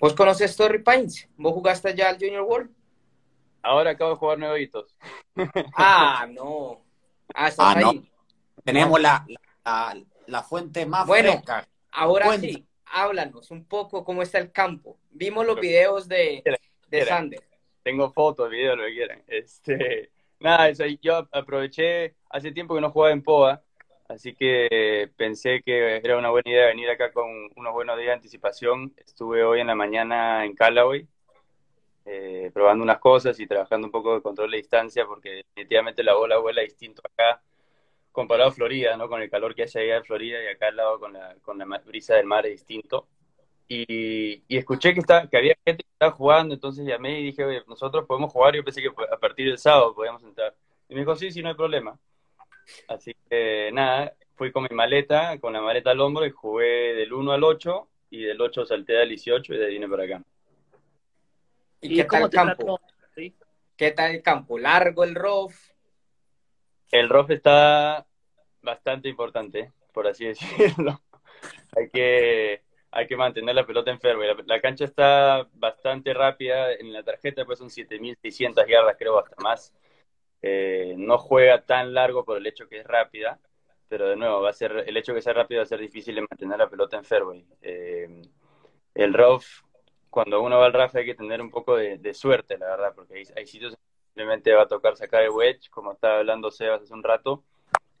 ¿Vos 0.00 0.14
conoces 0.14 0.56
Torrey 0.56 0.82
Pines? 0.82 1.28
¿Vos 1.36 1.52
jugaste 1.52 1.94
ya 1.94 2.08
al 2.10 2.16
Junior 2.18 2.42
World? 2.42 2.70
Ahora 3.62 3.90
acabo 3.90 4.10
de 4.10 4.16
jugar 4.16 4.38
nuevitos. 4.38 4.94
Ah, 5.76 6.26
no. 6.30 6.80
Ah, 7.34 7.48
estás 7.48 7.76
Ah, 7.76 7.80
no. 7.80 7.92
Tenemos 8.64 9.00
la, 9.00 9.26
la, 9.64 9.96
la 10.26 10.42
fuente 10.42 10.84
más 10.86 11.06
Bueno. 11.06 11.32
fresca. 11.32 11.66
ahora 11.92 12.26
Cuenta. 12.26 12.46
sí, 12.46 12.66
háblanos 12.86 13.50
un 13.50 13.64
poco 13.64 14.04
cómo 14.04 14.22
está 14.22 14.38
el 14.38 14.50
campo. 14.52 14.98
Vimos 15.10 15.46
los 15.46 15.60
videos 15.60 16.08
de, 16.08 16.42
de. 16.88 17.04
Sander. 17.04 17.40
Tengo 17.82 18.10
fotos, 18.12 18.50
videos, 18.50 18.76
lo 18.76 18.84
que 18.84 18.92
quieran. 18.94 19.22
Este, 19.26 20.10
nada, 20.40 20.68
eso, 20.68 20.84
yo 21.00 21.26
aproveché, 21.32 22.14
hace 22.30 22.52
tiempo 22.52 22.74
que 22.74 22.80
no 22.80 22.90
jugaba 22.90 23.12
en 23.12 23.22
POA, 23.22 23.62
así 24.08 24.34
que 24.34 25.10
pensé 25.16 25.62
que 25.62 25.96
era 25.96 26.18
una 26.18 26.30
buena 26.30 26.50
idea 26.50 26.66
venir 26.66 26.90
acá 26.90 27.12
con 27.12 27.28
unos 27.56 27.72
buenos 27.72 27.96
días 27.96 28.08
de 28.08 28.14
anticipación. 28.14 28.92
Estuve 28.96 29.44
hoy 29.44 29.60
en 29.60 29.66
la 29.68 29.74
mañana 29.74 30.44
en 30.44 30.54
Callaway, 30.54 31.06
eh, 32.06 32.50
probando 32.54 32.82
unas 32.84 32.98
cosas 32.98 33.38
y 33.40 33.46
trabajando 33.46 33.86
un 33.86 33.92
poco 33.92 34.14
de 34.14 34.22
control 34.22 34.50
de 34.50 34.58
distancia, 34.58 35.06
porque 35.06 35.42
definitivamente 35.54 36.02
la 36.02 36.14
bola 36.14 36.38
vuela 36.38 36.62
distinto 36.62 37.02
acá 37.04 37.42
comparado 38.12 38.50
a 38.50 38.52
Florida, 38.52 38.96
¿no? 38.96 39.08
Con 39.08 39.22
el 39.22 39.30
calor 39.30 39.54
que 39.54 39.64
hace 39.64 39.80
allá 39.80 39.98
en 39.98 40.04
Florida 40.04 40.42
y 40.42 40.48
acá 40.48 40.68
al 40.68 40.76
lado 40.76 40.98
con 41.00 41.12
la, 41.12 41.36
con 41.42 41.58
la 41.58 41.64
brisa 41.86 42.14
del 42.16 42.26
mar 42.26 42.46
es 42.46 42.52
distinto. 42.52 43.08
Y, 43.68 44.42
y 44.48 44.56
escuché 44.56 44.94
que, 44.94 45.00
está, 45.00 45.28
que 45.28 45.36
había 45.36 45.54
gente 45.64 45.84
que 45.84 45.90
estaba 45.92 46.12
jugando, 46.12 46.54
entonces 46.54 46.86
llamé 46.86 47.20
y 47.20 47.24
dije, 47.24 47.44
oye, 47.44 47.62
nosotros 47.68 48.06
podemos 48.06 48.32
jugar. 48.32 48.56
Yo 48.56 48.64
pensé 48.64 48.82
que 48.82 48.88
a 48.88 49.18
partir 49.18 49.48
del 49.48 49.58
sábado 49.58 49.94
podíamos 49.94 50.22
entrar. 50.24 50.54
Y 50.88 50.94
me 50.94 51.00
dijo, 51.00 51.14
sí, 51.16 51.30
sí, 51.30 51.42
no 51.42 51.50
hay 51.50 51.54
problema. 51.54 51.98
Así 52.88 53.14
que 53.28 53.70
nada, 53.72 54.14
fui 54.36 54.52
con 54.52 54.62
mi 54.62 54.74
maleta, 54.74 55.38
con 55.38 55.52
la 55.52 55.60
maleta 55.60 55.90
al 55.90 56.00
hombro 56.00 56.24
y 56.24 56.30
jugué 56.30 56.94
del 56.94 57.12
1 57.12 57.32
al 57.32 57.44
8 57.44 57.88
y 58.10 58.22
del 58.22 58.40
8 58.40 58.66
salté 58.66 59.00
al 59.00 59.08
18 59.08 59.54
y 59.54 59.58
de 59.58 59.66
ahí 59.66 59.72
vine 59.72 59.88
para 59.88 60.04
acá. 60.04 60.22
¿Y, 61.80 61.96
qué 61.96 62.04
tal 62.04 62.22
el 62.22 62.30
campo? 62.30 62.80
¿Qué 63.76 63.90
tal 63.92 64.10
el 64.12 64.22
campo? 64.22 64.58
¿Largo 64.58 65.04
el 65.04 65.14
rough? 65.14 65.54
El 66.90 67.08
rough 67.08 67.30
está 67.30 68.06
bastante 68.62 69.08
importante, 69.08 69.72
por 69.92 70.06
así 70.06 70.24
decirlo. 70.26 71.00
hay 71.76 71.88
que 71.88 72.62
hay 72.90 73.06
que 73.06 73.16
mantener 73.16 73.54
la 73.54 73.66
pelota 73.66 73.90
en 73.90 74.00
fairway. 74.00 74.28
La, 74.28 74.42
la 74.46 74.60
cancha 74.60 74.84
está 74.84 75.46
bastante 75.52 76.14
rápida. 76.14 76.72
En 76.72 76.92
la 76.92 77.02
tarjeta 77.02 77.44
pues 77.44 77.58
son 77.58 77.68
7.600 77.68 78.66
yardas, 78.66 78.96
creo, 78.98 79.18
hasta 79.18 79.36
más. 79.42 79.74
Eh, 80.42 80.94
no 80.96 81.18
juega 81.18 81.62
tan 81.62 81.92
largo 81.94 82.24
por 82.24 82.36
el 82.36 82.46
hecho 82.46 82.68
que 82.68 82.80
es 82.80 82.86
rápida, 82.86 83.38
pero 83.88 84.08
de 84.08 84.16
nuevo, 84.16 84.42
va 84.42 84.50
a 84.50 84.52
ser 84.52 84.84
el 84.86 84.96
hecho 84.96 85.14
que 85.14 85.22
sea 85.22 85.32
rápida 85.32 85.60
va 85.60 85.62
a 85.64 85.66
ser 85.66 85.80
difícil 85.80 86.14
de 86.14 86.20
mantener 86.22 86.58
la 86.58 86.68
pelota 86.68 86.96
en 86.96 87.04
fairway. 87.04 87.46
Eh, 87.62 88.22
el 88.94 89.14
rough, 89.14 89.44
cuando 90.10 90.42
uno 90.42 90.58
va 90.58 90.66
al 90.66 90.72
rough 90.72 90.94
hay 90.96 91.06
que 91.06 91.14
tener 91.14 91.40
un 91.40 91.50
poco 91.50 91.76
de, 91.76 92.14
suerte, 92.14 92.58
la 92.58 92.66
verdad, 92.66 92.92
porque 92.94 93.14
hay, 93.14 93.24
hay 93.36 93.46
sitios 93.46 93.74
que 93.74 93.80
simplemente 94.06 94.52
va 94.52 94.62
a 94.62 94.68
tocar 94.68 94.96
sacar 94.96 95.22
el 95.22 95.30
wedge, 95.30 95.70
como 95.70 95.92
estaba 95.92 96.18
hablando 96.18 96.50
Sebas 96.50 96.82
hace 96.82 96.94
un 96.94 97.02
rato, 97.02 97.44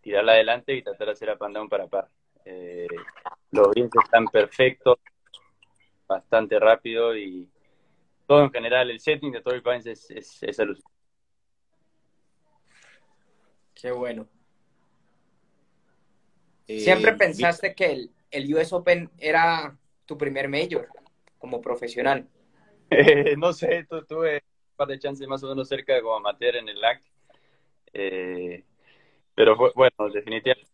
tirarla 0.00 0.32
adelante 0.32 0.74
y 0.74 0.82
tratar 0.82 1.06
de 1.06 1.12
hacer 1.12 1.30
up 1.30 1.44
and 1.44 1.54
down 1.54 1.68
para 1.68 1.86
par. 1.86 2.08
Eh, 2.44 2.86
los 3.50 3.70
greens 3.70 3.90
están 4.04 4.26
perfectos, 4.26 4.98
bastante 6.06 6.58
rápido 6.58 7.16
y 7.16 7.48
todo 8.26 8.44
en 8.44 8.50
general, 8.50 8.90
el 8.90 9.00
setting 9.00 9.32
de 9.32 9.40
Torrey 9.40 9.62
Pines 9.62 9.86
es, 9.86 10.10
es, 10.10 10.42
es 10.42 10.60
alucinante. 10.60 10.97
Qué 13.80 13.90
bueno. 13.92 14.26
Eh, 16.66 16.80
¿Siempre 16.80 17.12
pensaste 17.14 17.74
que 17.74 17.86
el, 17.92 18.10
el 18.30 18.54
US 18.54 18.74
Open 18.74 19.10
era 19.18 19.76
tu 20.04 20.18
primer 20.18 20.48
major 20.48 20.88
como 21.38 21.60
profesional? 21.60 22.28
Eh, 22.90 23.36
no 23.36 23.52
sé, 23.52 23.84
tu- 23.88 24.04
tuve 24.04 24.34
un 24.70 24.76
par 24.76 24.88
de 24.88 24.98
chances 24.98 25.26
más 25.28 25.42
o 25.44 25.48
menos 25.48 25.68
cerca 25.68 25.94
de 25.94 26.02
como 26.02 26.16
amateur 26.16 26.56
en 26.56 26.68
el 26.68 26.80
LAC. 26.80 27.02
Eh, 27.92 28.64
pero 29.34 29.56
fue- 29.56 29.72
bueno, 29.74 30.10
definitivamente 30.12 30.68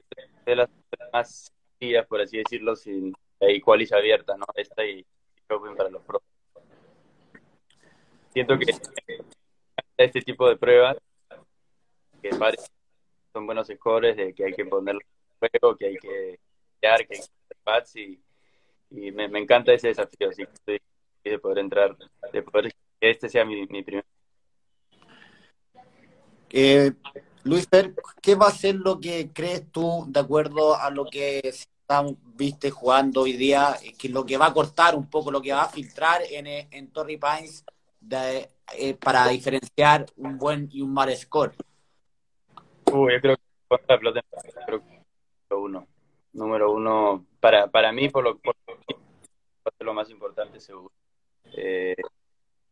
de 0.46 0.56
las 0.56 0.68
más 1.12 1.52
días, 1.78 2.06
por 2.06 2.20
así 2.20 2.38
decirlo, 2.38 2.74
sin 2.76 3.12
hay 3.40 3.60
qualis 3.60 3.92
abiertas, 3.92 4.38
¿no? 4.38 4.46
Esta 4.54 4.84
y 4.84 5.00
y 5.00 5.52
Open 5.52 5.76
para 5.76 5.90
los 5.90 6.02
pros. 6.02 6.22
Siento 8.32 8.58
que 8.58 8.64
este 9.98 10.22
tipo 10.22 10.48
de 10.48 10.56
pruebas, 10.56 10.96
que 12.22 12.30
parece- 12.30 12.70
son 13.34 13.46
buenos 13.46 13.66
scores, 13.66 14.16
de 14.16 14.32
que 14.32 14.44
hay 14.44 14.52
que 14.52 14.64
ponerlo 14.64 15.00
en 15.00 15.50
juego, 15.50 15.76
que 15.76 15.86
hay 15.86 15.96
que 15.96 16.38
pelear, 16.80 17.04
que 17.04 17.14
hay 17.14 17.20
que 17.20 17.70
hacer 17.70 18.00
y, 18.00 18.20
y 18.90 19.10
me, 19.10 19.28
me 19.28 19.40
encanta 19.40 19.72
ese 19.72 19.88
desafío, 19.88 20.30
así 20.30 20.46
que 20.46 20.52
estoy 20.52 20.80
de 21.24 21.38
poder 21.40 21.58
entrar, 21.58 21.96
de 22.32 22.42
poder 22.42 22.72
que 23.00 23.10
este 23.10 23.28
sea 23.28 23.44
mi, 23.44 23.66
mi 23.66 23.82
primer. 23.82 24.04
Eh, 26.50 26.92
Luis 27.42 27.68
¿qué 28.22 28.36
va 28.36 28.46
a 28.46 28.52
ser 28.52 28.76
lo 28.76 29.00
que 29.00 29.30
crees 29.32 29.70
tú, 29.72 30.04
de 30.06 30.20
acuerdo 30.20 30.76
a 30.76 30.88
lo 30.90 31.06
que 31.06 31.40
estamos, 31.42 32.14
viste 32.36 32.70
jugando 32.70 33.22
hoy 33.22 33.32
día, 33.32 33.76
eh, 33.82 33.94
que 33.98 34.08
lo 34.08 34.24
que 34.24 34.36
va 34.36 34.46
a 34.46 34.54
cortar 34.54 34.94
un 34.94 35.10
poco, 35.10 35.32
lo 35.32 35.42
que 35.42 35.52
va 35.52 35.64
a 35.64 35.68
filtrar 35.68 36.22
en, 36.30 36.46
eh, 36.46 36.68
en 36.70 36.92
Torrey 36.92 37.16
Pines 37.18 37.64
de- 38.00 38.48
eh, 38.78 38.94
para 38.94 39.26
diferenciar 39.28 40.06
un 40.16 40.38
buen 40.38 40.68
y 40.70 40.82
un 40.82 40.94
mal 40.94 41.14
score? 41.16 41.52
Uh, 42.94 43.10
yo 43.10 43.20
creo 43.20 43.36
que 43.36 43.42
la 43.88 43.98
pelota 43.98 44.20
creo 44.66 44.78
que 44.78 45.02
número 45.50 45.64
uno. 45.64 45.88
Número 46.32 46.70
uno, 46.70 47.26
para, 47.40 47.66
para 47.66 47.90
mí, 47.90 48.08
por 48.08 48.22
lo, 48.22 48.38
por 48.38 48.54
lo, 49.80 49.94
más 49.94 50.10
importante, 50.10 50.60
seguro. 50.60 50.92
Eh, 51.56 51.96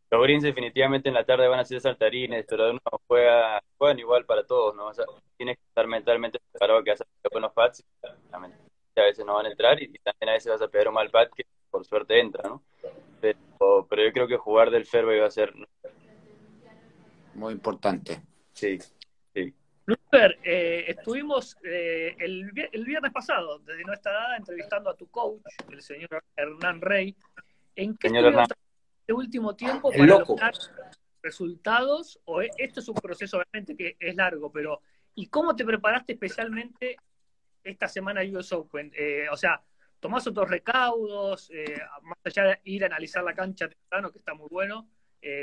los 0.09 0.23
greens 0.23 0.43
definitivamente 0.43 1.09
en 1.09 1.15
la 1.15 1.25
tarde 1.25 1.49
van 1.49 1.59
a 1.59 1.65
ser 1.65 1.81
saltarines, 1.81 2.45
pero 2.47 2.69
uno 2.69 2.79
juega, 3.05 3.61
juegan 3.77 3.99
igual 3.99 4.25
para 4.25 4.45
todos, 4.45 4.73
¿no? 4.75 4.87
O 4.87 4.93
sea, 4.93 5.03
tienes 5.35 5.57
que 5.57 5.63
estar 5.67 5.87
mentalmente 5.87 6.39
preparado 6.51 6.83
que 6.85 6.91
vas 6.91 7.01
a 7.01 7.05
pegar 7.05 7.31
buenos 7.33 7.51
pads 7.51 7.83
y 8.95 8.99
a 8.99 9.03
veces 9.03 9.25
no 9.25 9.33
van 9.33 9.47
a 9.47 9.51
entrar 9.51 9.81
y, 9.81 9.85
y 9.85 9.99
también 9.99 10.29
a 10.29 10.33
veces 10.33 10.53
vas 10.53 10.61
a 10.61 10.69
pegar 10.69 10.87
un 10.87 10.93
mal 10.93 11.09
pad 11.09 11.27
que 11.35 11.45
por 11.69 11.83
suerte 11.83 12.17
entra, 12.17 12.47
¿no? 12.47 12.63
Pero, 13.19 13.87
pero 13.89 14.03
yo 14.05 14.13
creo 14.13 14.27
que 14.27 14.37
jugar 14.37 14.71
del 14.71 14.85
fairway 14.85 15.19
va 15.19 15.27
a 15.27 15.31
ser, 15.31 15.53
Muy 17.33 17.51
importante. 17.51 18.21
sí. 18.53 18.79
Luper, 19.85 20.39
eh, 20.43 20.85
estuvimos 20.87 21.57
eh, 21.63 22.15
el, 22.19 22.51
vi- 22.51 22.69
el 22.71 22.85
viernes 22.85 23.11
pasado, 23.11 23.59
desde 23.59 23.83
nuestra 23.83 24.13
dada, 24.13 24.37
entrevistando 24.37 24.89
a 24.89 24.95
tu 24.95 25.07
coach, 25.09 25.41
el 25.69 25.81
señor 25.81 26.23
Hernán 26.35 26.79
Rey. 26.79 27.15
¿En 27.75 27.97
qué 27.97 28.07
estuvieron 28.07 28.45
este 29.01 29.13
último 29.13 29.55
tiempo 29.55 29.91
para 29.91 30.05
lograr 30.05 30.53
resultados? 31.21 32.19
O 32.25 32.41
e- 32.41 32.49
esto 32.57 32.79
es 32.79 32.87
un 32.87 32.95
proceso 32.95 33.37
obviamente 33.37 33.75
que 33.75 33.97
es 33.99 34.15
largo, 34.15 34.51
pero 34.51 34.81
¿y 35.15 35.27
cómo 35.27 35.55
te 35.55 35.65
preparaste 35.65 36.13
especialmente 36.13 36.95
esta 37.63 37.87
semana 37.89 38.21
US 38.21 38.53
Open? 38.53 38.89
Eh, 38.95 39.25
o 39.29 39.35
sea, 39.35 39.61
¿tomás 39.99 40.25
otros 40.27 40.49
recaudos? 40.49 41.49
Eh, 41.51 41.81
más 42.03 42.17
allá 42.23 42.43
de 42.45 42.59
ir 42.63 42.83
a 42.83 42.87
analizar 42.87 43.21
la 43.23 43.33
cancha 43.33 43.67
temprano, 43.67 44.11
que 44.11 44.19
está 44.19 44.33
muy 44.33 44.47
bueno, 44.49 44.87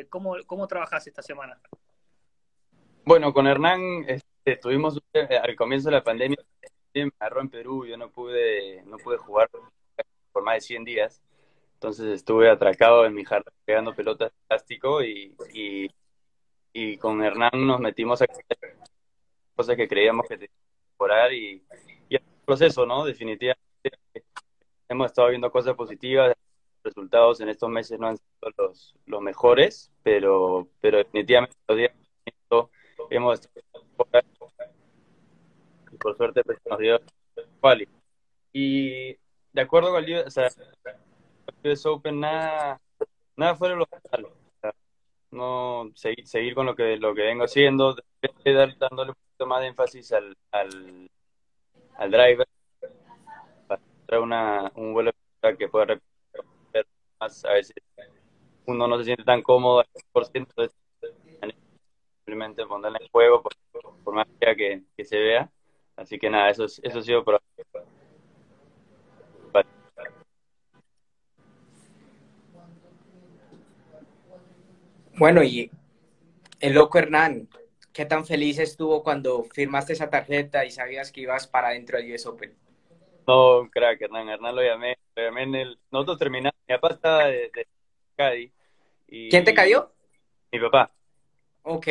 ¿cómo, 0.08 0.36
¿cómo 0.46 0.66
trabajás 0.66 1.06
esta 1.06 1.20
semana? 1.22 1.60
Bueno, 3.04 3.32
con 3.32 3.46
Hernán 3.46 4.04
estuvimos 4.44 5.00
eh, 5.12 5.38
al 5.42 5.56
comienzo 5.56 5.88
de 5.88 5.96
la 5.96 6.04
pandemia, 6.04 6.38
me 6.94 7.10
agarró 7.18 7.40
en 7.40 7.50
Perú, 7.50 7.86
yo 7.86 7.96
no 7.96 8.10
pude, 8.10 8.82
no 8.82 8.96
pude 8.98 9.16
jugar 9.18 9.48
por 10.32 10.42
más 10.42 10.56
de 10.56 10.60
100 10.60 10.84
días, 10.84 11.22
entonces 11.74 12.06
estuve 12.06 12.50
atracado 12.50 13.06
en 13.06 13.14
mi 13.14 13.24
jardín 13.24 13.52
pegando 13.64 13.94
pelotas 13.94 14.30
de 14.30 14.38
plástico 14.48 15.02
y, 15.02 15.34
y, 15.52 15.90
y 16.72 16.96
con 16.98 17.22
Hernán 17.22 17.66
nos 17.66 17.80
metimos 17.80 18.22
a 18.22 18.26
cosas 19.56 19.76
que 19.76 19.88
creíamos 19.88 20.26
que 20.26 20.36
teníamos 20.36 20.66
que 20.68 20.92
mejorar 20.92 21.32
y, 21.32 21.62
y 22.08 22.16
un 22.16 22.44
proceso, 22.44 22.86
¿no? 22.86 23.04
Definitivamente 23.04 23.60
hemos 24.88 25.06
estado 25.06 25.28
viendo 25.28 25.50
cosas 25.50 25.74
positivas, 25.74 26.34
resultados 26.82 27.40
en 27.40 27.48
estos 27.48 27.68
meses 27.68 27.98
no 27.98 28.08
han 28.08 28.16
sido 28.16 28.52
los, 28.56 28.94
los 29.06 29.20
mejores, 29.20 29.92
pero, 30.02 30.68
pero 30.80 30.98
definitivamente 30.98 31.56
los 31.68 31.78
días 31.78 31.92
hemos 33.10 33.40
y 35.92 35.96
por 35.96 36.16
suerte 36.16 36.42
pues, 36.44 36.58
nos 36.68 36.78
dio 36.78 37.00
quali. 37.60 37.88
Y 38.52 39.12
de 39.52 39.60
acuerdo 39.60 39.90
con 39.90 40.04
el 40.04 40.26
o 40.26 40.30
sea, 40.30 40.48
US 41.64 41.86
Open, 41.86 42.20
nada, 42.20 42.80
fuera 43.56 43.74
de 43.74 43.80
lo 43.80 43.86
no 45.30 45.90
seguir, 45.94 46.26
seguir 46.26 46.54
con 46.54 46.66
lo 46.66 46.74
que, 46.74 46.96
lo 46.96 47.14
que 47.14 47.22
vengo 47.22 47.44
haciendo, 47.44 47.94
dándole 48.78 49.10
un 49.10 49.14
poquito 49.14 49.46
más 49.46 49.60
de 49.60 49.66
énfasis 49.68 50.12
al, 50.12 50.36
al, 50.50 51.08
al 51.96 52.10
driver 52.10 52.48
para 53.68 53.80
encontrar 53.80 54.20
una, 54.20 54.72
un 54.74 54.92
vuelo 54.92 55.12
que 55.58 55.68
pueda 55.68 55.84
repetir 55.86 56.86
más. 57.20 57.44
A 57.44 57.52
veces 57.52 57.76
uno 58.66 58.88
no 58.88 58.98
se 58.98 59.04
siente 59.04 59.24
tan 59.24 59.42
cómodo 59.42 59.80
al 59.80 59.86
100%, 60.12 60.30
entonces 60.34 60.76
simplemente 62.30 62.64
ponerla 62.64 62.98
en 63.00 63.08
juego 63.08 63.42
por, 63.42 63.52
por 64.04 64.14
más 64.14 64.26
que, 64.40 64.82
que 64.96 65.04
se 65.04 65.18
vea. 65.18 65.50
Así 65.96 66.18
que 66.18 66.30
nada, 66.30 66.48
eso, 66.50 66.64
es- 66.64 66.80
eso 66.84 67.00
ha 67.00 67.02
sido 67.02 67.24
por 67.24 67.40
Vale. 69.52 69.66
Bueno, 75.16 75.42
y 75.42 75.70
el 76.60 76.74
loco 76.74 76.98
Hernán, 76.98 77.48
¿qué 77.92 78.06
tan 78.06 78.24
feliz 78.24 78.58
estuvo 78.60 79.02
cuando 79.02 79.42
firmaste 79.44 79.92
esa 79.94 80.08
tarjeta 80.08 80.64
y 80.64 80.70
sabías 80.70 81.10
que 81.10 81.22
ibas 81.22 81.48
para 81.48 81.70
dentro 81.70 81.98
del 81.98 82.12
US 82.14 82.26
Open? 82.26 82.54
No, 83.26 83.58
un 83.60 83.68
crack, 83.68 84.00
Hernán. 84.02 84.28
Hernán 84.28 84.54
lo 84.54 84.62
llamé. 84.62 84.96
Lo 85.16 85.24
llamé 85.24 85.42
en 85.42 85.54
el... 85.56 85.78
Nosotros 85.90 86.18
terminamos. 86.18 86.54
Mi 86.68 86.74
papá 86.76 86.94
estaba 86.94 87.24
de, 87.26 87.50
de 87.54 87.66
Cádiz. 88.16 88.52
Y... 89.08 89.28
¿Quién 89.30 89.44
te 89.44 89.52
cayó? 89.52 89.90
Mi 90.52 90.60
papá. 90.60 90.90
Ok. 91.62 91.88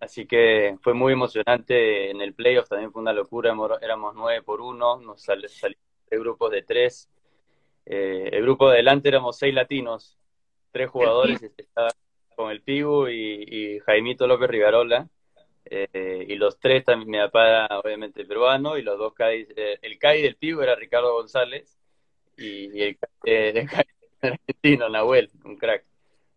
Así 0.00 0.26
que 0.26 0.76
fue 0.80 0.94
muy 0.94 1.12
emocionante 1.12 2.10
en 2.10 2.20
el 2.22 2.32
playoff, 2.34 2.68
también 2.68 2.90
fue 2.90 3.02
una 3.02 3.12
locura, 3.12 3.54
Éramos- 3.82 4.14
nueve 4.14 4.42
por 4.42 4.60
uno, 4.60 4.98
nos 4.98 5.22
sal- 5.22 5.46
salimos 5.48 5.84
de 6.08 6.18
grupos 6.18 6.50
de 6.50 6.62
tres. 6.62 7.10
Eh, 7.84 8.30
el 8.32 8.42
grupo 8.42 8.68
de 8.68 8.76
adelante 8.76 9.08
éramos 9.08 9.36
seis 9.36 9.54
latinos, 9.54 10.18
tres 10.72 10.88
jugadores, 10.88 11.42
estaba 11.56 11.90
con 12.34 12.50
el 12.50 12.62
Pibu 12.62 13.08
y, 13.08 13.44
y 13.46 13.78
Jaimito 13.80 14.26
López 14.26 14.48
Rivarola. 14.48 15.08
Eh, 15.66 16.24
y 16.28 16.34
los 16.36 16.58
tres 16.58 16.84
también, 16.84 17.10
mi 17.10 17.18
papá 17.18 17.66
obviamente 17.84 18.24
peruano, 18.24 18.78
y 18.78 18.82
los 18.82 18.98
dos 18.98 19.12
CAI, 19.12 19.46
eh, 19.54 19.78
el 19.82 19.98
CAI 19.98 20.22
del 20.22 20.36
Pibu 20.36 20.62
era 20.62 20.74
Ricardo 20.74 21.12
González, 21.12 21.78
y, 22.36 22.76
y 22.76 22.82
el 22.82 22.98
era 23.24 23.66
argentino, 24.22 24.88
Nahuel, 24.88 25.30
un 25.44 25.56
crack. 25.56 25.84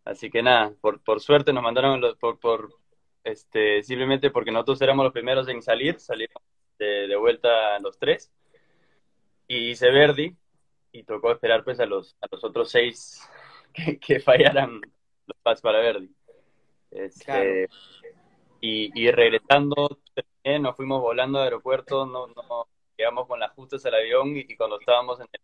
Así 0.06 0.30
que 0.30 0.42
nada, 0.44 0.74
por, 0.82 1.02
por 1.04 1.22
suerte 1.22 1.54
nos 1.54 1.64
mandaron 1.64 2.02
los, 2.02 2.18
por, 2.18 2.40
por, 2.40 2.76
este, 3.24 3.84
simplemente 3.84 4.32
porque 4.32 4.52
nosotros 4.52 4.82
éramos 4.82 5.06
los 5.06 5.14
primeros 5.14 5.48
en 5.48 5.62
salir, 5.62 6.00
salimos 6.00 6.42
de, 6.78 7.08
de 7.08 7.16
vuelta 7.16 7.80
los 7.80 7.98
tres, 7.98 8.32
y 9.48 9.72
hice 9.72 9.92
Verdi, 9.92 10.36
y 10.92 11.04
tocó 11.04 11.32
esperar 11.32 11.64
pues 11.64 11.80
a 11.80 11.86
los, 11.86 12.16
a 12.22 12.28
los 12.32 12.44
otros 12.44 12.70
seis 12.72 13.22
que, 13.74 14.00
que 14.00 14.20
fallaran 14.20 14.82
los 15.26 15.38
pads 15.42 15.62
para 15.62 15.80
Verdi. 15.80 16.10
Este, 16.92 17.26
Claro. 17.26 17.68
y, 18.62 18.92
y 19.02 19.12
regresando, 19.12 20.00
terminé, 20.14 20.60
nos 20.60 20.76
fuimos 20.76 21.02
volando 21.02 21.40
al 21.40 21.46
aeropuerto, 21.46 22.06
no, 22.06 22.28
no 22.28 22.68
llegamos 22.98 23.28
con 23.28 23.40
las 23.40 23.52
justas 23.54 23.86
al 23.86 23.96
avión, 23.96 24.36
y, 24.38 24.42
y 24.42 24.56
cuando 24.56 24.80
estábamos 24.80 25.20
en 25.20 25.28
el 25.32 25.42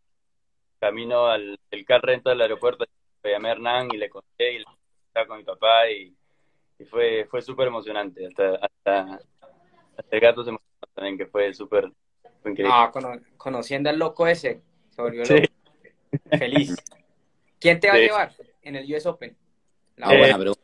camino 0.80 1.28
al 1.28 1.60
el 1.72 1.86
car 1.86 2.02
rental 2.02 2.34
del 2.38 2.42
aeropuerto, 2.44 2.86
le 3.24 3.32
llamé 3.32 3.50
a 3.50 3.52
Hernán 3.54 3.92
y 3.92 3.98
le 3.98 4.10
conté, 4.10 4.54
y 4.54 4.64
estaba 5.08 5.28
con 5.28 5.38
mi 5.38 5.44
papá, 5.44 5.90
y, 5.90 6.16
y 6.80 6.86
fue, 6.86 7.26
fue 7.30 7.42
súper 7.42 7.68
emocionante, 7.68 8.26
hasta, 8.28 8.56
hasta, 8.56 9.20
hasta 9.98 10.16
el 10.16 10.20
gato 10.20 10.44
se 10.44 10.50
emocionó 10.50 10.88
también, 10.94 11.18
que 11.18 11.26
fue 11.26 11.54
súper, 11.54 11.92
increíble. 12.46 12.70
Ah, 12.72 12.90
cono- 12.92 13.20
conociendo 13.38 13.90
al 13.90 14.00
loco 14.00 14.28
ese, 14.28 14.62
se 14.90 15.02
volvió 15.02 15.26
Sí. 15.26 15.34
loco. 15.34 16.38
Feliz. 16.38 16.76
¿Quién 17.60 17.80
te 17.80 17.88
va 17.90 17.96
a 17.96 17.98
llevar 17.98 18.36
en 18.62 18.76
el 18.78 18.94
US 18.94 19.08
Open? 19.10 19.36
La 19.98 20.08
Ah, 20.08 20.14
Eh, 20.16 20.20
buena 20.20 20.38
pregunta. 20.38 20.62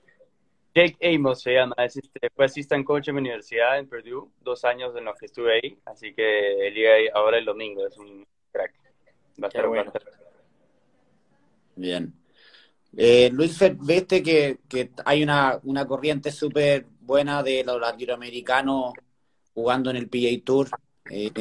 Jake 0.73 1.15
Amos 1.15 1.41
se 1.41 1.53
llama, 1.53 1.73
es 1.77 1.95
este, 1.95 2.30
fue 2.36 2.45
assistant 2.45 2.86
coach 2.86 3.07
en 3.07 3.15
mi 3.15 3.22
universidad 3.22 3.80
en 3.80 3.88
Purdue, 3.88 4.30
dos 4.41 4.65
años 4.65 4.94
en 4.98 5.06
los 5.06 5.18
que 5.18 5.26
estuve 5.27 5.53
ahí, 5.53 5.77
así 5.86 6.14
que 6.14 6.68
él 6.68 6.73
llega 6.73 6.95
ahí 6.95 7.07
ahora 7.14 7.38
el 7.38 7.45
domingo, 7.45 7.88
es 7.88 7.98
un 7.98 8.26
crack. 8.52 8.73
Va 9.41 9.45
a 9.45 9.48
estar 9.48 9.68
bueno. 9.68 9.91
Bien. 11.77 12.14
Eh, 12.98 13.30
Luis, 13.34 13.60
viste 13.82 14.24
que, 14.24 14.60
hay 15.04 15.24
una, 15.24 15.60
una 15.64 15.86
corriente 15.86 16.32
súper 16.32 16.86
buena 17.02 17.44
de 17.44 17.64
los 17.64 17.80
latinoamericanos 17.80 18.94
jugando 19.54 19.90
en 19.90 19.98
el 19.98 20.08
PGA 20.08 20.44
Tour. 20.44 20.70
Eh, 21.10 21.32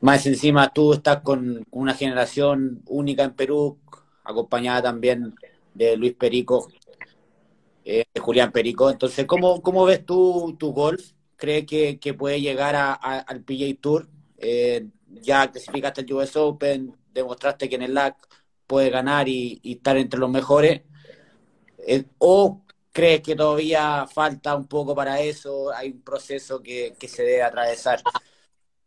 más 0.00 0.26
encima 0.26 0.72
tú 0.72 0.92
estás 0.92 1.22
con 1.22 1.66
una 1.70 1.94
generación 1.94 2.82
única 2.86 3.24
en 3.24 3.34
Perú, 3.34 3.78
acompañada 4.24 4.82
también 4.82 5.34
de 5.74 5.96
Luis 5.96 6.14
Perico, 6.14 6.68
eh, 7.84 8.04
de 8.14 8.20
Julián 8.20 8.52
Perico. 8.52 8.90
Entonces, 8.90 9.26
¿cómo, 9.26 9.60
cómo 9.60 9.84
ves 9.84 10.06
tú 10.06 10.56
tu 10.58 10.72
golf? 10.72 11.12
¿Crees 11.36 11.66
que, 11.66 12.14
puede 12.16 12.40
llegar 12.40 12.76
al 12.76 13.42
PGA 13.42 13.74
Tour? 13.80 14.08
Ya 15.08 15.50
clasificaste 15.50 16.02
el 16.02 16.12
US 16.12 16.36
Open, 16.36 16.96
demostraste 17.12 17.68
que 17.68 17.74
en 17.74 17.82
el 17.82 17.94
LAC 17.94 18.16
puede 18.72 18.88
ganar 18.88 19.28
y, 19.28 19.60
estar 19.62 19.98
entre 19.98 20.18
los 20.18 20.30
mejores? 20.30 20.80
Eh, 21.86 22.06
¿O 22.16 22.62
crees 22.90 23.20
que 23.20 23.36
todavía 23.36 24.06
falta 24.06 24.56
un 24.56 24.66
poco 24.66 24.94
para 24.94 25.20
eso? 25.20 25.70
Hay 25.74 25.90
un 25.90 26.00
proceso 26.00 26.62
que, 26.62 26.94
que 26.98 27.06
se 27.06 27.22
debe 27.22 27.42
atravesar. 27.42 28.00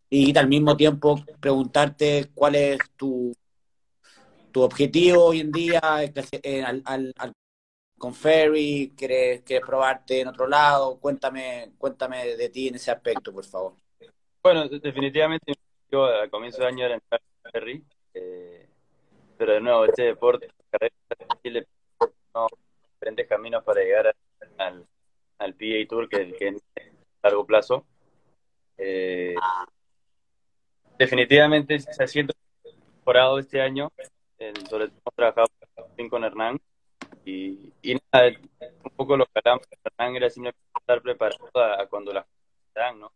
Y 0.09 0.35
al 0.35 0.47
mismo 0.47 0.75
tiempo 0.75 1.23
preguntarte 1.39 2.31
cuál 2.33 2.55
es 2.55 2.79
tu, 2.97 3.31
tu 4.51 4.63
objetivo 4.63 5.25
hoy 5.25 5.41
en 5.41 5.51
día 5.51 5.79
eh, 6.01 6.63
al, 6.63 6.81
al- 6.85 7.13
al- 7.19 7.33
con 7.99 8.15
Ferry, 8.15 8.91
¿quieres, 8.97 9.43
quieres 9.43 9.67
probarte 9.67 10.21
en 10.21 10.29
otro 10.29 10.47
lado? 10.47 10.99
Cuéntame, 10.99 11.73
cuéntame 11.77 12.35
de 12.35 12.49
ti 12.49 12.69
en 12.69 12.75
ese 12.75 12.89
aspecto, 12.89 13.31
por 13.31 13.45
favor. 13.45 13.75
Bueno, 14.41 14.67
de- 14.67 14.79
definitivamente 14.79 15.51
objetivo 15.51 16.05
al 16.05 16.29
comienzo 16.31 16.61
de 16.63 16.67
año 16.67 16.85
era 16.85 16.95
en 16.95 17.01
Ferry, 17.51 17.85
eh, 18.15 18.54
pero 19.37 19.53
de 19.53 19.61
nuevo, 19.61 19.85
este 19.85 20.03
deporte, 20.03 20.49
Chile, 21.43 21.67
no, 22.33 22.47
diferentes 22.93 23.27
caminos 23.27 23.63
para 23.63 23.81
llegar 23.81 24.15
al, 24.57 24.85
al 25.37 25.53
PGA 25.53 25.87
Tour 25.87 26.09
que, 26.09 26.33
que 26.33 26.47
es 26.49 26.63
a 26.75 27.27
largo 27.27 27.45
plazo. 27.45 27.85
Eh, 28.77 29.35
definitivamente 30.97 31.79
se 31.79 32.07
siento 32.07 32.33
mejorado 32.99 33.39
este 33.39 33.61
año, 33.61 33.91
sobre 34.69 34.89
todo 34.89 35.11
trabajado 35.15 35.47
con 36.09 36.23
Hernán 36.23 36.59
y, 37.23 37.71
nada, 38.11 38.31
un 38.83 38.91
poco 38.95 39.17
lo 39.17 39.25
que 39.25 39.31
hablamos 39.43 39.65
con 39.67 39.79
Hernán 39.83 40.15
era 40.15 40.29
simplemente 40.29 40.59
estar 40.79 41.01
preparado 41.01 41.49
a, 41.55 41.87
cuando 41.87 42.13
las 42.13 42.25
cosas 42.73 42.95
¿no? 42.97 43.11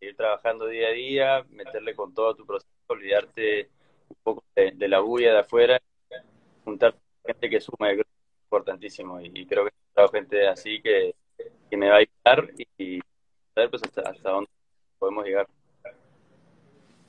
ir 0.00 0.16
trabajando 0.16 0.66
día 0.66 0.88
a 0.88 0.92
día, 0.92 1.46
meterle 1.50 1.94
con 1.94 2.14
todo 2.14 2.34
tu 2.34 2.46
proceso, 2.46 2.70
olvidarte 2.88 3.70
un 4.08 4.16
poco 4.22 4.44
de, 4.54 4.72
de 4.72 4.88
la 4.88 5.00
bulla 5.00 5.32
de 5.32 5.38
afuera, 5.40 5.80
juntar 6.64 6.94
gente 7.24 7.50
que 7.50 7.60
suma, 7.60 7.88
creo 7.88 7.96
que 7.96 8.02
es 8.02 8.44
importantísimo 8.44 9.20
y, 9.20 9.30
y 9.34 9.46
creo 9.46 9.64
que 9.64 9.72
he 9.96 10.08
gente 10.08 10.48
así 10.48 10.80
que, 10.82 11.14
que 11.70 11.76
me 11.76 11.88
va 11.88 11.96
a 11.96 11.98
ayudar 11.98 12.50
y, 12.58 12.66
y 12.78 13.00
ver 13.54 13.70
pues 13.70 13.82
hasta, 13.82 14.02
hasta 14.02 14.30
dónde 14.30 14.50
podemos 14.98 15.24
llegar. 15.24 15.46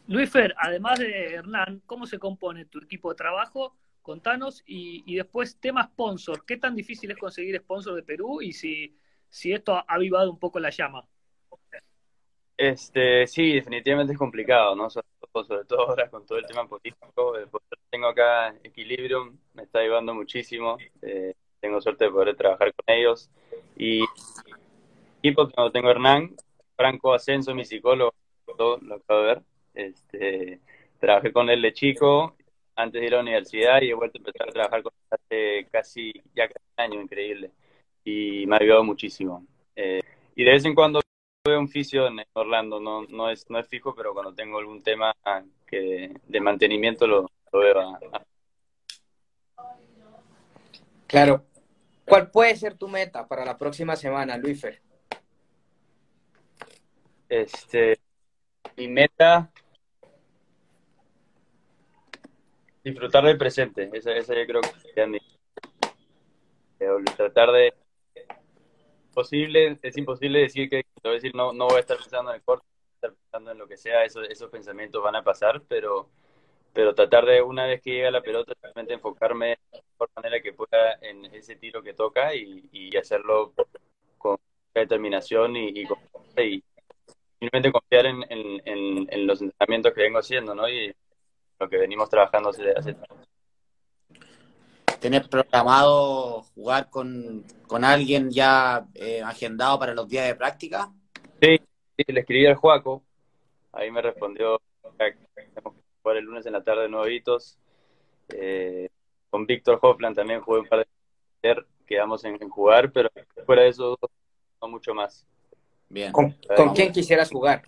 Luis 0.07 0.29
Fer, 0.29 0.53
además 0.57 0.99
de 0.99 1.33
Hernán, 1.33 1.81
¿cómo 1.87 2.05
se 2.05 2.19
compone 2.19 2.65
tu 2.65 2.79
equipo 2.79 3.09
de 3.09 3.15
trabajo? 3.15 3.75
Contanos. 4.03 4.61
Y, 4.67 5.03
y 5.11 5.15
después, 5.15 5.59
tema 5.59 5.83
sponsor. 5.83 6.45
¿Qué 6.45 6.57
tan 6.57 6.75
difícil 6.75 7.09
es 7.09 7.17
conseguir 7.17 7.57
sponsor 7.57 7.95
de 7.95 8.03
Perú? 8.03 8.39
Y 8.39 8.53
si, 8.53 8.95
si 9.29 9.51
esto 9.51 9.73
ha 9.73 9.85
avivado 9.87 10.29
un 10.29 10.37
poco 10.37 10.59
la 10.59 10.69
llama. 10.69 11.07
Este, 12.55 13.25
sí, 13.25 13.53
definitivamente 13.53 14.13
es 14.13 14.19
complicado, 14.19 14.75
¿no? 14.75 14.89
Sobre 15.43 15.65
todo 15.65 15.89
ahora 15.89 16.09
con 16.09 16.25
todo 16.25 16.37
el 16.37 16.45
tema 16.45 16.67
político. 16.67 17.11
Poder 17.13 17.47
que 17.49 17.77
tengo 17.89 18.07
acá 18.07 18.55
Equilibrium 18.63 19.37
me 19.53 19.63
está 19.63 19.79
ayudando 19.79 20.13
muchísimo. 20.13 20.77
Eh, 21.01 21.33
tengo 21.59 21.81
suerte 21.81 22.05
de 22.05 22.11
poder 22.11 22.35
trabajar 22.35 22.73
con 22.73 22.95
ellos. 22.95 23.29
Y 23.77 24.03
equipo 25.19 25.47
que 25.47 25.53
tengo 25.73 25.89
Hernán, 25.89 26.35
Franco 26.75 27.13
Ascenso, 27.13 27.55
mi 27.55 27.65
psicólogo, 27.65 28.13
todo 28.57 28.77
lo 28.77 28.95
acabo 28.95 29.21
de 29.21 29.25
ver. 29.25 29.41
Este, 29.73 30.59
trabajé 30.99 31.33
con 31.33 31.49
él 31.49 31.61
de 31.61 31.73
chico 31.73 32.35
antes 32.75 33.01
de 33.01 33.07
ir 33.07 33.13
a 33.13 33.17
la 33.17 33.23
universidad 33.23 33.81
y 33.81 33.89
he 33.89 33.93
vuelto 33.93 34.17
a 34.17 34.19
empezar 34.19 34.49
a 34.49 34.51
trabajar 34.51 34.83
con 34.83 34.93
él 34.93 35.17
hace 35.19 35.67
casi, 35.71 36.13
ya 36.35 36.47
casi 36.47 36.65
un 36.77 36.83
año, 36.83 37.01
increíble. 37.01 37.51
Y 38.03 38.45
me 38.47 38.55
ha 38.55 38.59
ayudado 38.59 38.83
muchísimo. 38.83 39.45
Eh, 39.75 40.01
y 40.35 40.43
de 40.43 40.51
vez 40.51 40.65
en 40.65 40.75
cuando 40.75 41.01
veo 41.45 41.59
un 41.59 41.69
fisio 41.69 42.07
en 42.07 42.17
Orlando, 42.33 42.79
no, 42.79 43.03
no, 43.07 43.29
es, 43.29 43.47
no 43.49 43.59
es 43.59 43.67
fijo, 43.67 43.93
pero 43.95 44.13
cuando 44.13 44.33
tengo 44.33 44.57
algún 44.57 44.81
tema 44.81 45.13
que, 45.67 46.11
de 46.27 46.39
mantenimiento 46.41 47.05
lo, 47.07 47.29
lo 47.51 47.59
veo. 47.59 47.79
a- 47.79 47.99
a- 48.13 48.25
Claro. 51.07 51.45
¿Cuál 52.05 52.29
puede 52.31 52.55
ser 52.55 52.75
tu 52.77 52.87
meta 52.87 53.27
para 53.27 53.45
la 53.45 53.57
próxima 53.57 53.95
semana, 53.95 54.37
Luifer? 54.37 54.81
Este, 57.29 57.99
mi 58.77 58.87
meta, 58.87 59.51
disfrutar 62.83 63.23
del 63.23 63.37
presente. 63.37 63.89
Esa, 63.93 64.11
esa 64.13 64.35
yo 64.35 64.45
creo 64.45 64.61
que 64.61 64.79
sería 64.81 65.07
mi. 65.07 65.17
eh, 66.79 66.87
Tratar 67.15 67.51
de. 67.51 67.73
Posible, 69.15 69.79
es 69.81 69.97
imposible 69.97 70.39
decir 70.39 70.69
que, 70.69 70.83
decir, 71.01 71.33
no, 71.33 71.53
no 71.53 71.67
voy 71.67 71.77
a 71.77 71.79
estar 71.79 71.97
pensando 71.97 72.31
en 72.31 72.35
el 72.35 72.43
a 72.45 72.61
estar 72.95 73.13
pensando 73.13 73.51
en 73.51 73.57
lo 73.57 73.67
que 73.67 73.77
sea, 73.77 74.03
eso, 74.03 74.21
esos 74.23 74.51
pensamientos 74.51 75.01
van 75.01 75.15
a 75.15 75.23
pasar, 75.23 75.61
pero, 75.69 76.09
pero 76.73 76.93
tratar 76.93 77.25
de, 77.25 77.41
una 77.41 77.65
vez 77.65 77.81
que 77.81 77.91
llega 77.91 78.11
la 78.11 78.21
pelota, 78.21 78.51
realmente 78.61 78.93
enfocarme 78.93 79.47
de 79.47 79.57
la 79.71 79.81
mejor 79.89 80.09
manera 80.17 80.41
que 80.41 80.51
pueda 80.51 80.99
en 81.01 81.25
ese 81.33 81.55
tiro 81.55 81.81
que 81.81 81.93
toca 81.93 82.35
y, 82.35 82.67
y 82.73 82.97
hacerlo 82.97 83.53
con 84.17 84.37
determinación 84.73 85.55
y, 85.55 85.69
y, 85.69 85.87
y 86.43 86.63
simplemente 87.39 87.71
confiar 87.71 88.07
en, 88.07 88.21
en, 88.29 89.07
en, 89.09 89.27
los 89.27 89.41
entrenamientos 89.41 89.93
que 89.93 90.01
vengo 90.01 90.19
haciendo, 90.19 90.53
¿no? 90.53 90.67
Y 90.67 90.93
lo 91.57 91.69
que 91.69 91.77
venimos 91.77 92.09
trabajando 92.09 92.49
hace, 92.49 92.71
hace 92.71 92.97
¿Tenés 95.05 95.27
programado 95.27 96.41
jugar 96.55 96.89
con, 96.89 97.45
con 97.67 97.83
alguien 97.83 98.31
ya 98.31 98.87
eh, 98.95 99.21
agendado 99.21 99.77
para 99.77 99.93
los 99.93 100.07
días 100.07 100.25
de 100.25 100.33
práctica? 100.33 100.91
Sí, 101.39 101.59
sí, 101.95 102.03
le 102.07 102.21
escribí 102.21 102.47
al 102.47 102.55
Juaco, 102.55 103.03
ahí 103.71 103.91
me 103.91 104.01
respondió, 104.01 104.59
jugar 106.01 106.17
el 106.17 106.25
lunes 106.25 106.47
en 106.47 106.53
la 106.53 106.63
tarde 106.63 106.81
de 106.81 106.89
nuevitos. 106.89 107.59
Eh, 108.29 108.89
con 109.29 109.45
Víctor 109.45 109.77
Hoffland 109.79 110.15
también 110.15 110.41
jugué 110.41 110.61
un 110.61 110.67
par 110.67 110.79
de 110.79 110.87
veces, 111.43 111.65
quedamos 111.85 112.25
en, 112.25 112.41
en 112.41 112.49
jugar, 112.49 112.91
pero 112.91 113.11
fuera 113.45 113.61
de 113.61 113.67
eso 113.67 113.99
no 114.59 114.67
mucho 114.67 114.95
más. 114.95 115.27
Bien. 115.87 116.11
¿Con, 116.11 116.35
con 116.57 116.73
quién 116.73 116.91
quisieras 116.91 117.29
jugar? 117.29 117.61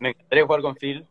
Me 0.00 0.08
encantaría 0.08 0.46
jugar 0.46 0.62
con 0.62 0.74
Phil. 0.74 1.06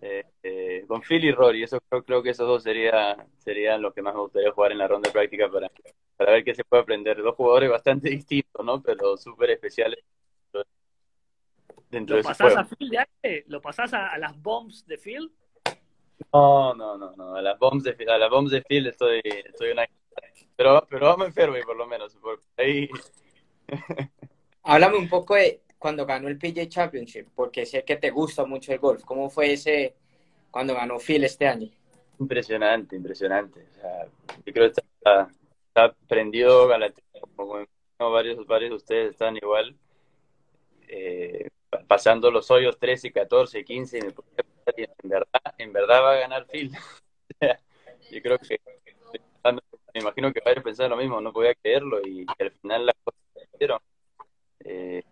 Eh, 0.00 0.24
eh, 0.42 0.84
con 0.86 1.02
Phil 1.02 1.24
y 1.24 1.32
Rory, 1.32 1.62
eso 1.62 1.78
creo, 1.88 2.02
creo 2.04 2.22
que 2.22 2.30
esos 2.30 2.46
dos 2.46 2.62
sería, 2.62 3.16
serían 3.38 3.82
los 3.82 3.94
que 3.94 4.02
más 4.02 4.14
me 4.14 4.20
gustaría 4.20 4.52
jugar 4.52 4.72
en 4.72 4.78
la 4.78 4.88
ronda 4.88 5.08
de 5.08 5.12
práctica 5.12 5.48
para, 5.50 5.70
para 6.16 6.32
ver 6.32 6.44
qué 6.44 6.54
se 6.54 6.64
puede 6.64 6.82
aprender. 6.82 7.22
Dos 7.22 7.34
jugadores 7.34 7.70
bastante 7.70 8.10
distintos, 8.10 8.64
¿no? 8.64 8.82
Pero 8.82 9.16
súper 9.16 9.50
especiales 9.50 10.04
dentro 11.90 12.16
¿Lo 12.16 12.22
de 12.22 12.28
pasás 12.28 12.52
juego. 12.52 12.60
a 12.60 12.64
Phil 12.64 12.90
de 12.90 12.98
aire? 12.98 13.44
¿Lo 13.48 13.60
pasás 13.60 13.94
a, 13.94 14.08
a 14.08 14.18
las 14.18 14.40
bombs 14.40 14.86
de 14.86 14.98
Phil? 14.98 15.32
No, 16.32 16.74
no, 16.74 16.96
no, 16.96 17.12
no. 17.16 17.34
A 17.34 17.42
las 17.42 17.58
bombs 17.58 17.84
de, 17.84 17.96
a 18.08 18.18
las 18.18 18.30
bombs 18.30 18.50
de 18.50 18.62
Phil 18.62 18.86
estoy, 18.86 19.20
estoy 19.24 19.70
una... 19.70 19.86
Pero, 20.56 20.86
pero 20.88 21.06
vamos 21.06 21.28
enfermo 21.28 21.56
por 21.64 21.76
lo 21.76 21.86
menos. 21.86 22.14
Por 22.16 22.40
ahí... 22.56 22.88
Háblame 24.62 24.98
un 24.98 25.08
poco 25.08 25.34
de 25.34 25.62
cuando 25.78 26.06
ganó 26.06 26.28
el 26.28 26.38
PJ 26.38 26.68
Championship, 26.68 27.28
porque 27.34 27.66
sé 27.66 27.84
que 27.84 27.96
te 27.96 28.10
gusta 28.10 28.44
mucho 28.44 28.72
el 28.72 28.78
golf. 28.78 29.04
¿Cómo 29.04 29.30
fue 29.30 29.52
ese 29.52 29.94
cuando 30.50 30.74
ganó 30.74 30.98
Phil 30.98 31.24
este 31.24 31.46
año? 31.46 31.70
Impresionante, 32.18 32.96
impresionante. 32.96 33.66
O 33.70 33.74
sea, 33.74 34.06
yo 34.44 34.52
creo 34.52 34.72
que 34.72 34.80
está, 34.80 35.28
está 35.68 35.94
prendido 36.08 36.72
a 36.72 36.78
la 36.78 36.92
como 37.36 37.66
como 37.96 38.10
varios, 38.10 38.46
varios 38.46 38.70
de 38.70 38.76
ustedes 38.76 39.10
están 39.12 39.36
igual, 39.36 39.74
eh, 40.88 41.48
pa- 41.70 41.82
pasando 41.86 42.30
los 42.30 42.50
hoyos 42.50 42.78
13, 42.78 43.10
14, 43.10 43.64
15, 43.64 43.98
y 44.76 44.82
en 44.82 45.08
verdad, 45.08 45.54
en 45.58 45.72
verdad 45.72 46.02
va 46.02 46.12
a 46.12 46.18
ganar 46.18 46.46
Phil. 46.46 46.72
Yo 48.10 48.22
creo 48.22 48.38
que, 48.38 48.60
me 49.94 50.00
imagino 50.00 50.32
que 50.32 50.40
varios 50.44 50.64
pensaban 50.64 50.90
lo 50.90 50.96
mismo, 50.96 51.20
no 51.20 51.32
podía 51.32 51.54
creerlo, 51.54 52.06
y, 52.06 52.26
al 52.38 52.50
final 52.52 52.86
las 52.86 52.96
cosas 53.02 53.20
se 53.34 53.58
dieron. 53.58 53.80
Eh, 54.60 55.02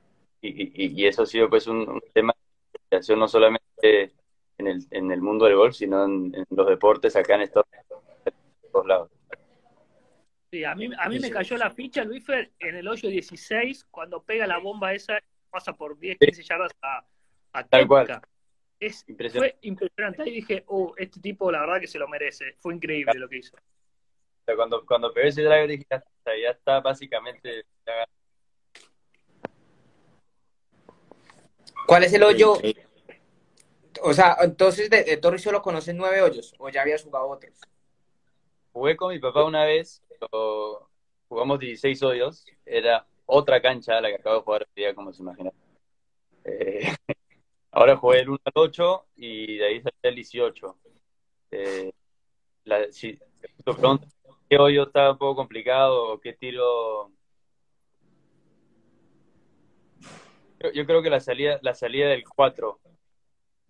y, 0.49 0.73
y, 0.75 1.03
y 1.03 1.07
eso 1.07 1.23
ha 1.23 1.27
sido 1.27 1.49
pues 1.49 1.67
un, 1.67 1.89
un 1.89 2.03
tema 2.13 2.33
de 2.33 2.79
investigación 2.79 3.19
no 3.19 3.29
solamente 3.29 4.13
en 4.59 4.67
el, 4.67 4.87
en 4.91 5.11
el 5.11 5.21
mundo 5.21 5.47
del 5.47 5.57
golf, 5.57 5.75
sino 5.75 6.05
en, 6.05 6.35
en 6.35 6.47
los 6.51 6.67
deportes 6.67 7.17
acá 7.17 7.35
en 7.37 7.43
Estados 7.43 7.67
Unidos, 7.73 8.03
en 8.27 8.71
todos 8.73 8.87
lados. 8.87 9.11
Sí, 10.51 10.65
a 10.65 10.75
mí, 10.75 10.89
a 10.97 11.09
mí 11.09 11.19
me 11.19 11.31
cayó 11.31 11.57
la 11.57 11.71
ficha, 11.71 12.05
Luisfer, 12.05 12.53
en 12.61 12.77
el 12.77 12.87
hoyo 12.87 13.09
16, 13.09 13.87
cuando 13.91 14.23
pega 14.23 14.47
la 14.47 14.59
bomba 14.59 14.95
esa, 14.95 15.19
pasa 15.51 15.73
por 15.73 15.99
10, 15.99 16.19
15 16.19 16.43
yardas 16.45 16.73
a, 16.81 17.05
a 17.53 17.65
Tal 17.67 17.89
cual. 17.89 18.21
Es, 18.79 19.05
Impresionante. 19.09 19.57
fue 19.57 19.69
impresionante. 19.69 20.23
Ahí 20.23 20.31
dije, 20.31 20.63
oh, 20.67 20.95
este 20.97 21.21
tipo 21.21 21.51
la 21.51 21.61
verdad 21.61 21.81
que 21.81 21.87
se 21.87 21.99
lo 21.99 22.07
merece. 22.07 22.57
Fue 22.61 22.75
increíble 22.75 23.15
lo 23.15 23.29
que 23.29 23.39
hizo. 23.39 23.57
Cuando, 24.57 24.85
cuando 24.85 25.13
pegué 25.13 25.29
ese 25.29 25.43
driver 25.43 25.69
dije, 25.69 25.87
ya 25.91 25.97
está, 25.97 26.37
ya 26.37 26.51
está 26.51 26.81
básicamente 26.81 27.65
ya 27.87 28.07
¿Cuál 31.87 32.05
es 32.05 32.13
el 32.13 32.23
hoyo? 32.23 32.57
Sí, 32.57 32.75
O 34.03 34.13
sea, 34.13 34.37
entonces 34.41 34.91
de, 34.91 35.05
de 35.05 35.17
Torres 35.17 35.43
solo 35.43 35.63
conoces 35.63 35.95
nueve 35.95 36.23
hoyos, 36.23 36.55
o 36.59 36.69
ya 36.69 36.83
habías 36.83 37.03
jugado 37.03 37.29
otros. 37.29 37.61
Jugué 38.73 38.97
con 38.97 39.13
mi 39.13 39.19
papá 39.21 39.45
una 39.45 39.65
vez, 39.65 40.03
pero 40.09 40.89
jugamos 41.29 41.59
16 41.59 42.03
hoyos, 42.03 42.45
era 42.67 43.07
otra 43.27 43.61
cancha 43.61 44.01
la 44.01 44.09
que 44.09 44.17
acabo 44.17 44.37
de 44.37 44.43
jugar 44.43 44.63
hoy 44.63 44.69
día, 44.75 44.95
como 44.95 45.13
se 45.13 45.23
imagina. 45.23 45.51
Eh, 46.45 46.81
ahora 47.71 47.97
jugué 47.97 48.21
el 48.21 48.31
1 48.31 48.39
al 48.45 48.53
8 48.55 49.07
y 49.17 49.57
de 49.59 49.67
ahí 49.67 49.81
salí 49.81 49.97
el 50.03 50.15
18. 50.15 50.77
Eh, 51.51 51.93
la, 52.65 52.91
si 52.93 53.19
pregunto, 53.63 54.07
¿qué 54.49 54.57
hoyo 54.59 54.85
está 54.85 55.13
un 55.13 55.19
poco 55.19 55.37
complicado 55.37 56.21
qué 56.21 56.33
tiro? 56.33 57.11
Yo, 60.73 60.87
creo 60.87 61.03
que 61.03 61.11
la 61.11 61.21
salida, 61.21 61.59
la 61.63 61.75
salida 61.75 62.09
del 62.09 62.25
4 62.25 62.81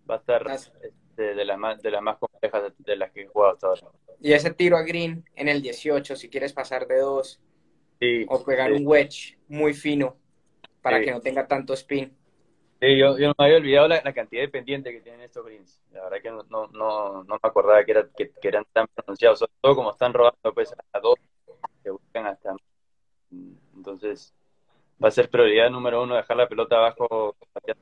va 0.09 0.15
a 0.15 0.17
estar 0.19 0.45
este, 0.51 1.35
de 1.35 1.45
las 1.45 1.57
más, 1.57 1.81
de 1.81 1.91
las 1.91 2.01
más 2.01 2.17
complejas 2.17 2.73
de 2.77 2.95
las 2.95 3.11
que 3.11 3.21
he 3.23 3.27
jugado 3.27 3.53
hasta 3.53 3.67
ahora. 3.67 3.81
Y 4.21 4.33
ese 4.33 4.51
tiro 4.53 4.77
a 4.77 4.83
green 4.83 5.25
en 5.35 5.47
el 5.49 5.61
18, 5.61 6.15
si 6.15 6.29
quieres 6.29 6.53
pasar 6.53 6.87
de 6.87 6.99
dos, 6.99 7.39
Sí, 7.99 8.25
o 8.27 8.43
pegar 8.43 8.71
sí. 8.71 8.77
un 8.77 8.87
wedge 8.87 9.37
muy 9.47 9.73
fino 9.73 10.17
para 10.81 10.99
Sí. 10.99 11.05
que 11.05 11.11
no 11.11 11.21
tenga 11.21 11.47
tanto 11.47 11.73
spin. 11.73 12.13
Sí, 12.81 12.97
yo, 12.97 13.17
yo 13.17 13.29
no 13.29 13.35
me 13.37 13.45
había 13.45 13.57
olvidado 13.57 13.87
la, 13.87 14.01
la 14.03 14.13
cantidad 14.13 14.41
de 14.41 14.49
pendientes 14.49 14.93
que 14.93 15.01
tienen 15.01 15.21
estos 15.21 15.45
greens. 15.45 15.81
La 15.91 16.03
verdad 16.03 16.17
que 16.21 16.29
no, 16.29 16.43
no, 16.49 16.67
no, 16.67 17.23
no 17.23 17.33
me 17.35 17.39
acordaba 17.41 17.83
que, 17.85 17.91
era, 17.91 18.07
que, 18.15 18.31
que 18.31 18.47
eran 18.47 18.65
tan 18.73 18.87
pronunciados, 18.93 19.39
sobre 19.39 19.53
todo 19.61 19.75
como 19.75 19.91
están 19.91 20.13
rodando 20.13 20.53
pues 20.53 20.75
a 20.91 20.99
dos, 20.99 21.15
que 21.83 21.89
buscan 21.89 22.27
hasta... 22.27 22.55
Entonces, 23.75 24.33
va 25.03 25.09
a 25.09 25.11
ser 25.11 25.29
prioridad 25.29 25.69
número 25.69 26.03
uno 26.03 26.15
dejar 26.15 26.37
la 26.37 26.47
pelota 26.47 26.77
abajo 26.77 27.35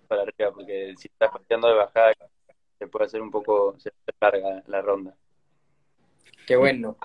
para 0.08 0.24
arriba, 0.24 0.52
porque 0.54 0.94
si 0.98 1.08
estás 1.08 1.32
pateando 1.32 1.68
de 1.68 1.76
bajada, 1.76 2.14
se 2.78 2.88
puede 2.88 3.06
hacer 3.06 3.22
un 3.22 3.32
poco, 3.32 3.76
se 3.80 3.92
la 4.68 4.82
ronda. 4.82 5.16
Qué 6.46 6.56
bueno. 6.56 6.98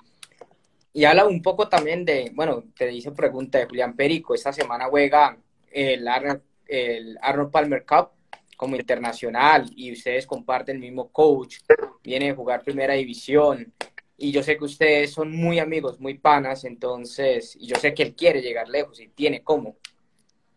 Y 0.91 1.05
habla 1.05 1.25
un 1.25 1.41
poco 1.41 1.69
también 1.69 2.03
de, 2.03 2.31
bueno, 2.33 2.63
te 2.75 2.91
hice 2.91 3.11
pregunta 3.11 3.57
de 3.57 3.65
Julián 3.65 3.95
Perico. 3.95 4.33
Esta 4.33 4.51
semana 4.51 4.87
juega 4.89 5.37
el 5.71 6.07
Arnold, 6.07 6.41
el 6.67 7.17
Arnold 7.21 7.51
Palmer 7.51 7.85
Cup 7.85 8.09
como 8.57 8.75
internacional 8.75 9.69
y 9.75 9.93
ustedes 9.93 10.25
comparten 10.25 10.77
el 10.77 10.81
mismo 10.81 11.09
coach. 11.09 11.59
Viene 12.03 12.31
a 12.31 12.35
jugar 12.35 12.63
primera 12.63 12.95
división. 12.95 13.71
Y 14.17 14.31
yo 14.31 14.43
sé 14.43 14.57
que 14.57 14.65
ustedes 14.65 15.13
son 15.13 15.31
muy 15.31 15.59
amigos, 15.59 15.99
muy 16.01 16.17
panas, 16.17 16.65
entonces, 16.65 17.55
y 17.55 17.67
yo 17.67 17.77
sé 17.77 17.93
que 17.93 18.03
él 18.03 18.15
quiere 18.15 18.41
llegar 18.41 18.67
lejos 18.67 18.99
y 18.99 19.07
tiene 19.07 19.41
cómo. 19.41 19.77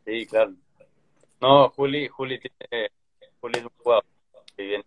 Sí, 0.05 0.27
claro. 0.27 0.53
No, 1.41 1.71
Juli, 1.71 2.09
Juli 2.09 2.41
tiene, 2.41 2.91
Juli 3.41 3.59
es 3.59 3.65
un 3.65 3.71
jugador 3.79 4.05
que 4.57 4.63
viene, 4.63 4.85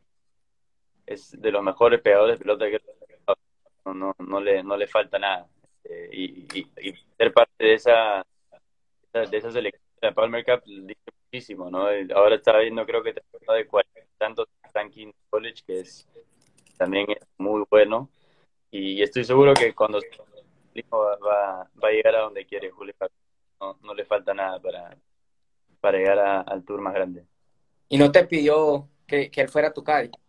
es 1.06 1.40
de 1.42 1.52
los 1.52 1.64
mejores 1.64 2.02
pegadores 2.02 2.38
de 2.38 2.44
pelota 2.44 2.70
que 2.70 2.82
no, 3.86 3.94
no, 3.94 4.16
no 4.20 4.40
le, 4.40 4.64
no 4.64 4.78
le 4.78 4.88
falta 4.88 5.20
nada. 5.20 5.48
Eh, 5.84 6.10
y, 6.12 6.60
y, 6.60 6.90
y 6.90 6.94
ser 7.18 7.34
parte 7.34 7.64
de 7.64 7.74
esa, 7.74 8.26
de 9.14 9.38
esa 9.38 9.52
selección 9.52 9.84
de 10.02 10.08
la 10.08 10.14
Palmer 10.14 10.44
Cup 10.44 10.64
dice 10.66 11.12
muchísimo, 11.24 11.70
¿no? 11.70 11.88
Ahora 12.16 12.36
está 12.36 12.58
viendo, 12.58 12.86
creo 12.86 13.04
que 13.04 13.10
está 13.12 13.54
de 13.54 13.68
cuarenta 13.68 14.00
y 14.00 14.18
tantos 14.18 14.48
ranking 14.74 15.12
college, 15.30 15.64
que 15.66 15.80
es 15.82 16.08
también 16.78 17.08
muy 17.38 17.64
bueno. 17.70 18.10
Y 18.72 19.02
estoy 19.02 19.24
seguro 19.24 19.54
que 19.54 19.74
cuando 19.74 20.00
va, 20.92 21.16
va, 21.18 21.70
va 21.82 21.88
a 21.88 21.92
llegar 21.92 22.16
a 22.16 22.22
donde 22.22 22.46
quiere 22.46 22.72
Juli. 22.72 22.94
No, 23.60 23.78
no 23.84 23.94
le 23.94 24.04
falta 24.04 24.34
nada 24.34 24.60
para, 24.60 24.98
para 25.86 26.00
llegar 26.00 26.18
a- 26.18 26.42
al 26.42 26.66
tour 26.66 26.82
más 26.82 26.96
grande. 26.96 27.28
Y 27.90 28.00
no 28.00 28.12
te 28.12 28.26
pidió 28.26 28.90
que, 29.06 29.30
que 29.30 29.42
él 29.42 29.50
fuera 29.50 29.72
tu 29.72 29.84
caddy. 29.84 30.10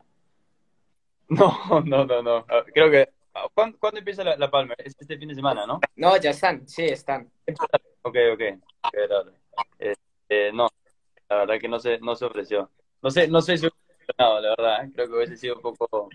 No, 1.29 1.81
no, 1.83 2.05
no, 2.05 2.23
no. 2.23 2.37
Ah, 2.49 2.63
Creo 2.75 2.91
que. 2.91 3.09
ah, 3.33 3.49
¿Cuándo, 3.55 3.79
cuándo 3.79 3.99
empieza 3.99 4.23
la, 4.23 4.37
la 4.37 4.51
Palmer? 4.51 4.77
Es 4.85 4.95
este 5.01 5.17
fin 5.17 5.29
de 5.31 5.35
semana, 5.35 5.67
¿no? 5.67 5.81
No, 5.97 6.15
ya 6.19 6.31
están, 6.31 6.69
sí, 6.69 6.85
están. 6.85 7.31
Ok, 8.03 8.17
ok. 8.35 8.43
Raro. 9.09 9.33
Este, 9.79 10.53
no, 10.53 10.69
la 11.31 11.37
verdad 11.39 11.59
que 11.59 11.69
no 11.69 11.79
se, 11.81 11.99
no 12.01 12.15
se 12.17 12.27
ofreció. 12.27 12.71
No 13.03 13.11
sé, 13.11 13.29
no 13.29 13.41
sé 13.41 13.57
si 13.57 13.67
funcionado, 13.69 14.41
la 14.43 14.49
verdad. 14.51 14.85
¿eh? 14.85 14.91
Creo 14.95 15.07
que 15.09 15.15
hubiese 15.15 15.37
sido 15.39 15.57
un 15.57 15.63
poco. 15.63 16.11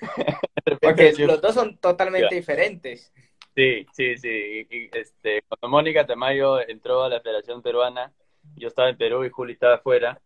Porque 0.82 1.12
los 1.18 1.40
dos 1.40 1.54
son 1.54 1.78
totalmente 1.78 2.34
diferentes. 2.34 3.12
Sí, 3.54 3.86
sí, 3.92 4.16
sí. 4.18 4.28
Y, 4.68 4.76
y, 4.76 4.90
este, 4.92 5.42
cuando 5.48 5.68
Mónica 5.68 6.04
Tamayo 6.04 6.60
entró 6.68 7.04
a 7.04 7.08
la 7.08 7.20
Federación 7.20 7.62
Peruana, 7.62 8.12
yo 8.56 8.68
estaba 8.68 8.88
en 8.90 8.96
Perú 8.96 9.24
y 9.24 9.30
Juli 9.30 9.52
estaba 9.54 9.74
afuera, 9.76 10.20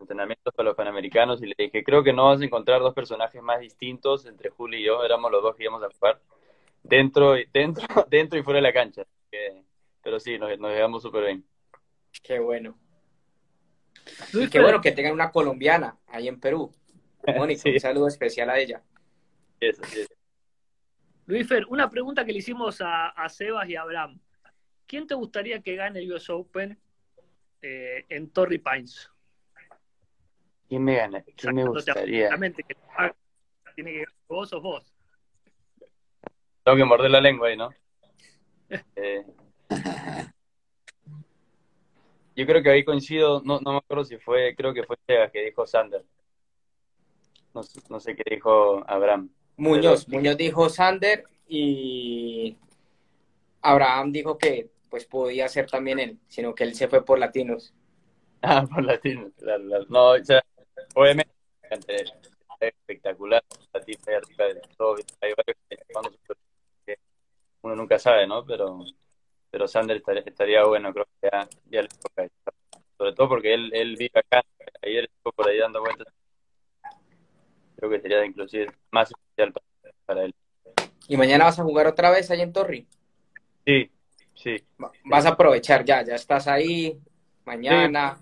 entrenamientos 0.00 0.52
para 0.54 0.68
los 0.68 0.76
Panamericanos, 0.76 1.42
y 1.42 1.46
le 1.46 1.54
dije, 1.58 1.82
creo 1.84 2.02
que 2.04 2.12
no 2.12 2.26
vas 2.26 2.40
a 2.40 2.44
encontrar 2.44 2.80
dos 2.80 2.94
personajes 2.94 3.42
más 3.42 3.60
distintos 3.60 4.26
entre 4.26 4.50
Juli 4.50 4.78
y 4.78 4.84
yo, 4.84 5.02
éramos 5.04 5.30
los 5.30 5.42
dos 5.42 5.56
que 5.56 5.64
íbamos 5.64 5.82
a 5.82 5.88
jugar, 5.90 6.20
dentro 6.82 7.38
y, 7.38 7.46
dentro, 7.52 7.84
dentro 8.08 8.38
y 8.38 8.42
fuera 8.42 8.58
de 8.58 8.62
la 8.62 8.72
cancha. 8.72 9.02
Así 9.02 9.26
que- 9.30 9.62
pero 10.02 10.20
sí, 10.20 10.38
nos, 10.38 10.56
nos 10.58 10.70
llevamos 10.70 11.02
súper 11.02 11.24
bien. 11.24 11.44
Qué 12.22 12.38
bueno. 12.38 12.78
Y 14.32 14.36
Luis 14.36 14.50
qué 14.50 14.60
bueno 14.60 14.80
que 14.80 14.92
tengan 14.92 15.12
una 15.12 15.32
colombiana 15.32 15.98
ahí 16.06 16.28
en 16.28 16.38
Perú. 16.38 16.72
Mónica, 17.36 17.62
Sí. 17.62 17.70
un 17.70 17.80
saludo 17.80 18.06
especial 18.06 18.48
a 18.50 18.58
ella. 18.58 18.82
Eso, 19.58 19.82
sí, 19.84 20.00
eso. 20.00 20.14
Luisfer, 21.26 21.66
una 21.68 21.90
pregunta 21.90 22.24
que 22.24 22.32
le 22.32 22.38
hicimos 22.38 22.80
a, 22.80 23.08
a 23.08 23.28
Sebas 23.28 23.68
y 23.68 23.74
a 23.74 23.82
Abraham. 23.82 24.20
¿Quién 24.86 25.08
te 25.08 25.16
gustaría 25.16 25.60
que 25.60 25.74
gane 25.74 25.98
el 25.98 26.12
US 26.12 26.30
Open 26.30 26.78
eh, 27.68 28.04
en 28.08 28.30
Torrey 28.30 28.58
Pines? 28.58 29.10
¿Quién 30.68 30.84
me 30.84 30.96
gana? 30.96 31.22
¿Quién 31.36 31.54
me 31.54 31.64
gustaría? 31.64 32.28
que 32.30 32.52
tiene 33.74 33.90
que 33.92 33.98
ganar 33.98 34.14
vos 34.28 34.52
o 34.52 34.60
vos. 34.60 34.94
Tengo 36.64 36.76
que 36.78 36.84
morder 36.84 37.10
la 37.10 37.20
lengua 37.20 37.48
ahí, 37.48 37.56
¿no? 37.56 37.70
Eh, 38.96 39.24
yo 42.34 42.46
creo 42.46 42.62
que 42.62 42.70
ahí 42.70 42.84
coincido, 42.84 43.40
no, 43.44 43.60
no 43.60 43.72
me 43.72 43.78
acuerdo 43.78 44.04
si 44.04 44.18
fue, 44.18 44.54
creo 44.56 44.74
que 44.74 44.82
fue 44.84 44.96
Sebas 45.06 45.30
que 45.32 45.44
dijo 45.44 45.66
Sander. 45.66 46.04
no, 47.54 47.62
sé- 47.62 47.80
no 47.88 47.98
sé 48.00 48.14
qué 48.14 48.22
dijo 48.28 48.84
Abraham. 48.88 49.30
Muñoz, 49.56 50.04
Pero- 50.04 50.18
Muñoz 50.18 50.36
dijo 50.36 50.68
Sander 50.68 51.24
y 51.48 52.56
Abraham 53.62 54.12
dijo 54.12 54.36
que 54.36 54.68
pues 54.88 55.04
podía 55.04 55.48
ser 55.48 55.68
también 55.70 55.98
él, 55.98 56.18
sino 56.28 56.54
que 56.54 56.64
él 56.64 56.74
se 56.74 56.88
fue 56.88 57.04
por 57.04 57.18
latinos. 57.18 57.74
Ah, 58.42 58.64
por 58.72 58.84
latino, 58.84 59.30
claro, 59.38 59.64
claro. 59.64 59.86
No, 59.88 60.10
o 60.10 60.24
sea, 60.24 60.44
obviamente 60.94 61.32
es 61.88 62.12
espectacular, 62.60 63.42
latino 63.72 63.98
ahí 64.06 64.14
arriba 64.14 64.60
todo, 64.76 64.96
hay 65.20 65.32
varios 65.34 65.56
que 66.84 66.98
uno 67.62 67.74
nunca 67.74 67.98
sabe, 67.98 68.26
¿no? 68.26 68.44
Pero, 68.44 68.84
pero 69.50 69.66
Sander 69.66 69.96
estaría, 69.96 70.22
estaría 70.24 70.64
bueno, 70.64 70.92
creo 70.92 71.06
que 71.20 71.28
ya, 71.32 71.48
ya 71.64 71.82
le 71.82 71.88
toca. 71.88 72.28
Sobre 72.96 73.12
todo 73.14 73.28
porque 73.28 73.54
él, 73.54 73.70
él 73.74 73.96
vive 73.96 74.20
acá, 74.20 74.44
ayer 74.82 75.04
estuvo 75.04 75.32
por 75.32 75.48
ahí 75.48 75.58
dando 75.58 75.80
vueltas. 75.80 76.06
Creo 77.76 77.90
que 77.90 78.00
sería 78.00 78.24
inclusive 78.24 78.68
más 78.90 79.10
especial 79.10 79.52
para, 79.52 79.94
para 80.06 80.24
él. 80.24 80.34
Y 81.08 81.16
mañana 81.16 81.44
vas 81.44 81.58
a 81.58 81.64
jugar 81.64 81.86
otra 81.86 82.10
vez 82.10 82.30
ahí 82.30 82.40
en 82.40 82.52
Torri. 82.52 82.86
Sí, 83.64 83.90
sí. 84.36 84.56
Va- 84.82 84.92
Vas 85.04 85.26
a 85.26 85.30
aprovechar 85.30 85.84
ya, 85.84 86.02
ya 86.04 86.14
estás 86.14 86.46
ahí 86.46 86.96
mañana. 87.44 88.16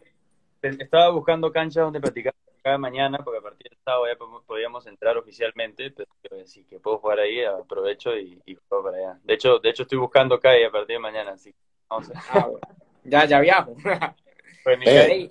Estaba 0.62 1.11
buscando 1.11 1.53
canchas 1.53 1.85
donde 1.85 2.01
practicar 2.01 2.35
cada 2.62 2.78
mañana, 2.78 3.19
porque 3.19 3.39
a 3.39 3.43
partir 3.43 3.69
del 3.69 3.78
sábado 3.85 4.07
ya 4.07 4.16
po- 4.16 4.43
podíamos 4.47 4.86
entrar 4.86 5.19
oficialmente, 5.19 5.93
pero 6.23 6.47
si 6.47 6.65
que 6.65 6.78
puedo 6.81 6.97
jugar 6.99 7.19
ahí, 7.19 7.45
aprovecho 7.45 8.16
y, 8.16 8.41
y 8.47 8.55
juego 8.69 8.85
para 8.85 8.97
allá. 8.97 9.20
De 9.23 9.35
hecho, 9.35 9.59
de 9.59 9.69
hecho 9.69 9.82
estoy 9.82 9.99
buscando 9.99 10.41
calle 10.41 10.65
a 10.65 10.70
partir 10.70 10.97
de 10.97 11.01
mañana, 11.01 11.32
así 11.32 11.53
que 11.53 11.59
vamos 11.91 12.11
a 12.11 12.23
Ah, 12.31 12.47
bueno. 12.47 12.66
Ya, 13.05 13.27
ya 13.27 13.41
viajo. 13.41 13.74
Pues 14.65 14.78
mi 14.78 14.86
Eh. 14.89 15.31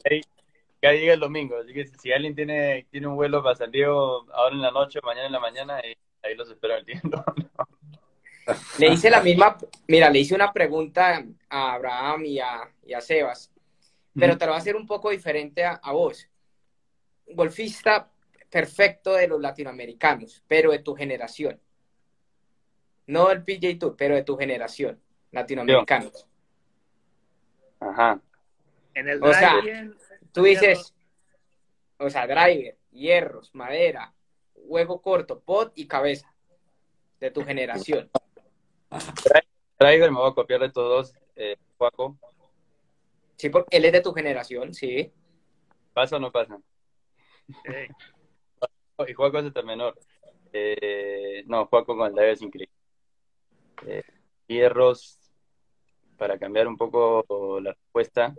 llega 0.79 1.13
el 1.13 1.19
domingo, 1.19 1.57
así 1.57 1.73
que 1.73 1.87
si, 1.87 2.11
alguien 2.11 2.35
tiene, 2.35 2.85
tiene 2.91 3.07
un 3.07 3.15
vuelo 3.15 3.41
para 3.41 3.55
San 3.55 3.71
Diego 3.71 4.27
ahora 4.31 4.53
en 4.53 4.61
la 4.61 4.69
noche 4.69 4.99
o 5.01 5.05
mañana 5.07 5.25
en 5.25 5.31
la 5.31 5.39
mañana, 5.39 5.77
ahí, 5.77 5.95
ahí 6.21 6.35
los 6.35 6.51
espero 6.51 6.73
en 6.75 6.79
el 6.81 6.85
tiempo. 6.85 7.23
Le 8.77 8.87
hice 8.87 9.09
la 9.09 9.21
misma, 9.21 9.57
mira, 9.87 10.09
le 10.09 10.19
hice 10.19 10.35
una 10.35 10.51
pregunta 10.51 11.23
a 11.49 11.73
Abraham 11.73 12.25
y 12.25 12.39
a, 12.39 12.69
y 12.85 12.93
a 12.93 13.01
Sebas, 13.01 13.51
pero 14.13 14.37
te 14.37 14.45
lo 14.45 14.51
voy 14.51 14.57
a 14.57 14.61
hacer 14.61 14.75
un 14.75 14.85
poco 14.85 15.09
diferente 15.09 15.63
a, 15.63 15.79
a 15.81 15.91
vos. 15.91 16.27
Golfista 17.27 18.09
perfecto 18.49 19.13
de 19.13 19.27
los 19.27 19.41
latinoamericanos, 19.41 20.43
pero 20.47 20.71
de 20.71 20.79
tu 20.79 20.93
generación. 20.93 21.59
No 23.07 23.29
del 23.29 23.43
PJ 23.43 23.79
Tour, 23.79 23.95
pero 23.97 24.15
de 24.15 24.23
tu 24.23 24.37
generación, 24.37 25.01
latinoamericanos. 25.31 26.27
Ajá. 27.79 28.21
En 28.93 29.09
el 29.09 29.23
O 29.23 29.33
sea, 29.33 29.59
Tú 30.31 30.43
dices, 30.43 30.93
o 31.97 32.09
sea, 32.09 32.27
driver, 32.27 32.77
hierros, 32.91 33.53
madera, 33.53 34.13
huevo 34.55 35.01
corto, 35.01 35.39
pot 35.39 35.71
y 35.75 35.87
cabeza, 35.87 36.33
de 37.19 37.31
tu 37.31 37.43
generación. 37.43 38.09
Driver, 39.79 40.11
me 40.11 40.17
voy 40.19 40.31
a 40.31 40.33
copiar 40.35 40.59
de 40.61 40.67
estos 40.67 40.83
dos, 40.89 41.13
eh, 41.35 41.57
Juaco. 41.77 42.17
Sí, 43.37 43.49
porque 43.49 43.77
él 43.77 43.85
es 43.85 43.91
de 43.91 44.01
tu 44.01 44.13
generación, 44.13 44.73
sí. 44.73 45.11
¿Pasa 45.93 46.17
o 46.17 46.19
no 46.19 46.31
pasa? 46.31 46.57
eh, 47.65 47.87
Y 49.07 49.13
Juaco 49.13 49.39
es 49.39 49.51
el 49.55 49.65
menor. 49.65 49.97
Eh, 50.53 51.43
no, 51.47 51.65
Juaco 51.65 51.97
con 51.97 52.07
el 52.07 52.13
driver 52.13 52.29
es 52.31 52.41
increíble. 52.41 52.73
Eh, 53.87 54.03
hierros, 54.47 55.19
para 56.17 56.37
cambiar 56.37 56.67
un 56.67 56.77
poco 56.77 57.59
la 57.59 57.71
respuesta. 57.73 58.33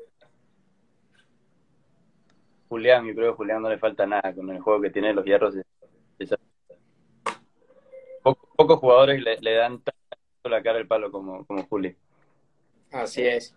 Julián, 2.69 3.07
yo 3.07 3.15
creo 3.15 3.35
Julián 3.37 3.61
no 3.63 3.69
le 3.69 3.79
falta 3.79 4.07
nada 4.07 4.35
con 4.35 4.49
el 4.51 4.61
juego 4.61 4.81
que 4.81 4.91
tiene 4.91 5.13
los 5.13 5.25
hierros. 5.25 5.55
es- 5.57 5.65
es- 6.19 6.35
Poco- 8.23 8.49
pocos 8.57 8.79
jugadores 8.79 9.23
le, 9.23 9.37
le 9.41 9.55
dan 9.55 9.83
tanto 9.83 10.01
la 10.49 10.63
cara 10.63 10.79
al 10.79 10.87
palo 10.87 11.11
como, 11.11 11.45
como 11.47 11.67
Juli. 11.67 11.97
Así 12.93 13.23
es. 13.27 13.55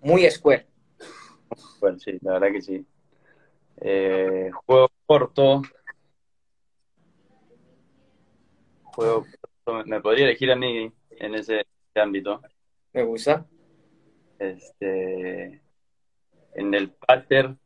Muy 0.00 0.30
square. 0.30 0.66
Bueno, 1.80 1.98
sí, 1.98 2.18
la 2.22 2.34
verdad 2.34 2.52
que 2.52 2.62
sí. 2.62 2.86
Eh, 3.80 4.50
juego 4.66 4.88
corto. 5.06 5.62
Juego 8.82 9.24
corto. 9.64 9.88
Me- 9.88 10.00
podría 10.00 10.26
elegir 10.26 10.50
a 10.52 10.56
mí 10.56 10.92
en 11.10 11.34
ese 11.34 11.64
ámbito. 11.94 12.40
Me 12.92 13.02
gusta. 13.02 13.46
Este, 14.38 15.62
en 16.54 16.74
el 16.74 16.90
pater. 16.92 17.56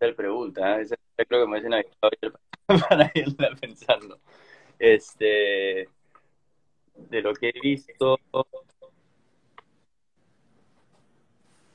Él 0.00 0.14
pregunta, 0.14 0.78
¿eh? 0.78 0.82
Esa- 0.82 0.96
creo 1.16 1.44
que 1.44 1.50
me 1.50 1.58
dicen 1.60 1.72
para 2.88 3.10
irla 3.14 3.50
pensando. 3.60 4.20
Este, 4.80 5.88
de 6.96 7.20
lo 7.22 7.34
que 7.34 7.50
he 7.54 7.60
visto, 7.60 8.18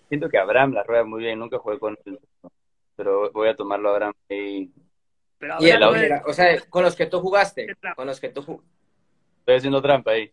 siento 0.10 0.28
que 0.28 0.38
Abraham 0.40 0.74
la 0.74 0.84
rueda 0.84 1.04
muy 1.04 1.22
bien, 1.22 1.38
nunca 1.38 1.60
jugué 1.60 1.78
con 1.80 1.98
él, 2.06 2.20
pero 2.96 3.32
voy 3.32 3.48
a 3.50 3.56
tomarlo 3.56 3.90
a 3.90 3.94
Abraham 3.94 4.14
ahí. 4.30 4.72
pero 5.38 5.58
Y 5.60 5.68
la 5.68 5.74
hablando 5.76 5.94
de- 5.94 6.00
genera- 6.00 6.24
o 6.26 6.34
sea, 6.34 6.60
con 6.68 6.84
los 6.84 6.96
que 6.96 7.06
tú 7.06 7.20
jugaste, 7.20 7.68
con 7.96 8.08
los 8.08 8.20
que 8.20 8.30
tú 8.30 8.64
Estoy 9.40 9.56
haciendo 9.58 9.82
trampa 9.84 10.12
ahí. 10.12 10.32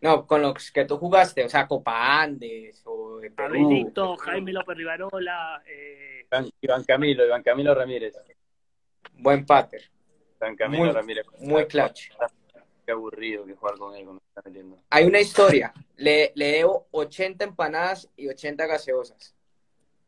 no, 0.00 0.24
con 0.28 0.42
los 0.42 0.70
que 0.70 0.84
tú 0.84 0.98
jugaste, 0.98 1.44
o 1.44 1.48
sea, 1.48 1.66
Copa 1.66 2.22
Andes 2.22 2.82
o. 2.86 3.20
Abelito, 3.36 4.16
Jaime 4.18 4.52
López 4.52 4.76
Rivarola, 4.76 5.60
eh, 5.66 6.26
Iván, 6.30 6.48
Iván 6.60 6.84
Camilo, 6.84 7.26
Iván 7.26 7.42
Camilo 7.42 7.74
Ramírez. 7.74 8.14
Buen 9.14 9.44
pater, 9.44 9.82
Iván 10.40 10.56
Camilo 10.56 10.84
Muy- 10.84 10.92
Ramírez. 10.92 11.26
muy 11.40 11.66
clutch. 11.66 12.10
Qué 12.84 12.92
aburrido 12.92 13.44
que 13.44 13.54
jugar 13.54 13.76
con 13.78 13.94
él 13.96 14.04
cuando 14.04 14.22
está 14.28 14.42
metiendo. 14.44 14.78
Hay 14.90 15.04
una 15.06 15.20
historia. 15.20 15.72
Le, 15.96 16.30
le 16.36 16.46
debo 16.52 16.86
80 16.92 17.44
empanadas 17.44 18.08
y 18.16 18.28
80 18.28 18.64
gaseosas. 18.66 19.34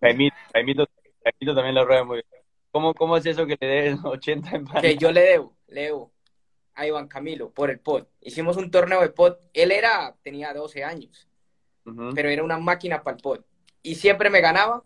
Jaimito, 0.00 0.36
Jaimito, 0.52 0.86
Jaimito 1.24 1.54
también 1.56 1.74
la 1.74 1.84
rueda 1.84 2.04
muy 2.04 2.16
bien. 2.16 2.44
¿Cómo, 2.70 2.94
¿Cómo 2.94 3.16
es 3.16 3.26
eso 3.26 3.46
que 3.46 3.56
le 3.60 3.66
debes 3.66 3.98
80 4.04 4.50
empanadas? 4.50 4.82
Que 4.82 4.96
yo 4.96 5.10
le 5.10 5.22
debo, 5.22 5.56
le 5.66 5.82
debo 5.82 6.12
a 6.74 6.86
Iván 6.86 7.08
Camilo 7.08 7.50
por 7.50 7.70
el 7.70 7.80
pot. 7.80 8.08
Hicimos 8.20 8.56
un 8.56 8.70
torneo 8.70 9.00
de 9.00 9.08
pot. 9.08 9.40
Él 9.52 9.72
era, 9.72 10.14
tenía 10.22 10.54
12 10.54 10.84
años, 10.84 11.26
pero 12.14 12.28
era 12.28 12.44
una 12.44 12.58
máquina 12.58 13.02
para 13.02 13.16
el 13.16 13.22
pot. 13.22 13.44
Y 13.82 13.96
siempre 13.96 14.30
me 14.30 14.40
ganaba 14.40 14.84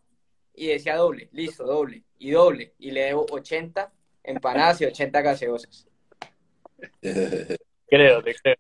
y 0.54 0.68
decía 0.68 0.96
doble, 0.96 1.28
listo, 1.32 1.64
doble, 1.64 2.04
y 2.18 2.30
doble. 2.30 2.72
Y 2.78 2.92
le 2.92 3.02
debo 3.02 3.26
80 3.30 3.92
empanadas 4.24 4.80
y 4.80 4.86
80 4.86 5.20
gaseosas. 5.22 5.88
Creo, 7.88 8.22
te 8.22 8.34
creo. 8.34 8.56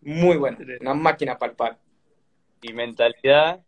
Muy 0.00 0.36
bueno, 0.36 0.58
una 0.80 0.94
máquina 0.94 1.38
para 1.38 1.52
el 1.52 1.56
pot. 1.56 1.78
Y 2.62 2.72
mentalidad, 2.72 3.64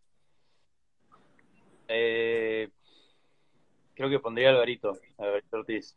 eh, 1.87 2.69
creo 3.95 4.11
que 4.11 4.19
pondría 4.19 4.49
a 4.49 4.53
Alvarito, 4.53 4.99
Alvarito 5.19 5.59
Ortiz. 5.59 5.97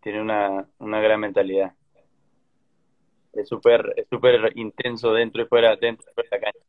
Tiene 0.00 0.20
una, 0.20 0.68
una 0.78 1.00
gran 1.00 1.20
mentalidad. 1.20 1.74
Es 3.32 3.48
súper 3.48 3.94
es 3.96 4.08
súper 4.08 4.52
intenso 4.56 5.12
dentro 5.12 5.42
y 5.42 5.46
fuera, 5.46 5.76
dentro 5.76 6.10
y 6.10 6.14
fuera 6.14 6.28
de 6.30 6.36
la 6.36 6.44
cancha. 6.44 6.66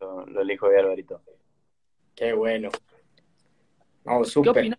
Lo, 0.00 0.26
lo 0.26 0.40
elijo 0.40 0.68
de 0.68 0.78
Alvarito. 0.80 1.20
Qué 2.14 2.32
bueno. 2.32 2.70
No, 4.04 4.22
¿qué 4.42 4.48
opinas 4.50 4.78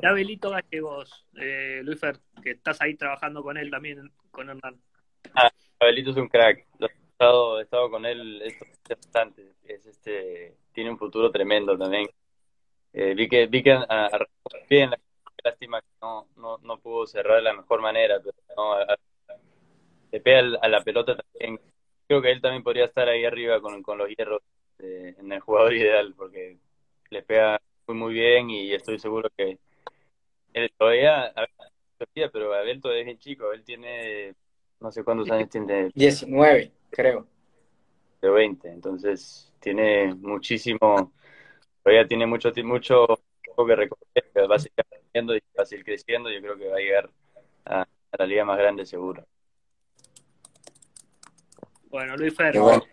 de 0.00 0.06
Abelito 0.08 0.50
Gallegos, 0.50 1.26
eh, 1.40 1.80
Luis 1.82 1.98
Fer, 1.98 2.18
que 2.42 2.50
estás 2.52 2.80
ahí 2.82 2.94
trabajando 2.94 3.42
con 3.42 3.56
él 3.56 3.70
también, 3.70 4.10
con 4.30 4.48
Hernán? 4.50 4.78
Abelito 5.80 6.10
es 6.10 6.16
un 6.16 6.28
crack. 6.28 6.66
Lo 6.78 6.86
he 6.86 6.90
estado, 6.92 7.58
he 7.58 7.62
estado 7.62 7.90
con 7.90 8.04
él 8.04 8.42
estos 8.42 8.68
días 8.68 8.98
bastante. 9.00 9.54
Es 9.64 9.86
este, 9.86 10.56
tiene 10.72 10.90
un 10.90 10.98
futuro 10.98 11.30
tremendo 11.30 11.76
también. 11.76 12.06
Eh, 12.92 13.14
vi 13.14 13.28
que, 13.28 13.46
vi 13.46 13.62
que 13.62 13.72
a- 13.72 13.84
a- 13.88 14.26
bien, 14.68 14.90
lástima 15.42 15.80
que 15.80 15.86
no, 16.00 16.28
no, 16.36 16.58
no 16.58 16.78
pudo 16.78 17.06
cerrar 17.06 17.36
de 17.36 17.42
la 17.42 17.52
mejor 17.54 17.80
manera, 17.80 18.20
pero 18.22 18.34
no, 18.56 18.72
a- 18.74 18.82
a- 18.82 18.96
le 20.12 20.20
pega 20.20 20.58
a 20.60 20.68
la 20.68 20.82
pelota 20.82 21.16
también. 21.16 21.60
Creo 22.06 22.22
que 22.22 22.30
él 22.30 22.40
también 22.40 22.62
podría 22.62 22.84
estar 22.84 23.08
ahí 23.08 23.24
arriba 23.24 23.60
con, 23.60 23.82
con 23.82 23.98
los 23.98 24.08
hierros 24.08 24.40
eh, 24.78 25.14
en 25.18 25.32
el 25.32 25.40
jugador 25.40 25.72
ideal, 25.74 26.14
porque 26.16 26.58
le 27.10 27.22
pega 27.22 27.60
muy, 27.86 27.96
muy 27.96 28.14
bien 28.14 28.50
y 28.50 28.72
estoy 28.72 28.98
seguro 28.98 29.30
que 29.36 29.58
él 30.52 30.72
todavía, 30.76 31.32
ver, 32.14 32.30
pero 32.32 32.52
Abel 32.52 32.80
todavía 32.80 33.02
es 33.02 33.06
bien 33.06 33.18
chico, 33.18 33.52
él 33.52 33.62
tiene, 33.64 34.34
no 34.80 34.90
sé 34.90 35.04
cuántos 35.04 35.30
años 35.30 35.50
tiene, 35.50 35.90
19, 35.94 36.72
creo. 36.90 37.26
de 38.20 38.30
20, 38.30 38.68
entonces 38.68 39.52
tiene 39.60 40.14
muchísimo, 40.14 41.12
todavía 41.82 42.06
tiene 42.06 42.26
mucho, 42.26 42.50
mucho 42.64 43.06
tiempo 43.42 43.66
que 43.66 43.76
recorrer, 43.76 44.30
que 44.34 44.46
va 44.46 44.56
a 44.56 44.58
seguir 44.58 44.84
creciendo 44.88 45.36
y 45.36 45.42
va 45.58 45.62
a 45.62 45.66
seguir 45.66 45.84
creciendo, 45.84 46.30
yo 46.30 46.40
creo 46.40 46.56
que 46.56 46.68
va 46.68 46.76
a 46.76 46.80
llegar 46.80 47.10
a, 47.66 47.82
a 47.82 48.16
la 48.18 48.26
liga 48.26 48.44
más 48.44 48.58
grande 48.58 48.84
seguro. 48.86 49.24
Bueno, 51.88 52.16
Luis 52.16 52.34
Fer, 52.34 52.52
Qué 52.52 52.58
bueno. 52.58 52.84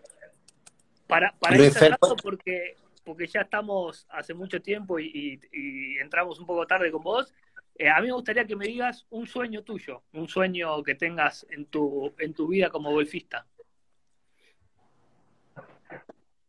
para, 1.07 1.33
para 1.39 1.57
Luis 1.57 1.67
ir 1.67 1.73
cerrando, 1.73 2.09
Fer, 2.09 2.23
porque 2.23 2.75
porque 3.03 3.27
ya 3.27 3.41
estamos 3.41 4.05
hace 4.09 4.33
mucho 4.33 4.61
tiempo 4.61 4.99
y, 4.99 5.05
y- 5.13 5.39
y 5.51 5.97
entramos 5.99 6.39
un 6.39 6.45
poco 6.45 6.65
tarde 6.65 6.91
con 6.91 7.03
vos, 7.03 7.33
eh, 7.75 7.89
a 7.89 7.99
mí 8.01 8.07
me 8.07 8.13
gustaría 8.13 8.45
que 8.45 8.55
me 8.55 8.65
digas 8.67 9.05
un 9.09 9.25
sueño 9.27 9.63
tuyo, 9.63 10.03
un 10.13 10.27
sueño 10.27 10.81
que 10.83 10.95
tengas 10.95 11.45
en 11.49 11.65
tu, 11.65 12.13
en 12.19 12.33
tu 12.33 12.47
vida 12.47 12.69
como 12.69 12.91
golfista. 12.91 13.45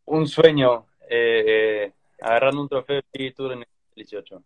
Un 0.05 0.27
sueño, 0.27 0.85
eh, 1.09 1.43
eh, 1.87 1.93
agarrando 2.21 2.61
un 2.61 2.69
trofeo 2.69 3.01
de 3.11 3.31
Tour 3.31 3.53
en 3.53 3.59
el 3.59 3.67
18. 3.95 4.43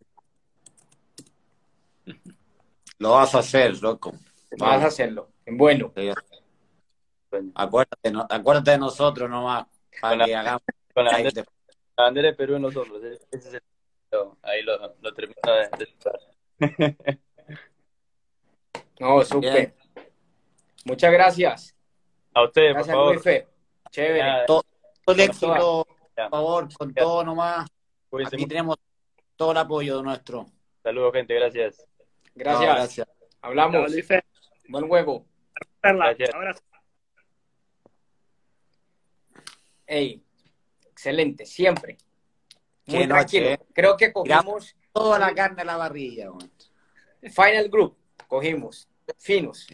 Lo 2.99 3.11
vas 3.11 3.36
a 3.36 3.40
hacer, 3.40 3.81
loco. 3.81 4.14
Vas 4.57 4.84
a 4.84 4.88
hacerlo. 4.88 5.30
Bueno, 5.45 5.91
Sueño. 7.30 7.52
Acuérdate, 7.56 8.11
no- 8.11 8.26
acuérdate 8.30 8.72
de 8.72 8.77
nosotros 8.80 9.30
nomás, 9.30 9.65
para 10.02 10.11
Con 10.11 10.18
la- 10.19 10.26
que 10.26 10.36
hagamos 10.36 10.61
Con 10.94 11.06
la 11.06 11.11
la 11.99 12.05
bandera 12.05 12.30
de 12.30 12.34
Perú 12.34 12.55
en 12.55 12.61
los 12.61 12.76
hombros. 12.77 13.03
ese- 13.03 13.26
ese 13.31 13.47
es 13.49 13.53
el- 13.55 13.61
ahí 14.41 14.63
lo, 14.63 14.95
lo 15.01 15.13
termino 15.13 15.35
de, 15.43 15.89
no, 18.99 19.23
súper. 19.23 19.73
Muchas 20.85 21.11
gracias. 21.11 21.76
A 22.34 22.43
ustedes, 22.43 22.69
por 22.69 22.76
Gracias, 22.77 22.95
favor. 22.95 23.13
Luife. 23.15 23.47
Chévere. 23.91 24.19
Nada, 24.19 24.45
todo, 24.45 24.63
todo 25.05 25.15
el 25.15 25.19
éxito, 25.21 25.85
por 26.15 26.30
favor, 26.30 26.73
con 26.73 26.93
todo 26.93 27.23
nomás. 27.23 27.69
cuídense 28.09 28.35
Aquí 28.35 28.43
mucho. 28.43 28.49
tenemos 28.49 28.76
todo 29.35 29.51
el 29.51 29.57
apoyo 29.57 30.01
nuestro. 30.01 30.45
Saludos, 30.84 31.13
gente. 31.13 31.34
Gracias. 31.35 31.85
Gracias. 32.35 32.67
No, 32.69 32.76
gracias. 32.76 33.07
Hablamos. 33.41 33.91
Luis 33.91 34.07
Buen 34.69 34.88
juego. 34.88 35.26
Perla, 35.81 36.05
Gracias. 36.07 36.34
abrazo. 36.34 36.61
Ey, 39.88 40.23
excelente, 40.99 41.45
siempre. 41.45 41.97
Muy 42.88 42.99
Qué 42.99 43.07
noche, 43.07 43.39
tranquilo. 43.39 43.49
eh. 43.51 43.59
Creo 43.73 43.95
que 43.95 44.11
cogimos 44.11 44.76
Toda 44.91 45.17
la 45.17 45.34
carne 45.34 45.61
a 45.61 45.65
la 45.65 45.77
barrilla, 45.77 46.30
weón. 46.30 46.51
Final 47.21 47.69
Group. 47.69 47.95
Cogimos. 48.27 48.89
Finos. 49.17 49.65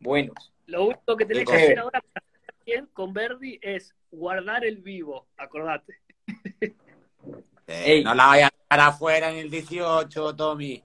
Buenos. 0.00 0.52
Lo 0.66 0.86
único 0.86 1.16
que 1.16 1.26
tenés 1.26 1.44
que 1.44 1.56
hacer 1.56 1.78
ahora 1.78 2.02
con 2.94 3.12
Verdi 3.12 3.58
es 3.60 3.94
guardar 4.10 4.64
el 4.64 4.78
vivo, 4.78 5.28
acordate. 5.36 6.00
Ey. 7.66 8.02
no 8.02 8.14
la 8.14 8.26
vayas 8.26 8.50
a 8.50 8.74
dejar 8.74 8.88
afuera 8.88 9.30
en 9.30 9.36
el 9.36 9.50
18, 9.50 10.34
Tommy. 10.34 10.82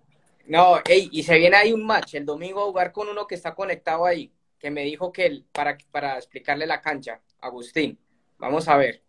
No, 0.47 0.79
ey, 0.85 1.09
y 1.11 1.23
se 1.23 1.37
viene 1.37 1.55
ahí 1.55 1.71
un 1.71 1.85
match 1.85 2.15
el 2.15 2.25
domingo 2.25 2.61
a 2.61 2.65
jugar 2.65 2.91
con 2.91 3.07
uno 3.07 3.25
que 3.25 3.35
está 3.35 3.55
conectado 3.55 4.05
ahí, 4.05 4.31
que 4.59 4.69
me 4.69 4.83
dijo 4.83 5.11
que 5.11 5.25
él, 5.27 5.45
para, 5.51 5.77
para 5.91 6.17
explicarle 6.17 6.67
la 6.67 6.81
cancha, 6.81 7.21
Agustín. 7.39 7.97
Vamos 8.37 8.67
a 8.67 8.77
ver. 8.77 9.01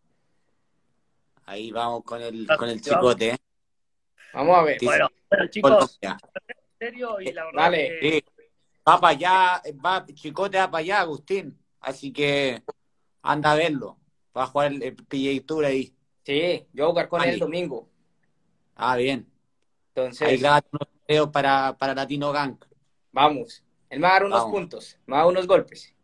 Ahí 1.46 1.70
vamos 1.70 2.04
con 2.04 2.22
el, 2.22 2.46
con 2.58 2.68
el 2.68 2.80
chicote. 2.80 3.30
¿eh? 3.30 3.36
Vamos 4.32 4.58
a 4.58 4.62
ver. 4.62 4.78
Bueno, 4.82 5.08
bueno, 5.30 5.46
chicos, 5.48 5.70
Colombia. 5.70 6.18
en 6.48 6.78
serio, 6.78 7.20
y 7.20 7.32
la 7.32 7.44
verdad 7.46 7.62
Dale. 7.62 7.98
que 8.00 8.10
Sí. 8.10 8.24
Va 8.88 9.00
para 9.00 9.08
allá, 9.16 9.62
va, 9.84 10.06
chicote 10.06 10.58
va 10.58 10.70
para 10.70 10.80
allá, 10.80 11.00
Agustín. 11.00 11.56
Así 11.80 12.12
que 12.12 12.62
anda 13.22 13.52
a 13.52 13.54
verlo. 13.56 13.98
Va 14.36 14.44
a 14.44 14.46
jugar 14.46 14.72
el, 14.72 14.82
el 14.82 14.96
PGA 14.96 15.44
Tour 15.46 15.64
ahí. 15.64 15.94
Sí, 16.24 16.66
yo 16.72 16.84
voy 16.84 16.90
a 16.90 16.92
jugar 16.92 17.08
con 17.08 17.22
él 17.22 17.30
el 17.30 17.38
domingo. 17.38 17.88
Ah, 18.74 18.96
bien. 18.96 19.20
Ahí 19.20 19.88
Entonces, 19.94 20.40
grabate 20.40 20.68
unos 20.72 20.88
videos 21.06 21.28
para, 21.30 21.76
para 21.76 21.94
Latino 21.94 22.32
Gang. 22.32 22.56
vamos. 23.12 23.62
Él 23.90 24.00
me 24.00 24.04
va 24.06 24.10
a 24.10 24.12
dar 24.14 24.24
unos 24.24 24.38
Vamos. 24.38 24.52
puntos, 24.52 24.98
me 25.06 25.12
va 25.12 25.18
a 25.20 25.24
dar 25.24 25.30
unos 25.32 25.46
golpes. 25.46 25.94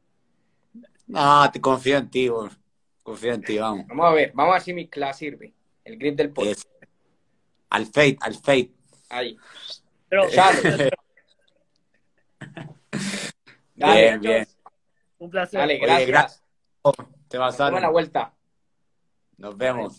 No, 1.06 1.50
te 1.50 1.58
confío 1.60 1.96
en 1.96 2.10
ti, 2.10 2.28
weón. 2.28 2.50
Confío 3.08 3.32
en 3.32 3.42
ti, 3.42 3.56
vamos. 3.58 3.86
Vamos 3.86 4.04
a 4.06 4.10
ver, 4.10 4.32
vamos 4.34 4.50
a 4.50 4.54
ver 4.56 4.62
si 4.62 4.74
mi 4.74 4.86
clase 4.86 5.20
sirve. 5.20 5.54
El 5.82 5.96
grip 5.96 6.14
del. 6.14 6.30
Es- 6.46 6.68
Al 7.70 7.86
fate, 7.86 8.18
al 8.20 8.34
fate. 8.34 8.70
Ahí. 9.08 9.38
pero, 10.10 10.28
Chalo. 10.28 10.60
Dale, 13.74 14.00
Bien, 14.02 14.20
bien. 14.20 14.46
un 15.20 15.30
placer. 15.30 15.58
dale, 15.60 15.74
Oye, 15.76 15.82
gracias. 15.86 16.08
gracias. 16.08 16.42
Te 17.28 17.38
Toma 17.38 17.46
la 17.46 17.50
pasaron. 17.50 17.92
vuelta. 17.92 18.34
Nos 19.38 19.56
vemos. 19.56 19.96